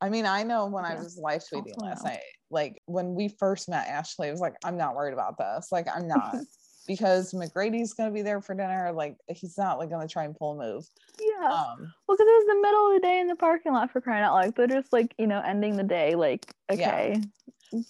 I 0.00 0.08
mean, 0.08 0.24
I 0.24 0.44
know 0.44 0.66
when 0.66 0.84
I 0.84 0.94
was 0.94 1.18
live 1.18 1.42
tweeting 1.42 1.76
last 1.78 2.04
no. 2.04 2.10
night, 2.10 2.20
like 2.50 2.80
when 2.86 3.14
we 3.14 3.28
first 3.28 3.68
met 3.68 3.88
Ashley, 3.88 4.28
I 4.28 4.30
was 4.30 4.40
like, 4.40 4.54
I'm 4.64 4.76
not 4.76 4.94
worried 4.94 5.12
about 5.12 5.36
this. 5.36 5.72
Like, 5.72 5.86
I'm 5.92 6.06
not 6.06 6.36
because 6.86 7.32
McGrady's 7.32 7.94
gonna 7.94 8.10
be 8.10 8.22
there 8.22 8.40
for 8.40 8.54
dinner. 8.54 8.92
Like, 8.92 9.16
he's 9.28 9.56
not 9.58 9.78
like 9.78 9.90
gonna 9.90 10.08
try 10.08 10.24
and 10.24 10.36
pull 10.36 10.52
a 10.60 10.64
move. 10.64 10.84
yeah. 11.20 11.46
Um, 11.48 11.92
Well, 12.08 12.16
because 12.16 12.26
it 12.26 12.38
was 12.38 12.46
the 12.48 12.60
middle 12.62 12.86
of 12.88 12.94
the 12.94 13.06
day 13.06 13.20
in 13.20 13.26
the 13.28 13.36
parking 13.36 13.72
lot 13.72 13.90
for 13.90 14.00
crying 14.00 14.22
out 14.24 14.34
loud. 14.34 14.54
They're 14.56 14.66
just 14.66 14.92
like, 14.92 15.14
you 15.18 15.26
know, 15.26 15.40
ending 15.40 15.76
the 15.76 15.82
day. 15.84 16.14
Like, 16.14 16.52
Yeah. 16.70 16.74
okay. 16.74 17.22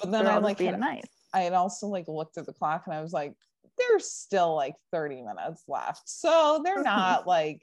but 0.01 0.11
then 0.11 0.27
I 0.27 0.39
like 0.39 0.59
being 0.59 0.71
had- 0.73 0.81
nice. 0.81 1.05
I 1.35 1.41
had 1.41 1.55
also 1.55 1.87
like 1.87 2.09
looked 2.09 2.37
at 2.37 2.45
the 2.47 2.53
clock 2.53 2.83
and 2.87 2.95
I 2.95 3.01
was 3.01 3.13
like, 3.13 3.35
there's 3.79 4.11
still 4.11 4.55
like 4.55 4.75
30 4.93 5.23
minutes 5.23 5.65
left. 5.67 6.03
So 6.09 6.61
they're 6.65 6.83
not 6.83 7.27
like 7.27 7.63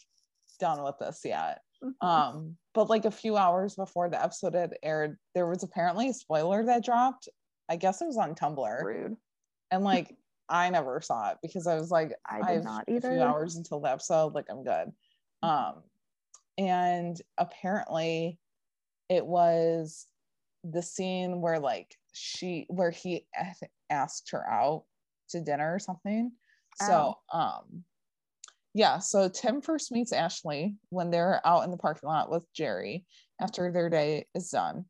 done 0.60 0.84
with 0.84 0.98
this 1.00 1.22
yet. 1.24 1.62
Mhm. 1.84 2.06
Um, 2.06 2.58
but 2.74 2.90
like 2.90 3.06
a 3.06 3.12
few 3.12 3.38
hours 3.38 3.76
before 3.76 4.10
the 4.10 4.22
episode 4.22 4.54
had 4.56 4.76
aired, 4.84 5.18
there 5.36 5.48
was 5.48 5.64
apparently 5.64 6.10
a 6.10 6.14
spoiler 6.14 6.64
that 6.66 6.84
dropped. 6.84 7.30
I 7.70 7.76
guess 7.76 8.02
it 8.02 8.06
was 8.08 8.18
on 8.18 8.34
Tumblr. 8.36 8.84
Rude. 8.84 9.16
And 9.72 9.84
like 9.84 10.16
I 10.50 10.70
never 10.70 11.02
saw 11.02 11.32
it 11.32 11.38
because 11.42 11.68
I 11.68 11.76
was 11.76 11.92
like, 11.92 12.14
I 12.26 12.40
I, 12.40 12.48
did 12.48 12.56
have 12.56 12.64
not 12.64 12.84
a 12.88 13.02
few 13.02 13.22
hours 13.22 13.56
until 13.56 13.80
the 13.80 13.92
episode, 13.92 14.34
like 14.34 14.46
I'm 14.50 14.64
good. 14.64 14.92
Um, 15.44 15.84
and 16.58 17.20
apparently 17.38 18.38
it 19.08 19.26
was 19.26 20.08
the 20.64 20.82
scene 20.82 21.42
where 21.42 21.60
like 21.60 21.96
she 22.14 22.66
where 22.70 22.92
he 22.92 23.26
asked 23.90 24.32
her 24.32 24.48
out 24.50 24.84
to 25.30 25.42
dinner 25.42 25.74
or 25.74 25.80
something. 25.80 26.32
So 26.82 27.16
um 27.34 27.84
yeah, 28.74 29.00
so 29.00 29.30
Tim 29.30 29.62
first 29.62 29.92
meets 29.92 30.14
Ashley 30.14 30.76
when 30.90 31.10
they're 31.10 31.42
out 31.46 31.64
in 31.64 31.72
the 31.72 31.78
parking 31.78 32.08
lot 32.08 32.30
with 32.30 32.44
Jerry 32.54 33.06
after 33.42 33.72
their 33.72 33.90
day 33.90 34.28
is 34.36 34.50
done. 34.50 34.86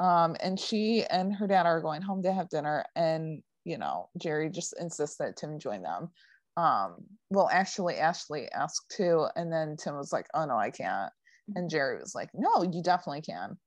Um, 0.00 0.36
and 0.40 0.58
she 0.58 1.04
and 1.08 1.34
her 1.34 1.46
dad 1.46 1.66
are 1.66 1.80
going 1.80 2.02
home 2.02 2.22
to 2.22 2.32
have 2.32 2.48
dinner, 2.48 2.84
and 2.96 3.42
you 3.64 3.78
know, 3.78 4.08
Jerry 4.18 4.50
just 4.50 4.74
insists 4.80 5.16
that 5.18 5.36
Tim 5.36 5.58
join 5.58 5.82
them. 5.82 6.10
Um, 6.56 6.96
well, 7.30 7.48
actually, 7.52 7.96
Ashley 7.96 8.48
asked 8.50 8.92
too, 8.94 9.26
and 9.36 9.52
then 9.52 9.76
Tim 9.76 9.96
was 9.96 10.12
like, 10.12 10.26
Oh 10.34 10.44
no, 10.44 10.56
I 10.56 10.70
can't. 10.70 11.12
And 11.56 11.70
Jerry 11.70 11.98
was 11.98 12.14
like, 12.14 12.30
No, 12.34 12.62
you 12.62 12.82
definitely 12.82 13.22
can. 13.22 13.58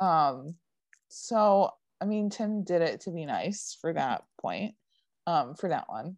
Um, 0.00 0.54
so 1.08 1.70
I 2.00 2.04
mean, 2.04 2.28
Tim 2.30 2.62
did 2.62 2.82
it 2.82 3.00
to 3.02 3.10
be 3.10 3.24
nice 3.24 3.76
for 3.80 3.92
that 3.94 4.24
point, 4.40 4.74
um, 5.26 5.54
for 5.54 5.68
that 5.70 5.88
one. 5.88 6.16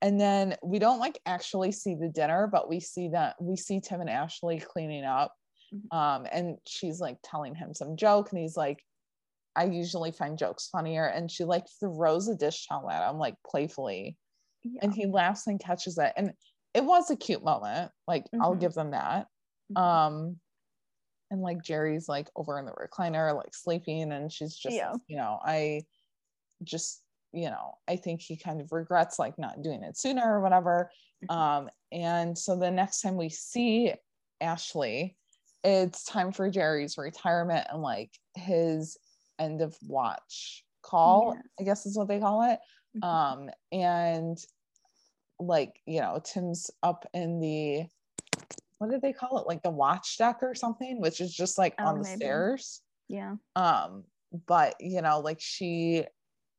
And 0.00 0.20
then 0.20 0.56
we 0.62 0.78
don't 0.78 1.00
like 1.00 1.18
actually 1.26 1.72
see 1.72 1.94
the 1.94 2.08
dinner, 2.08 2.48
but 2.50 2.68
we 2.68 2.80
see 2.80 3.08
that 3.08 3.34
we 3.40 3.56
see 3.56 3.80
Tim 3.80 4.00
and 4.00 4.08
Ashley 4.08 4.60
cleaning 4.60 5.04
up. 5.04 5.34
Mhm. 5.74 5.96
Um, 5.96 6.26
and 6.32 6.56
she's 6.66 7.00
like 7.00 7.18
telling 7.22 7.54
him 7.54 7.74
some 7.74 7.96
joke, 7.96 8.30
and 8.30 8.38
he's 8.40 8.56
like, 8.56 8.82
I 9.56 9.64
usually 9.64 10.12
find 10.12 10.38
jokes 10.38 10.68
funnier. 10.68 11.04
And 11.06 11.30
she 11.30 11.44
like 11.44 11.64
throws 11.80 12.28
a 12.28 12.36
dish 12.36 12.66
towel 12.66 12.90
at 12.90 13.08
him, 13.10 13.18
like 13.18 13.34
playfully, 13.46 14.16
Yeah. 14.62 14.80
and 14.82 14.94
he 14.94 15.06
laughs 15.06 15.46
and 15.46 15.58
catches 15.60 15.98
it. 15.98 16.12
And 16.16 16.32
it 16.74 16.84
was 16.84 17.10
a 17.10 17.16
cute 17.16 17.42
moment. 17.44 17.90
Like, 18.06 18.26
I'll 18.40 18.54
Mhm. 18.54 18.60
give 18.60 18.74
them 18.74 18.90
that 18.92 19.26
Mhm. 19.72 19.80
um 19.80 20.40
and 21.30 21.42
like 21.42 21.62
jerry's 21.62 22.08
like 22.08 22.30
over 22.36 22.58
in 22.58 22.64
the 22.64 22.72
recliner 22.72 23.36
like 23.36 23.54
sleeping 23.54 24.12
and 24.12 24.32
she's 24.32 24.56
just 24.56 24.76
Yeah. 24.76 24.94
you 25.08 25.16
know 25.18 25.38
i 25.44 25.82
just 26.64 27.02
you 27.32 27.50
know 27.50 27.74
i 27.86 27.96
think 27.96 28.22
he 28.22 28.36
kind 28.36 28.60
of 28.62 28.72
regrets 28.72 29.18
like 29.18 29.38
not 29.38 29.60
doing 29.62 29.82
it 29.82 29.96
sooner 29.98 30.22
or 30.24 30.40
whatever 30.40 30.90
Mhm. 31.24 31.34
um 31.34 31.70
and 31.92 32.38
so 32.38 32.56
the 32.56 32.70
next 32.70 33.02
time 33.02 33.16
we 33.16 33.28
see 33.28 33.92
ashley 34.40 35.16
it's 35.64 36.04
time 36.04 36.32
for 36.32 36.48
jerry's 36.50 36.96
retirement 36.96 37.66
and 37.70 37.82
like 37.82 38.10
his 38.36 38.96
end 39.38 39.60
of 39.62 39.76
watch 39.86 40.64
call 40.82 41.34
Yes. 41.34 41.44
i 41.60 41.62
guess 41.64 41.86
is 41.86 41.96
what 41.96 42.08
they 42.08 42.18
call 42.20 42.42
it 42.50 42.58
Mhm. 42.96 43.04
um 43.04 43.50
and 43.72 44.38
like 45.38 45.80
you 45.86 46.00
know 46.00 46.20
tim's 46.24 46.70
up 46.82 47.06
in 47.14 47.40
the 47.40 47.84
what 48.78 48.90
did 48.90 49.02
they 49.02 49.12
call 49.12 49.38
it 49.38 49.46
like 49.46 49.62
the 49.62 49.70
watch 49.70 50.16
deck 50.18 50.38
or 50.42 50.54
something 50.54 51.00
which 51.00 51.20
is 51.20 51.34
just 51.34 51.58
like 51.58 51.74
Oh, 51.78 51.86
on 51.86 51.98
the 51.98 52.04
maybe. 52.04 52.16
stairs 52.16 52.80
yeah. 53.08 53.36
um 53.56 54.04
but 54.46 54.74
you 54.80 55.02
know 55.02 55.20
like 55.20 55.40
she 55.40 56.04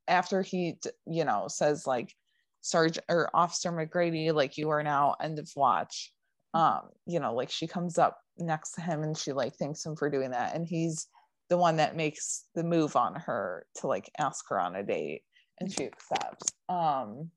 after 0.08 0.42
he 0.42 0.78
you 1.06 1.26
know 1.26 1.46
says 1.48 1.86
like 1.88 2.14
sergeant 2.62 3.06
or 3.10 3.30
officer 3.34 3.72
mcgrady 3.72 4.34
like 4.34 4.58
you 4.58 4.70
are 4.70 4.84
now 4.84 5.16
end 5.22 5.40
of 5.40 5.50
watch 5.56 6.12
um 6.54 6.82
you 7.06 7.20
know 7.20 7.34
like 7.34 7.50
she 7.50 7.68
comes 7.68 7.98
up 7.98 8.20
next 8.38 8.72
to 8.72 8.82
him 8.82 9.02
and 9.04 9.18
she 9.18 9.32
like 9.34 9.56
thanks 9.56 9.86
him 9.86 9.96
for 9.96 10.10
doing 10.10 10.32
that 10.32 10.56
and 10.56 10.68
he's 10.68 11.08
the 11.50 11.58
one 11.58 11.78
that 11.78 11.96
makes 11.96 12.46
the 12.56 12.64
move 12.64 12.96
on 12.96 13.16
her 13.16 13.66
to 13.76 13.88
like 13.88 14.10
ask 14.20 14.46
her 14.50 14.60
on 14.60 14.76
a 14.76 14.84
date 14.84 15.24
and 15.60 15.72
she 15.72 15.86
accepts 15.86 16.48
um 16.70 17.30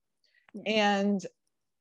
and 0.66 1.24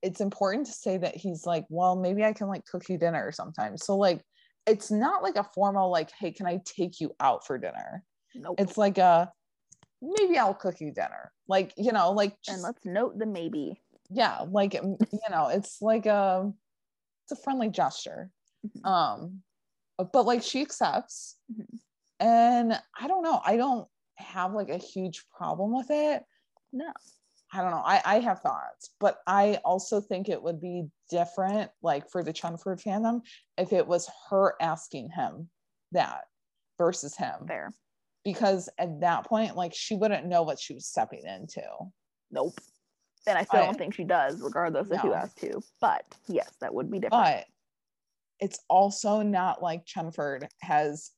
it's 0.01 0.21
important 0.21 0.65
to 0.65 0.71
say 0.71 0.97
that 0.97 1.15
he's 1.15 1.45
like 1.45 1.65
well 1.69 1.95
maybe 1.95 2.23
i 2.23 2.33
can 2.33 2.47
like 2.47 2.65
cook 2.65 2.87
you 2.89 2.97
dinner 2.97 3.31
sometimes 3.31 3.85
so 3.85 3.95
like 3.97 4.21
it's 4.65 4.91
not 4.91 5.21
like 5.21 5.35
a 5.35 5.43
formal 5.53 5.91
like 5.91 6.09
hey 6.19 6.31
can 6.31 6.45
i 6.47 6.59
take 6.65 6.99
you 6.99 7.11
out 7.19 7.45
for 7.45 7.57
dinner 7.57 8.03
Nope. 8.33 8.55
it's 8.59 8.77
like 8.77 8.97
a 8.97 9.31
maybe 10.01 10.37
i'll 10.37 10.53
cook 10.53 10.79
you 10.79 10.91
dinner 10.91 11.31
like 11.47 11.73
you 11.77 11.91
know 11.91 12.11
like 12.11 12.35
and 12.47 12.61
let's 12.61 12.85
note 12.85 13.19
the 13.19 13.25
maybe. 13.25 13.79
yeah 14.09 14.45
like 14.49 14.73
you 14.73 14.97
know 15.29 15.49
it's 15.49 15.81
like 15.81 16.05
a 16.05 16.51
it's 17.25 17.39
a 17.39 17.43
friendly 17.43 17.69
gesture 17.69 18.31
Mhm. 18.65 18.87
um 18.89 19.41
but 20.13 20.25
like 20.25 20.41
she 20.43 20.61
accepts 20.61 21.37
Mhm. 21.51 21.65
And 22.21 22.79
i 22.99 23.07
don't 23.07 23.23
know 23.23 23.41
i 23.45 23.57
don't 23.57 23.87
have 24.15 24.53
like 24.53 24.69
a 24.69 24.77
huge 24.77 25.25
problem 25.35 25.75
with 25.75 25.87
it 25.89 26.23
No. 26.71 26.91
i 27.51 27.61
don't 27.61 27.71
know 27.71 27.81
i 27.83 28.01
i 28.05 28.19
have 28.19 28.39
thoughts 28.41 28.91
but 28.99 29.17
i 29.27 29.59
also 29.65 29.99
think 29.99 30.29
it 30.29 30.41
would 30.41 30.61
be 30.61 30.85
different 31.09 31.71
like 31.81 32.09
for 32.09 32.23
the 32.23 32.31
chenford 32.31 32.81
fandom 32.81 33.21
if 33.57 33.73
it 33.73 33.85
was 33.87 34.07
her 34.29 34.53
asking 34.61 35.09
him 35.09 35.49
that 35.91 36.25
versus 36.77 37.17
him 37.17 37.33
There. 37.47 37.73
because 38.23 38.69
at 38.77 39.01
that 39.01 39.25
point 39.25 39.55
like 39.57 39.73
she 39.73 39.95
wouldn't 39.95 40.27
know 40.27 40.43
what 40.43 40.59
she 40.59 40.73
was 40.75 40.85
stepping 40.85 41.25
into 41.25 41.63
Nope. 42.33 42.57
And 43.27 43.37
I 43.37 43.43
still 43.43 43.59
I- 43.59 43.65
don't 43.65 43.77
think 43.77 43.93
she 43.93 44.05
does, 44.05 44.39
regardless 44.41 44.89
of 44.89 45.01
who 45.01 45.09
No. 45.09 45.15
has 45.15 45.33
to. 45.35 45.61
But 45.81 46.05
yes, 46.27 46.49
that 46.61 46.73
would 46.73 46.89
be 46.89 46.97
different. 46.99 47.23
but 47.25 47.45
it's 48.39 48.59
also 48.69 49.21
not 49.21 49.61
like 49.61 49.85
Chenford 49.85 50.47
has 50.61 51.11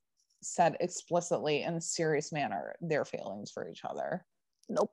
said 0.43 0.77
explicitly 0.79 1.63
in 1.63 1.75
a 1.75 1.81
serious 1.81 2.31
manner 2.31 2.75
their 2.81 3.05
feelings 3.05 3.51
for 3.51 3.67
each 3.67 3.81
other. 3.85 4.25
nope. 4.69 4.91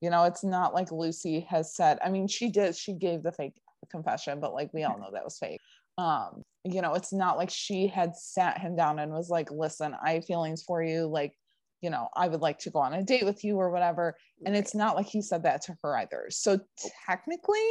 You 0.00 0.08
know, 0.08 0.24
it's 0.24 0.42
not 0.42 0.72
like 0.72 0.90
Lucy 0.90 1.40
has 1.50 1.74
said, 1.74 1.98
I 2.02 2.08
mean, 2.08 2.26
she 2.26 2.50
did, 2.50 2.74
she 2.74 2.94
gave 2.94 3.22
the 3.22 3.32
fake 3.32 3.52
confession, 3.90 4.40
but 4.40 4.54
like 4.54 4.72
we 4.72 4.84
all 4.84 4.98
know 4.98 5.10
that 5.12 5.24
was 5.24 5.38
fake. 5.38 5.60
Um, 5.98 6.42
you 6.64 6.80
know, 6.80 6.94
it's 6.94 7.12
not 7.12 7.36
like 7.36 7.50
she 7.50 7.86
had 7.86 8.16
sat 8.16 8.58
him 8.58 8.76
down 8.76 8.98
and 8.98 9.12
was 9.12 9.28
like, 9.28 9.50
listen, 9.50 9.94
I 10.02 10.12
have 10.12 10.24
feelings 10.24 10.62
for 10.62 10.82
you. 10.82 11.06
Like, 11.06 11.34
you 11.82 11.90
know, 11.90 12.08
I 12.16 12.28
would 12.28 12.40
like 12.40 12.58
to 12.60 12.70
go 12.70 12.78
on 12.78 12.94
a 12.94 13.02
date 13.02 13.24
with 13.24 13.44
you 13.44 13.56
or 13.56 13.70
whatever. 13.70 14.16
And 14.46 14.56
it's 14.56 14.74
not 14.74 14.96
like 14.96 15.06
he 15.06 15.20
said 15.20 15.42
that 15.42 15.62
to 15.62 15.76
her 15.82 15.96
either. 15.98 16.26
So 16.30 16.58
technically, 17.06 17.68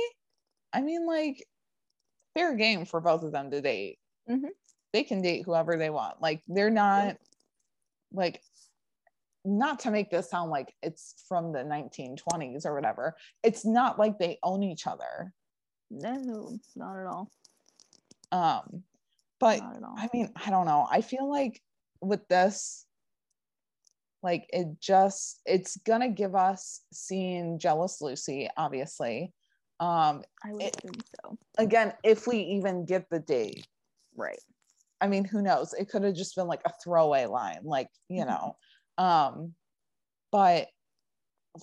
I 0.74 0.82
mean, 0.82 1.08
like, 1.08 1.44
fair 2.36 2.56
game 2.56 2.86
for 2.86 3.02
both 3.02 3.24
of 3.24 3.32
them 3.32 3.50
to 3.52 3.62
date. 3.62 3.98
Mhm. 4.30 4.50
They 4.94 5.03
can 5.03 5.22
date 5.22 5.44
whoever 5.45 5.78
they 5.78 5.90
want. 5.90 6.22
Like, 6.22 6.41
they're 6.48 6.70
not 6.70 7.18
like, 8.11 8.41
not 9.45 9.80
to 9.80 9.91
make 9.91 10.10
this 10.10 10.30
sound 10.30 10.52
like 10.52 10.74
it's 10.82 11.24
from 11.28 11.52
the 11.53 11.60
1920s 11.60 12.66
or 12.66 12.74
whatever. 12.76 13.16
It's 13.44 13.66
not 13.66 13.98
like 13.99 14.18
they 14.20 14.40
own 14.44 14.64
each 14.64 14.88
other. 14.88 15.32
No, 15.91 16.57
not 16.76 16.99
at 16.99 17.07
all. 17.07 17.32
Um, 18.32 18.84
but 19.40 19.61
all. 19.61 19.95
I 19.98 20.10
mean, 20.14 20.32
I 20.36 20.49
don't 20.49 20.66
know. 20.66 20.88
I 20.90 21.02
feel 21.02 21.30
like 21.30 21.61
with 22.02 22.28
this, 22.28 22.86
like 24.22 24.48
it 24.49 24.68
just 24.82 25.40
it's 25.45 25.78
gonna 25.78 26.10
give 26.10 26.36
us 26.36 26.82
seeing 26.91 27.57
jealous 27.57 28.02
Lucy, 28.02 28.49
obviously. 28.57 29.34
Um, 29.80 30.24
I 30.44 30.52
would 30.52 30.61
it- 30.61 30.76
assume 30.78 31.02
so. 31.24 31.38
again, 31.57 31.94
if 32.03 32.28
we 32.28 32.38
even 32.40 32.86
get 32.86 33.10
the 33.10 33.20
date, 33.20 33.66
Right. 34.16 34.40
I 35.02 35.08
mean, 35.08 35.26
who 35.26 35.42
knows? 35.42 35.74
It 35.74 35.90
could 35.90 36.04
have 36.04 36.16
just 36.16 36.36
been 36.36 36.48
like 36.48 36.62
a 36.66 36.74
throwaway 36.84 37.26
line, 37.26 37.62
like, 37.64 37.90
you 38.10 38.24
Mhm. 38.24 38.28
know. 38.28 38.58
Um, 38.98 39.56
but 40.32 40.70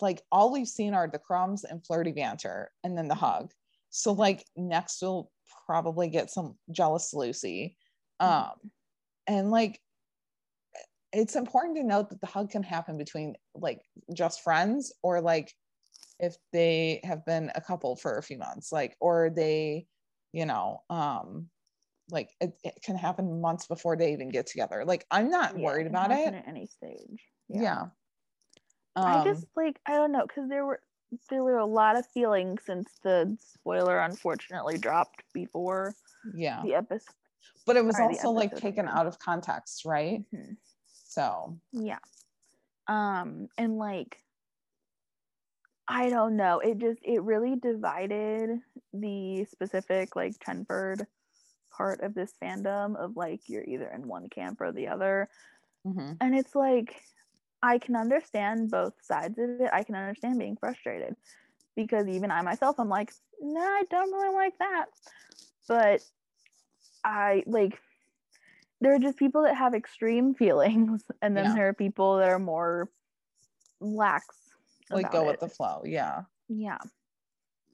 like 0.01 0.23
all 0.33 0.53
we've 0.53 0.69
seen 0.69 0.95
are 0.95 1.09
the 1.09 1.19
crumbs 1.19 1.65
and 1.65 1.85
flirty 1.87 2.13
banter 2.13 2.73
and 2.83 2.97
then 2.97 3.09
the 3.09 3.15
hug. 3.15 3.53
So 3.91 4.13
like 4.13 4.45
next 4.57 5.01
we'll 5.01 5.31
probably 5.67 6.09
get 6.09 6.31
some 6.31 6.59
jealous 6.71 7.15
Lucy. 7.15 7.77
Um, 8.21 8.73
and 9.27 9.51
like 9.51 9.81
it's 11.13 11.37
important 11.37 11.77
to 11.77 11.85
note 11.85 12.11
that 12.11 12.21
the 12.21 12.27
hug 12.27 12.51
can 12.51 12.63
happen 12.63 12.99
between 12.99 13.37
like 13.55 13.81
just 14.13 14.43
friends 14.43 14.93
or 15.03 15.21
like 15.21 15.55
if 16.19 16.37
they 16.53 17.01
have 17.05 17.25
been 17.25 17.51
a 17.55 17.61
couple 17.61 17.97
for 17.97 18.19
a 18.19 18.23
few 18.23 18.39
months, 18.39 18.73
like 18.73 18.97
or 19.01 19.31
they, 19.31 19.87
you 20.33 20.47
know, 20.47 20.83
um 20.91 21.49
like 22.11 22.31
it, 22.41 22.59
it 22.65 22.83
can 22.83 22.97
happen 22.97 23.41
months 23.41 23.66
before 23.66 23.97
they 23.97 24.12
even 24.12 24.28
get 24.31 24.47
together. 24.47 24.85
Like 24.85 25.07
I'm 25.11 25.31
not 25.31 25.57
Yeah, 25.57 25.62
worried 25.62 25.87
about 25.87 26.11
it. 26.12 26.35
at 26.35 26.47
any 26.47 26.66
stage. 26.66 27.23
Yeah. 27.49 27.89
I 29.05 29.19
Um, 29.19 29.24
just 29.24 29.47
like 29.57 29.81
I 29.87 29.93
don't 29.93 30.12
know 30.12 30.27
because 30.27 30.49
there 30.49 30.65
were 30.65 30.83
there 31.28 31.43
were 31.43 31.59
a 31.59 31.66
lot 31.66 31.97
of 31.97 32.07
feelings 32.07 32.65
since 32.65 32.99
the 33.03 33.37
spoiler 33.41 33.99
unfortunately 34.01 34.78
dropped 34.78 35.23
before 35.33 35.97
yeah. 36.35 36.62
the 36.62 36.74
episode. 36.74 37.15
But 37.66 37.77
it 37.77 37.85
was 37.85 37.99
also 37.99 38.31
like 38.31 38.55
taken 38.57 38.89
out 38.89 39.07
of 39.07 39.19
context, 39.19 39.85
right? 39.85 40.24
Mhm. 40.33 40.57
So 40.87 41.61
Yeah. 41.73 41.99
Um 42.89 43.49
and 43.59 43.78
like 43.78 44.24
I 45.89 46.09
don't 46.11 46.37
know. 46.37 46.59
It 46.61 46.78
just 46.78 47.01
it 47.05 47.23
really 47.23 47.57
divided 47.57 48.61
the 48.93 49.45
specific 49.45 50.16
like 50.16 50.39
Chenford 50.39 51.07
part 51.77 52.01
of 52.03 52.15
this 52.15 52.32
fandom 52.43 52.97
of 52.97 53.16
like 53.16 53.40
you're 53.48 53.65
either 53.65 53.89
in 53.89 54.09
one 54.09 54.28
camp 54.28 54.61
or 54.61 54.73
the 54.73 54.89
other. 54.89 55.28
mhm. 55.86 56.20
And 56.20 56.35
it's 56.35 56.55
like 56.55 57.03
I 57.62 57.78
can 57.78 57.97
understand 57.97 58.70
both 58.70 58.94
sides 59.03 59.39
of 59.39 59.51
it. 59.51 59.70
I 59.73 59.82
can 59.85 59.94
understand 59.94 60.39
being 60.39 60.57
frustrated 60.57 61.16
because 61.77 62.09
even 62.09 62.31
I 62.31 62.43
myself 62.43 62.77
I'm 62.78 62.89
like, 62.89 63.12
"No, 63.40 63.61
I 63.61 63.85
don't 63.90 64.12
really 64.12 64.35
like 64.35 64.59
that." 64.59 64.86
But 65.69 66.03
I 67.05 67.43
like 67.47 67.78
there 68.81 68.94
are 68.94 68.98
just 68.98 69.19
people 69.19 69.43
that 69.43 69.57
have 69.57 69.74
extreme 69.74 70.35
feelings 70.43 71.03
and 71.23 71.36
then 71.36 71.44
Yeah. 71.44 71.55
there 71.55 71.69
are 71.69 71.74
people 71.74 72.19
that 72.19 72.28
are 72.28 72.39
more 72.39 72.90
lax 73.81 74.27
like 74.90 75.11
go 75.11 75.23
it. 75.23 75.27
with 75.27 75.40
the 75.40 75.48
flow. 75.48 75.82
Yeah. 75.85 76.23
Yeah. 76.48 76.78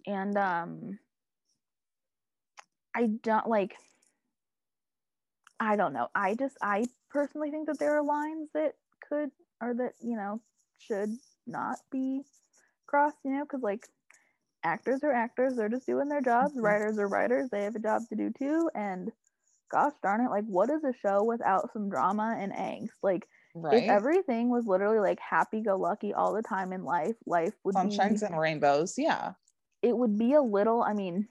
And 0.07 0.37
um 0.37 0.99
I 2.95 3.07
don't 3.07 3.49
like 3.49 3.75
I 5.63 5.77
don't 5.77 5.93
know. 5.93 6.09
I 6.15 6.35
just 6.35 6.57
I 6.61 6.87
personally 7.11 7.51
think 7.53 7.69
that 7.69 7.79
there 7.79 7.97
are 7.97 8.03
lines 8.03 8.51
that 8.55 8.75
could 9.09 9.31
or 9.61 9.75
that, 9.75 9.95
you 10.01 10.17
know, 10.17 10.41
should 10.79 11.11
not 11.47 11.79
be 11.93 12.23
crossed, 12.87 13.19
you 13.25 13.33
know, 13.33 13.47
cuz 13.47 13.63
like 13.63 13.89
actors 14.65 15.05
are 15.05 15.13
actors, 15.13 15.57
they're 15.57 15.69
just 15.69 15.87
doing 15.87 16.09
their 16.09 16.21
jobs. 16.21 16.57
Mhm. 16.57 16.63
Writers 16.63 16.99
are 16.99 17.09
writers, 17.09 17.51
they 17.51 17.65
have 17.65 17.77
a 17.77 17.81
job 17.81 18.03
to 18.09 18.17
do 18.17 18.31
too 18.31 18.71
and 18.75 19.13
gosh 19.71 19.93
darn 20.03 20.21
it, 20.21 20.31
like 20.31 20.45
what 20.47 20.71
is 20.71 20.85
a 20.85 20.93
show 20.93 21.25
without 21.25 21.73
some 21.73 21.89
drama 21.91 22.37
and 22.39 22.53
angst? 22.53 23.03
Like 23.03 23.29
Right. 23.55 23.85
if 23.85 23.91
everything 23.91 24.51
was 24.51 24.67
literally 24.67 24.99
like 25.01 25.21
happy 25.21 25.63
go 25.63 25.77
lucky 25.79 26.13
all 26.15 26.33
the 26.35 26.43
time 26.43 26.73
in 26.73 26.85
life, 26.85 27.17
life 27.27 27.55
would 27.65 27.75
be 27.75 27.81
Sunshines 27.81 28.23
and 28.23 28.39
rainbows. 28.39 28.99
Yeah. 28.99 29.35
it 29.83 29.97
would 29.97 30.19
be 30.19 30.35
a 30.35 30.43
little 30.43 30.83
i 30.83 30.93
mean 30.93 31.29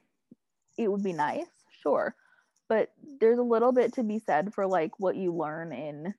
it 0.77 0.91
would 0.91 1.03
be 1.03 1.13
nice 1.13 1.47
sure 1.83 2.15
but 2.71 2.93
there's 3.19 3.37
a 3.37 3.43
little 3.43 3.73
bit 3.73 3.91
to 3.95 4.01
be 4.01 4.17
said 4.17 4.53
for 4.53 4.65
like 4.65 4.97
what 4.97 5.17
you 5.17 5.35
learn 5.35 5.73
in 5.73 6.13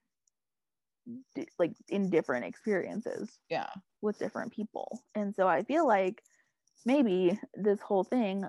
like 1.58 1.72
in 1.88 2.10
different 2.10 2.44
experiences 2.44 3.38
Yeah. 3.48 3.70
with 4.02 4.18
different 4.18 4.52
people. 4.52 5.00
And 5.14 5.34
so 5.34 5.48
i 5.48 5.62
feel 5.62 5.86
like 5.86 6.22
maybe 6.84 7.40
this 7.54 7.80
whole 7.80 8.04
thing 8.04 8.44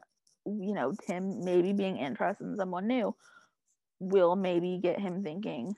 you 0.46 0.74
know 0.74 0.92
tim 1.08 1.46
maybe 1.46 1.72
being 1.72 1.96
interested 1.98 2.44
in 2.46 2.58
someone 2.58 2.88
new 2.88 3.16
will 4.02 4.36
maybe 4.36 4.80
get 4.84 5.00
him 5.00 5.24
thinking 5.24 5.74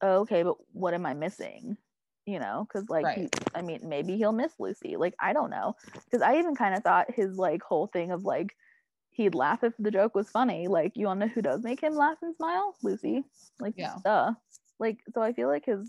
oh, 0.00 0.20
okay 0.20 0.42
but 0.42 0.56
what 0.72 0.94
am 0.94 1.04
i 1.04 1.12
missing? 1.12 1.76
You 2.24 2.38
know 2.38 2.66
because 2.66 2.88
like 2.88 3.14
he, 3.14 3.28
i 3.54 3.60
mean 3.60 3.80
maybe 3.84 4.16
he'll 4.16 4.32
miss 4.32 4.54
lucy. 4.58 4.96
Like 4.96 5.14
i 5.20 5.34
don't 5.34 5.50
know. 5.50 5.76
Because 6.06 6.22
i 6.22 6.38
even 6.38 6.54
kind 6.54 6.74
of 6.74 6.82
thought 6.82 7.12
his 7.14 7.36
like 7.36 7.62
whole 7.62 7.88
thing 7.88 8.12
of 8.12 8.24
like 8.24 8.56
he'd 9.10 9.34
laugh 9.34 9.62
if 9.64 9.72
the 9.78 9.90
joke 9.90 10.14
was 10.14 10.30
funny 10.30 10.68
like 10.68 10.92
you 10.96 11.06
want 11.06 11.20
to 11.20 11.26
know 11.26 11.32
who 11.32 11.42
does 11.42 11.62
make 11.62 11.80
him 11.80 11.94
laugh 11.94 12.16
and 12.22 12.34
smile 12.36 12.76
lucy 12.82 13.24
like 13.58 13.74
Yeah. 13.76 13.96
duh 14.04 14.32
like 14.78 14.98
so 15.14 15.20
i 15.20 15.32
feel 15.32 15.48
like 15.48 15.66
his 15.66 15.88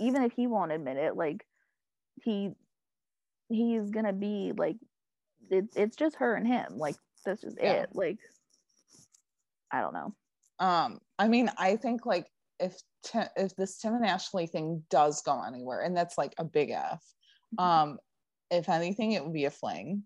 even 0.00 0.22
if 0.22 0.32
he 0.32 0.46
won't 0.46 0.72
admit 0.72 0.96
it 0.96 1.16
like 1.16 1.46
he 2.22 2.50
he's 3.48 3.90
gonna 3.90 4.12
be 4.12 4.52
like 4.56 4.76
it's 5.50 5.76
it's 5.76 5.96
just 5.96 6.16
her 6.16 6.34
and 6.34 6.46
him 6.46 6.76
like 6.76 6.96
that's 7.24 7.42
just 7.42 7.56
Yeah. 7.60 7.82
it 7.82 7.90
like 7.94 8.18
i 9.70 9.80
don't 9.80 9.94
know 9.94 10.14
Um, 10.58 11.00
I 11.18 11.26
mean, 11.28 11.50
I 11.58 11.76
think 11.76 12.06
like 12.06 12.26
if 12.60 12.80
Tim, 13.02 13.26
if 13.36 13.56
this 13.56 13.78
Tim 13.78 13.94
and 13.94 14.06
Ashley 14.06 14.46
thing 14.46 14.84
does 14.90 15.20
go 15.22 15.42
anywhere, 15.42 15.80
and 15.80 15.96
that's 15.96 16.16
like 16.16 16.34
a 16.38 16.44
big 16.44 16.70
F, 16.70 17.02
Um, 17.58 17.98
if 18.50 18.68
anything, 18.68 19.12
it 19.12 19.24
would 19.24 19.32
be 19.32 19.46
a 19.46 19.50
fling. 19.50 20.04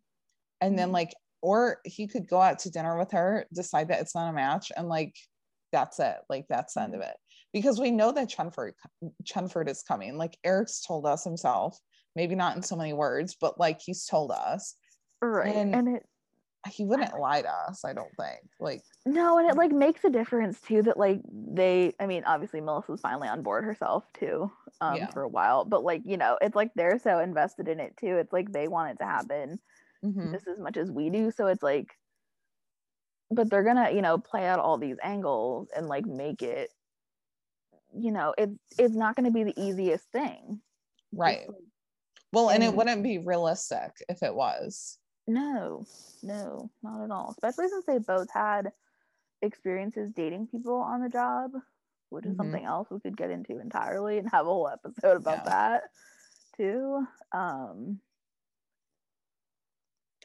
And 0.62 0.78
then 0.78 0.88
Mhm. 0.88 0.92
like, 0.92 1.12
or 1.46 1.78
he 1.84 2.08
could 2.08 2.26
go 2.28 2.40
out 2.40 2.58
to 2.58 2.70
dinner 2.70 2.98
with 2.98 3.12
her, 3.12 3.46
decide 3.54 3.86
that 3.88 4.00
it's 4.00 4.16
not 4.16 4.28
a 4.28 4.32
match, 4.32 4.72
and 4.76 4.88
like 4.88 5.14
that's 5.70 6.00
it. 6.00 6.16
Like 6.28 6.46
that's 6.48 6.74
the 6.74 6.82
end 6.82 6.96
of 6.96 7.02
it. 7.02 7.14
Because 7.52 7.78
we 7.78 7.92
know 7.92 8.10
that 8.10 8.28
Chenford 8.28 8.72
Chenford 9.24 9.68
is 9.68 9.84
coming. 9.84 10.18
Like 10.18 10.36
Eric's 10.42 10.84
told 10.84 11.06
us 11.06 11.22
himself, 11.22 11.78
maybe 12.16 12.34
not 12.34 12.56
in 12.56 12.62
so 12.62 12.74
many 12.74 12.92
words, 12.94 13.36
but 13.40 13.60
like 13.60 13.80
he's 13.80 14.06
told 14.06 14.32
us. 14.32 14.74
right 15.22 15.54
And- 15.54 15.74
and 15.74 15.88
it 15.96 16.02
He 16.68 16.84
wouldn't 16.84 17.16
lie 17.20 17.42
to 17.42 17.48
us, 17.68 17.84
I 17.84 17.92
don't 17.92 18.10
think. 18.18 18.40
Like, 18.58 18.82
No, 19.04 19.38
and 19.38 19.48
it 19.48 19.56
like 19.56 19.70
makes 19.70 20.02
a 20.02 20.10
difference 20.10 20.60
too 20.60 20.82
that 20.82 20.98
like 20.98 21.20
they 21.30 21.94
I 22.00 22.06
mean 22.06 22.24
obviously 22.26 22.60
Melissa's 22.60 23.00
finally 23.00 23.28
on 23.28 23.42
board 23.42 23.62
herself 23.62 24.02
too 24.18 24.50
um 24.80 24.96
Yeah. 24.96 25.10
for 25.12 25.22
a 25.22 25.28
while 25.28 25.64
but 25.64 25.84
like 25.84 26.02
you 26.04 26.16
know 26.16 26.36
it's 26.40 26.56
like 26.56 26.72
they're 26.74 26.98
so 26.98 27.20
invested 27.20 27.68
in 27.68 27.78
it 27.78 27.96
too 27.96 28.16
it's 28.16 28.32
like 28.32 28.50
they 28.50 28.66
want 28.66 28.90
it 28.90 28.98
to 28.98 29.04
happen 29.06 29.60
mhm, 30.06 30.32
just 30.32 30.46
as 30.48 30.58
much 30.58 30.76
as 30.76 30.90
we 30.90 31.10
do 31.10 31.30
so 31.30 31.46
it's 31.46 31.62
like 31.62 31.98
but 33.30 33.50
they're 33.50 33.64
gonna 33.64 33.90
you 33.90 34.02
know 34.02 34.18
play 34.18 34.46
out 34.46 34.58
all 34.60 34.78
these 34.78 34.96
angles 35.02 35.68
and 35.74 35.88
like 35.88 36.06
make 36.06 36.42
it 36.42 36.70
you 37.94 38.10
know 38.12 38.34
it's 38.36 38.58
it's 38.78 38.94
not 38.94 39.16
gonna 39.16 39.30
be 39.30 39.44
the 39.44 39.58
easiest 39.60 40.10
thing 40.10 40.60
right. 41.12 41.46
like, 41.48 41.56
Well, 42.32 42.50
and 42.50 42.62
it 42.62 42.74
wouldn't 42.74 43.02
be 43.02 43.18
realistic 43.18 43.92
if 44.08 44.22
it 44.22 44.34
was. 44.34 44.98
No, 45.26 45.84
no, 46.22 46.70
not 46.82 47.02
at 47.04 47.10
all. 47.10 47.30
Especially 47.30 47.68
since 47.68 47.84
they 47.86 47.98
both 47.98 48.30
had 48.30 48.72
experiences 49.42 50.12
dating 50.12 50.48
people 50.48 50.76
on 50.76 51.02
the 51.02 51.08
job, 51.08 51.52
which 52.10 52.26
is 52.26 52.36
Mhm. 52.36 52.36
something 52.36 52.64
else 52.64 52.88
we 52.90 53.00
could 53.00 53.16
get 53.16 53.30
into 53.30 53.60
entirely 53.60 54.18
and 54.18 54.30
have 54.30 54.46
a 54.46 54.50
whole 54.50 54.68
episode 54.68 55.16
about 55.18 55.44
Yeah. 55.44 55.44
that 55.44 55.84
too. 56.56 57.06
Um 57.32 58.00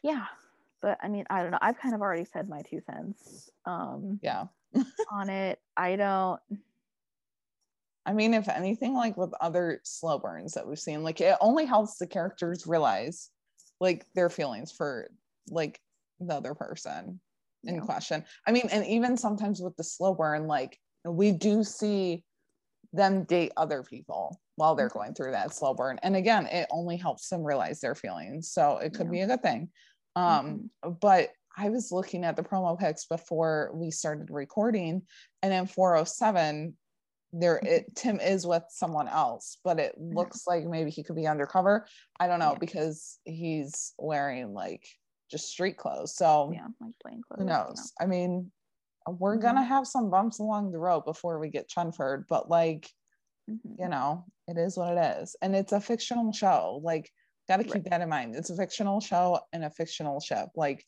Yeah. 0.04 0.26
But 0.82 0.98
I 1.02 1.08
mean, 1.10 1.26
I 1.30 1.42
don't 1.44 1.52
know. 1.52 1.60
I've 1.62 1.78
kind 1.78 1.94
of 1.94 2.02
already 2.02 2.26
said 2.26 2.50
my 2.50 2.62
two 2.64 2.82
cents 2.82 3.50
um 3.66 4.20
Yeah. 4.22 4.46
on 5.12 5.30
it. 5.30 5.60
I 5.78 5.96
don't 5.96 6.42
I 8.06 8.14
mean, 8.14 8.34
if 8.34 8.50
anything, 8.50 8.96
like 8.96 9.16
with 9.16 9.32
other 9.42 9.80
slow 9.84 10.18
burns 10.18 10.54
that 10.54 10.68
we've 10.68 10.80
seen, 10.80 11.04
like 11.04 11.22
it 11.22 11.38
only 11.40 11.66
helps 11.66 11.98
the 11.98 12.08
characters 12.08 12.66
realize 12.66 13.30
like 13.80 14.08
their 14.16 14.30
feelings 14.30 14.72
for 14.72 15.12
like 15.50 15.80
the 16.20 16.34
other 16.34 16.56
person 16.56 17.22
in 17.64 17.76
Yeah. 17.76 17.82
question. 17.82 18.26
I 18.48 18.52
mean, 18.52 18.68
and 18.72 18.86
even 18.88 19.18
sometimes 19.18 19.62
with 19.62 19.76
the 19.78 19.84
slow 19.84 20.16
burn, 20.16 20.48
like 20.48 20.80
we 21.06 21.32
do 21.32 21.64
see 21.64 22.26
them 22.92 23.24
date 23.26 23.52
other 23.56 23.84
people 23.84 24.42
while 24.56 24.76
they're 24.76 24.90
Mhm. 24.90 24.94
going 24.94 25.14
through 25.14 25.32
that 25.32 25.54
slow 25.54 25.74
burn. 25.76 26.00
And 26.02 26.16
again, 26.16 26.48
it 26.48 26.68
only 26.72 26.98
helps 26.98 27.30
them 27.30 27.44
realize 27.44 27.80
their 27.80 27.96
feelings. 27.96 28.52
So 28.52 28.78
it 28.80 28.94
could 28.94 29.08
Yeah. 29.08 29.12
be 29.12 29.22
a 29.22 29.28
good 29.28 29.44
thing. 29.44 29.72
Um, 30.16 30.70
but 31.02 31.30
I 31.58 31.70
was 31.70 31.92
looking 31.92 32.24
at 32.24 32.36
the 32.36 32.44
promo 32.44 32.78
pics 32.80 33.06
before 33.06 33.72
we 33.74 33.92
started 33.92 34.30
recording, 34.30 35.04
and 35.42 35.54
in 35.54 35.68
407, 35.68 36.78
there 37.34 37.60
it 37.64 37.96
Tim 37.96 38.20
is 38.20 38.46
with 38.46 38.64
someone 38.70 39.08
else, 39.08 39.58
but 39.64 39.80
it 39.80 39.96
looks 39.98 40.46
like 40.48 40.66
maybe 40.66 40.92
he 40.92 41.04
could 41.04 41.16
be 41.16 41.28
undercover. 41.28 41.88
I 42.20 42.28
don't 42.28 42.40
know 42.40 42.52
Yeah. 42.54 42.60
because 42.60 43.20
he's 43.24 43.94
wearing 43.98 44.54
like 44.54 44.86
just 45.30 45.48
street 45.48 45.78
clothes. 45.78 46.16
So 46.16 46.52
yeah, 46.54 46.68
like 46.82 46.94
plain 47.02 47.22
clothes. 47.22 47.40
who 47.40 47.46
knows? 47.46 47.94
I 48.02 48.06
mean, 48.06 48.52
we're 49.08 49.38
Mhm. 49.38 49.42
gonna 49.42 49.64
have 49.64 49.88
some 49.88 50.10
bumps 50.10 50.40
along 50.40 50.72
the 50.72 50.80
road 50.80 51.06
before 51.06 51.40
we 51.40 51.50
get 51.50 51.70
Chenford, 51.70 52.26
but 52.28 52.50
like, 52.50 52.90
Mhm. 53.50 53.80
you 53.80 53.88
know, 53.88 54.26
it 54.48 54.58
is 54.58 54.78
what 54.78 54.98
it 54.98 55.22
is. 55.22 55.36
And 55.42 55.56
it's 55.56 55.72
a 55.72 55.80
fictional 55.80 56.34
show. 56.34 56.82
Like, 56.84 57.10
gotta 57.48 57.64
keep 57.64 57.74
Right. 57.74 57.90
that 57.90 58.02
in 58.02 58.10
mind. 58.10 58.36
It's 58.36 58.50
a 58.50 58.56
fictional 58.56 59.00
show 59.02 59.40
and 59.54 59.64
a 59.64 59.70
fictional 59.70 60.20
ship. 60.20 60.50
Like, 60.56 60.86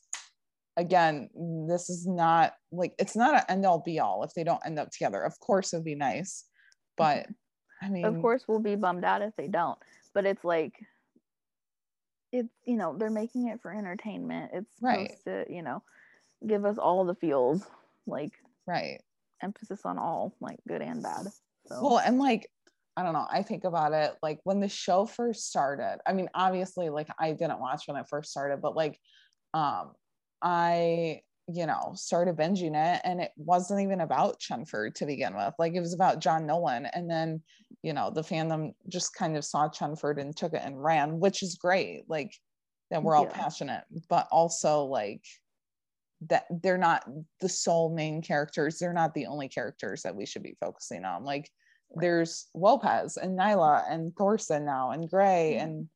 again, 0.78 1.30
this 1.68 1.90
is 1.90 2.08
not 2.08 2.54
like 2.72 2.94
it's 3.00 3.16
not 3.16 3.36
an 3.36 3.44
end 3.50 3.66
all 3.66 3.80
be 3.80 4.00
all 4.00 4.24
if 4.24 4.34
they 4.34 4.44
don't 4.44 4.66
end 4.66 4.80
up 4.80 4.92
together. 4.92 5.22
Of 5.22 5.40
course 5.40 5.74
it'd 5.74 5.84
be 5.84 5.96
nice, 5.96 6.46
but 6.98 7.18
mm-hmm. 7.24 7.86
I 7.86 7.90
mean 7.90 8.06
of 8.06 8.22
course 8.22 8.46
we'll 8.48 8.60
be 8.60 8.76
bummed 8.76 9.04
out 9.04 9.22
if 9.22 9.36
they 9.36 9.48
don't 9.50 9.78
but 10.14 10.26
it's 10.26 10.44
like 10.46 10.74
it's 12.32 12.54
you 12.64 12.78
know 12.78 12.96
they're 12.98 13.10
making 13.10 13.50
it 13.50 13.62
for 13.62 13.74
entertainment 13.74 14.52
it's 14.54 14.72
Right. 14.82 15.12
supposed 15.12 15.48
to 15.48 15.54
you 15.54 15.62
know 15.64 15.84
give 16.48 16.64
us 16.66 16.78
all 16.78 17.04
the 17.04 17.16
feels 17.16 17.66
like 18.08 18.32
right. 18.68 19.02
emphasis 19.42 19.82
on 19.86 19.98
all 19.98 20.34
like 20.40 20.60
good 20.68 20.82
and 20.82 21.04
bad 21.04 21.28
so 21.68 21.82
Well, 21.82 22.00
and 22.00 22.20
like, 22.20 22.50
I 22.96 23.04
don't 23.04 23.14
know, 23.14 23.26
I 23.30 23.42
think 23.42 23.64
about 23.64 23.94
it 23.94 24.16
like 24.22 24.40
when 24.44 24.60
the 24.60 24.70
show 24.70 25.06
first 25.06 25.48
started. 25.48 26.00
I 26.06 26.14
mean, 26.14 26.30
obviously, 26.36 26.90
like 26.90 27.08
I 27.20 27.32
didn't 27.32 27.60
watch 27.60 27.84
when 27.88 27.98
it 27.98 28.08
first 28.10 28.32
started, 28.32 28.62
but 28.62 28.76
like, 28.76 29.00
um, 29.54 29.94
I, 30.42 31.22
you 31.48 31.66
know, 31.66 31.92
started 31.96 32.38
binging 32.38 32.76
it 32.76 33.02
and 33.04 33.20
it 33.20 33.32
wasn't 33.36 33.82
even 33.82 34.02
about 34.02 34.40
Chenford 34.40 34.96
to 34.96 35.06
begin 35.06 35.36
with. 35.36 35.54
Like 35.60 35.74
it 35.74 35.80
was 35.80 35.94
about 35.94 36.20
John 36.20 36.46
Nolan. 36.46 36.86
And 36.88 37.10
then, 37.10 37.42
you 37.82 37.94
know, 37.94 38.12
the 38.12 38.22
fandom 38.22 38.74
just 38.88 39.14
kind 39.16 39.36
of 39.36 39.44
saw 39.44 39.68
Chenford 39.70 40.20
and 40.20 40.36
took 40.36 40.54
it 40.54 40.62
and 40.64 40.82
ran, 40.82 41.20
which 41.20 41.44
is 41.44 41.56
great. 41.56 42.04
Like 42.08 42.34
that 42.92 43.04
we're 43.04 43.16
all 43.16 43.26
Yeah. 43.26 43.34
passionate, 43.34 43.84
but 44.10 44.28
also 44.32 44.84
like 44.86 45.24
that 46.30 46.46
they're 46.62 46.78
not 46.78 47.06
the 47.42 47.50
sole 47.50 47.94
main 47.94 48.22
characters. 48.22 48.80
They're 48.80 48.94
not 48.94 49.14
the 49.14 49.26
only 49.26 49.50
characters 49.50 50.04
that 50.04 50.16
we 50.16 50.26
should 50.26 50.44
be 50.44 50.56
focusing 50.60 51.04
on. 51.04 51.26
Like 51.26 51.50
there's 51.96 52.48
Lopez 52.54 53.18
and 53.18 53.38
Nyla 53.38 53.84
and 53.90 54.16
Thorson 54.16 54.66
now 54.66 54.92
and 54.92 55.10
Gray 55.10 55.56
Yeah. 55.56 55.64
and 55.64 55.90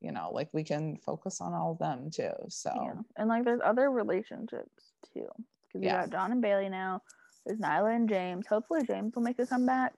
you 0.00 0.10
know, 0.10 0.30
like 0.32 0.48
we 0.52 0.64
can 0.64 0.96
focus 0.96 1.40
on 1.40 1.52
all 1.54 1.72
of 1.72 1.78
them 1.78 2.10
too. 2.10 2.32
So 2.48 2.72
yeah. 2.74 2.94
and 3.16 3.28
like 3.28 3.44
there's 3.44 3.60
other 3.64 3.90
relationships 3.90 4.92
too 5.14 5.28
because 5.68 5.82
Yeah. 5.84 6.02
you 6.02 6.08
got 6.08 6.10
john 6.10 6.32
and 6.32 6.42
bailey 6.42 6.68
now 6.68 7.02
there's 7.46 7.58
nyla 7.60 7.94
and 7.94 8.08
james 8.08 8.46
hopefully 8.46 8.82
james 8.84 9.14
will 9.14 9.22
make 9.22 9.38
a 9.38 9.46
comeback 9.46 9.94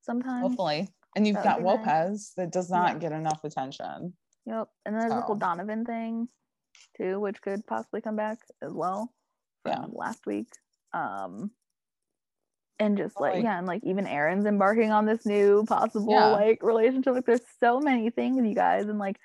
sometime 0.00 0.42
hopefully. 0.42 0.88
And 1.16 1.26
you've 1.26 1.36
That 1.36 1.44
got 1.44 1.58
be 1.58 1.64
nice. 1.64 1.76
Lopez 1.78 2.32
that 2.36 2.50
does 2.52 2.70
not 2.70 2.98
get 3.00 3.12
enough 3.12 3.44
attention. 3.44 4.14
Yep. 4.46 4.68
And 4.84 4.94
then 4.94 5.00
there's 5.00 5.14
the 5.14 5.20
whole 5.20 5.36
Donovan 5.36 5.84
thing 5.84 6.28
too, 6.96 7.18
which 7.20 7.40
could 7.40 7.66
possibly 7.66 8.00
come 8.00 8.16
back 8.16 8.38
as 8.62 8.72
well 8.72 9.12
from 9.62 9.72
Yeah. 9.72 9.86
last 9.92 10.26
week. 10.26 10.48
Um 10.92 11.50
and 12.78 12.96
just 12.96 13.18
like, 13.20 13.34
Like- 13.34 13.44
yeah, 13.44 13.58
and 13.58 13.66
like 13.66 13.82
even 13.84 14.06
Aaron's 14.06 14.46
embarking 14.46 14.90
on 14.90 15.06
this 15.06 15.24
new 15.24 15.64
possible 15.66 16.12
Yeah. 16.12 16.26
like 16.26 16.62
relationship. 16.62 17.14
Like 17.14 17.26
there's 17.26 17.40
so 17.60 17.80
many 17.80 18.10
things, 18.10 18.44
you 18.46 18.54
guys, 18.54 18.86
and 18.88 18.98
like 18.98 19.18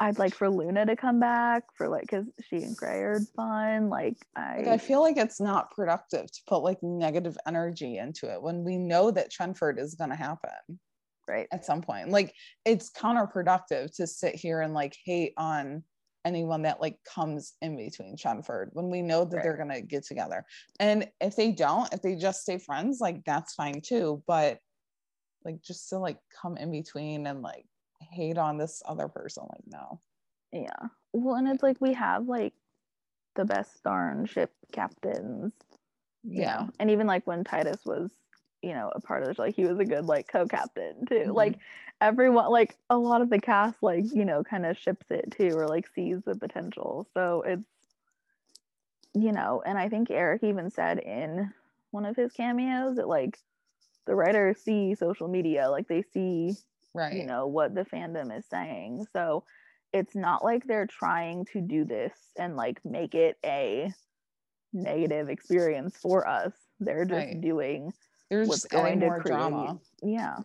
I'd 0.00 0.18
like 0.18 0.32
for 0.32 0.48
Luna 0.48 0.86
to 0.86 0.94
come 0.94 1.18
back 1.18 1.64
for 1.76 1.88
like 1.88 2.02
because 2.02 2.24
she 2.48 2.58
and 2.58 2.76
Gray 2.76 3.00
are 3.00 3.18
fun. 3.34 3.88
Like 3.88 4.16
I, 4.36 4.58
Like 4.58 4.66
I 4.68 4.78
feel 4.78 5.00
like 5.00 5.16
it's 5.16 5.40
not 5.40 5.72
productive 5.72 6.30
to 6.30 6.40
put 6.46 6.58
like 6.62 6.78
negative 6.82 7.36
energy 7.48 7.98
into 7.98 8.32
it 8.32 8.40
when 8.40 8.62
we 8.62 8.78
know 8.78 9.10
that 9.10 9.32
Chenford 9.32 9.78
is 9.80 9.94
gonna 9.96 10.14
happen. 10.16 10.78
right. 11.26 11.48
at 11.52 11.64
some 11.64 11.82
point. 11.82 12.10
Like 12.10 12.32
it's 12.64 12.90
counterproductive 12.92 13.94
to 13.96 14.06
sit 14.06 14.34
here 14.36 14.60
and 14.62 14.72
like 14.72 14.96
hate 15.04 15.34
on 15.36 15.82
anyone 16.28 16.62
that 16.62 16.80
like 16.80 16.98
comes 17.04 17.54
in 17.62 17.76
between 17.76 18.16
Chenford 18.16 18.68
when 18.74 18.90
we 18.90 19.00
know 19.02 19.24
that 19.24 19.36
Right. 19.36 19.42
they're 19.42 19.56
gonna 19.56 19.80
get 19.80 20.04
together. 20.04 20.44
And 20.78 21.08
if 21.20 21.34
they 21.34 21.52
don't, 21.52 21.92
if 21.92 22.02
they 22.02 22.14
just 22.14 22.42
stay 22.42 22.58
friends, 22.58 23.00
like 23.00 23.24
that's 23.24 23.54
fine 23.54 23.80
too. 23.80 24.22
But 24.26 24.58
like 25.44 25.62
just 25.62 25.88
to 25.88 25.98
like 25.98 26.18
come 26.40 26.56
in 26.58 26.70
between 26.70 27.26
and 27.26 27.42
like 27.42 27.64
hate 28.00 28.38
on 28.38 28.58
this 28.58 28.82
other 28.86 29.08
person, 29.08 29.44
like 29.48 29.64
no. 29.66 30.00
Yeah. 30.52 30.88
Well, 31.12 31.36
and 31.36 31.48
it's 31.48 31.62
like 31.62 31.80
we 31.80 31.94
have 31.94 32.28
like 32.28 32.52
the 33.34 33.44
best 33.44 33.82
darn 33.82 34.26
ship 34.26 34.52
captains. 34.72 35.54
Yeah. 36.24 36.54
know? 36.54 36.70
And 36.78 36.90
even 36.90 37.06
like 37.06 37.26
when 37.26 37.44
Titus 37.44 37.80
was, 37.86 38.10
you 38.62 38.72
know, 38.74 38.90
a 38.94 39.00
part 39.00 39.22
of 39.22 39.36
show, 39.36 39.42
like 39.42 39.54
he 39.56 39.64
was 39.64 39.78
a 39.78 39.84
good 39.84 40.06
like 40.06 40.28
co-captain 40.28 41.06
too. 41.06 41.26
Mhm. 41.26 41.34
Like 41.34 41.58
everyone 42.00 42.50
like 42.50 42.76
a 42.90 42.98
lot 42.98 43.22
of 43.22 43.30
the 43.30 43.40
cast 43.40 43.82
like, 43.82 44.04
you 44.12 44.24
know, 44.24 44.42
kind 44.44 44.66
of 44.66 44.76
ships 44.78 45.10
it 45.10 45.30
too 45.36 45.54
or 45.56 45.68
like 45.68 45.86
sees 45.94 46.22
the 46.24 46.34
potential. 46.36 47.06
So 47.14 47.42
it's 47.46 47.64
you 49.14 49.32
know, 49.32 49.62
and 49.64 49.78
I 49.78 49.88
think 49.88 50.10
Eric 50.10 50.42
even 50.44 50.70
said 50.70 50.98
in 50.98 51.52
one 51.90 52.04
of 52.04 52.16
his 52.16 52.32
cameos 52.32 52.96
that 52.96 53.08
like 53.08 53.38
the 54.06 54.14
writers 54.14 54.58
see 54.60 54.94
social 54.94 55.28
media, 55.28 55.70
like 55.70 55.88
they 55.88 56.02
see 56.02 56.56
Right. 56.94 57.10
you 57.10 57.24
know 57.26 57.46
what 57.46 57.74
the 57.74 57.82
fandom 57.84 58.36
is 58.36 58.46
saying 58.46 59.06
so 59.12 59.44
it's 59.92 60.14
not 60.14 60.44
like 60.44 60.66
they're 60.66 60.86
trying 60.86 61.44
to 61.46 61.60
do 61.60 61.84
this 61.84 62.12
and 62.38 62.56
like 62.56 62.84
make 62.84 63.14
it 63.14 63.38
a 63.44 63.92
negative 64.72 65.28
experience 65.28 65.96
for 65.96 66.26
us 66.26 66.52
they're 66.80 67.04
just 67.04 67.28
Right. 67.28 67.40
doing 67.40 67.92
They're 68.30 68.44
just 68.44 68.68
going 68.70 68.98
more 68.98 69.20
create 69.20 69.36
drama. 69.36 69.78
yeah 70.02 70.36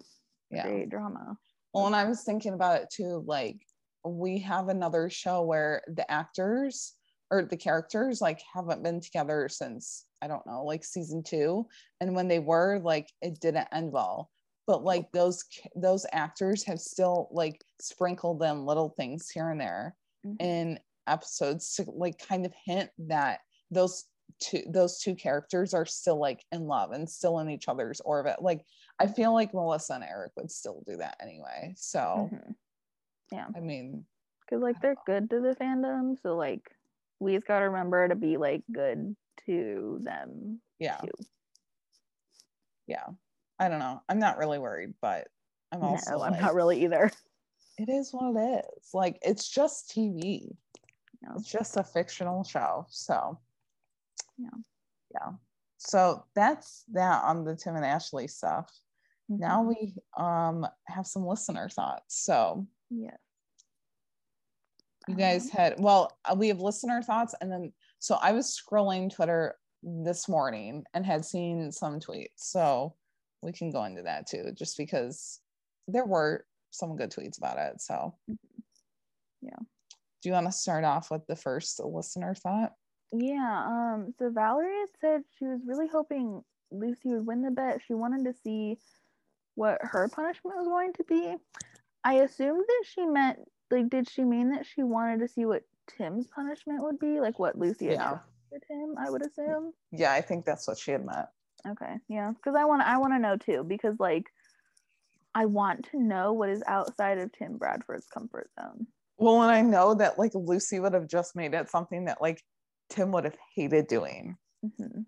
Yeah. 0.50 0.64
create 0.64 0.90
drama 0.90 1.38
Well, 1.74 1.88
and 1.88 1.96
I 1.96 2.06
was 2.06 2.24
thinking 2.24 2.54
about 2.54 2.82
it 2.82 2.90
too. 2.92 3.24
Like, 3.26 3.66
we 4.06 4.40
have 4.40 4.70
another 4.70 5.10
show 5.10 5.42
where 5.44 5.82
the 5.88 6.10
actors 6.12 6.94
or 7.32 7.44
the 7.46 7.58
characters 7.58 8.22
like 8.22 8.42
haven't 8.54 8.84
been 8.84 9.00
together 9.02 9.50
since 9.50 10.06
I 10.22 10.28
don't 10.28 10.46
know, 10.46 10.64
like 10.64 10.84
season 10.86 11.24
two. 11.24 11.68
And 12.00 12.16
when 12.16 12.28
they 12.30 12.40
were, 12.40 12.80
like, 12.80 13.10
it 13.22 13.40
didn't 13.42 13.68
end 13.72 13.92
well. 13.92 14.30
but 14.66 14.84
like 14.86 15.12
those 15.12 15.44
those 15.76 16.06
actors 16.14 16.64
have 16.64 16.80
still 16.80 17.28
like 17.32 17.62
sprinkled 17.82 18.42
in 18.44 18.66
little 18.66 18.90
things 18.96 19.30
here 19.30 19.50
and 19.50 19.60
there 19.60 19.94
Mhm. 20.26 20.36
in 20.40 20.80
episodes 21.08 21.74
to 21.76 21.84
like 21.92 22.18
kind 22.18 22.46
of 22.46 22.54
hint 22.66 22.90
that 22.98 23.42
those 23.72 24.06
two 24.40 24.64
those 24.68 25.00
two 25.00 25.16
characters 25.16 25.74
are 25.74 25.86
still 25.86 26.18
like 26.18 26.44
in 26.52 26.68
love 26.68 26.92
and 26.92 27.10
still 27.10 27.40
in 27.40 27.50
each 27.50 27.68
other's 27.68 28.02
orbit. 28.02 28.42
Like 28.42 28.66
i 29.00 29.08
feel 29.08 29.34
like 29.34 29.54
melissa 29.54 29.94
and 29.96 30.04
eric 30.04 30.32
would 30.36 30.52
still 30.52 30.84
do 30.88 30.98
that 30.98 31.18
anyway 31.22 31.74
so 31.76 32.30
Mhm. 33.34 33.56
i 33.56 33.60
mean 33.60 34.06
because 34.42 34.62
like 34.62 34.80
they're 34.82 34.96
good 35.06 35.30
to 35.32 35.40
the 35.40 35.56
fandom 35.56 36.16
so 36.22 36.36
like 36.36 36.62
we 37.20 37.34
just 37.34 37.48
gotta 37.48 37.70
remember 37.70 38.08
to 38.08 38.16
be 38.16 38.38
like 38.38 38.64
good 38.72 39.16
to 39.46 40.00
them 40.04 40.60
yeah. 40.80 40.98
too. 40.98 41.12
Yeah. 42.88 43.06
I 43.60 43.70
don't 43.70 43.80
know. 43.80 44.02
I'm 44.10 44.20
not 44.20 44.38
really 44.38 44.60
worried 44.60 44.94
but 45.02 45.28
i'm 45.72 45.82
also 45.82 46.12
no 46.18 46.22
i'm 46.24 46.32
like, 46.34 46.42
not 46.42 46.54
really 46.54 46.84
either. 46.84 47.10
it 47.78 47.90
is 47.90 48.12
what 48.14 48.36
it 48.36 48.66
is. 48.78 48.90
Like 48.94 49.18
it's 49.22 49.48
just 49.50 49.90
tv 49.90 50.56
No. 51.22 51.32
it's 51.38 51.50
just 51.50 51.78
a 51.78 51.84
fictional 51.84 52.44
show 52.44 52.86
so 52.90 53.40
Yeah. 54.38 54.50
yeah 55.14 55.32
so 55.78 56.24
that's 56.36 56.84
that 56.94 57.24
on 57.24 57.44
the 57.44 57.56
tim 57.56 57.76
and 57.76 57.86
ashley 57.86 58.28
stuff 58.28 58.70
now 59.30 59.64
Mhm. 59.64 59.68
we 59.68 59.96
um 60.18 60.68
have 60.88 61.06
some 61.08 61.26
listener 61.26 61.70
thoughts 61.70 62.16
so 62.24 62.68
yeah. 62.90 63.16
you 65.08 65.16
guys 65.16 65.46
Um, 65.46 65.50
had 65.52 65.76
well 65.80 66.12
uh, 66.26 66.36
we 66.38 66.48
have 66.50 66.60
listener 66.62 67.02
thoughts 67.02 67.36
and 67.42 67.52
then 67.52 67.74
so 68.00 68.16
i 68.22 68.32
was 68.32 68.60
scrolling 68.60 69.14
twitter 69.14 69.56
this 69.84 70.30
morning 70.30 70.84
and 70.94 71.06
had 71.06 71.26
seen 71.26 71.72
some 71.72 72.00
tweets 72.00 72.30
so 72.38 72.96
we 73.42 73.52
can 73.52 73.70
go 73.72 73.84
into 73.84 74.04
that 74.04 74.28
too 74.28 74.52
just 74.54 74.78
because 74.78 75.42
there 75.88 76.06
were 76.06 76.46
some 76.72 76.96
good 76.96 77.12
tweets 77.12 77.38
about 77.38 77.58
it 77.58 77.82
so 77.82 78.16
Yeah. 79.42 79.60
do 80.22 80.30
you 80.30 80.34
want 80.34 80.46
to 80.48 80.52
start 80.54 80.86
off 80.86 81.12
with 81.12 81.26
the 81.28 81.36
first 81.36 81.80
listener 81.84 82.34
thought 82.36 82.74
Yeah, 83.16 83.64
um, 83.68 84.14
so 84.18 84.30
Valerie 84.32 84.80
had 84.80 84.90
said 85.00 85.22
she 85.38 85.46
was 85.46 85.62
really 85.66 85.88
hoping 85.88 86.44
Lucy 86.72 87.10
would 87.10 87.26
win 87.28 87.42
the 87.44 87.52
bet. 87.52 87.82
She 87.88 87.94
wanted 87.94 88.26
to 88.26 88.34
see 88.44 88.78
what 89.56 89.80
her 89.84 90.08
punishment 90.08 90.58
was 90.58 90.68
going 90.68 90.94
to 90.94 91.04
be. 91.04 91.36
I 92.04 92.16
assumed 92.16 92.64
that 92.68 92.84
she 92.88 93.06
meant 93.06 93.40
like 93.70 93.90
did 93.90 94.10
she 94.10 94.24
mean 94.24 94.52
that 94.52 94.66
she 94.66 94.84
wanted 94.84 95.20
to 95.20 95.28
see 95.28 95.46
what 95.46 95.64
Tim's 95.98 96.28
punishment 96.28 96.82
would 96.84 97.00
be? 97.00 97.20
Like 97.20 97.38
what 97.40 97.58
Lucy 97.58 97.86
had 97.88 97.94
Yeah. 97.94 98.18
for 98.50 98.60
Tim, 98.68 98.96
I 98.98 99.10
would 99.10 99.26
assume. 99.26 99.74
yeah 99.92 100.12
i 100.14 100.22
think 100.22 100.46
that's 100.46 100.68
what 100.68 100.78
she 100.78 100.92
had 100.92 101.06
meant 101.06 101.28
Okay, 101.68 101.96
yeah, 102.10 102.32
because 102.32 102.56
I 102.56 102.66
want 102.66 102.82
I 102.82 102.98
want 102.98 103.14
to 103.14 103.20
know 103.20 103.38
too 103.38 103.64
because 103.64 103.96
like 104.00 104.26
I 105.36 105.46
want 105.46 105.88
to 105.92 106.00
know 106.00 106.34
what 106.34 106.50
is 106.50 106.62
outside 106.68 107.18
of 107.20 107.32
Tim 107.32 107.58
Bradford's 107.58 108.06
comfort 108.08 108.50
zone. 108.60 108.86
well 109.18 109.42
and 109.44 109.52
i 109.52 109.62
know 109.62 109.94
that 109.96 110.18
like 110.20 110.32
lucy 110.36 110.80
would 110.80 110.94
have 110.94 111.08
just 111.08 111.36
made 111.36 111.54
it 111.54 111.70
something 111.70 112.06
that 112.06 112.22
like 112.22 112.44
tim 112.90 113.12
would 113.12 113.24
have 113.24 113.38
hated 113.56 113.88
doing 113.88 114.38
hmm 114.78 115.02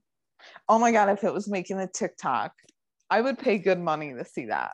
oh 0.69 0.79
my 0.79 0.91
god 0.91 1.09
if 1.09 1.23
it 1.23 1.33
was 1.33 1.47
making 1.47 1.79
a 1.79 1.87
tiktok 1.87 2.53
i 3.09 3.21
would 3.21 3.37
pay 3.37 3.57
good 3.57 3.79
money 3.79 4.13
to 4.13 4.25
see 4.25 4.45
that 4.45 4.71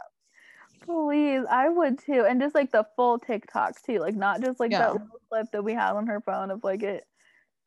Please, 0.83 1.43
I 1.47 1.69
would 1.69 1.99
too, 1.99 2.25
and 2.27 2.41
just 2.41 2.55
like 2.55 2.71
the 2.71 2.85
full 2.95 3.19
TikTok 3.19 3.75
too, 3.85 3.99
like 3.99 4.15
not 4.15 4.41
just 4.41 4.59
like 4.59 4.71
Yeah. 4.71 4.79
that 4.79 4.93
little 4.93 5.21
clip 5.29 5.45
that 5.53 5.63
we 5.63 5.73
had 5.73 5.91
on 5.93 6.07
her 6.07 6.21
phone 6.21 6.49
of 6.49 6.63
like 6.63 6.81
it 6.81 7.05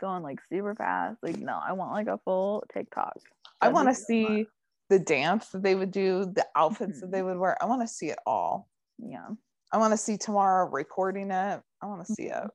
going 0.01 0.25
like 0.25 0.41
super 0.51 0.75
fast. 0.75 1.23
Like 1.23 1.39
no, 1.39 1.57
I 1.65 1.75
want 1.75 1.93
like 1.93 2.09
a 2.09 2.19
full 2.25 2.65
TikTok. 2.73 3.15
I 3.61 3.67
That'd 3.67 3.75
want 3.75 3.89
to 3.89 3.95
so 3.95 4.05
see 4.09 4.47
the 4.91 4.99
dance 4.99 5.51
that 5.51 5.63
they 5.63 5.77
would 5.77 5.93
do, 5.93 6.25
the 6.35 6.45
outfits 6.57 7.01
that 7.01 7.07
Mhm. 7.07 7.13
they 7.13 7.23
would 7.23 7.39
wear. 7.39 7.57
I 7.63 7.67
want 7.67 7.83
to 7.83 7.89
see 7.89 8.09
it 8.11 8.19
all. 8.27 8.69
Yeah, 8.99 9.29
I 9.71 9.79
want 9.79 9.93
to 9.93 9.97
see 9.97 10.17
Tamara 10.17 10.65
recording 10.67 11.31
it. 11.31 11.63
I 11.81 11.87
want 11.87 12.05
to 12.05 12.13
see 12.13 12.25
it. 12.31 12.51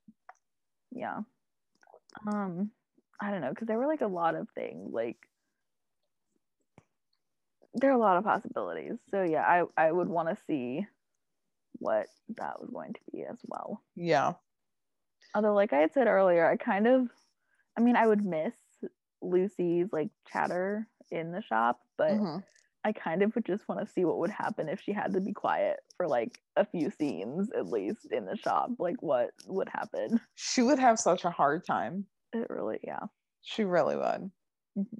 yeah. 0.91 1.21
Um, 2.27 2.71
I 3.21 3.31
don't 3.31 3.41
know 3.41 3.49
because 3.49 3.67
there 3.67 3.77
were 3.77 3.87
like 3.87 4.01
a 4.01 4.07
lot 4.07 4.35
of 4.35 4.47
things 4.55 4.91
like 4.93 5.17
there 7.75 7.91
are 7.91 7.95
a 7.95 7.99
lot 7.99 8.17
of 8.17 8.23
possibilities. 8.23 8.93
So 9.09 9.23
yeah, 9.23 9.43
I 9.43 9.63
I 9.77 9.91
would 9.91 10.07
want 10.09 10.29
to 10.29 10.43
see 10.47 10.85
what 11.73 12.07
that 12.37 12.59
was 12.59 12.69
going 12.71 12.93
to 12.93 12.99
be 13.11 13.23
as 13.23 13.37
well. 13.47 13.81
Yeah. 13.95 14.33
although 15.35 15.53
like 15.53 15.73
i 15.73 15.77
had 15.77 15.93
said 15.93 16.07
earlier 16.07 16.49
i 16.49 16.55
kind 16.57 16.87
of 16.87 17.07
i 17.77 17.81
mean 17.81 17.95
i 17.95 18.05
would 18.07 18.25
miss 18.25 18.53
lucy's 19.21 19.87
like 19.91 20.09
chatter 20.31 20.87
in 21.11 21.31
the 21.31 21.41
shop 21.41 21.79
but 21.97 22.11
Mhm. 22.13 22.43
I 22.89 22.91
kind 22.91 23.21
of 23.21 23.35
would 23.35 23.45
just 23.45 23.67
want 23.69 23.79
to 23.85 23.91
see 23.93 24.03
what 24.03 24.17
would 24.17 24.31
happen 24.31 24.67
if 24.67 24.81
she 24.81 24.93
had 24.93 25.13
to 25.13 25.21
be 25.21 25.31
quiet 25.31 25.79
for 25.95 26.07
like 26.07 26.39
a 26.55 26.65
few 26.65 26.89
scenes 26.89 27.51
at 27.55 27.67
least 27.67 28.07
in 28.11 28.25
the 28.25 28.35
shop 28.35 28.71
like 28.79 28.99
what 29.03 29.29
would 29.45 29.69
happen 29.69 30.19
She 30.33 30.63
would 30.63 30.79
have 30.79 30.97
such 30.97 31.23
a 31.23 31.29
hard 31.29 31.63
time. 31.65 32.05
it 32.33 32.47
really 32.49 32.79
yeah 32.83 33.05
She 33.43 33.63
really 33.63 33.95
would. 33.95 34.31
Mhm. 34.75 34.99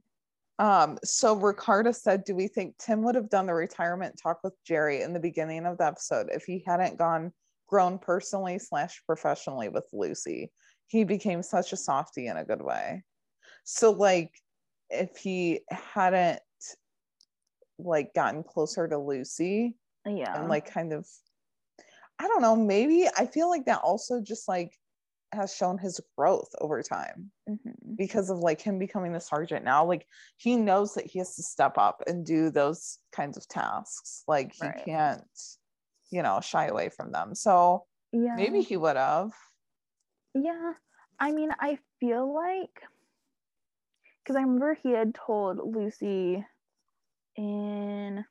Um, 0.60 1.00
so 1.04 1.36
Ricarda 1.36 1.94
said, 1.94 2.26
Do 2.26 2.36
we 2.36 2.48
think 2.48 2.78
Tim 2.78 3.02
would 3.04 3.16
have 3.16 3.30
done 3.30 3.48
the 3.48 3.54
retirement 3.56 4.20
talk 4.22 4.40
with 4.44 4.54
Jerry 4.66 5.02
in 5.02 5.14
the 5.14 5.20
beginning 5.20 5.66
of 5.66 5.78
the 5.80 5.86
episode 5.86 6.28
if 6.32 6.44
he 6.44 6.64
hadn't 6.68 6.98
gone 7.00 7.32
grown 7.68 7.98
personally 7.98 8.60
slash 8.60 9.02
professionally 9.08 9.70
with 9.70 9.86
Lucy? 9.94 10.52
He 10.88 11.06
became 11.06 11.42
such 11.42 11.72
a 11.74 11.78
softie 11.78 12.28
in 12.28 12.38
a 12.38 12.46
good 12.46 12.62
way. 12.62 13.04
So 13.64 13.90
like 13.92 14.32
if 14.92 15.18
he 15.18 15.62
hadn't 15.72 16.40
like 17.80 18.14
gotten 18.14 18.44
closer 18.44 18.88
to 18.88 18.98
Lucy 18.98 19.76
yeah. 20.06 20.38
and 20.38 20.48
like 20.50 20.72
kind 20.72 20.94
of 20.94 21.08
I 22.22 22.28
don't 22.28 22.42
know, 22.42 22.56
maybe 22.56 23.08
I 23.18 23.26
feel 23.26 23.50
like 23.50 23.66
that 23.66 23.80
also 23.80 24.22
just 24.22 24.48
like 24.48 24.78
has 25.32 25.56
shown 25.56 25.78
his 25.78 26.02
growth 26.18 26.50
over 26.60 26.82
time 26.84 27.32
Mhm. 27.48 27.96
because 27.96 28.30
of 28.30 28.40
like 28.40 28.60
him 28.60 28.78
becoming 28.80 29.14
the 29.14 29.22
sergeant 29.22 29.64
now. 29.64 29.86
Like 29.86 30.06
he 30.38 30.56
knows 30.58 30.96
that 30.96 31.06
he 31.06 31.20
has 31.20 31.36
to 31.36 31.44
step 31.44 31.78
up 31.78 32.04
and 32.08 32.26
do 32.26 32.50
those 32.50 33.00
kinds 33.12 33.38
of 33.38 33.48
tasks. 33.48 34.24
Like 34.28 34.54
he 34.54 34.66
Right. 34.66 34.84
can't 34.86 35.40
you 36.12 36.24
know 36.24 36.42
shy 36.42 36.66
away 36.66 36.90
from 36.90 37.12
them. 37.12 37.36
So 37.36 37.86
yeah. 38.12 38.36
maybe 38.36 38.62
he 38.62 38.76
would 38.76 38.98
have. 38.98 39.32
Yeah, 40.34 40.74
I 41.20 41.32
mean, 41.32 41.50
I 41.60 41.80
feel 42.00 42.34
like 42.34 42.84
because 44.24 44.36
I 44.36 44.42
remember 44.42 44.74
he 44.74 44.92
had 44.92 45.16
told 45.16 45.58
Lucy 45.58 46.46
in 47.40 48.26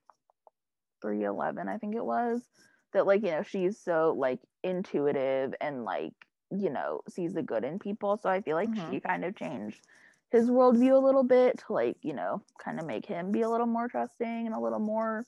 311, 1.03 1.69
I 1.69 1.79
think 1.79 1.95
it 1.95 2.05
was, 2.05 2.49
that 2.93 3.07
like, 3.07 3.23
you 3.25 3.31
know, 3.31 3.43
she's 3.43 3.81
so 3.83 4.15
like 4.17 4.41
intuitive 4.63 5.55
and 5.61 5.85
like, 5.85 6.15
you 6.51 6.71
know, 6.71 7.03
sees 7.09 7.35
the 7.35 7.43
good 7.43 7.65
in 7.65 7.79
people. 7.79 8.17
So 8.19 8.31
I 8.31 8.41
feel 8.43 8.57
like 8.57 8.75
Mhm. 8.75 8.89
she 8.89 9.01
kind 9.01 9.25
of 9.25 9.37
changed 9.37 9.83
his 10.31 10.51
worldview 10.51 10.95
a 10.95 11.05
little 11.05 11.25
bit 11.25 11.59
to 11.61 11.73
like, 11.73 11.99
you 12.03 12.15
know, 12.15 12.45
kind 12.63 12.81
of 12.81 12.87
make 12.87 13.07
him 13.07 13.33
be 13.33 13.43
a 13.43 13.51
little 13.51 13.67
more 13.67 13.89
trusting 13.89 14.47
and 14.47 14.55
a 14.55 14.61
little 14.61 14.81
more 14.81 15.27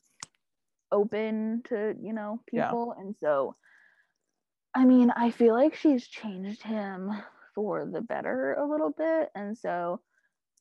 open 0.93 1.63
to, 1.67 1.97
you 2.01 2.13
know, 2.15 2.41
Yeah. 2.53 2.75
people. 2.75 2.95
And 2.99 3.17
so 3.17 3.57
I 4.75 4.85
mean, 4.85 5.11
I 5.11 5.31
feel 5.31 5.55
like 5.55 5.75
she's 5.75 6.07
changed 6.07 6.63
him 6.63 7.13
for 7.55 7.87
the 7.87 8.01
better 8.03 8.55
a 8.55 8.67
little 8.69 8.91
bit. 8.91 9.31
And 9.35 9.57
so 9.59 10.03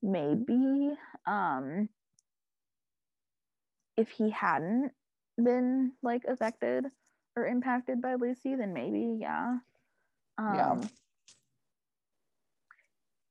maybe 0.02 0.98
um 1.28 1.90
if 4.00 4.10
he 4.10 4.30
hadn't 4.30 4.92
been 5.38 5.92
like 6.02 6.24
affected 6.28 6.86
or 7.36 7.46
impacted 7.46 8.02
by 8.02 8.16
Lucy, 8.16 8.56
then 8.56 8.74
maybe, 8.74 9.18
yeah. 9.20 9.58
Um 10.38 10.56
Yeah. 10.56 10.82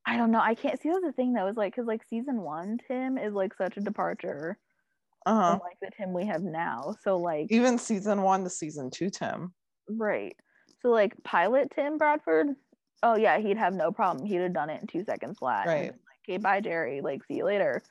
I 0.07 0.17
don't 0.17 0.31
know. 0.31 0.41
I 0.41 0.55
can't 0.55 0.81
see 0.81 0.89
that's 0.89 1.05
the 1.05 1.13
thing 1.13 1.33
though, 1.33 1.49
is 1.49 1.57
like 1.57 1.75
because 1.75 1.87
like 1.87 2.03
season 2.09 2.43
one 2.43 2.79
Tim 2.87 3.19
is 3.19 3.33
like 3.35 3.55
such 3.55 3.77
a 3.77 3.81
departure 3.81 4.59
uh-huh 5.27 5.59
from 5.59 5.61
like 5.61 5.79
the 5.81 5.91
Tim 5.97 6.13
we 6.13 6.27
have 6.27 6.43
now. 6.43 6.95
So 7.03 7.17
like 7.19 7.49
even 7.51 7.79
season 7.79 8.23
one 8.23 8.45
to 8.45 8.51
season 8.51 8.91
two 8.91 9.11
tim 9.11 9.53
Right. 9.89 10.37
So 10.83 10.91
like 10.91 11.15
pilot 11.25 11.73
Tim 11.75 11.99
Bradford, 11.99 12.49
oh 13.03 13.17
yeah, 13.17 13.39
he'd 13.39 13.57
have 13.57 13.75
no 13.75 13.91
problem. 13.91 14.27
He'd 14.27 14.43
have 14.43 14.53
done 14.55 14.71
it 14.71 14.81
in 14.81 14.87
two 14.87 15.05
seconds 15.05 15.39
flat. 15.39 15.67
Right. 15.67 15.91
Like, 15.91 15.97
okay, 16.29 16.37
bye 16.37 16.61
Jerry. 16.61 17.01
Like, 17.01 17.25
see 17.25 17.37
you 17.37 17.45
later. 17.45 17.83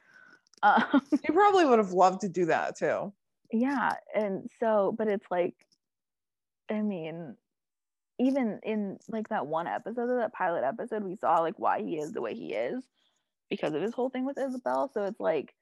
Um, 0.63 1.01
he 1.11 1.31
probably 1.31 1.65
would 1.65 1.79
have 1.79 1.91
loved 1.91 2.21
to 2.21 2.29
do 2.29 2.45
that 2.45 2.77
too 2.77 3.13
yeah, 3.51 3.93
and 4.13 4.49
so, 4.59 4.93
but 4.97 5.07
it's 5.07 5.25
like, 5.31 5.55
I 6.69 6.81
mean, 6.81 7.35
even 8.19 8.59
in 8.63 8.97
like 9.07 9.29
that 9.29 9.47
one 9.47 9.67
episode 9.67 10.09
of 10.09 10.17
that 10.17 10.33
pilot 10.33 10.63
episode, 10.63 11.03
we 11.03 11.15
saw 11.15 11.39
like 11.39 11.57
why 11.57 11.81
he 11.81 11.97
is 11.97 12.11
the 12.11 12.21
way 12.21 12.33
he 12.33 12.53
is 12.53 12.83
because 13.49 13.73
of 13.73 13.81
his 13.81 13.93
whole 13.93 14.09
thing 14.09 14.25
with 14.25 14.37
Isabel. 14.37 14.91
So 14.93 15.03
it's 15.05 15.19
like 15.19 15.53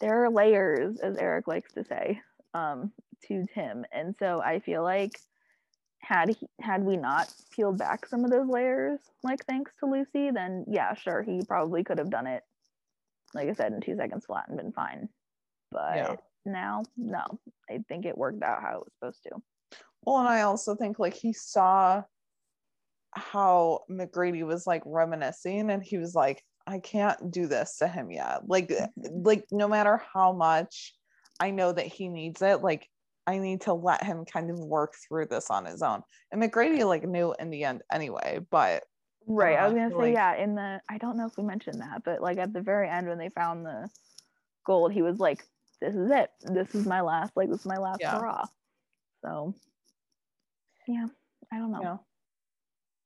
there 0.00 0.24
are 0.24 0.30
layers, 0.30 0.98
as 1.00 1.16
Eric 1.16 1.48
likes 1.48 1.72
to 1.74 1.84
say, 1.84 2.20
um, 2.54 2.92
to 3.28 3.46
Tim, 3.54 3.84
and 3.92 4.14
so 4.18 4.40
I 4.40 4.60
feel 4.60 4.82
like 4.82 5.18
had 5.98 6.30
he 6.30 6.46
had 6.60 6.82
we 6.82 6.96
not 6.96 7.32
peeled 7.54 7.78
back 7.78 8.06
some 8.06 8.24
of 8.24 8.30
those 8.30 8.48
layers, 8.48 9.00
like 9.22 9.44
thanks 9.44 9.72
to 9.80 9.86
Lucy, 9.86 10.30
then 10.30 10.64
yeah, 10.68 10.94
sure, 10.94 11.22
he 11.22 11.42
probably 11.46 11.84
could 11.84 11.98
have 11.98 12.10
done 12.10 12.26
it, 12.26 12.42
like 13.34 13.48
I 13.48 13.52
said, 13.52 13.72
in 13.72 13.80
two 13.80 13.96
seconds 13.96 14.26
flat 14.26 14.48
and 14.48 14.56
been 14.56 14.72
fine. 14.72 15.08
But 15.70 15.96
Yeah. 15.96 16.16
now, 16.44 16.82
no, 16.96 17.24
I 17.70 17.78
think 17.88 18.04
it 18.04 18.16
worked 18.16 18.42
out 18.42 18.62
how 18.62 18.78
it 18.78 18.84
was 18.84 18.92
supposed 18.94 19.22
to. 19.24 19.42
Well, 20.04 20.18
and 20.18 20.28
I 20.28 20.42
also 20.42 20.74
think 20.74 20.98
like 20.98 21.14
he 21.14 21.32
saw 21.32 22.02
how 23.14 23.80
McGrady 23.90 24.44
was 24.44 24.66
like 24.66 24.82
reminiscing 24.84 25.70
and 25.70 25.82
he 25.82 25.98
was 25.98 26.14
like, 26.14 26.42
I 26.66 26.78
can't 26.78 27.30
do 27.30 27.46
this 27.46 27.78
to 27.78 27.88
him 27.88 28.10
yet. 28.10 28.48
Like, 28.48 28.72
like 28.96 29.44
no 29.50 29.68
matter 29.68 30.02
how 30.12 30.32
much 30.32 30.94
I 31.40 31.50
know 31.50 31.72
that 31.72 31.86
he 31.86 32.08
needs 32.08 32.42
it, 32.42 32.62
like 32.62 32.88
I 33.26 33.38
need 33.38 33.62
to 33.62 33.74
let 33.74 34.02
him 34.02 34.24
kind 34.24 34.50
of 34.50 34.58
work 34.58 34.94
through 35.06 35.26
this 35.26 35.50
on 35.50 35.64
his 35.64 35.82
own. 35.82 36.02
And 36.30 36.42
McGrady 36.42 36.86
like 36.86 37.06
knew 37.06 37.34
in 37.38 37.50
the 37.50 37.64
end 37.64 37.82
anyway, 37.90 38.40
but 38.50 38.84
Right. 39.26 39.58
I 39.58 39.64
was 39.66 39.74
gonna 39.74 39.90
say, 39.90 39.96
like- 39.96 40.14
yeah, 40.14 40.34
in 40.36 40.54
the 40.54 40.80
I 40.88 40.98
don't 40.98 41.16
know 41.16 41.26
if 41.26 41.36
we 41.36 41.44
mentioned 41.44 41.80
that, 41.80 42.02
but 42.04 42.20
like 42.20 42.38
at 42.38 42.52
the 42.52 42.60
very 42.60 42.88
end 42.88 43.08
when 43.08 43.18
they 43.18 43.28
found 43.30 43.64
the 43.64 43.88
gold, 44.66 44.92
he 44.92 45.02
was 45.02 45.18
like, 45.18 45.46
This 45.80 45.94
is 45.94 46.10
it. 46.10 46.30
This 46.42 46.74
is 46.74 46.86
my 46.86 47.00
last, 47.00 47.36
like 47.36 47.48
this 47.50 47.60
is 47.60 47.66
my 47.66 47.78
last 47.78 48.00
Yeah. 48.00 48.18
hurrah. 48.18 48.44
So 49.24 49.54
yeah, 50.88 51.06
I 51.52 51.58
don't 51.58 51.70
know. 51.70 51.80
know, 51.80 52.00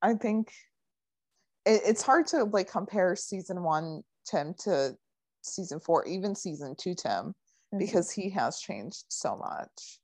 I 0.03 0.15
think 0.15 0.53
it, 1.67 1.83
it's 1.85 2.03
hard 2.03 2.27
to 2.29 2.45
like 2.45 2.71
compare 2.71 3.15
season 3.17 3.63
one 3.63 4.03
Tim 4.25 4.55
to 4.61 4.97
season 5.43 5.81
four, 5.81 6.05
even 6.07 6.35
season 6.35 6.75
two 6.77 6.95
Tim, 6.95 7.35
Mhm. 7.75 7.79
because 7.79 8.11
he 8.11 8.31
has 8.31 8.59
changed 8.61 9.05
so 9.09 9.37
much. 9.37 10.01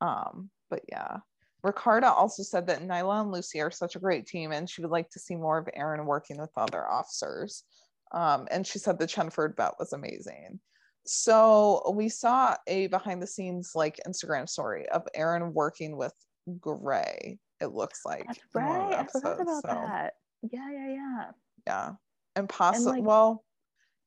Um, 0.00 0.50
but 0.70 0.82
yeah. 0.88 1.18
Ricarda 1.64 2.10
also 2.10 2.42
said 2.42 2.66
that 2.66 2.82
Nyla 2.82 3.22
and 3.22 3.30
Lucy 3.30 3.60
are 3.60 3.70
such 3.70 3.94
a 3.94 4.00
great 4.00 4.26
team 4.26 4.52
and 4.52 4.68
she 4.68 4.82
would 4.82 4.90
like 4.90 5.08
to 5.10 5.20
see 5.20 5.36
more 5.36 5.58
of 5.58 5.68
Aaron 5.74 6.06
working 6.06 6.38
with 6.38 6.50
other 6.56 6.88
officers. 6.88 7.64
Um, 8.12 8.46
and 8.50 8.66
she 8.66 8.78
said 8.78 8.98
the 8.98 9.06
Chenford 9.06 9.56
bet 9.56 9.74
was 9.78 9.92
amazing. 9.92 10.58
So 11.06 11.92
we 11.94 12.08
saw 12.08 12.56
a 12.66 12.88
behind 12.88 13.22
the 13.22 13.26
scenes 13.26 13.72
like 13.74 14.00
Instagram 14.06 14.48
story 14.48 14.88
of 14.88 15.06
Aaron 15.14 15.52
working 15.52 15.96
with 15.96 16.12
Gray, 16.60 17.38
it 17.60 17.72
looks 17.72 18.00
like. 18.04 18.26
That's 18.26 18.40
one 18.52 18.64
right. 18.64 18.94
I 18.94 19.06
forgot 19.06 19.40
about 19.40 19.62
so, 19.62 19.68
that. 19.68 20.14
Yeah, 20.50 20.68
yeah, 20.72 20.88
yeah. 20.94 21.30
Yeah. 21.66 21.90
And 22.36 22.48
possibly, 22.48 22.98
like- 22.98 23.08
well, 23.08 23.44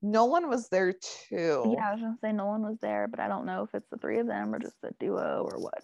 Nolan 0.02 0.50
was 0.50 0.70
there 0.70 0.94
too. 0.94 1.74
Yeah, 1.76 1.90
I 1.90 1.94
was 1.94 2.02
gonna 2.02 2.18
say 2.22 2.32
no 2.32 2.46
one 2.46 2.62
was 2.62 2.78
there, 2.82 3.08
but 3.08 3.20
I 3.20 3.28
don't 3.28 3.46
know 3.46 3.64
if 3.64 3.74
it's 3.74 3.90
the 3.90 3.98
three 3.98 4.20
of 4.20 4.28
them 4.28 4.54
or 4.54 4.60
just 4.60 4.76
the 4.82 4.92
duo 5.00 5.48
or 5.50 5.60
what. 5.60 5.84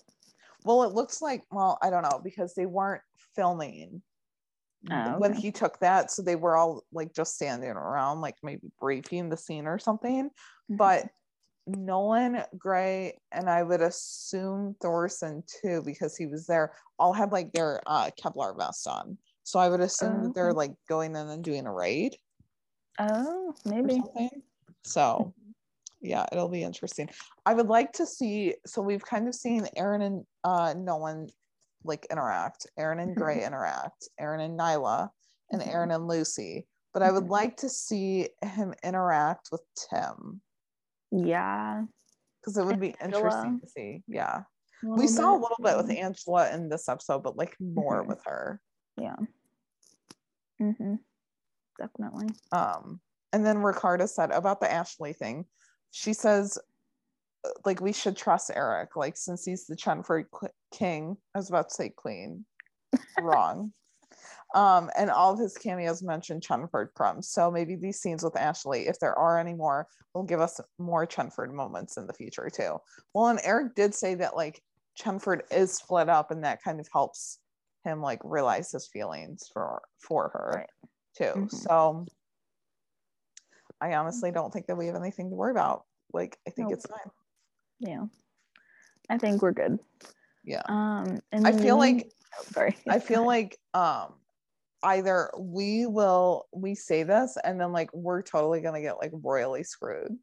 Well, 0.64 0.84
it 0.84 0.94
looks 0.94 1.22
like, 1.22 1.44
well, 1.52 1.78
I 1.82 1.90
don't 1.90 2.04
know, 2.04 2.22
because 2.24 2.54
they 2.54 2.66
weren't 2.66 3.02
filming 3.36 4.02
Oh, 4.92 5.20
when 5.20 5.34
he 5.34 5.52
took 5.52 5.80
that. 5.80 6.10
So 6.10 6.24
they 6.24 6.36
were 6.36 6.58
all 6.58 6.84
like 6.92 7.14
just 7.14 7.36
standing 7.36 7.70
around, 7.70 8.22
like 8.22 8.36
maybe 8.42 8.72
briefing 8.80 9.30
the 9.30 9.38
scene 9.38 9.68
or 9.68 9.78
something. 9.78 10.32
But 10.70 11.08
Nolan, 11.68 12.44
Gray, 12.58 13.20
and 13.32 13.48
I 13.48 13.62
would 13.62 13.82
assume 13.82 14.76
Thorson 14.82 15.44
too, 15.62 15.84
because 15.86 16.18
he 16.18 16.26
was 16.26 16.48
there, 16.48 16.74
all 16.98 17.14
had 17.14 17.32
like 17.32 17.52
their 17.54 17.80
uh, 17.86 18.10
Kevlar 18.20 18.58
vests 18.58 18.88
on. 18.88 19.20
So 19.44 19.60
I 19.60 19.70
would 19.70 19.82
assume 19.82 20.20
Oh, 20.20 20.24
that 20.24 20.34
they're 20.34 20.54
like 20.54 20.74
going 20.90 21.16
in 21.16 21.30
and 21.30 21.44
doing 21.44 21.68
a 21.68 21.74
raid 21.74 22.18
Oh, 23.00 23.54
maybe. 23.66 24.02
So 24.84 25.34
yeah, 26.02 26.26
it'll 26.32 26.50
be 26.50 26.64
interesting. 26.64 27.10
I 27.46 27.54
would 27.54 27.68
like 27.68 27.94
to 27.94 28.06
see. 28.06 28.56
So 28.66 28.82
we've 28.82 29.04
kind 29.06 29.28
of 29.28 29.36
seen 29.36 29.68
Aaron 29.76 30.02
and 30.02 30.26
uh, 30.44 30.74
Nolan 30.78 31.28
like 31.84 32.06
interact, 32.12 32.68
Aaron 32.78 33.00
and 33.00 33.16
Gray 33.16 33.44
interact, 33.44 34.08
Aaron 34.20 34.42
and 34.42 34.60
Nyla, 34.60 35.10
and 35.52 35.62
Mhm. 35.62 35.68
Aaron 35.68 35.92
and 35.92 36.08
Lucy. 36.08 36.68
But 36.94 37.02
I 37.04 37.12
would 37.12 37.26
Mhm. 37.26 37.30
like 37.30 37.58
to 37.58 37.70
see 37.70 38.30
him 38.44 38.74
interact 38.84 39.50
with 39.52 39.62
Tim 39.76 40.42
Yeah. 41.12 41.86
because 42.40 42.58
it 42.58 42.64
would 42.66 42.74
And 42.74 42.82
be 42.82 42.96
Angela. 43.00 43.24
interesting 43.24 43.60
to 43.62 43.68
see. 43.70 44.04
Yeah, 44.08 44.44
we 44.84 45.08
saw 45.08 45.34
a 45.34 45.40
little 45.40 45.58
bit 45.62 45.78
with. 45.78 45.90
Angela 45.90 46.52
in 46.54 46.70
this 46.70 46.88
episode, 46.90 47.24
but 47.24 47.36
like 47.38 47.56
more 47.60 48.04
Mhm. 48.04 48.08
with 48.08 48.24
her. 48.26 48.62
Yeah. 48.98 49.16
Mm-hmm. 50.60 50.96
Definitely. 51.80 52.28
Um, 52.52 53.02
and 53.34 53.46
then 53.46 53.60
Ricarda 53.64 54.08
said 54.08 54.32
about 54.32 54.60
the 54.60 54.72
Ashley 54.72 55.14
thing, 55.14 55.46
she 55.92 56.14
says, 56.14 56.58
uh, 57.46 57.50
like, 57.66 57.82
we 57.82 57.94
should 57.94 58.18
trust 58.18 58.52
Eric, 58.54 58.96
like, 58.96 59.18
since 59.18 59.46
he's 59.46 59.66
the 59.66 59.76
Chenford 59.76 60.26
king. 60.74 61.18
I 61.36 61.40
was 61.40 61.50
about 61.50 61.70
to 61.70 61.76
say 61.76 61.90
queen, 61.90 62.46
wrong. 63.20 63.74
Um, 64.54 64.90
and 64.98 65.10
all 65.10 65.34
of 65.34 65.40
his 65.40 65.58
cameos 65.58 66.04
mention 66.04 66.42
Chenford 66.42 66.94
crumbs. 66.94 67.30
So 67.30 67.50
maybe 67.50 67.76
these 67.76 68.02
scenes 68.02 68.24
with 68.24 68.38
Ashley, 68.38 68.88
if 68.88 69.00
there 69.00 69.18
are 69.18 69.40
any 69.40 69.54
more, 69.54 69.88
will 70.14 70.24
give 70.24 70.42
us 70.42 70.60
more 70.78 71.08
Chenford 71.08 71.54
moments 71.54 71.98
in 71.98 72.06
the 72.06 72.14
future 72.14 72.50
too. 72.50 72.78
Well, 73.14 73.28
and 73.28 73.40
Eric 73.44 73.76
did 73.76 73.96
say 73.96 74.16
that 74.16 74.36
like 74.36 74.62
Chenford 75.00 75.42
is 75.52 75.74
split 75.74 76.10
up, 76.10 76.32
and 76.32 76.44
that 76.44 76.62
kind 76.62 76.80
of 76.82 76.88
helps 76.92 77.40
him 77.86 78.02
like 78.02 78.20
realize 78.24 78.72
his 78.72 78.88
feelings 78.88 79.50
for 79.54 79.82
for 80.00 80.30
her 80.34 80.52
Right. 80.58 80.70
too. 81.16 81.40
Mhm. 81.40 81.52
So 81.52 82.06
I 83.82 83.94
honestly 83.96 84.32
don't 84.32 84.52
think 84.54 84.68
that 84.68 84.78
we 84.78 84.88
have 84.88 84.96
anything 84.96 85.30
to 85.30 85.36
worry 85.36 85.52
about. 85.52 85.86
Like 86.14 86.38
I 86.48 86.52
think 86.52 86.70
Nope. 86.70 86.78
it's 86.78 86.86
fine. 86.86 87.12
Yeah. 87.80 88.06
I 89.10 89.18
think 89.18 89.42
we're 89.42 89.52
good. 89.54 89.80
Yeah. 90.44 90.62
Um 90.68 91.20
and 91.32 91.48
I 91.48 91.52
feel 91.52 91.80
then- 91.80 91.98
like 91.98 92.12
oh, 92.40 92.44
sorry. 92.52 92.78
I 92.88 93.00
feel 93.10 93.26
like 93.26 93.58
um 93.74 94.14
either 94.84 95.32
we 95.38 95.86
will 95.86 96.48
we 96.54 96.76
say 96.76 97.04
this 97.04 97.38
and 97.44 97.60
then 97.60 97.72
like 97.72 97.92
we're 97.94 98.22
totally 98.22 98.62
gonna 98.62 98.82
get 98.82 98.98
like 98.98 99.12
royally 99.14 99.64
screwed 99.64 100.16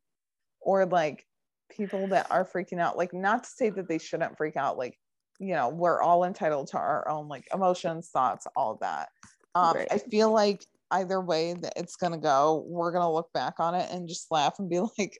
or 0.60 0.84
like 0.86 1.24
people 1.70 2.08
that 2.08 2.26
are 2.30 2.44
freaking 2.44 2.80
out 2.80 2.96
like 2.96 3.12
not 3.12 3.44
to 3.44 3.50
say 3.50 3.70
that 3.70 3.88
they 3.88 3.98
shouldn't 3.98 4.36
freak 4.36 4.56
out 4.56 4.76
like 4.78 4.98
you 5.38 5.54
know 5.54 5.68
we're 5.68 6.00
all 6.02 6.24
entitled 6.24 6.66
to 6.66 6.76
our 6.76 7.08
own 7.08 7.28
like 7.28 7.46
emotions 7.54 8.08
thoughts 8.08 8.46
all 8.56 8.72
of 8.72 8.80
that 8.80 9.10
um 9.54 9.76
Right. 9.76 9.86
i 9.92 9.98
feel 9.98 10.32
like 10.32 10.64
either 10.90 11.20
way 11.20 11.54
that 11.54 11.72
it's 11.76 11.96
gonna 11.96 12.18
go 12.18 12.64
we're 12.66 12.92
gonna 12.92 13.12
look 13.12 13.32
back 13.32 13.54
on 13.60 13.74
it 13.74 13.88
and 13.90 14.08
just 14.08 14.30
laugh 14.30 14.58
and 14.58 14.70
be 14.70 14.80
like 14.98 15.18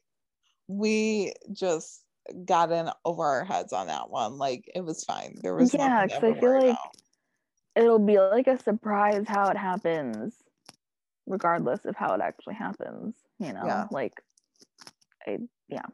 we 0.68 1.32
just 1.52 2.04
got 2.44 2.70
in 2.70 2.90
over 3.04 3.24
our 3.24 3.44
heads 3.44 3.72
on 3.72 3.86
that 3.86 4.10
one 4.10 4.36
like 4.38 4.64
it 4.74 4.82
was 4.82 5.04
fine 5.04 5.34
there 5.42 5.54
was 5.54 5.72
Yeah, 5.74 6.06
nothing 6.06 6.08
to 6.08 6.14
'cause 6.14 6.36
I 6.36 6.40
feel 6.40 6.52
like 6.52 6.64
about. 6.64 6.96
it'll 7.76 7.98
be 7.98 8.18
like 8.18 8.46
a 8.48 8.58
surprise 8.58 9.24
how 9.26 9.48
it 9.48 9.56
happens 9.56 10.42
regardless 11.26 11.84
of 11.84 11.94
how 11.94 12.14
it 12.14 12.20
actually 12.22 12.54
happens, 12.54 13.14
you 13.38 13.52
know? 13.52 13.64
Yeah. 13.66 13.86
Like 13.90 14.14
I 15.26 15.38
yeah. 15.68 15.84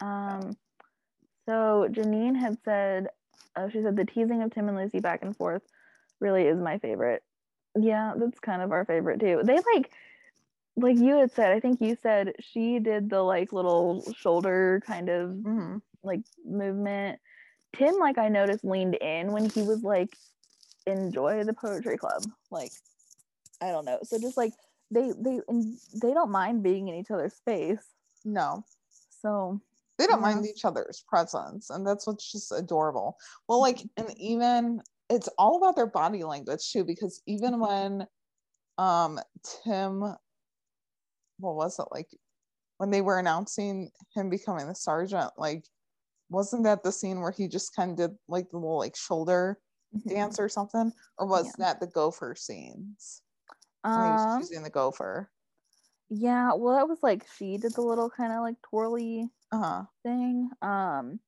Um 0.00 0.56
so 1.48 1.88
Janine 1.90 2.36
had 2.38 2.58
said 2.64 3.08
uh, 3.54 3.68
she 3.68 3.82
said 3.82 3.96
the 3.96 4.04
teasing 4.04 4.42
of 4.42 4.52
Tim 4.52 4.68
and 4.68 4.76
Lucy 4.76 5.00
back 5.00 5.22
and 5.22 5.36
forth 5.36 5.62
really 6.20 6.44
is 6.46 6.58
my 6.58 6.78
favorite. 6.78 7.22
Yeah, 7.78 8.14
that's 8.16 8.38
kind 8.40 8.62
of 8.62 8.72
our 8.72 8.84
favorite 8.84 9.20
too. 9.20 9.40
They 9.44 9.54
like 9.54 9.92
like 10.76 10.96
you 10.96 11.16
had 11.16 11.32
said, 11.32 11.52
I 11.52 11.60
think 11.60 11.80
you 11.80 11.96
said 12.02 12.34
she 12.40 12.78
did 12.78 13.10
the 13.10 13.20
like 13.22 13.52
little 13.52 14.12
shoulder 14.14 14.82
kind 14.86 15.08
of 15.08 15.30
Mhm. 15.30 15.82
like 16.02 16.20
movement. 16.44 17.20
Tim, 17.76 17.98
like 17.98 18.18
I 18.18 18.28
noticed, 18.28 18.64
leaned 18.64 18.94
in 18.96 19.32
when 19.32 19.48
he 19.50 19.62
was 19.62 19.82
like, 19.82 20.16
enjoy 20.86 21.44
the 21.44 21.54
poetry 21.54 21.96
club. 21.96 22.24
Like, 22.50 22.72
I 23.60 23.70
don't 23.70 23.84
know. 23.84 23.98
So 24.02 24.18
just 24.18 24.36
like 24.36 24.52
they 24.90 25.12
they 25.18 25.40
and 25.48 25.78
they 25.94 26.12
don't 26.12 26.30
mind 26.30 26.62
being 26.62 26.88
in 26.88 26.94
each 26.94 27.10
other's 27.10 27.34
space. 27.34 27.82
no 28.24 28.64
So 29.22 29.60
they 29.98 30.06
don't 30.06 30.20
Yeah. 30.20 30.34
mind 30.34 30.46
each 30.46 30.64
other's 30.64 31.02
presence 31.08 31.70
and 31.70 31.86
that's 31.86 32.06
what's 32.06 32.30
just 32.30 32.52
adorable 32.52 33.18
well 33.48 33.60
like 33.60 33.80
and 33.96 34.12
even 34.18 34.82
it's 35.12 35.28
all 35.38 35.58
about 35.58 35.76
their 35.76 35.86
body 35.86 36.24
language 36.24 36.70
too 36.72 36.84
because 36.84 37.22
even 37.26 37.60
when 37.60 38.06
um 38.78 39.18
tim 39.64 40.00
what 41.38 41.54
was 41.56 41.78
it 41.78 41.86
like 41.90 42.08
when 42.78 42.90
they 42.90 43.00
were 43.00 43.18
announcing 43.18 43.90
him 44.14 44.30
becoming 44.30 44.66
the 44.66 44.74
sergeant 44.74 45.30
like 45.36 45.64
wasn't 46.30 46.64
that 46.64 46.82
the 46.82 46.92
scene 46.92 47.20
where 47.20 47.32
he 47.32 47.48
just 47.48 47.74
kind 47.76 47.92
of 47.92 47.96
did 47.96 48.18
like 48.28 48.50
the 48.50 48.56
little 48.58 48.78
like 48.78 48.96
shoulder 48.96 49.58
dance 50.08 50.38
or 50.40 50.48
something 50.48 50.92
or 51.18 51.26
was 51.26 51.46
Mm-hmm. 51.46 51.60
Yeah. 51.62 51.66
that 51.66 51.80
the 51.80 51.86
gopher 51.86 52.34
scenes 52.34 53.22
when 53.92 54.06
he 54.06 54.12
was 54.12 54.24
um 54.24 54.38
choosing 54.38 54.62
the 54.62 54.70
gopher 54.70 55.30
yeah, 56.08 56.52
well 56.54 56.76
that 56.76 56.88
was 56.88 57.02
like 57.02 57.26
she 57.38 57.56
did 57.56 57.74
the 57.74 57.80
little 57.80 58.10
kind 58.10 58.32
of 58.32 58.40
like 58.40 58.60
twirly 58.62 59.28
uh-huh 59.52 59.84
thing. 60.02 60.50
Um 60.62 61.20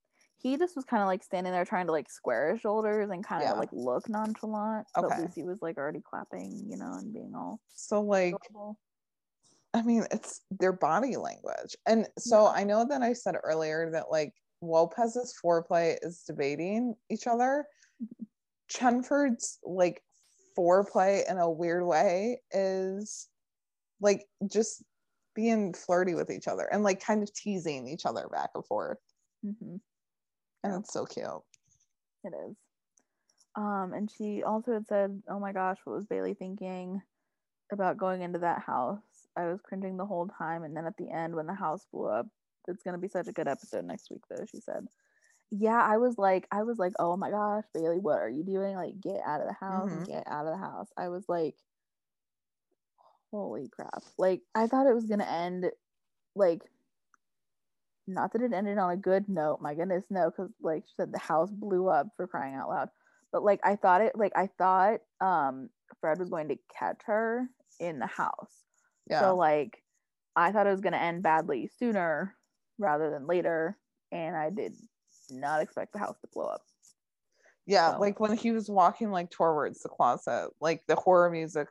he 0.45 0.59
just 0.59 0.77
was 0.77 0.85
kind 0.85 1.03
of 1.03 1.07
like 1.07 1.23
standing 1.23 1.55
there 1.55 1.65
trying 1.65 1.87
to 1.87 1.93
like 1.93 2.11
square 2.11 2.53
his 2.53 2.61
shoulders 2.61 3.09
and 3.11 3.25
kind 3.25 3.43
of 3.43 3.49
Yeah. 3.49 3.55
like 3.55 3.71
look 3.73 4.11
nonchalant. 4.11 4.87
But 4.95 5.19
Lucy 5.19 5.43
was 5.43 5.63
like 5.63 5.79
already 5.79 6.03
clapping, 6.03 6.67
you 6.69 6.77
know, 6.77 6.93
and 6.93 7.15
being 7.15 7.33
all 7.35 7.61
so 7.75 8.03
like 8.03 8.35
adorable. 8.35 8.79
I 9.73 9.81
mean, 9.81 10.07
it's 10.11 10.43
their 10.51 10.75
body 10.75 11.17
language. 11.17 11.75
And 11.87 12.07
so 12.19 12.47
I 12.47 12.63
know 12.63 12.85
that 12.87 13.01
I 13.01 13.15
said 13.15 13.37
earlier 13.43 13.91
that 13.93 14.11
like 14.11 14.35
Lopez's 14.61 15.35
foreplay 15.43 15.97
is 16.03 16.25
debating 16.27 16.95
each 17.09 17.27
other. 17.27 17.65
Chenford's 18.69 19.59
like 19.65 20.03
foreplay 20.57 21.29
in 21.29 21.39
a 21.39 21.51
weird 21.51 21.87
way 21.87 22.43
is 22.53 23.29
like 23.99 24.27
just 24.47 24.85
being 25.35 25.73
flirty 25.73 26.15
with 26.15 26.31
each 26.31 26.49
other 26.49 26.69
and 26.71 26.85
like 26.85 27.01
kind 27.01 27.23
of 27.23 27.33
teasing 27.33 27.89
each 27.89 28.05
other 28.05 28.29
back 28.31 28.51
and 28.55 28.67
forth. 28.67 28.99
hmm 29.43 29.77
And 30.65 30.75
it's 30.83 30.93
so 30.93 31.07
cute. 31.07 31.45
It 32.25 32.35
is. 32.49 32.57
Um, 33.57 33.93
and 33.95 34.11
she 34.11 34.43
also 34.45 34.75
had 34.75 34.87
said, 34.89 35.23
"Oh 35.29 35.41
my 35.41 35.53
gosh, 35.53 35.79
what 35.85 35.97
was 35.97 36.07
Bailey 36.07 36.35
thinking 36.35 37.03
about 37.73 37.99
going 37.99 38.23
into 38.23 38.41
that 38.41 38.63
house?" 38.63 39.29
I 39.37 39.47
was 39.47 39.61
cringing 39.63 39.97
the 39.97 40.07
whole 40.07 40.29
time, 40.29 40.65
and 40.65 40.77
then 40.77 40.87
at 40.87 40.97
the 40.99 41.11
end, 41.11 41.37
when 41.37 41.47
the 41.47 41.55
house 41.55 41.87
blew 41.93 42.07
up, 42.07 42.29
it's 42.69 42.83
gonna 42.83 42.99
be 42.99 43.09
such 43.09 43.29
a 43.29 43.33
good 43.33 43.49
episode 43.49 43.85
next 43.87 44.11
week, 44.11 44.25
though. 44.29 44.45
She 44.47 44.61
said, 44.61 44.89
"Yeah, 45.51 45.81
I 45.83 45.99
was 45.99 46.19
like, 46.19 46.49
I 46.53 46.65
was 46.65 46.79
like, 46.79 46.95
oh 47.01 47.17
my 47.17 47.31
gosh, 47.31 47.65
Bailey, 47.75 48.01
what 48.01 48.21
are 48.21 48.31
you 48.31 48.45
doing? 48.45 48.77
Like, 48.77 49.01
get 49.01 49.21
out 49.25 49.41
of 49.43 49.49
the 49.49 49.55
house, 49.55 49.91
Mhm. 49.91 50.05
get 50.05 50.25
out 50.27 50.47
of 50.47 50.53
the 50.53 50.59
house." 50.67 50.93
I 50.97 51.09
was 51.11 51.29
like, 51.29 51.57
"Holy 53.31 53.69
crap!" 53.69 54.05
Like, 54.19 54.43
I 54.55 54.67
thought 54.67 54.87
it 54.89 54.95
was 54.95 55.07
gonna 55.07 55.25
end, 55.25 55.71
like, 56.35 56.63
not 58.07 58.33
that 58.33 58.43
it 58.43 58.53
ended 58.53 58.79
on 58.79 58.91
a 58.91 58.97
good 58.97 59.29
note. 59.29 59.61
My 59.61 59.75
goodness, 59.75 60.05
no, 60.11 60.31
because 60.31 60.51
like 60.63 60.85
she 60.87 60.93
said, 60.97 61.13
the 61.13 61.19
house 61.19 61.51
blew 61.51 61.89
up 61.89 62.09
for 62.17 62.27
crying 62.27 62.55
out 62.55 62.69
loud 62.69 62.89
but 63.33 63.43
like 63.43 63.59
I 63.65 63.75
thought 63.75 64.01
it 64.01 64.13
like 64.17 64.31
I 64.37 64.49
thought 64.59 65.01
um 65.21 65.69
Fred 66.01 66.21
was 66.21 66.31
going 66.31 66.47
to 66.51 66.57
catch 66.79 67.01
her 67.07 67.49
in 67.81 67.99
the 67.99 68.07
house. 68.07 68.63
Yeah. 69.11 69.19
So 69.23 69.35
like 69.37 69.83
I 70.37 70.53
thought 70.53 70.69
it 70.69 70.71
was 70.71 70.81
gonna 70.81 70.99
end 70.99 71.25
badly 71.25 71.69
sooner 71.79 72.37
rather 72.79 73.11
than 73.11 73.27
later, 73.27 73.77
and 74.13 74.37
I 74.37 74.51
did 74.51 74.75
not 75.31 75.63
expect 75.63 75.93
the 75.95 75.99
house 75.99 76.17
to 76.21 76.29
blow 76.33 76.45
up. 76.47 76.63
yeah. 77.67 77.95
so- 77.95 77.99
Like 77.99 78.21
when 78.21 78.37
he 78.37 78.53
was 78.53 78.71
walking 78.71 79.11
like 79.11 79.31
towards 79.31 79.81
the 79.83 79.89
closet, 79.89 80.51
like 80.61 80.85
the 80.87 80.95
horror 80.95 81.29
music 81.31 81.67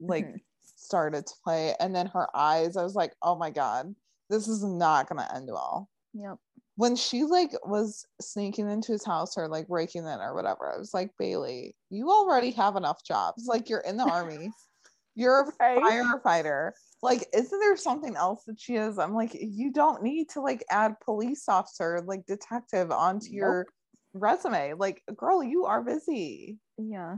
like 0.00 0.26
Mhm. 0.26 0.40
started 0.64 1.24
to 1.28 1.34
play. 1.44 1.74
And 1.78 1.94
then 1.94 2.06
her 2.08 2.28
eyes, 2.36 2.76
I 2.76 2.82
was 2.82 2.96
like, 2.96 3.14
oh 3.22 3.36
my 3.36 3.50
God, 3.50 3.94
this 4.30 4.48
is 4.48 4.62
not 4.64 5.08
gonna 5.08 5.28
end 5.34 5.48
well. 5.50 5.88
Yep. 6.14 6.36
when 6.76 6.96
she 6.96 7.24
like 7.24 7.52
was 7.66 8.06
sneaking 8.22 8.70
into 8.70 8.92
his 8.92 9.04
house 9.04 9.36
or 9.36 9.48
like 9.48 9.68
breaking 9.68 10.02
in 10.04 10.20
or 10.20 10.34
whatever, 10.34 10.72
I 10.74 10.78
was 10.78 10.94
like, 10.94 11.10
Bailey, 11.18 11.76
you 11.90 12.08
already 12.10 12.50
have 12.52 12.76
enough 12.76 13.04
jobs. 13.04 13.44
Like 13.46 13.68
you're 13.68 13.80
in 13.80 13.96
the 13.98 14.04
army, 14.10 14.50
you're 15.14 15.40
a 15.40 15.52
Right. 15.60 15.82
firefighter. 15.82 16.70
Like, 17.02 17.26
isn't 17.34 17.60
there 17.60 17.76
something 17.76 18.16
else 18.16 18.44
that 18.46 18.58
she 18.58 18.76
is? 18.76 18.98
I'm 18.98 19.14
like, 19.14 19.36
you 19.38 19.70
don't 19.72 20.02
need 20.02 20.30
to 20.30 20.40
like 20.40 20.64
add 20.70 20.94
police 21.04 21.48
officer, 21.48 22.02
like 22.06 22.24
detective 22.26 22.90
onto 22.90 23.30
your 23.32 23.66
resume. 24.14 24.72
Like, 24.78 25.02
girl, 25.14 25.42
you 25.42 25.66
are 25.66 25.82
busy. 25.82 26.58
Yeah. 26.78 27.16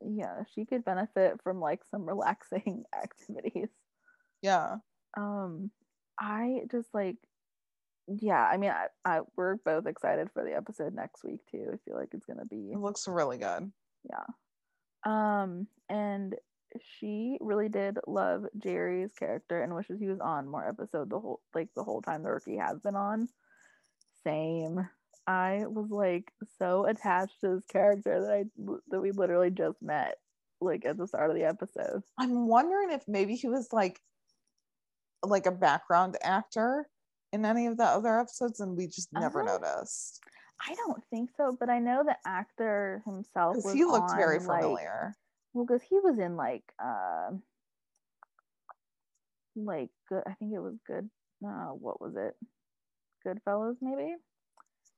Yeah. 0.00 0.42
She 0.54 0.64
could 0.64 0.84
benefit 0.84 1.40
from 1.42 1.58
like 1.60 1.80
some 1.90 2.06
relaxing 2.06 2.84
activities. 2.94 3.68
Yeah. 4.42 4.76
Um 5.16 5.70
I 6.20 6.60
just 6.70 6.88
like 6.94 7.16
yeah, 8.06 8.44
I 8.44 8.56
mean 8.56 8.70
I, 8.70 8.86
I 9.04 9.20
we're 9.36 9.56
both 9.56 9.86
excited 9.86 10.28
for 10.32 10.44
the 10.44 10.54
episode 10.54 10.94
next 10.94 11.24
week 11.24 11.40
too. 11.50 11.70
I 11.72 11.76
feel 11.84 11.96
like 11.96 12.10
it's 12.12 12.26
gonna 12.26 12.44
be 12.44 12.70
It 12.72 12.78
looks 12.78 13.08
really 13.08 13.38
good. 13.38 13.72
Yeah. 14.08 14.24
Um, 15.06 15.66
and 15.88 16.34
she 16.98 17.38
really 17.40 17.68
did 17.68 17.98
love 18.06 18.46
Jerry's 18.58 19.12
character 19.18 19.62
and 19.62 19.74
wishes 19.74 20.00
he 20.00 20.08
was 20.08 20.20
on 20.20 20.48
more 20.48 20.66
episode 20.66 21.10
the 21.10 21.20
whole 21.20 21.40
like 21.54 21.68
the 21.74 21.84
whole 21.84 22.02
time 22.02 22.22
the 22.22 22.30
rookie 22.30 22.56
has 22.56 22.78
been 22.80 22.96
on. 22.96 23.28
Same. 24.24 24.88
I 25.26 25.62
was 25.66 25.90
like 25.90 26.30
so 26.58 26.86
attached 26.86 27.40
to 27.40 27.52
his 27.52 27.64
character 27.64 28.20
that 28.20 28.32
I 28.32 28.44
that 28.88 29.00
we 29.00 29.12
literally 29.12 29.50
just 29.50 29.80
met 29.80 30.16
like 30.60 30.84
at 30.84 30.98
the 30.98 31.06
start 31.06 31.30
of 31.30 31.36
the 31.36 31.44
episode. 31.44 32.02
I'm 32.18 32.46
wondering 32.46 32.90
if 32.90 33.02
maybe 33.08 33.34
he 33.34 33.48
was 33.48 33.68
like 33.72 34.00
like 35.28 35.46
a 35.46 35.52
background 35.52 36.16
actor 36.22 36.88
in 37.32 37.44
any 37.44 37.66
of 37.66 37.76
the 37.76 37.84
other 37.84 38.18
episodes 38.20 38.60
and 38.60 38.76
we 38.76 38.86
just 38.86 39.12
never 39.12 39.42
Oh. 39.42 39.46
noticed. 39.46 40.20
I 40.66 40.74
don't 40.74 41.02
think 41.10 41.30
so, 41.36 41.56
but 41.58 41.68
I 41.68 41.78
know 41.80 42.04
the 42.04 42.16
actor 42.26 43.02
himself 43.04 43.56
was 43.64 43.72
he 43.72 43.84
looked 43.84 44.12
very 44.14 44.38
on, 44.38 44.46
like- 44.46 44.62
familiar. 44.62 45.14
well, 45.52 45.64
because 45.66 45.82
he 45.82 45.98
was 46.00 46.18
in 46.18 46.36
like 46.36 46.64
uh, 46.82 47.30
like 49.56 49.90
good. 50.08 50.22
I 50.26 50.32
think 50.34 50.52
it 50.54 50.60
was 50.60 50.76
good. 50.86 51.08
Uh, 51.44 51.70
what 51.72 52.00
was 52.00 52.14
it? 52.16 52.34
Goodfellas, 53.26 53.76
maybe, 53.80 54.14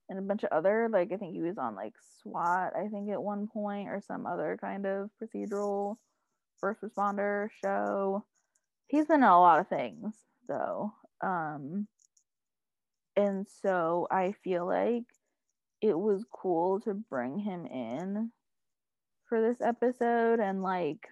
and 0.09 0.19
a 0.19 0.23
bunch 0.23 0.45
of 0.45 0.51
other 0.53 0.89
like 0.91 1.13
I 1.13 1.17
think 1.17 1.35
he 1.35 1.43
was 1.43 1.59
on 1.59 1.75
like 1.75 1.95
SWAT. 2.23 2.73
I 2.77 2.89
think 2.89 3.11
at 3.11 3.23
one 3.23 3.47
point 3.49 3.89
or 3.89 4.01
some 4.07 4.27
other 4.27 4.59
kind 4.61 4.87
of 4.87 5.11
procedural 5.23 5.97
first 6.59 6.81
responder 6.83 7.49
show. 7.65 8.25
He's 8.89 9.07
been 9.07 9.17
in 9.23 9.23
a 9.25 9.39
lot 9.41 9.61
of 9.61 9.69
things 9.69 10.15
though. 10.49 10.93
Um, 11.21 11.89
and 13.17 13.47
so 13.49 14.07
I 14.11 14.33
feel 14.33 14.67
like 14.67 15.05
it 15.81 15.99
was 15.99 16.25
cool 16.31 16.81
to 16.81 16.95
bring 16.95 17.39
him 17.39 17.67
in 17.67 18.33
for 19.27 19.41
this 19.41 19.61
episode 19.61 20.41
and 20.41 20.63
like 20.63 21.09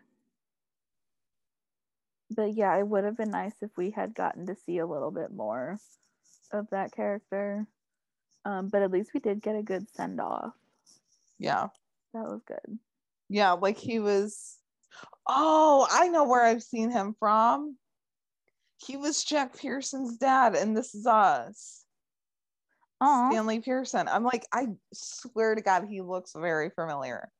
but 2.30 2.54
yeah 2.54 2.76
it 2.78 2.86
would 2.86 3.04
have 3.04 3.16
been 3.16 3.30
nice 3.30 3.54
if 3.62 3.70
we 3.76 3.90
had 3.90 4.14
gotten 4.14 4.46
to 4.46 4.54
see 4.54 4.78
a 4.78 4.86
little 4.86 5.10
bit 5.10 5.32
more 5.32 5.78
of 6.52 6.68
that 6.70 6.92
character 6.92 7.66
um 8.44 8.68
but 8.68 8.82
at 8.82 8.90
least 8.90 9.12
we 9.14 9.20
did 9.20 9.42
get 9.42 9.56
a 9.56 9.62
good 9.62 9.88
send 9.90 10.20
off 10.20 10.54
Yeah. 11.38 11.68
that 12.14 12.24
was 12.24 12.42
good 12.46 12.78
Yeah, 13.28 13.52
like 13.52 13.78
he 13.78 13.98
was 13.98 14.58
Oh, 15.26 15.86
I 15.90 16.08
know 16.08 16.24
where 16.24 16.42
I've 16.42 16.62
seen 16.62 16.90
him 16.90 17.14
from. 17.18 17.76
He 18.84 18.96
was 18.96 19.24
Jack 19.24 19.56
Pearson's 19.58 20.18
dad 20.18 20.54
and 20.54 20.76
This 20.76 20.94
Is 20.94 21.06
Us. 21.06 21.84
oh 23.00 23.30
Stanley 23.30 23.60
Pearson. 23.60 24.08
I'm 24.08 24.24
like, 24.24 24.46
I 24.52 24.68
swear 24.92 25.54
to 25.54 25.62
God, 25.62 25.86
he 25.88 26.00
looks 26.00 26.32
very 26.36 26.70
familiar. 26.70 27.30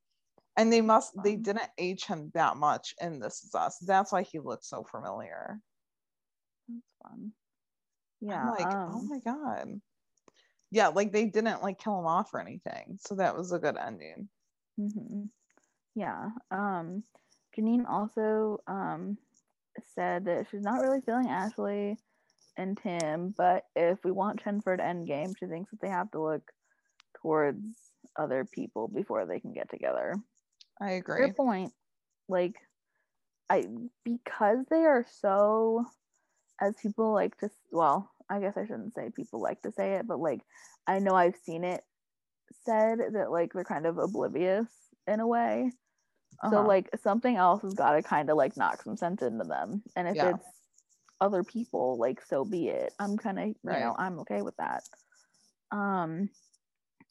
And 0.57 0.71
they 0.71 0.81
must 0.81 1.11
they 1.21 1.35
didn't 1.35 1.69
age 1.77 2.05
him 2.05 2.31
that 2.33 2.57
much 2.57 2.95
in 3.01 3.19
This 3.19 3.43
Is 3.43 3.53
Us. 3.53 3.77
That's 3.85 4.11
why 4.11 4.23
he 4.23 4.39
looks 4.39 4.69
so 4.69 4.83
familiar. 4.83 5.59
that's 6.67 6.93
fun 7.03 7.33
yeah 8.25 8.41
I'm 8.41 8.51
like, 8.51 8.67
oh 8.67 8.97
um, 8.97 9.09
my 9.09 9.19
god. 9.19 9.81
Yeah, 10.71 10.87
like 10.89 11.11
they 11.11 11.25
didn't 11.25 11.61
like 11.61 11.79
kill 11.79 11.99
him 11.99 12.05
off 12.05 12.33
or 12.33 12.41
anything. 12.41 12.97
So 12.99 13.15
that 13.15 13.37
was 13.37 13.51
a 13.51 13.59
good 13.59 13.77
ending. 13.77 14.29
mhm. 14.79 15.29
yeah 15.95 16.29
um 16.51 17.03
janine 17.57 17.89
also 17.89 18.59
um 18.67 19.17
said 19.93 20.25
that 20.25 20.45
she's 20.49 20.61
not 20.61 20.81
really 20.81 21.01
feeling 21.01 21.27
ashley 21.27 21.97
and 22.57 22.77
tim 22.81 23.33
but 23.37 23.63
if 23.75 23.97
we 24.03 24.11
want 24.11 24.41
chenford 24.43 24.79
endgame 24.79 25.33
she 25.37 25.45
thinks 25.45 25.71
that 25.71 25.81
they 25.81 25.89
have 25.89 26.09
to 26.11 26.21
look 26.21 26.51
towards 27.21 27.59
other 28.17 28.45
people 28.45 28.87
before 28.87 29.25
they 29.25 29.39
can 29.39 29.53
get 29.53 29.69
together 29.69 30.15
I 30.81 30.91
agree. 30.91 31.27
Good 31.27 31.35
point. 31.35 31.73
Like, 32.27 32.55
I 33.49 33.65
because 34.03 34.65
they 34.69 34.83
are 34.83 35.05
so, 35.21 35.85
as 36.61 36.75
people 36.81 37.13
like 37.13 37.37
to. 37.37 37.49
Well, 37.71 38.09
I 38.29 38.39
guess 38.39 38.57
I 38.57 38.65
shouldn't 38.65 38.95
say 38.95 39.09
people 39.15 39.41
like 39.41 39.61
to 39.61 39.71
say 39.71 39.93
it, 39.95 40.07
but 40.07 40.19
like, 40.19 40.41
I 40.87 40.99
know 40.99 41.15
I've 41.15 41.37
seen 41.45 41.63
it 41.63 41.83
said 42.65 42.99
that 43.13 43.31
like 43.31 43.53
they're 43.53 43.63
kind 43.63 43.85
of 43.85 43.97
oblivious 43.97 44.67
in 45.07 45.19
a 45.19 45.27
way. 45.27 45.71
So 46.49 46.57
Uh-huh. 46.59 46.67
like 46.67 46.89
something 47.01 47.35
else 47.35 47.61
has 47.63 47.73
got 47.73 47.91
to 47.93 48.01
kind 48.03 48.29
of 48.29 48.37
like 48.37 48.57
knock 48.57 48.81
some 48.83 48.97
sense 48.97 49.21
into 49.21 49.43
them, 49.45 49.81
and 49.95 50.07
if 50.07 50.15
Yeah. 50.15 50.31
it's 50.31 50.45
other 51.21 51.43
people, 51.43 51.97
like 51.97 52.21
so 52.25 52.43
be 52.45 52.67
it. 52.69 52.93
I'm 52.99 53.17
kind 53.17 53.39
of 53.39 53.47
you 53.47 53.55
know 53.63 53.95
I'm 53.97 54.19
okay 54.19 54.41
with 54.41 54.55
that. 54.57 54.83
Um. 55.71 56.29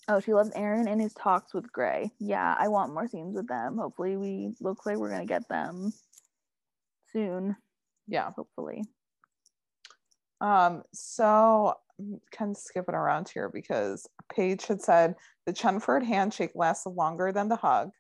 Oh, 0.07 0.21
she 0.21 0.35
loves 0.35 0.51
Aaron 0.55 0.87
and 0.87 1.01
his 1.01 1.15
talks 1.15 1.55
with 1.55 1.73
Gray. 1.73 2.13
Yeah, 2.19 2.55
I 2.59 2.69
want 2.69 2.93
more 2.93 3.09
scenes 3.09 3.35
with 3.35 3.49
them. 3.49 3.79
Hopefully, 3.79 4.19
we 4.19 4.55
looks 4.61 4.85
like 4.85 4.99
we're 4.99 5.09
gonna 5.11 5.25
get 5.25 5.49
them 5.49 5.93
soon. 7.13 7.57
yeah. 8.07 8.31
Hopefully. 8.37 8.85
Um, 10.43 10.83
so 10.93 11.75
I'm 11.99 12.21
kind 12.33 12.51
of 12.51 12.57
skipping 12.59 12.95
around 12.95 13.31
here 13.31 13.49
because 13.49 14.07
Paige 14.31 14.67
had 14.67 14.83
said 14.83 15.15
the 15.47 15.53
Chenford 15.55 16.05
handshake 16.05 16.53
lasted 16.55 16.91
longer 16.91 17.33
than 17.33 17.49
the 17.49 17.57
hug. 17.57 17.91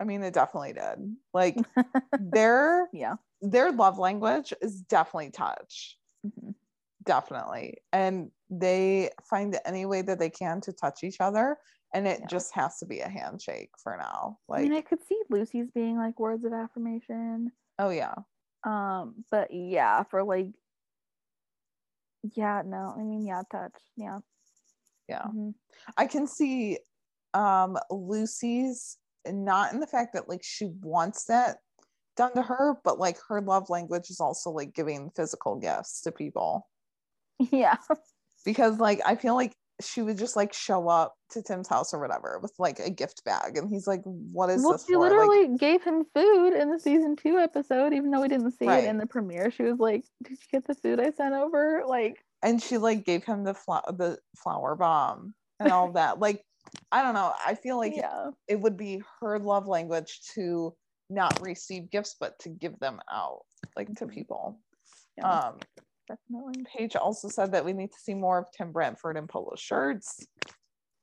I 0.00 0.04
mean, 0.04 0.22
it 0.22 0.34
definitely 0.34 0.74
did. 0.74 0.98
Like 1.32 1.68
their 2.18 2.88
Yeah. 2.92 3.16
their 3.42 3.72
love 3.72 3.98
language 3.98 4.52
is 4.62 4.80
definitely 4.82 5.30
touch. 5.30 5.98
Mhm. 6.24 6.54
Definitely. 7.04 7.78
And 7.92 8.30
they 8.50 9.10
find 9.28 9.58
any 9.64 9.86
way 9.86 10.02
that 10.02 10.18
they 10.18 10.30
can 10.30 10.60
to 10.62 10.72
touch 10.72 11.04
each 11.04 11.20
other. 11.20 11.58
And 11.94 12.06
it 12.06 12.20
Yeah. 12.20 12.26
just 12.26 12.52
has 12.54 12.78
to 12.78 12.86
be 12.86 13.00
a 13.00 13.08
handshake 13.08 13.70
for 13.82 13.96
now. 13.96 14.40
I 14.54 14.58
Like, 14.58 14.62
mean, 14.62 14.72
I 14.72 14.80
could 14.80 15.02
see 15.04 15.22
Lucy's 15.30 15.70
being 15.70 15.96
like 15.96 16.18
words 16.18 16.44
of 16.44 16.52
affirmation. 16.52 17.52
oh 17.78 17.90
yeah. 17.90 18.14
Um, 18.64 19.24
but 19.30 19.50
yeah, 19.52 20.02
for 20.04 20.24
like, 20.24 20.48
yeah, 22.34 22.62
no, 22.64 22.94
I 22.96 23.02
mean, 23.02 23.24
yeah, 23.24 23.42
touch, 23.50 23.74
yeah, 23.96 24.20
Yeah. 25.08 25.26
mhm, 25.26 25.54
I 25.96 26.06
can 26.06 26.26
see 26.26 26.78
um 27.34 27.78
Lucy's 27.90 28.98
not 29.32 29.72
in 29.72 29.80
the 29.80 29.86
fact 29.86 30.14
that 30.14 30.28
like 30.28 30.42
she 30.42 30.70
wants 30.82 31.24
that 31.26 31.58
done 32.16 32.34
to 32.34 32.42
her, 32.42 32.76
but 32.84 32.98
like 32.98 33.18
her 33.28 33.40
love 33.40 33.68
language 33.70 34.10
is 34.10 34.20
also 34.20 34.50
like 34.50 34.74
giving 34.74 35.10
physical 35.14 35.56
gifts 35.56 36.02
to 36.02 36.12
people. 36.12 36.66
Yeah. 37.50 37.76
Because 38.46 38.78
like 38.78 39.00
I 39.04 39.14
feel 39.16 39.34
like 39.34 39.52
she 39.82 40.00
would 40.00 40.16
just 40.16 40.36
like 40.36 40.54
show 40.54 40.88
up 40.88 41.14
to 41.30 41.42
Tim's 41.42 41.68
house 41.68 41.92
or 41.92 42.00
whatever 42.00 42.38
with 42.40 42.54
like 42.58 42.78
a 42.78 42.88
gift 42.88 43.22
bag, 43.24 43.58
and 43.58 43.68
he's 43.68 43.86
like, 43.86 44.00
"What 44.04 44.48
is 44.48 44.62
well, 44.62 44.72
this 44.72 44.86
she 44.86 44.94
for?" 44.94 45.00
Like, 45.00 45.10
literally 45.10 45.58
gave 45.58 45.82
him 45.82 46.06
food 46.14 46.54
in 46.54 46.70
the 46.70 46.78
season 46.78 47.14
two 47.16 47.36
episode, 47.36 47.92
even 47.92 48.10
though 48.10 48.22
we 48.22 48.28
didn't 48.28 48.52
see 48.52 48.66
Right. 48.66 48.84
it 48.84 48.88
in 48.88 48.96
the 48.96 49.06
premiere. 49.06 49.50
She 49.50 49.64
was 49.64 49.78
like, 49.78 50.04
"Did 50.22 50.32
you 50.38 50.46
get 50.50 50.66
the 50.66 50.74
food 50.74 50.98
I 50.98 51.10
sent 51.10 51.34
over?" 51.34 51.82
Like, 51.86 52.24
and 52.42 52.62
she 52.62 52.78
like 52.78 53.04
gave 53.04 53.24
him 53.24 53.44
the 53.44 53.52
flower 53.52 53.82
the 53.88 54.18
flower 54.38 54.76
bomb 54.76 55.34
and 55.60 55.70
all 55.70 55.92
that. 55.92 56.20
Like, 56.20 56.42
I 56.92 57.02
don't 57.02 57.14
know. 57.14 57.32
I 57.44 57.54
feel 57.54 57.76
like 57.76 57.94
yeah, 57.96 58.30
it 58.48 58.60
would 58.60 58.76
be 58.76 59.02
her 59.20 59.38
love 59.38 59.66
language 59.66 60.20
to 60.34 60.74
not 61.10 61.40
receive 61.40 61.90
gifts, 61.90 62.16
but 62.18 62.38
to 62.40 62.48
give 62.48 62.78
them 62.78 63.00
out 63.10 63.42
like 63.76 63.94
to 63.96 64.06
Mhm. 64.06 64.10
people. 64.10 64.60
yeah, 65.16 65.46
Um, 65.48 65.58
definitely. 66.08 66.64
Paige 66.64 66.96
also 66.96 67.28
said 67.28 67.52
that 67.52 67.64
we 67.64 67.72
need 67.72 67.92
to 67.92 67.98
see 67.98 68.14
more 68.14 68.38
of 68.38 68.50
Tim 68.52 68.72
Bradford 68.72 69.16
in 69.16 69.26
polo 69.26 69.54
shirts. 69.56 70.26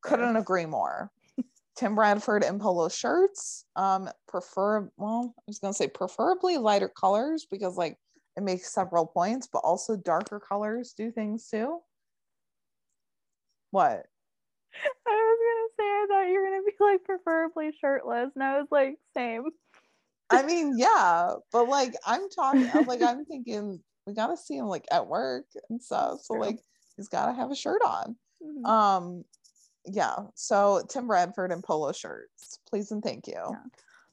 Couldn't 0.02 0.36
agree 0.36 0.66
more. 0.66 1.12
Tim 1.76 1.96
Bradford 1.96 2.44
in 2.44 2.60
polo 2.60 2.90
shirts. 2.90 3.66
Um, 3.76 4.10
prefer 4.28 4.90
well, 4.98 5.34
I 5.38 5.42
was 5.48 5.60
gonna 5.60 5.74
say 5.74 5.88
preferably 5.88 6.58
lighter 6.58 6.90
colors 6.90 7.46
because 7.50 7.78
like 7.78 7.98
it 8.36 8.44
makes 8.44 8.74
several 8.74 9.06
points, 9.06 9.48
but 9.52 9.60
also 9.60 9.96
darker 9.96 10.40
colors 10.40 10.94
do 10.94 11.12
things 11.12 11.48
too. 11.50 11.82
What? 13.72 14.06
I 15.80 15.82
was 15.82 16.08
gonna 16.10 16.18
say 16.18 16.24
I 16.24 16.24
thought 16.24 16.32
you 16.32 16.40
were 16.40 16.46
gonna 16.46 16.64
be 16.64 16.74
like 16.80 17.04
preferably 17.04 17.72
shirtless, 17.80 18.32
and 18.36 18.44
I 18.44 18.60
was 18.60 18.68
like, 18.72 18.98
same. 19.16 19.44
I 20.30 20.44
mean, 20.44 20.78
yeah, 20.78 21.36
but 21.52 21.68
like 21.68 21.94
I'm 22.06 22.30
talking, 22.30 22.70
I'm 22.74 22.86
like 22.86 23.02
I'm 23.02 23.26
thinking 23.30 23.80
we 24.06 24.14
gotta 24.14 24.38
see 24.38 24.58
him 24.58 24.68
like 24.68 24.86
at 24.92 25.08
work 25.08 25.46
and 25.70 25.82
stuff. 25.82 26.22
So 26.24 26.36
like 26.36 26.60
he's 26.96 27.10
gotta 27.10 27.34
have 27.34 27.52
a 27.52 27.56
shirt 27.56 27.82
on. 27.86 28.16
Mhm. 28.44 28.68
Um, 28.68 29.26
yeah. 29.86 30.16
So 30.36 30.84
Tim 30.90 31.08
Bradford 31.08 31.52
and 31.52 31.64
polo 31.64 31.92
shirts, 31.92 32.60
please 32.70 32.92
and 32.92 33.04
thank 33.04 33.28
you. 33.28 33.34
Yeah. 33.34 33.64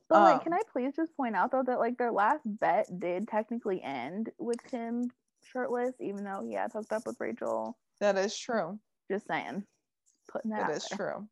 But 0.08 0.22
like, 0.22 0.42
can 0.42 0.52
um, 0.52 0.58
I 0.58 0.62
please 0.72 0.94
just 0.96 1.16
point 1.16 1.36
out 1.36 1.52
though 1.52 1.62
that 1.62 1.78
like 1.78 1.96
their 1.96 2.10
last 2.10 2.42
bet 2.44 2.86
did 2.98 3.28
technically 3.28 3.80
end 3.82 4.30
with 4.38 4.58
Tim 4.68 5.10
shirtless, 5.44 5.94
even 6.00 6.24
though 6.24 6.42
he 6.44 6.54
had 6.54 6.72
hooked 6.72 6.92
up 6.92 7.06
with 7.06 7.16
Rachel. 7.20 7.76
That 8.00 8.16
is 8.16 8.36
true. 8.36 8.78
Just 9.10 9.26
saying, 9.26 9.64
putting 10.28 10.50
that. 10.50 10.68
That 10.68 10.76
is 10.76 10.86
there. 10.90 10.96
true. 10.96 11.28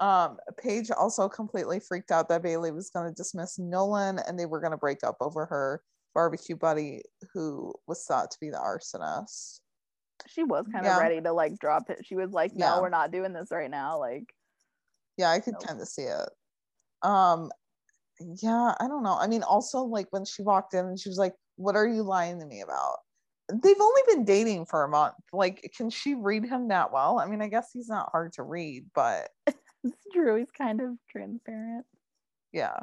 Um, 0.00 0.38
Paige 0.58 0.90
also 0.90 1.28
completely 1.28 1.78
freaked 1.78 2.10
out 2.10 2.28
that 2.30 2.42
Bailey 2.42 2.70
was 2.72 2.90
going 2.90 3.06
to 3.08 3.14
dismiss 3.14 3.58
Nolan 3.58 4.18
and 4.26 4.38
they 4.38 4.46
were 4.46 4.60
going 4.60 4.70
to 4.72 4.78
break 4.78 5.04
up 5.04 5.16
over 5.20 5.44
her 5.46 5.82
barbecue 6.14 6.56
buddy 6.56 7.02
who 7.32 7.74
was 7.86 8.04
thought 8.04 8.30
to 8.30 8.38
be 8.40 8.50
the 8.50 8.56
arsonist. 8.56 9.60
She 10.26 10.42
was 10.42 10.66
kind 10.72 10.86
of 10.86 10.92
Yeah. 10.92 10.98
ready 10.98 11.20
to 11.20 11.32
like 11.32 11.58
drop 11.58 11.90
it. 11.90 12.04
She 12.04 12.14
was 12.16 12.30
like, 12.32 12.52
"No, 12.52 12.58
Yeah. 12.58 12.80
we're 12.80 12.88
not 12.88 13.10
doing 13.10 13.32
this 13.32 13.50
right 13.50 13.70
now." 13.70 13.98
Like, 13.98 14.34
Yeah, 15.16 15.30
I 15.30 15.40
could 15.40 15.54
Nope. 15.54 15.66
kind 15.66 15.80
of 15.80 15.88
see 15.88 16.02
it. 16.02 16.28
Um, 17.02 17.50
yeah, 18.20 18.74
I 18.80 18.88
don't 18.88 19.02
know. 19.02 19.16
I 19.18 19.26
mean, 19.26 19.42
also 19.42 19.82
like 19.82 20.08
when 20.10 20.24
she 20.24 20.42
walked 20.42 20.74
in 20.74 20.86
and 20.86 21.00
she 21.00 21.08
was 21.08 21.18
like, 21.18 21.34
"What 21.56 21.76
are 21.76 21.88
you 21.88 22.02
lying 22.02 22.40
to 22.40 22.46
me 22.46 22.60
about?" 22.62 22.98
They've 23.52 23.80
only 23.80 24.02
been 24.08 24.24
dating 24.24 24.66
for 24.66 24.84
a 24.84 24.88
month. 24.88 25.16
Like, 25.32 25.72
can 25.76 25.90
she 25.90 26.14
read 26.14 26.44
him 26.46 26.68
that 26.68 26.92
well? 26.92 27.18
I 27.18 27.26
mean, 27.26 27.42
I 27.42 27.48
guess 27.48 27.70
he's 27.72 27.88
not 27.88 28.10
hard 28.12 28.32
to 28.34 28.42
read, 28.44 28.90
but 28.94 29.30
it's 29.84 30.06
true. 30.12 30.36
He's 30.36 30.50
kind 30.50 30.80
of 30.80 30.96
transparent. 31.10 31.86
yeah. 32.52 32.76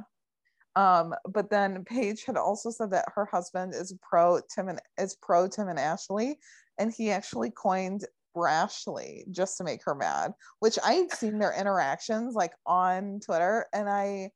Um, 0.76 1.16
but 1.28 1.50
then 1.50 1.84
Paige 1.86 2.24
had 2.24 2.38
also 2.38 2.70
said 2.70 2.92
that 2.92 3.06
her 3.16 3.26
husband 3.26 3.74
is 3.74 3.96
pro 4.08 4.40
Tim 4.54 4.70
and 4.70 4.80
is 5.00 5.16
pro 5.22 5.48
Tim 5.48 5.70
and 5.70 5.80
Ashley, 5.80 6.38
and 6.78 6.94
he 6.94 7.10
actually 7.10 7.50
coined 7.50 8.06
Brashly 8.36 9.24
just 9.32 9.58
to 9.58 9.64
make 9.64 9.82
her 9.86 9.96
mad, 9.96 10.34
which 10.60 10.78
I 10.86 10.94
had 10.94 11.12
seen 11.12 11.40
their 11.40 11.54
interactions 11.60 12.36
like 12.36 12.54
on 12.68 13.20
Twitter, 13.26 13.66
and 13.74 13.90
I 13.90 14.30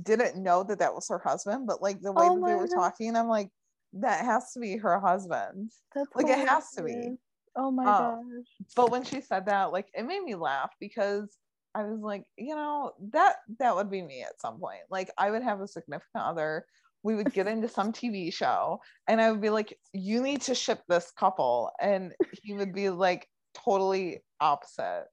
didn't 0.00 0.40
know 0.40 0.62
that 0.62 0.78
that 0.78 0.94
was 0.94 1.08
her 1.08 1.18
husband, 1.18 1.66
but 1.66 1.82
like 1.82 2.00
the 2.00 2.12
way 2.12 2.28
Oh 2.28 2.34
that 2.36 2.46
they 2.46 2.54
were 2.54 2.68
gosh. 2.68 2.74
talking, 2.76 3.16
I'm 3.16 3.26
like, 3.26 3.50
that 3.94 4.24
has 4.24 4.52
to 4.52 4.60
be 4.60 4.76
her 4.76 5.00
husband. 5.00 5.72
That's 5.96 6.14
Like, 6.14 6.28
it 6.28 6.46
has 6.48 6.70
to 6.76 6.84
be. 6.84 7.16
Oh 7.56 7.72
my 7.72 7.84
Um, 7.84 8.44
gosh. 8.44 8.66
But 8.76 8.92
when 8.92 9.02
she 9.02 9.20
said 9.20 9.46
that, 9.46 9.72
like 9.72 9.88
it 9.94 10.04
made 10.06 10.22
me 10.22 10.36
laugh 10.36 10.70
because 10.78 11.36
I 11.78 11.84
was 11.84 12.00
like, 12.00 12.24
you 12.36 12.56
know, 12.56 12.92
that 13.12 13.36
that 13.60 13.76
would 13.76 13.90
be 13.90 14.02
me 14.02 14.22
at 14.22 14.40
some 14.40 14.58
point. 14.58 14.82
Like 14.90 15.10
I 15.16 15.30
would 15.30 15.42
have 15.42 15.60
a 15.60 15.68
significant 15.68 16.24
other. 16.24 16.66
We 17.04 17.14
would 17.14 17.32
get 17.32 17.46
into 17.46 17.68
some 17.68 17.92
TV 17.92 18.32
show 18.32 18.80
and 19.06 19.20
I 19.20 19.30
would 19.30 19.40
be 19.40 19.50
like, 19.50 19.78
you 19.92 20.20
need 20.20 20.42
to 20.42 20.54
ship 20.56 20.82
this 20.88 21.12
couple. 21.12 21.70
And 21.80 22.14
he 22.42 22.52
would 22.54 22.74
be 22.74 22.90
like 22.90 23.28
totally 23.54 24.24
opposite 24.40 25.06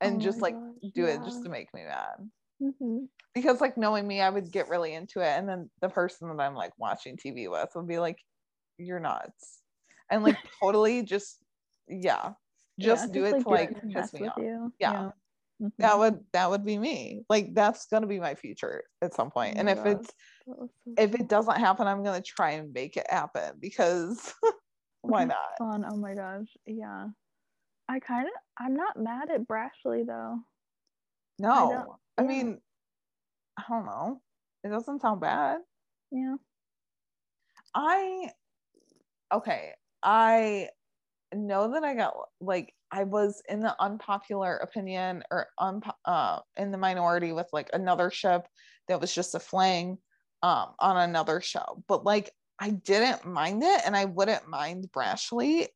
and 0.00 0.20
Oh 0.20 0.20
just 0.20 0.42
like 0.42 0.54
gosh, 0.54 0.90
do 0.94 1.06
it 1.06 1.22
just 1.22 1.42
to 1.44 1.48
make 1.48 1.72
me 1.72 1.84
mad. 1.84 2.28
Mhm. 2.60 3.08
Because 3.34 3.60
like 3.60 3.76
knowing 3.76 4.08
me, 4.08 4.20
I 4.20 4.30
would 4.30 4.50
get 4.50 4.68
really 4.68 4.94
into 4.94 5.20
it. 5.20 5.28
And 5.28 5.48
then 5.48 5.70
the 5.80 5.88
person 5.88 6.28
that 6.36 6.42
I'm 6.42 6.54
like 6.54 6.72
watching 6.78 7.16
TV 7.16 7.48
with 7.48 7.70
would 7.76 7.86
be 7.86 7.98
like, 8.00 8.18
you're 8.78 9.00
nuts. 9.00 9.62
And 10.10 10.24
like 10.24 10.38
totally 10.60 11.02
just 11.04 11.44
yeah. 11.88 12.34
Just 12.80 13.08
Yeah, 13.08 13.12
do 13.12 13.24
it 13.24 13.32
like, 13.32 13.42
to 13.44 13.48
like 13.48 13.70
it 13.70 13.76
piss 13.92 14.12
me 14.12 14.26
off. 14.26 14.38
You. 14.38 14.72
Yeah. 14.80 15.10
Mhm. 15.60 15.72
That 15.78 15.98
would 15.98 16.24
that 16.32 16.50
would 16.50 16.64
be 16.64 16.78
me. 16.78 17.24
Like 17.28 17.54
that's 17.54 17.86
gonna 17.86 18.06
be 18.06 18.20
my 18.20 18.34
future 18.34 18.84
at 19.02 19.14
some 19.14 19.30
point. 19.30 19.56
Oh 19.56 19.60
And 19.60 19.68
if 19.68 19.82
gosh, 19.82 19.96
it's 19.96 20.12
so 20.46 20.70
if 20.96 21.14
it 21.14 21.28
doesn't 21.28 21.58
happen, 21.58 21.86
I'm 21.86 22.02
gonna 22.02 22.22
try 22.22 22.52
and 22.52 22.72
make 22.72 22.96
it 22.96 23.06
happen 23.10 23.54
because 23.58 24.34
why 25.02 25.24
not? 25.24 25.36
Fun. 25.58 25.84
Oh 25.90 25.96
my 25.96 26.14
gosh. 26.14 26.48
Yeah. 26.66 27.08
I 27.88 28.00
kind 28.00 28.26
of. 28.26 28.32
I'm 28.58 28.74
not 28.74 28.96
mad 28.96 29.30
at 29.30 29.46
Brashley 29.48 30.06
though. 30.06 30.38
No. 31.38 31.96
I, 32.16 32.22
yeah. 32.22 32.28
mean, 32.28 32.60
I 33.56 33.62
don't 33.68 33.86
know. 33.86 34.20
It 34.64 34.68
doesn't 34.68 35.00
sound 35.00 35.20
bad. 35.20 35.58
Yeah. 36.10 36.36
I 37.74 38.30
okay. 39.32 39.72
I 40.02 40.68
know 41.34 41.72
that 41.72 41.84
I 41.84 41.94
got 41.94 42.14
like 42.40 42.72
I 42.90 43.04
was 43.04 43.42
in 43.48 43.60
the 43.60 43.76
unpopular 43.80 44.56
opinion 44.56 45.22
or 45.30 45.48
uh 46.04 46.40
in 46.56 46.70
the 46.70 46.78
minority 46.78 47.32
with 47.32 47.48
like 47.52 47.70
another 47.72 48.10
ship 48.10 48.48
that 48.88 49.00
was 49.00 49.14
just 49.14 49.34
a 49.34 49.40
fling 49.40 49.98
um 50.42 50.74
on 50.80 50.96
another 50.96 51.40
show. 51.40 51.84
But 51.88 52.04
like 52.04 52.32
I 52.60 52.70
didn't 52.70 53.26
mind 53.26 53.62
it 53.62 53.82
and 53.86 53.96
I 53.96 54.06
wouldn't 54.06 54.48
mind 54.48 54.90
Brashly 54.92 55.68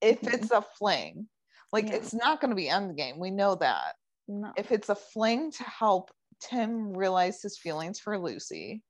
if 0.00 0.20
Mhm. 0.22 0.34
it's 0.34 0.50
a 0.50 0.62
fling. 0.62 1.28
Like 1.72 1.88
Yeah. 1.88 1.96
it's 1.96 2.14
not 2.14 2.40
going 2.40 2.50
to 2.50 2.56
be 2.56 2.68
endgame. 2.68 3.18
We 3.18 3.30
know 3.32 3.56
that. 3.56 3.96
No. 4.28 4.52
If 4.56 4.72
it's 4.72 4.88
a 4.88 4.94
fling 4.94 5.50
to 5.52 5.64
help 5.64 6.10
Tim 6.40 6.92
realize 6.96 7.42
his 7.42 7.58
feelings 7.58 8.00
for 8.00 8.18
Lucy 8.18 8.84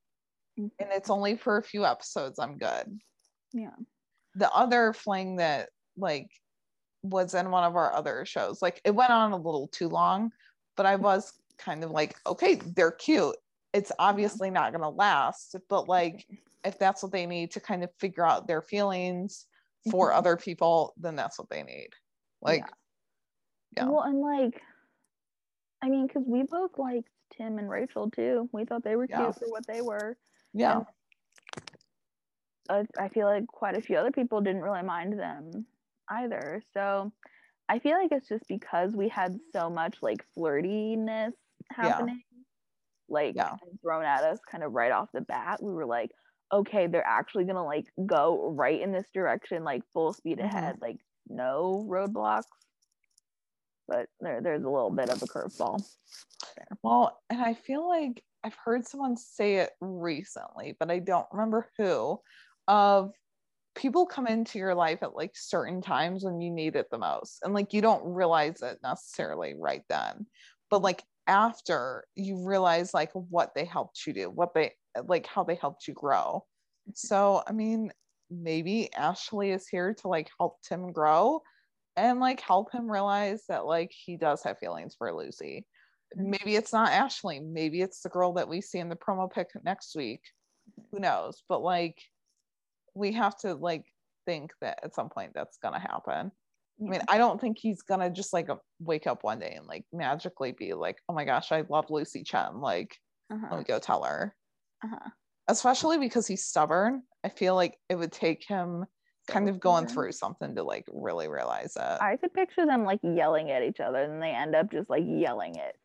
Mhm. 0.57 0.71
and 0.79 0.91
it's 0.93 1.11
only 1.11 1.37
for 1.37 1.59
a 1.59 1.63
few 1.65 1.85
episodes, 1.85 2.39
I'm 2.39 2.59
good 2.59 3.01
Yeah. 3.53 3.77
the 4.35 4.51
other 4.53 4.93
fling 4.93 5.37
that 5.37 5.71
like 5.97 6.29
was 7.05 7.35
in 7.35 7.51
one 7.51 7.65
of 7.65 7.77
our 7.77 7.93
other 7.95 8.25
shows 8.25 8.63
like 8.63 8.81
it 8.85 8.95
went 8.95 9.11
on 9.11 9.33
a 9.33 9.37
little 9.37 9.69
too 9.69 9.89
long 9.89 10.33
but 10.77 10.87
i 10.87 10.97
was 10.97 11.35
kind 11.59 11.85
of 11.85 11.91
like 11.91 12.17
okay 12.27 12.55
they're 12.75 12.91
cute 12.91 13.37
it's 13.75 13.93
obviously 13.99 14.51
not 14.51 14.73
going 14.73 14.83
to 14.83 14.89
last 14.89 15.55
but 15.69 15.87
like 15.89 16.27
if 16.65 16.79
that's 16.79 17.03
what 17.03 17.13
they 17.13 17.27
need 17.27 17.51
to 17.51 17.61
kind 17.61 17.85
of 17.85 17.91
figure 17.99 18.27
out 18.27 18.47
their 18.49 18.63
feelings 18.63 19.47
for 19.91 20.11
Mhm. 20.11 20.17
other 20.17 20.37
people 20.37 20.95
then 20.97 21.15
that's 21.15 21.39
what 21.39 21.51
they 21.51 21.63
need 21.63 21.91
like 22.41 22.61
Yeah. 23.77 23.85
yeah. 23.85 23.91
Well, 23.91 24.03
and 24.03 24.21
like, 24.21 24.63
I 25.83 25.89
mean, 25.91 26.07
because 26.07 26.23
we 26.27 26.43
both 26.45 26.79
liked 26.79 27.09
Tim 27.37 27.59
and 27.59 27.69
Rachel 27.69 28.09
too. 28.11 28.49
We 28.53 28.65
thought 28.65 28.83
they 28.85 28.97
were 28.97 29.07
Yeah. 29.11 29.25
cute 29.25 29.35
for 29.41 29.49
what 29.51 29.67
they 29.67 29.83
were. 29.83 30.17
yeah 30.55 30.79
and- 30.79 30.87
I, 32.99 33.05
I 33.05 33.09
feel 33.09 33.27
like 33.27 33.47
quite 33.47 33.77
a 33.77 33.83
few 33.83 33.97
other 33.99 34.11
people 34.13 34.41
didn't 34.41 34.63
really 34.63 34.83
mind 34.83 35.19
them 35.19 35.67
either. 36.09 36.63
So 36.73 37.13
I 37.69 37.79
feel 37.79 37.97
like 37.97 38.13
it's 38.13 38.29
just 38.29 38.47
because 38.49 38.95
we 38.95 39.09
had 39.09 39.39
so 39.53 39.71
much 39.71 39.99
like 40.03 40.25
flirtiness 40.37 41.33
happening, 41.73 42.23
like 43.09 43.35
Yeah. 43.37 43.57
thrown 43.83 44.05
at 44.05 44.25
us 44.25 44.39
kind 44.51 44.63
of 44.65 44.73
right 44.73 44.93
off 44.93 45.09
the 45.13 45.23
bat. 45.23 45.63
We 45.63 45.73
were 45.73 45.87
like, 45.87 46.11
okay, 46.53 46.87
they're 46.87 47.07
actually 47.07 47.45
gonna 47.45 47.65
like 47.65 47.87
go 48.07 48.51
right 48.51 48.81
in 48.81 48.93
this 48.93 49.07
direction, 49.15 49.65
like 49.65 49.83
full 49.93 50.13
speed 50.13 50.39
Mhm. 50.39 50.45
ahead, 50.45 50.81
like 50.81 50.99
no 51.29 51.85
roadblocks. 51.89 52.45
But 53.89 54.09
there, 54.21 54.41
there's 54.41 54.65
a 54.65 54.71
little 54.71 54.91
bit 54.91 55.11
of 55.11 55.23
a 55.23 55.27
curveball. 55.27 55.85
Well, 56.83 57.21
and 57.31 57.41
I 57.41 57.55
feel 57.55 57.87
like 57.89 58.23
I've 58.43 58.55
heard 58.63 58.87
someone 58.87 59.17
say 59.17 59.57
it 59.57 59.73
recently, 59.81 60.77
but 60.79 60.91
I 60.91 60.99
don't 60.99 61.27
remember 61.33 61.71
who. 61.79 62.21
Of 62.69 63.13
people 63.75 64.07
come 64.07 64.27
into 64.27 64.59
your 64.59 64.75
life 64.75 65.03
at 65.03 65.17
like 65.17 65.33
certain 65.35 65.81
times 65.81 66.25
when 66.25 66.41
you 66.41 66.51
need 66.51 66.77
it 66.77 66.87
the 66.91 66.99
most, 66.99 67.41
and 67.43 67.55
like 67.55 67.73
you 67.73 67.81
don't 67.81 68.05
realize 68.05 68.63
it 68.63 68.79
necessarily 68.83 69.55
right 69.59 69.83
then, 69.89 70.27
but 70.71 70.83
like 70.83 71.03
after 71.27 72.05
you 72.15 72.47
realize 72.47 72.95
like 72.95 73.11
what 73.13 73.55
they 73.55 73.65
helped 73.65 74.07
you 74.07 74.13
do, 74.13 74.31
what 74.31 74.55
they 74.55 74.73
like 75.07 75.27
how 75.27 75.45
they 75.45 75.57
helped 75.57 75.89
you 75.89 75.95
grow. 75.95 76.45
So, 76.95 77.43
I 77.47 77.53
mean, 77.53 77.91
maybe 78.31 78.93
Ashley 78.95 79.51
is 79.51 79.67
here 79.67 79.95
to 79.95 80.09
like 80.09 80.31
help 80.39 80.59
Tim 80.63 80.93
grow 80.93 81.43
and 81.97 82.21
like 82.21 82.41
help 82.41 82.73
him 82.73 82.91
realize 82.91 83.45
that 83.49 83.67
like 83.67 83.93
he 83.93 84.17
does 84.17 84.43
have 84.43 84.59
feelings 84.59 84.95
for 84.97 85.15
Lucy. 85.15 85.67
Mm-hmm. 86.17 86.31
Maybe 86.31 86.57
it's 86.57 86.73
not 86.73 86.93
Ashley, 86.93 87.41
maybe 87.41 87.81
it's 87.81 88.01
the 88.01 88.09
girl 88.09 88.35
that 88.35 88.49
we 88.49 88.61
see 88.61 88.79
in 88.79 88.89
the 88.89 88.97
promo 88.97 89.31
pic 89.31 89.49
next 89.65 89.95
week. 89.97 90.21
Who 90.93 91.01
knows? 91.01 91.43
But 91.49 91.63
like 91.63 91.99
we 92.95 93.13
have 93.13 93.37
to 93.39 93.55
like 93.55 93.85
think 94.27 94.53
that 94.61 94.81
at 94.83 94.95
some 94.95 95.09
point 95.09 95.33
that's 95.35 95.59
gonna 95.59 95.81
happen. 95.81 96.31
I 96.81 96.91
mean, 96.91 97.03
I 97.09 97.19
don't 97.19 97.41
think 97.41 97.59
he's 97.59 97.83
gonna 97.83 98.11
just 98.11 98.33
like 98.33 98.49
wake 98.81 99.07
up 99.07 99.23
one 99.23 99.39
day 99.39 99.55
and 99.57 99.67
like 99.67 99.85
magically 99.93 100.53
be 100.53 100.75
like, 100.75 100.99
"Oh 101.09 101.15
my 101.15 101.25
gosh, 101.25 101.53
I 101.53 101.65
love 101.69 101.87
Lucy 101.91 102.23
Chen." 102.25 102.61
Like, 102.61 102.99
Uh-huh. 103.31 103.47
let 103.51 103.59
me 103.59 103.65
go 103.65 103.79
tell 103.79 104.03
her. 104.03 104.35
Uh-huh. 104.83 105.11
Especially 105.49 105.99
because 105.99 106.27
he's 106.27 106.45
stubborn. 106.45 107.03
I 107.23 107.29
feel 107.29 107.55
like 107.55 107.79
it 107.89 107.97
would 107.97 108.13
take 108.13 108.45
him 108.47 108.87
kind 109.29 109.49
of 109.49 109.61
going 109.61 109.87
through 109.87 110.13
something 110.13 110.55
to 110.55 110.63
like 110.63 110.85
really 110.93 111.29
realize 111.29 111.77
it. 111.77 111.99
I 112.03 112.17
could 112.17 112.35
picture 112.35 112.67
them 112.67 112.85
like 112.85 113.01
yelling 113.03 113.51
at 113.51 113.63
each 113.63 113.81
other, 113.81 114.03
and 114.03 114.23
they 114.23 114.31
end 114.31 114.55
up 114.55 114.71
just 114.71 114.91
like 114.91 115.05
yelling 115.07 115.55
it 115.57 115.77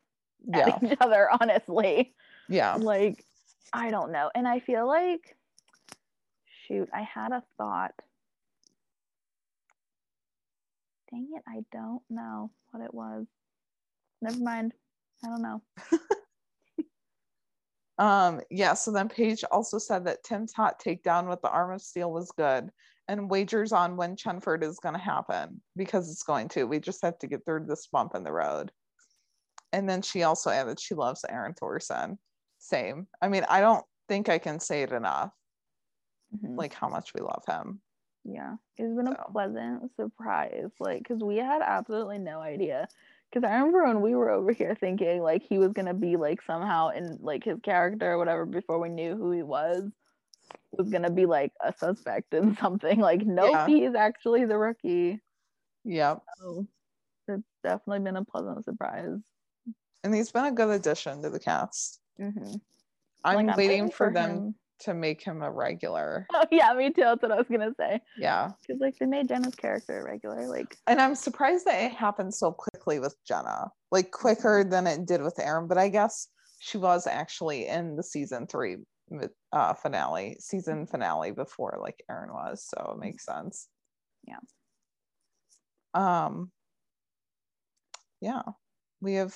yeah, 0.48 0.70
at 0.70 0.84
each 0.84 0.98
other. 1.02 1.30
Honestly, 1.40 2.16
yeah. 2.50 2.76
like 2.76 3.24
I 3.74 3.92
don't 3.92 4.12
know, 4.12 4.32
and 4.34 4.48
I 4.48 4.60
feel 4.60 4.88
like, 4.88 5.38
shoot, 6.70 6.90
I 6.94 7.02
had 7.02 7.32
a 7.32 7.44
thought. 7.58 7.94
Dang 11.12 11.28
it, 11.36 11.44
I 11.48 11.64
don't 11.72 12.04
know 12.10 12.52
what 12.72 12.84
it 12.84 12.94
was. 12.94 13.26
Never 14.22 14.40
mind. 14.40 14.74
I 15.26 15.30
don't 15.30 15.42
know. 15.42 15.62
Um, 18.00 18.40
yeah, 18.50 18.76
so 18.76 18.92
then 18.92 19.10
Paige 19.10 19.44
also 19.52 19.78
said 19.78 20.06
that 20.06 20.24
Tim's 20.24 20.54
hot 20.54 20.82
takedown 20.82 21.28
with 21.28 21.42
the 21.42 21.50
arm 21.50 21.74
of 21.74 21.82
steel 21.82 22.12
was 22.12 22.32
good 22.32 22.70
and 23.10 23.30
wagers 23.30 23.74
on 23.74 23.98
when 23.98 24.16
Chenford 24.16 24.64
is 24.64 24.80
going 24.80 24.96
to 24.96 25.02
happen 25.02 25.62
because 25.76 26.10
it's 26.10 26.24
going 26.24 26.48
to. 26.50 26.64
We 26.64 26.80
just 26.80 27.04
have 27.04 27.20
to 27.20 27.28
get 27.28 27.44
through 27.44 27.66
this 27.66 27.88
bump 27.88 28.16
in 28.16 28.24
the 28.24 28.32
road. 28.32 28.72
And 29.74 29.88
then 29.88 30.02
she 30.02 30.24
also 30.24 30.50
added 30.50 30.80
she 30.80 30.96
loves 30.96 31.26
Aaron 31.28 31.54
Thorsen. 31.62 32.18
Same. 32.60 33.08
I 33.22 33.28
mean, 33.28 33.46
I 33.50 33.60
don't 33.60 33.84
think 34.08 34.30
I 34.30 34.38
can 34.38 34.62
say 34.62 34.84
it 34.84 34.94
enough, 34.94 35.32
Mhm. 36.36 36.58
like 36.58 36.74
how 36.74 36.90
much 36.90 37.14
we 37.14 37.22
love 37.22 37.44
him. 37.48 37.82
Yeah, 38.24 38.56
it's 38.78 38.96
been 38.96 39.08
a 39.08 39.16
pleasant 39.32 39.96
surprise. 39.96 40.70
Like, 40.80 41.00
because 41.00 41.24
we 41.24 41.38
had 41.38 41.62
absolutely 41.62 42.20
no 42.20 42.40
idea. 42.40 42.88
Because 43.32 43.48
I 43.48 43.54
remember 43.56 43.86
when 43.86 44.02
we 44.02 44.16
were 44.16 44.30
over 44.30 44.52
here 44.52 44.76
thinking 44.76 45.22
like 45.22 45.44
he 45.44 45.58
was 45.58 45.72
gonna 45.74 45.94
be 45.94 46.18
like 46.18 46.42
somehow 46.42 46.90
in 46.90 47.18
like 47.22 47.44
his 47.44 47.60
character 47.62 48.12
or 48.12 48.18
whatever 48.18 48.46
before 48.46 48.80
we 48.80 48.90
knew 48.90 49.16
who 49.16 49.32
he 49.32 49.44
was 49.44 49.92
was 50.72 50.90
gonna 50.90 51.10
be 51.12 51.26
like 51.26 51.54
a 51.64 51.74
suspect 51.74 52.34
in 52.34 52.56
something. 52.58 53.00
Like, 53.00 53.26
nope, 53.26 53.52
Yeah. 53.52 53.68
he 53.68 53.84
is 53.86 53.96
actually 53.96 54.46
the 54.46 54.58
rookie. 54.58 55.22
Yep. 55.86 56.22
So 56.38 56.68
it's 57.28 57.44
definitely 57.64 58.00
been 58.04 58.18
a 58.18 58.26
pleasant 58.26 58.66
surprise. 58.66 59.20
And 60.04 60.14
he's 60.14 60.32
been 60.32 60.46
a 60.46 60.52
good 60.52 60.70
addition 60.70 61.22
to 61.24 61.30
the 61.30 61.40
cast. 61.40 62.00
Mm-hmm. 62.20 62.56
I'm 63.24 63.56
waiting 63.56 63.92
for, 63.92 64.12
them 64.12 64.56
to 64.82 64.94
make 64.94 65.22
him 65.22 65.42
a 65.42 65.52
regular. 65.52 66.28
Oh 66.40 66.46
yeah, 66.52 66.74
me 66.74 66.92
too. 66.92 67.02
That's 67.02 67.22
what 67.22 67.32
I 67.32 67.36
was 67.36 67.48
gonna 67.52 67.74
say. 67.78 68.02
Yeah. 68.18 68.52
Because 68.62 68.80
like 68.80 68.98
they 68.98 69.06
made 69.06 69.28
Jenna's 69.28 69.56
character 69.56 70.04
regular. 70.06 70.48
Like, 70.48 70.78
and 70.88 71.02
I'm 71.02 71.16
surprised 71.16 71.66
that 71.66 71.84
it 71.84 71.92
happened 71.92 72.34
so 72.34 72.52
quickly 72.52 73.00
with 73.00 73.16
Jenna, 73.28 73.70
like 73.92 74.12
quicker 74.12 74.64
than 74.64 74.88
it 74.88 75.06
did 75.06 75.22
with 75.22 75.40
Aaron. 75.40 75.68
But 75.68 75.78
I 75.78 75.90
guess 75.90 76.30
she 76.60 76.78
was 76.78 77.08
actually 77.08 77.68
in 77.68 77.96
the 77.98 78.04
season 78.04 78.48
three 78.48 78.78
uh, 79.52 79.74
finale, 79.74 80.38
season 80.40 80.86
finale 80.88 81.32
before 81.32 81.78
like 81.82 82.04
Aaron 82.10 82.32
was, 82.32 82.66
so 82.66 82.94
it 82.94 83.00
makes 83.00 83.26
sense. 83.26 83.68
Yeah. 84.26 84.40
Um. 85.94 86.52
Yeah, 88.22 88.44
we 89.02 89.16
have 89.16 89.36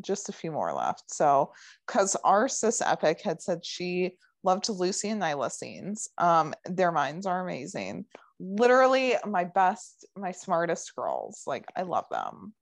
just 0.00 0.28
a 0.28 0.32
few 0.32 0.50
more 0.52 0.72
left. 0.72 1.04
So, 1.12 1.52
because 1.86 2.16
our 2.24 2.48
sis 2.48 2.80
Epic 2.80 3.20
had 3.22 3.42
said 3.42 3.64
she 3.64 4.12
loved 4.42 4.68
Lucy 4.68 5.08
and 5.08 5.20
Nyla 5.20 5.50
scenes. 5.50 6.08
Um, 6.18 6.54
their 6.66 6.92
minds 6.92 7.26
are 7.26 7.42
amazing 7.42 8.06
literally 8.38 9.14
my 9.26 9.44
best, 9.44 10.06
my 10.16 10.32
smartest 10.32 10.94
girls. 10.94 11.42
Like 11.46 11.66
I 11.76 11.82
love 11.82 12.06
them. 12.10 12.52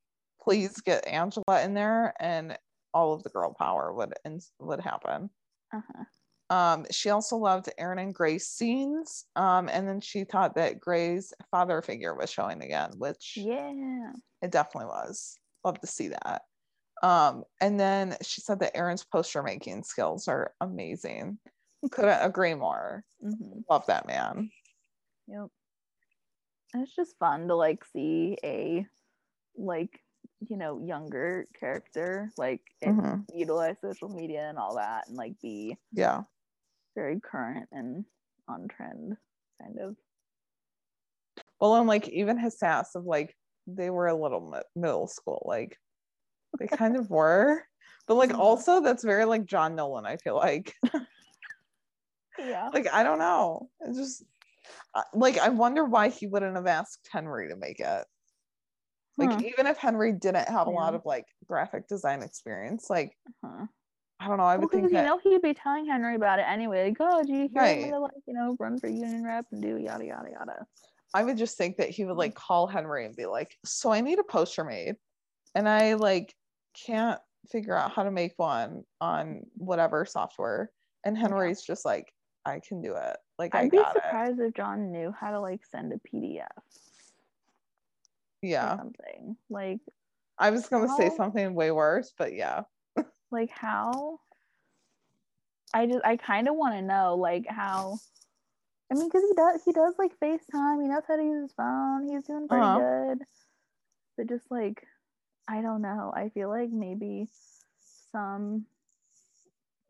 Please 0.40 0.80
get 0.80 1.06
Angela 1.06 1.62
in 1.62 1.74
there, 1.74 2.14
and 2.20 2.56
all 2.92 3.12
of 3.12 3.22
the 3.22 3.30
girl 3.30 3.54
power 3.58 3.92
would 3.92 4.14
would 4.60 4.80
happen. 4.80 5.30
uh-huh. 5.72 6.04
Um, 6.50 6.84
she 6.90 7.08
also 7.08 7.36
loved 7.36 7.70
Aaron 7.78 7.98
and 7.98 8.14
Gray's 8.14 8.46
scenes. 8.46 9.24
Um, 9.34 9.68
and 9.70 9.88
then 9.88 10.00
she 10.02 10.24
thought 10.24 10.54
that 10.56 10.78
Gray's 10.78 11.32
father 11.50 11.80
figure 11.80 12.14
was 12.14 12.30
showing 12.30 12.62
again, 12.62 12.90
which 12.98 13.32
yeah. 13.36 14.12
it 14.42 14.52
definitely 14.52 14.88
was. 14.88 15.38
Love 15.64 15.80
to 15.80 15.86
see 15.86 16.08
that. 16.08 16.42
Um, 17.04 17.44
and 17.60 17.78
then 17.78 18.16
she 18.22 18.40
said 18.40 18.60
that 18.60 18.74
Aaron's 18.74 19.04
poster 19.04 19.42
making 19.42 19.82
skills 19.82 20.26
are 20.26 20.54
amazing. 20.62 21.38
Couldn't 21.90 22.22
agree 22.22 22.54
more. 22.54 23.04
hmm 23.20 23.60
Love 23.68 23.84
that 23.86 24.06
man. 24.06 24.50
Yep. 25.26 25.50
It's 26.74 26.96
just 26.96 27.18
fun 27.18 27.48
to 27.48 27.54
like 27.54 27.84
see 27.84 28.38
a 28.42 28.86
like 29.56 30.00
you 30.48 30.56
know 30.56 30.80
younger 30.80 31.46
character 31.54 32.32
like 32.38 32.62
Mhm. 32.84 33.26
utilize 33.34 33.76
social 33.80 34.08
media 34.08 34.48
and 34.48 34.58
all 34.58 34.76
that 34.76 35.06
and 35.08 35.16
like 35.16 35.38
be 35.42 35.76
Yeah. 35.92 36.24
very 36.94 37.20
current 37.20 37.68
and 37.72 38.04
on 38.48 38.66
trend 38.68 39.16
kind 39.60 39.78
of 39.78 39.96
Well, 41.60 41.76
and 41.76 41.86
like 41.86 42.08
even 42.08 42.38
his 42.38 42.58
sass 42.58 42.94
of 42.94 43.04
like 43.04 43.36
they 43.66 43.90
were 43.90 44.06
a 44.06 44.14
little 44.14 44.50
mi- 44.50 44.80
middle 44.80 45.06
school, 45.06 45.42
like 45.46 45.78
they 46.58 46.68
kind 46.68 46.96
of 46.96 47.10
were, 47.10 47.64
but 48.06 48.14
like 48.16 48.32
Mhm. 48.32 48.38
also 48.38 48.80
that's 48.80 49.04
very 49.04 49.24
like 49.24 49.44
John 49.46 49.74
Nolan. 49.76 50.06
I 50.06 50.16
feel 50.18 50.36
like 50.36 50.74
yeah 52.38 52.70
like 52.72 52.86
I 52.92 53.02
don't 53.02 53.18
know. 53.18 53.70
It's 53.80 53.98
just 53.98 54.24
uh, 54.94 55.02
like 55.14 55.38
I 55.38 55.50
wonder 55.50 55.84
why 55.84 56.10
he 56.10 56.26
wouldn't 56.26 56.56
have 56.56 56.66
asked 56.66 57.08
Henry 57.12 57.48
to 57.50 57.56
make 57.56 57.80
it. 57.80 58.06
Like 59.16 59.30
Huh. 59.30 59.40
even 59.40 59.66
if 59.66 59.76
Henry 59.78 60.12
didn't 60.12 60.48
have 60.48 60.66
a 60.66 60.70
lot 60.70 60.94
of 60.94 61.02
like 61.04 61.26
graphic 61.46 61.86
design 61.86 62.22
experience, 62.22 62.90
like 62.90 63.16
huh. 63.42 63.66
I 64.20 64.28
don't 64.28 64.38
know. 64.38 64.44
I 64.44 64.56
would 64.56 64.70
because 64.70 64.90
think 64.90 64.92
you 64.92 65.02
know 65.02 65.18
he'd 65.18 65.42
be 65.42 65.54
telling 65.54 65.86
Henry 65.86 66.14
about 66.14 66.38
it 66.38 66.42
anyway 66.42 66.88
like 66.88 66.96
oh 67.00 67.24
do 67.24 67.32
you 67.32 67.48
hear 67.52 67.62
Right. 67.62 67.84
like 67.98 68.12
you 68.26 68.34
know 68.34 68.56
run 68.60 68.78
for 68.78 68.88
union 68.88 69.24
rep 69.24 69.46
and 69.52 69.62
do 69.62 69.76
yada 69.78 70.04
yada 70.04 70.30
yada 70.30 70.66
I 71.12 71.22
would 71.24 71.36
just 71.38 71.56
think 71.56 71.76
that 71.76 71.90
he 71.90 72.04
would 72.04 72.16
Mm. 72.16 72.16
like 72.16 72.34
call 72.34 72.66
Henry 72.66 73.06
and 73.06 73.14
be 73.14 73.26
like, 73.26 73.56
"So 73.64 73.92
I 73.92 74.00
need 74.00 74.18
a 74.18 74.24
poster 74.24 74.64
made, 74.64 74.96
and 75.54 75.68
I 75.68 75.94
like 75.94 76.34
can't 76.74 77.20
figure 77.50 77.76
out 77.76 77.92
how 77.92 78.02
to 78.02 78.10
make 78.10 78.34
one 78.36 78.84
on 79.00 79.46
whatever 79.56 80.04
software." 80.04 80.70
And 81.04 81.16
Henry's 81.16 81.62
just 81.62 81.84
like, 81.84 82.12
"I 82.44 82.60
can 82.60 82.80
do 82.82 82.94
it. 82.96 83.16
Like 83.38 83.54
I 83.54 83.62
I'd 83.62 83.70
be 83.70 83.78
got 83.78 83.96
it." 83.96 84.02
surprised 84.02 84.40
if 84.40 84.54
John 84.54 84.90
knew 84.92 85.12
how 85.18 85.30
to 85.30 85.40
like 85.40 85.64
send 85.64 85.92
a 85.92 85.98
PDF 85.98 86.48
Yeah, 88.42 88.76
something 88.76 89.36
like 89.48 89.80
I 90.38 90.50
was 90.50 90.68
gonna 90.68 90.88
say 90.88 91.10
something 91.16 91.54
way 91.54 91.70
worse, 91.70 92.12
but 92.16 92.34
yeah, 92.34 92.62
like 93.30 93.50
how 93.50 94.20
i 95.74 95.86
just 95.86 96.04
i 96.04 96.16
kind 96.16 96.48
of 96.48 96.54
want 96.54 96.74
to 96.74 96.82
know 96.82 97.16
like 97.16 97.44
how 97.48 97.98
i 98.90 98.94
mean 98.94 99.08
because 99.08 99.22
he 99.28 99.34
does 99.34 99.60
he 99.64 99.72
does 99.72 99.94
like 99.98 100.12
facetime 100.20 100.80
he 100.82 100.88
knows 100.88 101.02
how 101.08 101.16
to 101.16 101.22
use 101.22 101.42
his 101.42 101.52
phone 101.52 102.08
he's 102.08 102.24
doing 102.24 102.46
pretty 102.48 102.64
Uh-huh. 102.64 102.78
good 102.78 103.18
but 104.16 104.28
just 104.28 104.48
like 104.50 104.86
i 105.48 105.60
don't 105.60 105.82
know 105.82 106.12
i 106.14 106.28
feel 106.30 106.48
like 106.48 106.70
maybe 106.70 107.28
some 108.12 108.64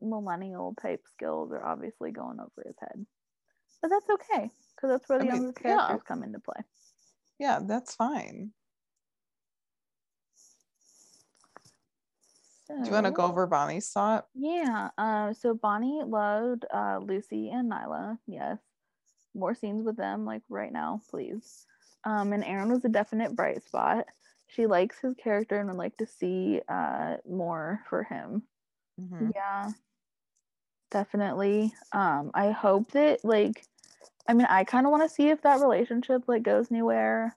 millennial 0.01 0.75
type 0.81 1.03
skills 1.15 1.53
are 1.53 1.65
obviously 1.65 2.11
going 2.11 2.39
over 2.41 2.67
his 2.67 2.77
head 2.81 3.07
but 3.81 3.89
that's 3.89 4.11
okay 4.11 4.51
because 4.75 4.91
that's 4.91 5.09
where 5.09 5.21
I 5.21 5.25
the 5.25 5.33
mean, 5.33 5.43
younger 5.43 5.61
yeah. 5.65 5.77
characters 5.77 6.03
come 6.07 6.23
into 6.23 6.41
play 6.41 6.63
yeah, 7.39 7.61
that's 7.63 7.95
fine. 7.95 8.51
Do 12.69 12.87
you 12.87 12.93
want 12.93 13.07
to 13.07 13.13
go 13.13 13.25
over 13.25 13.47
Bonnie's 13.47 13.91
thought? 13.91 14.27
Yeah. 14.35 14.89
Um. 14.97 15.35
So 15.35 15.55
Bonnie 15.55 16.03
loved 16.05 16.65
uh, 16.73 16.99
Lucy 17.03 17.51
and 17.51 17.71
Nyla. 17.71 18.19
Yes. 18.27 18.59
More 19.35 19.55
scenes 19.55 19.85
with 19.85 19.97
them, 19.97 20.25
like 20.25 20.43
right 20.49 20.73
now, 20.73 21.03
please. 21.11 21.67
Um. 22.05 22.33
And 22.33 22.43
Aaron 22.45 22.73
was 22.73 22.85
a 22.85 22.89
definite 22.89 23.37
bright 23.37 23.63
spot. 23.65 24.07
She 24.55 24.67
likes 24.67 25.01
his 25.01 25.15
character 25.17 25.59
and 25.59 25.69
would 25.69 25.77
like 25.79 25.97
to 25.99 26.07
see 26.07 26.63
uh 26.69 27.19
more 27.27 27.83
for 27.89 28.05
him. 28.05 28.47
Mhm. 28.99 29.35
Yeah. 29.35 29.73
Definitely. 30.91 31.75
Um. 31.93 32.31
I 32.35 32.51
hope 32.51 32.93
that 32.93 33.25
like, 33.25 33.67
I 34.29 34.35
mean, 34.35 34.47
I 34.51 34.65
kind 34.65 34.87
of 34.87 34.93
want 34.93 35.05
to 35.05 35.09
see 35.15 35.29
if 35.29 35.43
that 35.43 35.61
relationship 35.61 36.25
like 36.29 36.43
goes 36.43 36.71
anywhere 36.73 37.37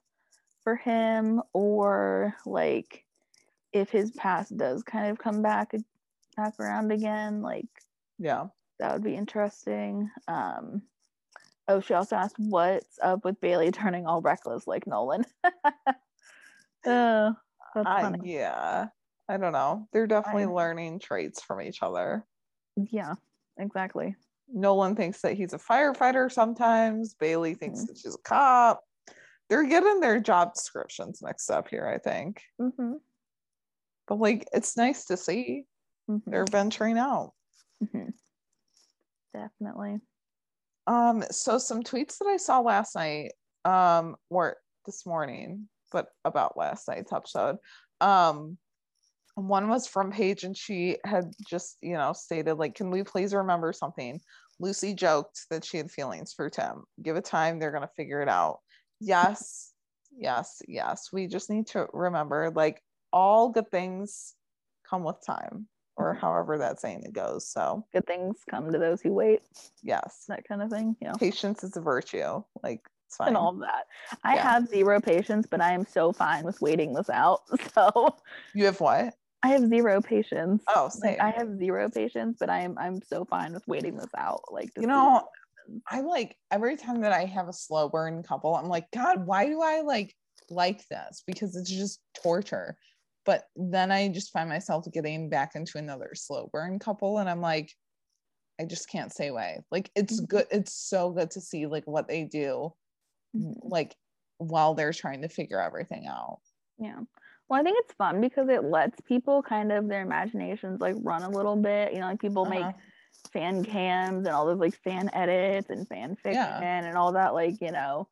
for 0.62 0.76
him, 0.76 1.42
or 1.54 2.34
like 2.46 3.06
if 3.72 3.90
his 3.90 4.12
past 4.12 4.56
does 4.56 4.82
kind 4.84 5.10
of 5.10 5.18
come 5.18 5.42
back 5.42 5.72
back 6.36 6.58
around 6.60 6.92
again 6.92 7.42
like 7.42 7.68
Yeah, 8.18 8.48
that 8.78 8.92
would 8.94 9.04
be 9.04 9.16
interesting. 9.16 10.10
Um, 10.28 10.82
oh, 11.68 11.80
she 11.80 11.94
also 11.94 12.16
asked, 12.16 12.38
"What's 12.38 12.98
up 13.02 13.24
with 13.24 13.40
Bailey 13.40 13.72
turning 13.72 14.06
all 14.06 14.22
reckless 14.22 14.66
like 14.68 14.86
Nolan?" 14.86 15.24
oh, 16.88 17.34
I- 17.76 18.12
yeah. 18.22 18.86
I 19.30 19.36
don't 19.36 19.52
know. 19.52 19.86
They're 19.92 20.06
definitely 20.06 20.44
Fine. 20.46 20.54
learning 20.54 20.98
traits 21.00 21.42
from 21.42 21.60
each 21.60 21.82
other. 21.82 22.24
Yeah, 22.76 23.14
exactly. 23.58 24.16
Nolan 24.50 24.96
thinks 24.96 25.20
that 25.20 25.34
he's 25.34 25.52
a 25.52 25.58
firefighter 25.58 26.32
sometimes. 26.32 27.12
Bailey 27.14 27.52
thinks 27.54 27.80
Mhm. 27.82 27.86
that 27.88 27.98
she's 27.98 28.14
a 28.14 28.18
cop. 28.24 28.82
They're 29.50 29.64
getting 29.66 30.00
their 30.00 30.18
job 30.18 30.54
descriptions 30.54 31.20
mixed 31.22 31.50
up 31.50 31.68
here, 31.68 31.86
I 31.86 31.98
think. 31.98 32.42
Mm-hmm. 32.60 32.94
But 34.06 34.18
like, 34.18 34.48
it's 34.54 34.76
nice 34.78 35.04
to 35.06 35.16
see 35.18 35.66
they're 36.26 36.46
venturing 36.50 36.96
out. 36.98 37.34
hmm 37.92 38.08
Definitely. 39.34 40.00
Um, 40.86 41.22
so 41.30 41.58
some 41.58 41.82
tweets 41.82 42.16
that 42.18 42.26
I 42.28 42.38
saw 42.38 42.60
last 42.60 42.94
night, 42.96 43.32
um, 43.66 44.16
or 44.30 44.56
this 44.86 45.04
morning, 45.04 45.68
but 45.92 46.08
about 46.24 46.56
last 46.56 46.88
night's 46.88 47.12
episode. 47.12 47.56
Um, 48.00 48.58
one 49.34 49.68
was 49.68 49.86
from 49.86 50.10
Paige, 50.10 50.44
and 50.44 50.56
she 50.56 50.98
had 51.04 51.32
just, 51.48 51.76
you 51.80 51.94
know, 51.96 52.12
stated 52.12 52.54
like, 52.54 52.74
"Can 52.74 52.90
we 52.90 53.02
please 53.04 53.32
remember 53.34 53.72
something?" 53.72 54.20
Lucy 54.60 54.92
joked 54.94 55.46
that 55.50 55.64
she 55.64 55.76
had 55.76 55.90
feelings 55.90 56.32
for 56.32 56.50
Tim. 56.50 56.84
Give 57.02 57.16
it 57.16 57.24
time; 57.24 57.58
they're 57.58 57.70
gonna 57.70 57.90
figure 57.96 58.20
it 58.20 58.28
out. 58.28 58.58
Yes, 59.00 59.72
yes, 60.10 60.60
yes. 60.66 61.10
We 61.12 61.28
just 61.28 61.50
need 61.50 61.68
to 61.68 61.86
remember, 61.92 62.50
like, 62.50 62.82
all 63.12 63.50
good 63.50 63.70
things 63.70 64.34
come 64.90 65.04
with 65.04 65.24
time, 65.24 65.68
or 65.96 66.14
however 66.14 66.58
that 66.58 66.80
saying 66.80 67.04
it 67.04 67.12
goes. 67.12 67.48
So, 67.48 67.86
Good 67.92 68.06
things 68.08 68.38
come 68.50 68.72
to 68.72 68.78
those 68.78 69.00
who 69.00 69.12
wait. 69.12 69.42
yes, 69.82 70.24
That 70.28 70.48
kind 70.48 70.62
of 70.62 70.70
thing. 70.70 70.96
Yeah. 71.00 71.12
patience 71.12 71.62
is 71.62 71.76
a 71.76 71.80
virtue. 71.80 72.42
Like. 72.64 72.80
And 73.26 73.36
all 73.36 73.50
of 73.50 73.60
that. 73.60 73.86
I 74.24 74.36
Yeah. 74.36 74.42
have 74.42 74.68
zero 74.68 75.00
patience, 75.00 75.46
but 75.50 75.60
I 75.60 75.72
am 75.72 75.86
so 75.86 76.12
fine 76.12 76.44
with 76.44 76.60
waiting 76.60 76.94
this 76.94 77.10
out. 77.10 77.42
So 77.74 78.16
You 78.52 78.66
have 78.66 78.80
what? 78.80 79.14
I 79.42 79.48
have 79.48 79.68
zero 79.68 80.00
patience. 80.00 80.64
Oh, 80.68 80.90
Like. 81.02 81.18
I 81.20 81.30
have 81.30 81.56
zero 81.58 81.88
patience, 81.90 82.36
but 82.40 82.50
I 82.50 82.60
am 82.60 82.76
I'm 82.78 83.00
so 83.02 83.24
fine 83.24 83.52
with 83.52 83.66
waiting 83.68 83.96
this 83.96 84.10
out. 84.16 84.42
Like 84.50 84.70
you 84.76 84.86
know, 84.86 85.04
what 85.04 85.24
happens. 85.66 85.82
I 85.88 86.00
like 86.00 86.36
every 86.50 86.76
time 86.76 87.00
that 87.02 87.12
I 87.12 87.24
have 87.24 87.48
a 87.48 87.52
slow 87.52 87.88
burn 87.88 88.22
couple, 88.22 88.54
I'm 88.54 88.68
like, 88.68 88.90
God, 88.92 89.26
why 89.26 89.46
do 89.46 89.60
I 89.62 89.82
like 89.82 90.14
like 90.50 90.86
this? 90.88 91.22
Because 91.26 91.56
it's 91.56 91.70
just 91.70 92.00
torture. 92.22 92.76
But 93.24 93.44
then 93.56 93.92
I 93.92 94.08
just 94.08 94.32
find 94.32 94.48
myself 94.48 94.86
getting 94.92 95.28
back 95.28 95.54
into 95.54 95.78
another 95.78 96.10
slow 96.14 96.48
burn 96.52 96.78
couple, 96.78 97.18
and 97.18 97.28
I'm 97.28 97.40
like, 97.42 97.72
I 98.60 98.64
just 98.66 98.88
can't 98.90 99.12
say 99.12 99.30
why. 99.30 99.60
Like 99.70 99.90
it's 99.96 100.20
Mhm. 100.20 100.26
good. 100.28 100.46
It's 100.50 100.74
so 100.74 101.10
good 101.10 101.30
to 101.32 101.40
see 101.40 101.66
like 101.66 101.86
what 101.86 102.08
they 102.08 102.24
do. 102.24 102.74
Like 103.34 103.96
while 104.38 104.74
they're 104.74 104.92
trying 104.92 105.22
to 105.22 105.28
figure 105.28 105.60
everything 105.60 106.06
out. 106.06 106.40
Yeah. 106.78 107.00
Well, 107.48 107.60
I 107.60 107.62
think 107.64 107.78
it's 107.80 107.94
fun 107.94 108.20
because 108.20 108.48
it 108.48 108.64
lets 108.64 109.00
people 109.00 109.42
kind 109.42 109.72
of 109.72 109.88
their 109.88 110.02
imaginations 110.02 110.80
like 110.80 110.96
run 110.98 111.22
a 111.22 111.30
little 111.30 111.56
bit. 111.56 111.92
You 111.92 112.00
know, 112.00 112.06
like 112.06 112.20
people 112.20 112.46
make 112.46 112.70
Uh-huh. 112.70 112.80
fan 113.32 113.64
cams 113.64 114.26
and 114.26 114.34
all 114.34 114.46
those 114.46 114.60
like 114.60 114.76
fan 114.84 115.10
edits 115.14 115.70
and 115.70 115.88
fan 115.88 116.16
fiction 116.16 116.52
Yeah. 116.54 116.64
and 116.64 116.96
all 116.96 117.12
that, 117.12 117.34
like, 117.34 117.56
you 117.60 117.72
know, 117.72 118.08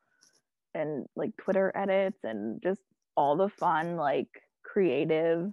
and 0.75 1.07
like 1.17 1.37
Twitter 1.39 1.73
edits 1.77 2.21
and 2.25 2.63
just 2.63 2.83
all 3.17 3.37
the 3.37 3.51
fun, 3.51 3.97
like 3.97 4.29
creative 4.65 5.53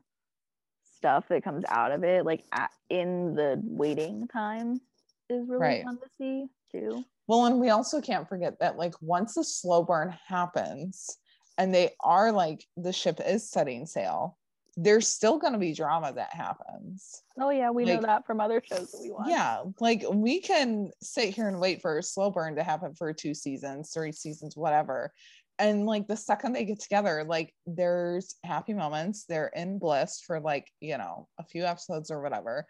stuff 0.98 1.26
that 1.30 1.44
comes 1.44 1.66
out 1.70 1.92
of 1.92 2.04
it, 2.04 2.26
like 2.26 2.46
at, 2.52 2.72
in 2.90 3.36
the 3.36 3.62
waiting 3.64 4.28
time 4.28 4.82
is 5.30 5.48
really 5.50 5.76
Right. 5.76 5.86
fun 5.86 6.00
to 6.00 6.10
see 6.18 6.48
too. 6.72 7.06
Well, 7.28 7.46
and 7.46 7.60
we 7.60 7.70
also 7.70 8.02
can't 8.02 8.28
forget 8.28 8.60
that 8.60 8.78
like 8.78 8.94
once 9.02 9.36
the 9.36 9.44
slow 9.44 9.84
burn 9.84 10.16
happens 10.28 11.18
and 11.58 11.74
they 11.74 11.92
are 12.02 12.32
like 12.32 12.66
the 12.76 12.94
ship 12.94 13.20
is 13.26 13.50
setting 13.50 13.86
sail, 13.86 14.38
there's 14.76 15.08
still 15.08 15.38
going 15.38 15.54
to 15.54 15.60
be 15.60 15.74
drama 15.74 16.12
that 16.14 16.34
happens. 16.34 17.22
Oh 17.40 17.50
yeah, 17.50 17.70
we 17.70 17.86
know 17.86 18.02
that 18.02 18.26
from 18.26 18.40
other 18.40 18.62
shows 18.66 18.92
that 18.92 19.02
we 19.02 19.12
watch. 19.12 19.28
Yeah, 19.30 19.64
like 19.80 20.04
we 20.12 20.42
can 20.42 20.90
sit 21.02 21.34
here 21.34 21.48
and 21.48 21.60
wait 21.60 21.82
for 21.82 21.98
a 21.98 22.04
slow 22.04 22.32
burn 22.32 22.56
to 22.56 22.64
happen 22.64 22.94
for 22.96 23.14
two 23.14 23.34
seasons, 23.34 23.92
three 23.94 24.12
seasons, 24.12 24.58
whatever. 24.58 25.14
And 25.60 25.86
like 25.86 26.08
the 26.08 26.18
second 26.18 26.54
they 26.54 26.66
get 26.66 26.80
together, 26.80 27.24
like 27.24 27.54
there's 27.68 28.36
happy 28.44 28.74
moments, 28.74 29.26
they're 29.26 29.52
in 29.56 29.78
bliss 29.78 30.22
for 30.26 30.40
like, 30.40 30.68
you 30.82 30.98
know, 30.98 31.28
a 31.40 31.44
few 31.44 31.66
episodes 31.66 32.10
or 32.10 32.22
whatever. 32.22 32.66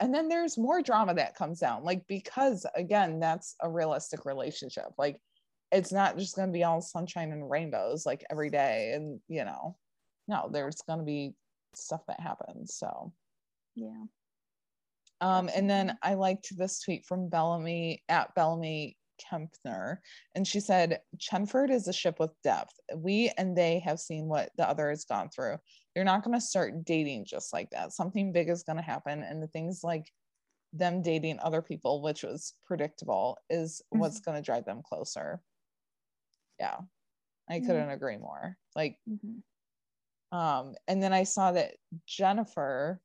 And 0.00 0.14
then 0.14 0.28
there's 0.28 0.58
more 0.58 0.82
drama 0.82 1.14
that 1.14 1.36
comes 1.36 1.58
down, 1.60 1.82
like 1.84 2.06
because 2.06 2.66
again, 2.74 3.18
that's 3.18 3.54
a 3.62 3.70
realistic 3.70 4.24
relationship. 4.26 4.88
Like 4.98 5.18
it's 5.72 5.92
not 5.92 6.18
just 6.18 6.36
going 6.36 6.48
to 6.48 6.52
be 6.52 6.64
all 6.64 6.80
sunshine 6.80 7.32
and 7.32 7.48
rainbows 7.50 8.06
like 8.06 8.24
every 8.30 8.50
day. 8.50 8.92
And, 8.94 9.20
you 9.28 9.44
know, 9.44 9.76
no, 10.28 10.48
there's 10.52 10.82
going 10.82 10.98
to 10.98 11.04
be 11.04 11.34
stuff 11.74 12.02
that 12.08 12.20
happens. 12.20 12.74
So, 12.74 13.12
Yeah. 13.74 14.04
um, 15.20 15.48
and 15.54 15.68
then 15.68 15.96
I 16.02 16.14
liked 16.14 16.56
this 16.56 16.80
tweet 16.80 17.06
from 17.06 17.28
Bellamy 17.28 18.02
at 18.08 18.34
Bellamy 18.34 18.96
Kempner, 19.18 19.98
and 20.34 20.46
she 20.46 20.60
said, 20.60 21.00
"Chenford 21.18 21.70
is 21.70 21.88
a 21.88 21.92
ship 21.92 22.20
with 22.20 22.32
depth. 22.42 22.74
We 22.94 23.32
and 23.38 23.56
they 23.56 23.78
have 23.80 23.98
seen 23.98 24.26
what 24.26 24.50
the 24.56 24.68
other 24.68 24.90
has 24.90 25.04
gone 25.04 25.30
through. 25.30 25.56
They're 25.96 26.04
not 26.04 26.22
going 26.22 26.36
to 26.38 26.40
start 26.44 26.84
dating 26.84 27.24
just 27.24 27.54
like 27.54 27.70
that. 27.70 27.90
Something 27.90 28.30
big 28.30 28.50
is 28.50 28.62
going 28.62 28.76
to 28.76 28.82
happen, 28.82 29.22
and 29.22 29.42
the 29.42 29.46
things 29.48 29.80
like 29.82 30.12
them 30.74 31.00
dating 31.00 31.38
other 31.40 31.62
people, 31.62 32.02
which 32.02 32.22
was 32.22 32.52
predictable, 32.66 33.38
is 33.48 33.80
what's 33.88 34.20
going 34.20 34.36
to 34.36 34.42
drive 34.44 34.66
them 34.66 34.82
closer." 34.84 35.40
Yeah, 36.60 36.76
I 37.48 37.60
couldn't 37.60 37.88
agree 37.88 38.18
more. 38.18 38.58
Like 38.74 38.98
Mhm. 39.08 39.42
um, 40.32 40.74
and 40.86 41.02
then 41.02 41.14
I 41.14 41.22
saw 41.24 41.52
that 41.52 41.76
Jennifer, 42.04 43.00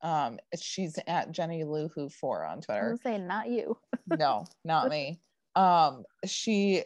um, 0.00 0.40
she's 0.60 0.98
at 1.06 1.30
Jenny 1.30 1.62
Lou 1.62 1.86
Who 1.94 2.08
four 2.08 2.44
on 2.44 2.60
Twitter. 2.60 2.98
saying 3.04 3.24
not 3.28 3.50
you. 3.50 3.78
no, 4.08 4.46
not 4.64 4.90
me. 4.90 5.20
Um, 5.54 6.04
she 6.26 6.82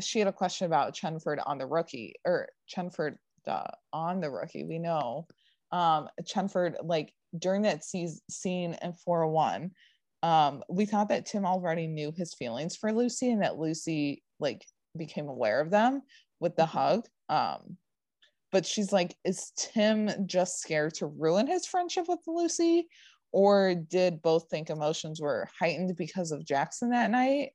she 0.00 0.20
had 0.20 0.28
a 0.28 0.32
question 0.32 0.66
about 0.66 0.94
Chenford 0.94 1.42
on 1.44 1.58
the 1.58 1.66
rookie 1.66 2.14
or 2.24 2.50
Chenford 2.68 3.18
uh, 3.46 3.70
on 3.92 4.20
the 4.20 4.30
rookie. 4.30 4.64
We 4.64 4.78
know 4.78 5.26
um 5.70 6.08
Chenford 6.22 6.76
like 6.84 7.12
during 7.38 7.62
that 7.62 7.82
seas- 7.82 8.20
scene 8.30 8.76
in 8.82 8.92
401 8.92 9.70
um 10.22 10.62
we 10.68 10.84
thought 10.84 11.08
that 11.08 11.24
Tim 11.24 11.46
already 11.46 11.86
knew 11.86 12.12
his 12.14 12.34
feelings 12.34 12.76
for 12.76 12.92
Lucy 12.92 13.30
and 13.30 13.42
that 13.42 13.58
Lucy 13.58 14.22
like 14.38 14.66
became 14.98 15.28
aware 15.28 15.60
of 15.60 15.70
them 15.70 16.02
with 16.40 16.56
the 16.56 16.64
Mhm. 16.64 16.68
hug 16.68 17.08
um 17.30 17.78
but 18.50 18.66
she's 18.66 18.92
like 18.92 19.16
is 19.24 19.50
Tim 19.56 20.10
just 20.26 20.60
scared 20.60 20.92
to 20.96 21.06
ruin 21.06 21.46
his 21.46 21.66
friendship 21.66 22.04
with 22.06 22.20
Lucy 22.26 22.86
or 23.32 23.74
did 23.74 24.20
both 24.20 24.50
think 24.50 24.68
emotions 24.68 25.22
were 25.22 25.48
heightened 25.58 25.96
because 25.96 26.32
of 26.32 26.44
Jackson 26.44 26.90
that 26.90 27.10
night 27.10 27.52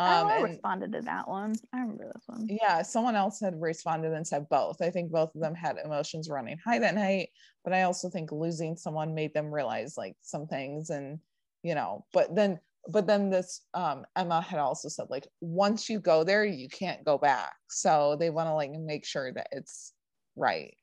um 0.00 0.28
I 0.28 0.42
responded 0.42 0.92
to 0.92 1.02
that 1.02 1.28
one. 1.28 1.54
I 1.72 1.80
remember 1.80 2.10
this 2.14 2.24
one. 2.26 2.46
yeah, 2.48 2.82
someone 2.82 3.16
else 3.16 3.40
had 3.40 3.60
responded 3.60 4.12
and 4.12 4.26
said 4.26 4.48
both. 4.48 4.80
I 4.82 4.90
think 4.90 5.10
both 5.12 5.34
of 5.34 5.40
them 5.40 5.54
had 5.54 5.76
emotions 5.84 6.28
running 6.30 6.58
high 6.58 6.78
that 6.78 6.94
night, 6.94 7.30
but 7.64 7.72
I 7.72 7.82
also 7.82 8.08
think 8.10 8.32
losing 8.32 8.76
someone 8.76 9.14
made 9.14 9.34
them 9.34 9.52
realize 9.52 9.96
like 9.96 10.16
some 10.22 10.46
things 10.46 10.90
and 10.90 11.20
you 11.62 11.74
know, 11.74 12.06
but 12.12 12.34
then 12.34 12.60
but 12.88 13.06
then 13.06 13.30
this 13.30 13.66
um 13.74 14.04
Emma 14.16 14.40
had 14.40 14.58
also 14.58 14.88
said 14.88 15.06
like 15.10 15.26
once 15.40 15.88
you 15.88 16.00
go 16.00 16.24
there, 16.24 16.44
you 16.44 16.68
can't 16.68 17.04
go 17.04 17.18
back. 17.18 17.52
So 17.68 18.16
they 18.18 18.30
want 18.30 18.48
to 18.48 18.54
like 18.54 18.70
make 18.72 19.04
sure 19.06 19.32
that 19.32 19.48
it's 19.52 19.92
right. 20.36 20.74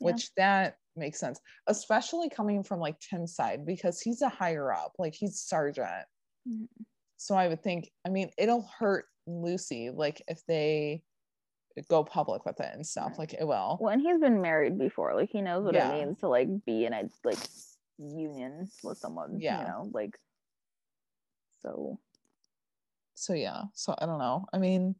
Yeah. 0.00 0.06
Which 0.12 0.30
that 0.36 0.76
makes 0.96 1.18
sense, 1.18 1.40
especially 1.66 2.28
coming 2.30 2.62
from 2.62 2.80
like 2.80 3.00
Tim's 3.00 3.34
side 3.34 3.66
because 3.66 4.00
he's 4.00 4.22
a 4.22 4.28
higher 4.28 4.72
up, 4.72 4.92
like 4.98 5.14
he's 5.14 5.40
sergeant 5.40 6.06
Mhm. 6.46 6.84
So 7.24 7.34
i 7.34 7.48
would 7.48 7.62
think 7.62 7.90
i 8.06 8.10
mean 8.10 8.28
it'll 8.36 8.68
hurt 8.78 9.06
lucy 9.26 9.88
like 9.88 10.20
if 10.28 10.44
they 10.46 11.02
go 11.88 12.04
public 12.04 12.44
with 12.44 12.60
it 12.60 12.68
and 12.74 12.86
stuff 12.86 13.12
Right. 13.12 13.18
like 13.20 13.32
it 13.32 13.46
will 13.46 13.78
Well, 13.80 13.92
and 13.92 14.02
he's 14.02 14.20
been 14.20 14.40
married 14.42 14.78
before. 14.78 15.14
Like 15.16 15.30
he 15.30 15.40
knows 15.40 15.64
what 15.64 15.74
Yeah. 15.74 15.90
it 15.90 16.06
means 16.06 16.18
to 16.20 16.28
like 16.28 16.48
be 16.66 16.84
in 16.84 16.92
a 16.92 17.08
like 17.24 17.38
union 17.98 18.68
with 18.84 18.98
someone. 18.98 19.38
Yeah. 19.40 19.58
You 19.60 19.66
know, 19.68 19.90
like 19.92 20.16
so 21.62 21.98
so 23.14 23.32
yeah 23.32 23.62
so 23.72 23.94
i 23.98 24.04
don't 24.06 24.18
know 24.18 24.44
i 24.52 24.58
mean 24.58 24.94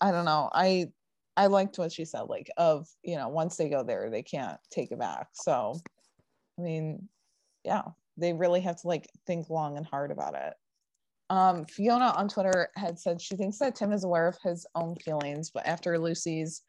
i 0.00 0.10
don't 0.10 0.24
know 0.24 0.50
i 0.52 0.90
i 1.36 1.46
liked 1.46 1.78
what 1.78 1.92
she 1.92 2.04
said 2.04 2.22
like 2.22 2.50
of 2.56 2.88
you 3.02 3.14
know 3.16 3.28
once 3.28 3.56
they 3.56 3.68
go 3.68 3.84
there 3.84 4.10
they 4.10 4.22
can't 4.22 4.58
take 4.70 4.90
it 4.90 4.98
back 4.98 5.28
so 5.32 5.78
i 6.58 6.62
mean 6.62 7.08
yeah 7.64 7.82
they 8.16 8.32
really 8.32 8.60
have 8.60 8.80
to 8.80 8.88
like 8.88 9.08
think 9.26 9.48
long 9.50 9.76
and 9.76 9.86
hard 9.86 10.10
about 10.10 10.34
it 10.34 10.54
um 11.30 11.64
fiona 11.64 12.12
on 12.16 12.28
twitter 12.28 12.68
had 12.76 12.98
said 12.98 13.20
she 13.20 13.36
thinks 13.36 13.58
that 13.58 13.74
tim 13.74 13.92
is 13.92 14.04
aware 14.04 14.28
of 14.28 14.36
his 14.42 14.66
own 14.74 14.94
feelings 14.96 15.50
but 15.50 15.66
after 15.66 15.98
lucy's 15.98 16.62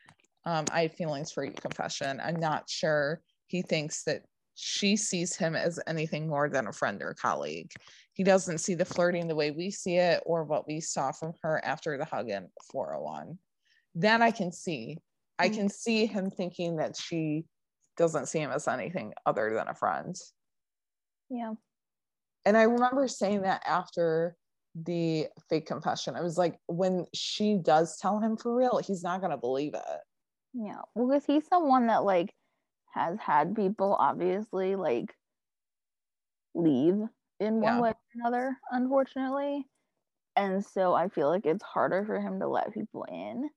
um 0.46 0.64
i 0.72 0.84
have 0.84 0.94
feelings 0.94 1.32
for 1.32 1.44
you 1.44 1.52
confession 1.52 2.22
i'm 2.24 2.40
not 2.40 2.70
sure 2.70 3.22
he 3.48 3.62
thinks 3.62 4.04
that 4.04 4.24
she 4.56 4.96
sees 4.96 5.36
him 5.36 5.56
as 5.56 5.80
anything 5.88 6.28
more 6.28 6.50
than 6.50 6.68
a 6.68 6.74
friend 6.74 7.02
or 7.02 7.14
colleague. 7.14 7.72
He 8.14 8.24
doesn't 8.24 8.60
see 8.60 8.76
the 8.76 8.86
flirting 8.86 9.28
the 9.28 9.36
way 9.36 9.52
we 9.52 9.72
see 9.72 9.96
it 9.96 10.22
or 10.26 10.44
what 10.44 10.68
we 10.68 10.80
saw 10.82 11.12
from 11.12 11.34
her 11.42 11.64
after 11.66 11.98
the 11.98 12.06
hug 12.06 12.30
in 12.30 12.48
401. 12.72 13.40
That 13.96 14.22
I 14.22 14.30
can 14.32 14.52
see. 14.52 14.98
I 15.40 15.50
Mm. 15.50 15.54
can 15.56 15.70
see 15.70 16.06
him 16.06 16.30
thinking 16.30 16.76
that 16.78 16.96
she 16.96 17.46
doesn't 17.98 18.28
see 18.28 18.40
him 18.40 18.52
as 18.52 18.68
anything 18.68 19.14
other 19.26 19.54
than 19.54 19.68
a 19.68 19.74
friend. 19.74 20.16
Yeah. 21.30 21.54
And 22.46 22.56
I 22.56 22.64
remember 22.64 23.08
saying 23.08 23.42
that 23.42 23.64
after 23.66 24.36
the 24.76 25.28
fake 25.50 25.66
confession. 25.66 26.16
I 26.16 26.22
was 26.22 26.38
like, 26.38 26.60
when 26.68 27.06
she 27.14 27.58
does 27.58 27.98
tell 27.98 28.20
him 28.20 28.38
for 28.38 28.56
real, 28.56 28.80
he's 28.80 29.04
not 29.04 29.20
going 29.20 29.32
to 29.32 29.38
believe 29.38 29.74
it. 29.74 30.00
Yeah. 30.54 30.82
Well, 30.96 31.08
because 31.08 31.26
he's 31.26 31.48
someone 31.48 31.88
that 31.88 32.04
like 32.04 32.34
has 32.94 33.18
had 33.20 33.56
people 33.56 33.96
obviously 34.00 34.76
like 34.76 35.14
leave 36.54 37.02
in 37.40 37.62
one 37.62 37.64
Yeah. 37.64 37.82
way 37.82 37.90
or 37.90 37.96
another, 38.16 38.58
unfortunately. 38.72 39.66
And 40.36 40.66
so 40.66 40.94
I 40.94 41.10
feel 41.10 41.28
like 41.30 41.46
it's 41.46 41.64
harder 41.64 42.06
for 42.06 42.20
him 42.20 42.40
to 42.40 42.48
let 42.48 42.74
people 42.74 43.06
in. 43.10 43.50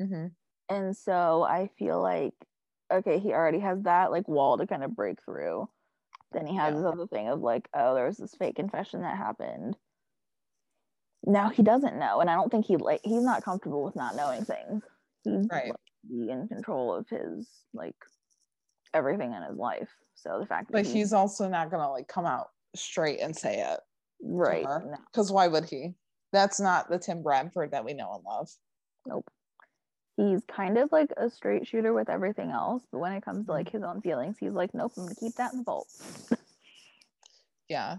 Mm-hmm. 0.00 0.26
And 0.68 0.96
so 0.96 1.42
I 1.42 1.68
feel 1.78 2.00
like, 2.00 2.34
okay, 2.92 3.18
he 3.18 3.32
already 3.32 3.60
has 3.60 3.82
that 3.82 4.10
like 4.10 4.26
wall 4.28 4.58
to 4.58 4.66
kind 4.66 4.82
of 4.82 4.96
break 4.96 5.22
through. 5.24 5.68
Then 6.32 6.46
he 6.46 6.56
has 6.56 6.74
Yeah. 6.74 6.80
this 6.80 6.86
other 6.92 7.06
thing 7.06 7.28
of 7.28 7.40
like, 7.40 7.68
oh, 7.74 7.94
there's 7.94 8.16
this 8.16 8.34
fake 8.34 8.56
confession 8.56 9.02
that 9.02 9.16
happened. 9.16 9.76
Now 11.26 11.50
he 11.50 11.62
doesn't 11.62 11.98
know, 11.98 12.20
and 12.20 12.30
I 12.30 12.34
don't 12.34 12.50
think 12.50 12.66
he 12.66 12.76
like 12.76 13.00
he's 13.04 13.22
not 13.22 13.44
comfortable 13.44 13.84
with 13.84 13.96
not 13.96 14.16
knowing 14.16 14.44
things. 14.44 14.82
He's 15.24 15.46
Right. 15.50 15.68
like, 15.68 15.76
be 16.08 16.30
in 16.30 16.48
control 16.48 16.94
of 16.94 17.06
his 17.08 17.46
like 17.74 17.94
everything 18.94 19.34
in 19.34 19.42
his 19.42 19.56
life. 19.58 19.90
So 20.14 20.38
the 20.40 20.46
fact 20.46 20.68
that 20.68 20.72
But 20.72 20.86
he- 20.86 20.94
he's 20.94 21.12
also 21.12 21.48
not 21.48 21.70
to 21.70 21.88
like 21.88 22.08
come 22.08 22.24
out 22.26 22.50
straight 22.74 23.20
and 23.20 23.36
say 23.36 23.60
it. 23.60 23.80
right, 24.22 24.64
her. 24.66 24.80
no, 24.86 24.96
Because 25.12 25.30
why 25.30 25.46
would 25.48 25.64
he? 25.66 25.94
That's 26.32 26.58
not 26.60 26.88
the 26.88 26.98
Tim 26.98 27.22
Bradford 27.22 27.70
that 27.72 27.84
we 27.84 27.92
know 27.94 28.14
and 28.14 28.24
love. 28.24 28.50
nope. 29.06 29.26
He's 30.16 30.44
kind 30.44 30.76
of 30.78 30.90
like 30.92 31.10
a 31.16 31.30
straight 31.30 31.66
shooter 31.66 31.92
with 31.94 32.10
everything 32.10 32.50
else, 32.50 32.82
but 32.92 32.98
when 32.98 33.12
it 33.12 33.22
comes 33.24 33.46
to 33.46 33.52
like 33.52 33.66
Mm-hmm. 33.68 33.76
his 33.78 33.84
own 33.84 34.00
feelings, 34.02 34.36
he's 34.38 34.52
like, 34.52 34.74
nope, 34.74 34.92
I'm 34.96 35.04
gonna 35.04 35.14
keep 35.14 35.34
that 35.36 35.52
in 35.52 35.58
the 35.58 35.64
vault. 35.64 35.88
Yeah. 37.68 37.98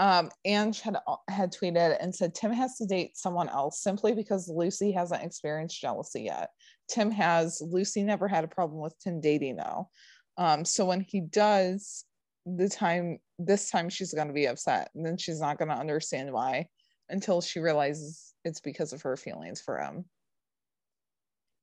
Um, 0.00 0.30
Ange 0.46 0.80
had 0.80 0.96
had 1.28 1.52
tweeted 1.52 1.98
and 2.00 2.14
said 2.14 2.34
Tim 2.34 2.52
has 2.52 2.78
to 2.78 2.86
date 2.86 3.18
someone 3.18 3.50
else 3.50 3.82
simply 3.82 4.14
because 4.14 4.48
Lucy 4.48 4.92
hasn't 4.92 5.22
experienced 5.22 5.78
jealousy 5.78 6.22
yet. 6.22 6.48
Tim 6.88 7.10
has. 7.10 7.60
Lucy 7.60 8.02
never 8.02 8.26
had 8.26 8.42
a 8.42 8.48
problem 8.48 8.80
with 8.80 8.98
Tim 8.98 9.20
dating 9.20 9.56
though. 9.56 9.90
Um, 10.38 10.64
so 10.64 10.86
when 10.86 11.02
he 11.02 11.20
does, 11.20 12.06
the 12.46 12.66
time 12.66 13.18
this 13.38 13.68
time 13.68 13.90
she's 13.90 14.14
going 14.14 14.28
to 14.28 14.32
be 14.32 14.46
upset, 14.46 14.90
and 14.94 15.04
then 15.04 15.18
she's 15.18 15.38
not 15.38 15.58
going 15.58 15.68
to 15.68 15.76
understand 15.76 16.32
why 16.32 16.68
until 17.10 17.42
she 17.42 17.60
realizes 17.60 18.32
it's 18.42 18.60
because 18.60 18.94
of 18.94 19.02
her 19.02 19.18
feelings 19.18 19.60
for 19.60 19.78
him. 19.78 20.06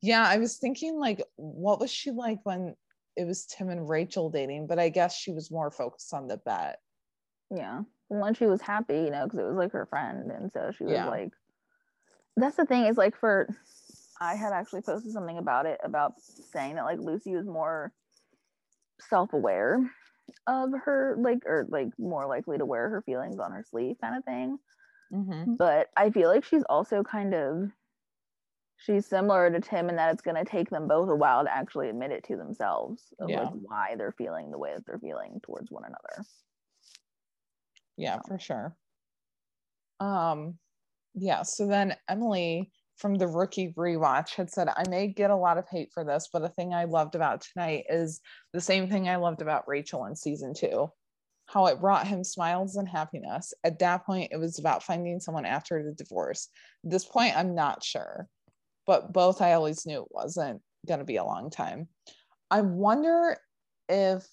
Yeah, 0.03 0.23
I 0.23 0.37
was 0.37 0.57
thinking 0.57 0.99
like, 0.99 1.23
what 1.37 1.79
was 1.79 1.91
she 1.91 2.11
like 2.11 2.37
when 2.43 2.75
it 3.15 3.25
was 3.25 3.47
Tim 3.47 3.69
and 3.69 3.89
Rachel 3.89 4.29
dating? 4.29 4.67
But 4.67 4.77
I 4.77 4.89
guess 4.89 5.17
she 5.17 5.31
was 5.31 5.49
more 5.49 5.71
focused 5.71 6.13
on 6.13 6.27
the 6.27 6.37
bet. 6.37 6.77
Yeah. 7.49 7.81
When 8.09 8.33
she 8.33 8.45
was 8.45 8.61
happy, 8.61 8.95
you 8.95 9.09
know, 9.11 9.25
because 9.25 9.39
it 9.39 9.45
was 9.45 9.57
like 9.57 9.71
her 9.73 9.85
friend. 9.85 10.31
And 10.31 10.51
so 10.51 10.71
she 10.71 10.83
was 10.85 10.93
Yeah. 10.93 11.09
like, 11.09 11.33
that's 12.37 12.55
the 12.55 12.65
thing 12.65 12.85
is 12.85 12.97
like 12.97 13.17
for, 13.17 13.49
I 14.21 14.35
had 14.35 14.53
actually 14.53 14.81
posted 14.81 15.11
something 15.11 15.37
about 15.37 15.65
it 15.65 15.79
about 15.83 16.13
saying 16.21 16.75
that 16.75 16.85
like 16.85 16.99
Lucy 16.99 17.35
was 17.35 17.45
more 17.45 17.91
self 18.99 19.33
aware 19.33 19.79
of 20.47 20.71
her, 20.85 21.17
like, 21.19 21.45
or 21.45 21.65
like 21.69 21.89
more 21.99 22.27
likely 22.27 22.57
to 22.57 22.65
wear 22.65 22.89
her 22.89 23.01
feelings 23.01 23.39
on 23.39 23.51
her 23.51 23.63
sleeve 23.69 23.97
kind 24.01 24.17
of 24.17 24.23
thing. 24.23 24.57
Mm-hmm. 25.13 25.55
But 25.55 25.87
I 25.95 26.09
feel 26.09 26.29
like 26.29 26.43
she's 26.43 26.63
also 26.63 27.03
kind 27.03 27.33
of, 27.33 27.71
she's 28.77 29.05
similar 29.05 29.49
to 29.49 29.59
Tim 29.59 29.89
in 29.89 29.95
that 29.95 30.13
it's 30.13 30.21
going 30.21 30.35
to 30.35 30.49
take 30.49 30.69
them 30.69 30.87
both 30.87 31.09
a 31.09 31.15
while 31.15 31.43
to 31.43 31.53
actually 31.53 31.89
admit 31.89 32.11
it 32.11 32.23
to 32.25 32.37
themselves 32.37 33.13
of 33.19 33.29
Yeah. 33.29 33.41
like 33.43 33.53
why 33.53 33.95
they're 33.97 34.11
feeling 34.11 34.51
the 34.51 34.57
way 34.57 34.73
that 34.75 34.85
they're 34.85 34.99
feeling 34.99 35.39
towards 35.43 35.71
one 35.71 35.83
another. 35.83 36.27
Yeah 37.97 38.19
for 38.27 38.39
sure. 38.39 38.75
Um 39.99 40.57
yeah 41.19 41.41
so 41.41 41.67
then 41.67 41.95
emily 42.07 42.71
from 42.97 43.15
the 43.15 43.27
rookie 43.27 43.73
rewatch 43.77 44.35
had 44.35 44.51
said 44.51 44.67
i 44.69 44.83
may 44.87 45.07
get 45.07 45.31
a 45.31 45.35
lot 45.35 45.57
of 45.57 45.65
hate 45.69 45.89
for 45.91 46.03
this 46.03 46.29
but 46.31 46.43
a 46.43 46.49
thing 46.49 46.73
i 46.73 46.83
loved 46.83 47.15
about 47.15 47.41
tonight 47.41 47.85
is 47.89 48.21
the 48.53 48.61
same 48.61 48.87
thing 48.87 49.09
i 49.09 49.15
loved 49.15 49.41
about 49.41 49.67
rachel 49.67 50.05
in 50.05 50.15
season 50.15 50.53
two. 50.53 50.89
How 51.47 51.67
it 51.67 51.79
brought 51.79 52.05
him 52.05 52.25
smiles 52.25 52.75
and 52.75 52.89
happiness. 52.89 53.53
At 53.63 53.79
that 53.79 54.05
point 54.05 54.31
it 54.31 54.37
was 54.37 54.59
about 54.59 54.83
finding 54.83 55.19
someone 55.19 55.45
after 55.45 55.81
the 55.81 55.93
divorce. 55.93 56.49
At 56.85 56.91
this 56.91 57.05
point 57.05 57.37
i'm 57.37 57.55
not 57.55 57.83
sure 57.83 58.27
but 58.85 59.11
both 59.11 59.41
i 59.41 59.53
always 59.53 59.85
knew 59.85 60.01
it 60.01 60.11
wasn't 60.11 60.61
going 60.87 60.99
to 60.99 61.05
be 61.05 61.17
a 61.17 61.25
long 61.25 61.49
time. 61.49 61.87
I 62.49 62.61
wonder 62.61 63.37
if 63.89 64.25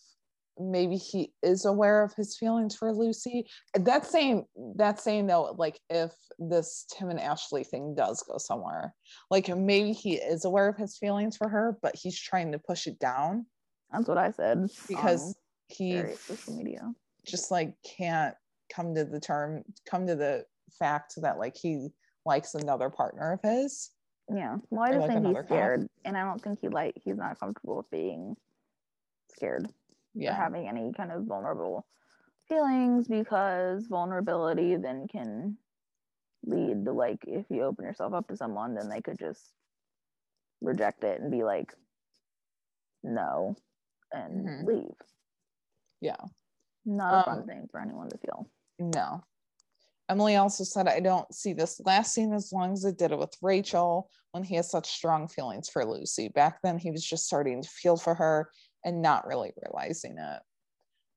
maybe 0.59 0.97
he 0.97 1.32
is 1.43 1.64
aware 1.64 2.02
of 2.02 2.14
his 2.14 2.36
feelings 2.36 2.76
for 2.76 2.93
Lucy. 2.93 3.47
That's 3.74 4.10
saying 4.10 4.47
that's 4.76 5.02
saying 5.02 5.26
though, 5.26 5.55
like 5.59 5.81
if 5.90 6.12
this 6.39 6.86
Tim 6.97 7.10
and 7.10 7.20
Ashley 7.20 7.64
thing 7.64 7.94
does 7.94 8.22
go 8.22 8.39
somewhere, 8.39 8.94
like 9.31 9.48
maybe 9.48 9.93
he 9.93 10.14
is 10.14 10.44
aware 10.44 10.68
of 10.68 10.76
his 10.76 10.97
feelings 10.97 11.36
for 11.36 11.48
her, 11.48 11.78
but 11.82 11.97
he's 11.97 12.18
trying 12.18 12.52
to 12.52 12.59
push 12.59 12.86
it 12.86 12.98
down 12.98 13.47
That's 13.93 14.09
what 14.09 14.18
I 14.18 14.31
said. 14.31 14.68
because 14.89 15.28
um, 15.28 15.35
he 15.68 16.02
social 16.16 16.56
media. 16.56 16.93
just 17.26 17.51
like 17.51 17.74
can't 17.97 18.35
come 18.72 18.94
to 18.94 19.05
the 19.05 19.20
term, 19.20 19.62
come 19.89 20.06
to 20.06 20.14
the 20.14 20.44
fact 20.78 21.14
that 21.16 21.39
like 21.39 21.56
he 21.56 21.89
likes 22.26 22.55
another 22.55 22.90
partner 22.90 23.32
of 23.32 23.40
his. 23.43 23.90
Yeah. 24.35 24.56
Well, 24.70 24.82
I 24.82 24.93
just 24.93 25.01
like 25.01 25.10
think 25.10 25.26
he's 25.26 25.36
cop. 25.36 25.47
scared, 25.47 25.89
and 26.05 26.16
I 26.16 26.24
don't 26.24 26.40
think 26.40 26.60
he 26.60 26.68
like 26.68 26.94
he's 27.05 27.16
not 27.16 27.39
comfortable 27.39 27.76
with 27.76 27.90
being 27.90 28.36
scared 29.35 29.68
Yeah. 30.15 30.35
having 30.35 30.69
any 30.69 30.93
kind 30.93 31.11
of 31.12 31.24
vulnerable 31.24 31.86
feelings 32.49 33.09
because 33.09 33.86
vulnerability 33.86 34.77
then 34.77 35.09
can 35.09 35.57
lead 36.45 36.85
to 36.85 36.93
like 36.93 37.24
if 37.27 37.47
you 37.51 37.62
open 37.62 37.85
yourself 37.85 38.12
up 38.12 38.28
to 38.28 38.36
someone, 38.36 38.74
then 38.74 38.89
they 38.89 39.01
could 39.01 39.19
just 39.19 39.53
reject 40.61 41.05
it 41.05 41.20
and 41.20 41.31
be 41.31 41.43
like, 41.43 41.74
no, 43.03 43.57
and 44.12 44.47
Mhm. 44.47 44.66
leave. 44.66 44.97
Yeah. 46.01 46.16
Not 46.85 47.23
a 47.23 47.24
fun 47.24 47.39
Um, 47.41 47.47
thing 47.47 47.69
for 47.69 47.81
anyone 47.81 48.09
to 48.11 48.19
feel. 48.19 48.51
No. 48.78 49.24
Emily 50.09 50.36
also 50.36 50.65
said, 50.65 50.86
I 50.86 51.01
don't 51.01 51.32
see 51.35 51.55
this 51.55 51.81
last 51.81 52.12
scene 52.12 52.35
as 52.35 52.53
long 52.53 52.73
as 52.74 52.85
it 52.85 52.99
did 52.99 53.11
it 53.11 53.19
with 53.19 53.35
Rachel 53.41 54.11
when 54.32 54.45
he 54.45 54.55
has 54.57 54.70
such 54.70 54.91
strong 54.91 55.28
feelings 55.28 55.70
for 55.70 55.85
Lucy. 55.85 56.28
Back 56.28 56.61
then, 56.62 56.77
he 56.78 56.91
was 56.91 57.03
just 57.03 57.24
starting 57.24 57.62
to 57.62 57.69
feel 57.69 57.97
for 57.97 58.15
her 58.15 58.51
and 58.85 59.02
not 59.02 59.27
really 59.27 59.52
realizing 59.62 60.19
it. 60.19 60.43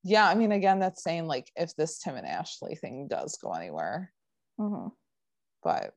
Yeah, 0.04 0.28
I 0.28 0.36
mean, 0.36 0.52
again, 0.52 0.80
that's 0.80 1.04
saying 1.04 1.26
like 1.26 1.52
if 1.56 1.76
this 1.76 2.00
Tim 2.00 2.16
and 2.16 2.28
Ashley 2.28 2.76
thing 2.76 3.08
does 3.10 3.38
go 3.42 3.52
anywhere, 3.52 4.12
hmm 4.58 4.88
but 5.64 5.94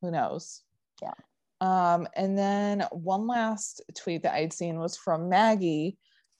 who 0.00 0.10
knows? 0.10 0.62
Yeah. 1.02 1.14
Um, 1.60 2.06
and 2.14 2.38
then 2.38 2.84
one 2.92 3.26
last 3.26 3.82
tweet 3.96 4.22
that 4.22 4.34
I'd 4.34 4.52
seen 4.52 4.78
was 4.78 4.96
from 4.96 5.28
Maggie, 5.28 5.96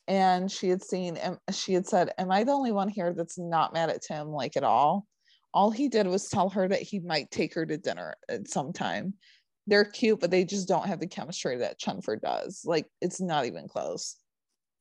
and 0.07 0.51
she 0.51 0.69
had 0.69 0.83
seen, 0.83 1.17
am- 1.17 1.41
she 1.51 1.73
had 1.73 1.87
said, 1.87 2.13
Am 2.19 2.31
I 2.31 2.45
the 2.45 2.53
only 2.53 2.73
one 2.73 2.89
here 2.89 3.13
that's 3.13 3.39
not 3.39 3.73
mad 3.73 3.91
at 3.91 4.03
Tim 4.03 4.29
like 4.29 4.57
at 4.57 4.65
all? 4.65 5.07
All 5.55 5.71
he 5.71 5.89
did 5.89 6.07
was 6.07 6.29
tell 6.29 6.51
her 6.51 6.69
that 6.69 6.83
he 6.83 7.01
might 7.01 7.31
take 7.31 7.55
her 7.55 7.65
to 7.65 7.79
dinner 7.79 8.15
at 8.29 8.49
some 8.49 8.73
time. 8.73 9.15
They're 9.67 9.85
cute, 9.85 10.21
but 10.21 10.31
they 10.31 10.45
just 10.45 10.69
don't 10.69 10.87
have 10.87 11.01
the 11.01 11.09
chemistry 11.09 11.57
that 11.57 11.81
Chenford 11.81 12.21
does. 12.21 12.63
Like, 12.65 12.87
it's 13.01 13.21
not 13.21 13.47
even 13.47 13.67
close. 13.67 14.17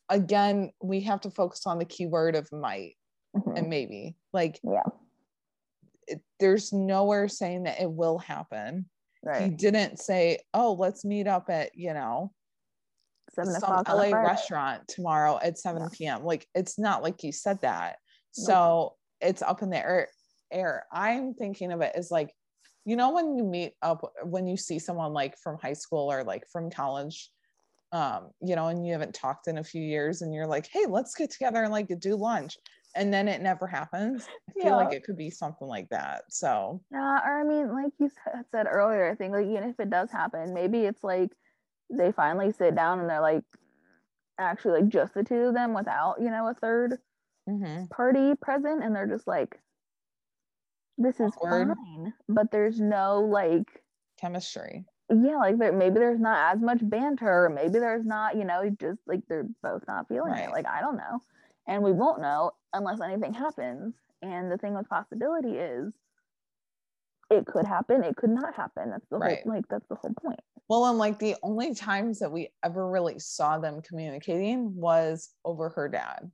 Again, 0.09 0.71
we 0.81 1.01
have 1.01 1.21
to 1.21 1.31
focus 1.31 1.65
on 1.65 1.79
the 1.79 1.85
keyword 1.85 2.35
of 2.35 2.51
might 2.51 2.95
Mhm. 3.35 3.57
and 3.57 3.69
maybe. 3.69 4.15
Like, 4.33 4.59
Yeah. 4.63 4.83
it, 6.07 6.21
there's 6.39 6.71
nowhere 6.71 7.27
saying 7.27 7.63
that 7.63 7.81
it 7.81 7.91
will 7.91 8.19
happen 8.19 8.89
he 9.33 9.49
didn't 9.49 9.99
say, 9.99 10.39
"Oh, 10.53 10.73
let's 10.73 11.03
meet 11.03 11.27
up 11.27 11.49
at 11.49 11.75
you 11.75 11.93
know 11.93 12.31
some 13.43 13.83
LA 13.87 14.11
restaurant 14.11 14.87
tomorrow 14.87 15.39
at 15.41 15.57
7 15.57 15.81
Yeah. 15.81 15.89
p.m." 15.91 16.23
Like 16.23 16.47
it's 16.53 16.77
not 16.77 17.01
like 17.01 17.19
he 17.19 17.31
said 17.31 17.61
that. 17.61 17.97
So 18.31 18.95
it's 19.21 19.41
up 19.41 19.61
in 19.61 19.69
the 19.69 19.77
air. 19.77 20.09
air. 20.51 20.85
I'm 20.91 21.33
thinking 21.33 21.71
of 21.71 21.81
it 21.81 21.93
as 21.95 22.11
like, 22.11 22.33
you 22.85 22.95
know, 22.95 23.11
when 23.11 23.35
you 23.35 23.43
meet 23.43 23.73
up, 23.81 24.13
when 24.23 24.45
you 24.45 24.57
see 24.57 24.77
someone 24.77 25.13
like 25.13 25.37
from 25.37 25.57
high 25.57 25.73
school 25.73 26.11
or 26.11 26.23
like 26.23 26.43
from 26.51 26.69
college, 26.69 27.31
um, 27.95 28.31
you 28.41 28.55
know, 28.55 28.67
and 28.67 28.85
you 28.85 28.93
haven't 28.93 29.15
talked 29.15 29.47
in 29.47 29.57
a 29.57 29.63
few 29.63 29.81
years, 29.83 30.21
and 30.21 30.33
you're 30.33 30.47
like, 30.47 30.67
"Hey, 30.67 30.85
let's 30.87 31.15
get 31.15 31.31
together 31.31 31.63
and 31.63 31.71
like 31.71 31.87
do 31.99 32.15
lunch," 32.15 32.57
and 32.95 33.13
then 33.13 33.27
it 33.29 33.41
never 33.41 33.67
happens. 33.67 34.29
I 34.49 34.53
feel 34.61 34.75
like 34.75 34.91
it 34.93 35.03
could 35.05 35.17
be 35.17 35.29
something 35.31 35.67
like 35.67 35.89
that. 35.89 36.25
So 36.31 36.83
Yeah, 36.91 37.19
or 37.25 37.39
I 37.39 37.43
mean, 37.43 37.71
like 37.73 37.93
you 37.99 38.09
said 38.51 38.67
earlier, 38.69 39.09
I 39.09 39.15
think 39.15 39.33
like 39.33 39.45
even 39.47 39.63
if 39.69 39.79
it 39.79 39.89
does 39.89 40.11
happen, 40.11 40.53
maybe 40.53 40.81
it's 40.85 41.03
like 41.03 41.31
they 41.89 42.11
finally 42.11 42.51
sit 42.51 42.75
down 42.75 42.99
and 42.99 43.09
they're 43.09 43.21
like, 43.21 43.43
actually 44.39 44.81
like 44.81 44.89
just 44.91 45.13
the 45.15 45.23
two 45.23 45.47
of 45.49 45.55
them 45.55 45.73
without, 45.73 46.21
you 46.21 46.29
know, 46.31 46.47
a 46.49 46.55
third 46.55 46.99
Mhm. 47.47 47.89
party 47.91 48.35
present 48.35 48.83
and 48.83 48.95
they're 48.95 49.07
just 49.07 49.27
like 49.27 49.61
this 50.97 51.19
is 51.21 51.35
Awkward. 51.35 51.77
fine, 51.81 52.13
but 52.27 52.51
there's 52.51 52.79
no 52.81 53.21
like 53.21 53.83
chemistry. 54.17 54.85
Yeah, 55.09 55.37
like 55.37 55.57
there 55.59 55.71
maybe 55.71 55.95
there's 55.99 56.19
not 56.19 56.55
as 56.55 56.61
much 56.61 56.79
banter, 56.81 57.45
or 57.45 57.49
maybe 57.49 57.79
there's 57.79 58.05
not, 58.05 58.35
you 58.35 58.45
know, 58.45 58.69
just 58.79 58.99
like 59.05 59.21
they're 59.27 59.47
both 59.61 59.83
not 59.87 60.07
feeling 60.07 60.33
Right. 60.33 60.45
it. 60.45 60.51
Like 60.51 60.65
I 60.67 60.81
don't 60.81 60.97
know. 60.97 61.19
And 61.67 61.83
we 61.83 61.91
won't 61.91 62.21
know 62.21 62.51
unless 62.73 63.01
anything 63.01 63.33
happens. 63.33 63.93
And 64.21 64.51
the 64.51 64.57
thing 64.57 64.73
with 64.73 64.89
possibility 64.89 65.57
is 65.57 65.93
it 67.29 67.45
could 67.45 67.65
happen, 67.65 68.03
it 68.03 68.15
could 68.15 68.29
not 68.29 68.55
happen. 68.55 68.89
That's 68.91 69.07
the 69.09 69.17
Right. 69.17 69.43
whole 69.43 69.53
like 69.53 69.67
that's 69.67 69.87
the 69.87 69.95
whole 69.95 70.13
point. 70.13 70.39
Well, 70.67 70.85
and 70.85 70.97
like 70.97 71.19
the 71.19 71.35
only 71.43 71.75
times 71.75 72.19
that 72.19 72.31
we 72.31 72.51
ever 72.63 72.89
really 72.89 73.19
saw 73.19 73.59
them 73.59 73.81
communicating 73.81 74.75
was 74.75 75.29
over 75.43 75.69
her 75.69 75.87
dad. 75.87 76.31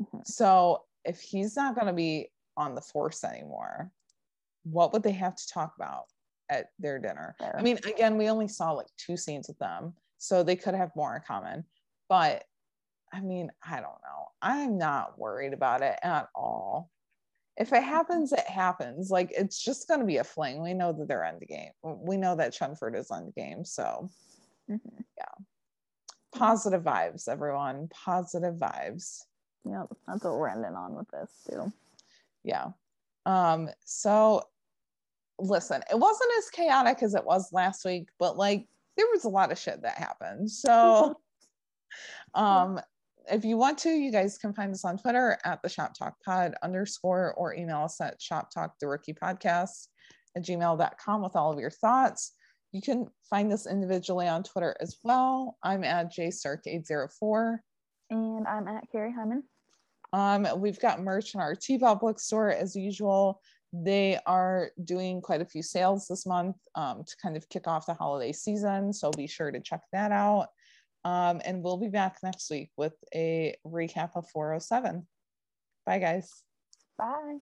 Mhm. 0.00 0.24
So 0.26 0.84
if 1.04 1.20
he's 1.20 1.56
not 1.56 1.74
going 1.74 1.88
to 1.88 1.92
be 1.92 2.30
on 2.56 2.76
the 2.76 2.80
force 2.80 3.24
anymore, 3.24 3.90
what 4.62 4.92
would 4.92 5.02
they 5.02 5.12
have 5.12 5.34
to 5.34 5.48
talk 5.48 5.74
about 5.76 6.04
at 6.48 6.66
their 6.78 6.98
dinner? 6.98 7.36
I 7.40 7.62
mean, 7.62 7.78
again, 7.86 8.16
we 8.16 8.28
only 8.28 8.48
saw 8.48 8.72
like 8.72 8.88
two 8.96 9.16
scenes 9.16 9.48
with 9.48 9.58
them, 9.58 9.94
so 10.18 10.42
they 10.42 10.56
could 10.56 10.74
have 10.74 10.90
more 10.96 11.16
in 11.16 11.22
common. 11.26 11.64
But 12.08 12.44
I 13.12 13.20
mean, 13.20 13.50
I 13.66 13.76
don't 13.76 13.84
know. 13.84 14.28
I'm 14.42 14.76
not 14.76 15.18
worried 15.18 15.52
about 15.52 15.82
it 15.82 15.98
at 16.02 16.28
all. 16.34 16.90
If 17.56 17.72
it 17.72 17.84
happens, 17.84 18.32
it 18.32 18.46
happens. 18.48 19.10
Like 19.10 19.30
it's 19.30 19.62
just 19.62 19.86
going 19.86 20.00
to 20.00 20.06
be 20.06 20.16
a 20.16 20.24
fling. 20.24 20.62
We 20.62 20.74
know 20.74 20.92
that 20.92 21.06
they're 21.06 21.24
end 21.24 21.42
game. 21.48 21.70
We 21.82 22.16
know 22.16 22.34
that 22.34 22.52
Chenford 22.52 22.98
is 22.98 23.10
end 23.12 23.34
game. 23.34 23.64
So 23.64 24.10
Mhm. 24.68 25.04
positive 26.34 26.82
vibes, 26.82 27.28
everyone. 27.28 27.88
Positive 27.88 28.54
vibes. 28.54 29.22
Yep, 29.64 29.86
that's 30.06 30.24
what 30.24 30.34
we're 30.36 30.48
ending 30.48 30.74
on 30.74 30.94
with 30.94 31.08
this 31.08 31.30
too. 31.48 31.72
Yeah. 32.42 32.72
Um, 33.24 33.70
so 33.84 34.42
listen, 35.38 35.82
it 35.90 35.98
wasn't 35.98 36.30
as 36.38 36.50
chaotic 36.50 37.02
as 37.02 37.14
it 37.14 37.24
was 37.24 37.52
last 37.52 37.84
week, 37.84 38.08
but 38.18 38.36
like 38.36 38.66
there 38.96 39.06
was 39.12 39.24
a 39.24 39.28
lot 39.28 39.52
of 39.52 39.58
shit 39.58 39.82
that 39.82 39.96
happened. 39.96 40.50
So 40.50 41.16
um 42.34 42.80
if 43.30 43.44
you 43.44 43.56
want 43.56 43.78
to, 43.78 43.90
you 43.90 44.12
guys 44.12 44.36
can 44.36 44.52
find 44.52 44.72
us 44.72 44.84
on 44.84 44.98
Twitter 44.98 45.38
at 45.44 45.62
the 45.62 45.68
Shop 45.68 45.94
Talk 45.98 46.16
Pod 46.24 46.54
underscore 46.62 47.34
or 47.36 47.54
email 47.54 47.82
us 47.84 48.00
at 48.00 48.20
Shop 48.20 48.50
Talk 48.52 48.74
the 48.80 48.86
Rookie 48.86 49.14
Podcast 49.14 49.88
at 50.36 50.44
gmail.com 50.44 51.22
with 51.22 51.36
all 51.36 51.52
of 51.52 51.58
your 51.58 51.70
thoughts. 51.70 52.32
You 52.72 52.82
can 52.82 53.06
find 53.30 53.52
us 53.52 53.66
individually 53.66 54.28
on 54.28 54.42
Twitter 54.42 54.76
as 54.80 54.98
well. 55.04 55.56
I'm 55.62 55.84
at 55.84 56.12
jstark804. 56.12 57.58
And 58.10 58.46
I'm 58.46 58.68
at 58.68 58.90
Carrie 58.90 59.12
Hyman. 59.12 59.44
Um, 60.12 60.46
we've 60.60 60.80
got 60.80 61.02
merch 61.02 61.34
in 61.34 61.40
our 61.40 61.54
T-Pop 61.54 62.00
bookstore 62.00 62.50
as 62.50 62.76
usual. 62.76 63.40
They 63.76 64.20
are 64.24 64.70
doing 64.84 65.20
quite 65.20 65.40
a 65.40 65.44
few 65.44 65.62
sales 65.62 66.06
this 66.06 66.26
month 66.26 66.56
um, 66.76 67.02
to 67.04 67.16
kind 67.20 67.36
of 67.36 67.48
kick 67.48 67.66
off 67.66 67.86
the 67.86 67.94
holiday 67.94 68.32
season. 68.32 68.92
So 68.92 69.10
be 69.10 69.26
sure 69.26 69.50
to 69.50 69.60
check 69.60 69.80
that 69.92 70.12
out. 70.12 70.48
Um, 71.04 71.40
and 71.44 71.62
we'll 71.62 71.76
be 71.76 71.88
back 71.88 72.18
next 72.22 72.48
week 72.50 72.70
with 72.76 72.94
a 73.14 73.56
recap 73.66 74.10
of 74.14 74.28
407. 74.30 75.06
Bye, 75.84 75.98
guys. 75.98 76.30
Bye. 76.96 77.38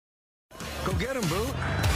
Go 0.84 0.92
get 0.94 1.16
him, 1.16 1.28
boo. 1.28 1.89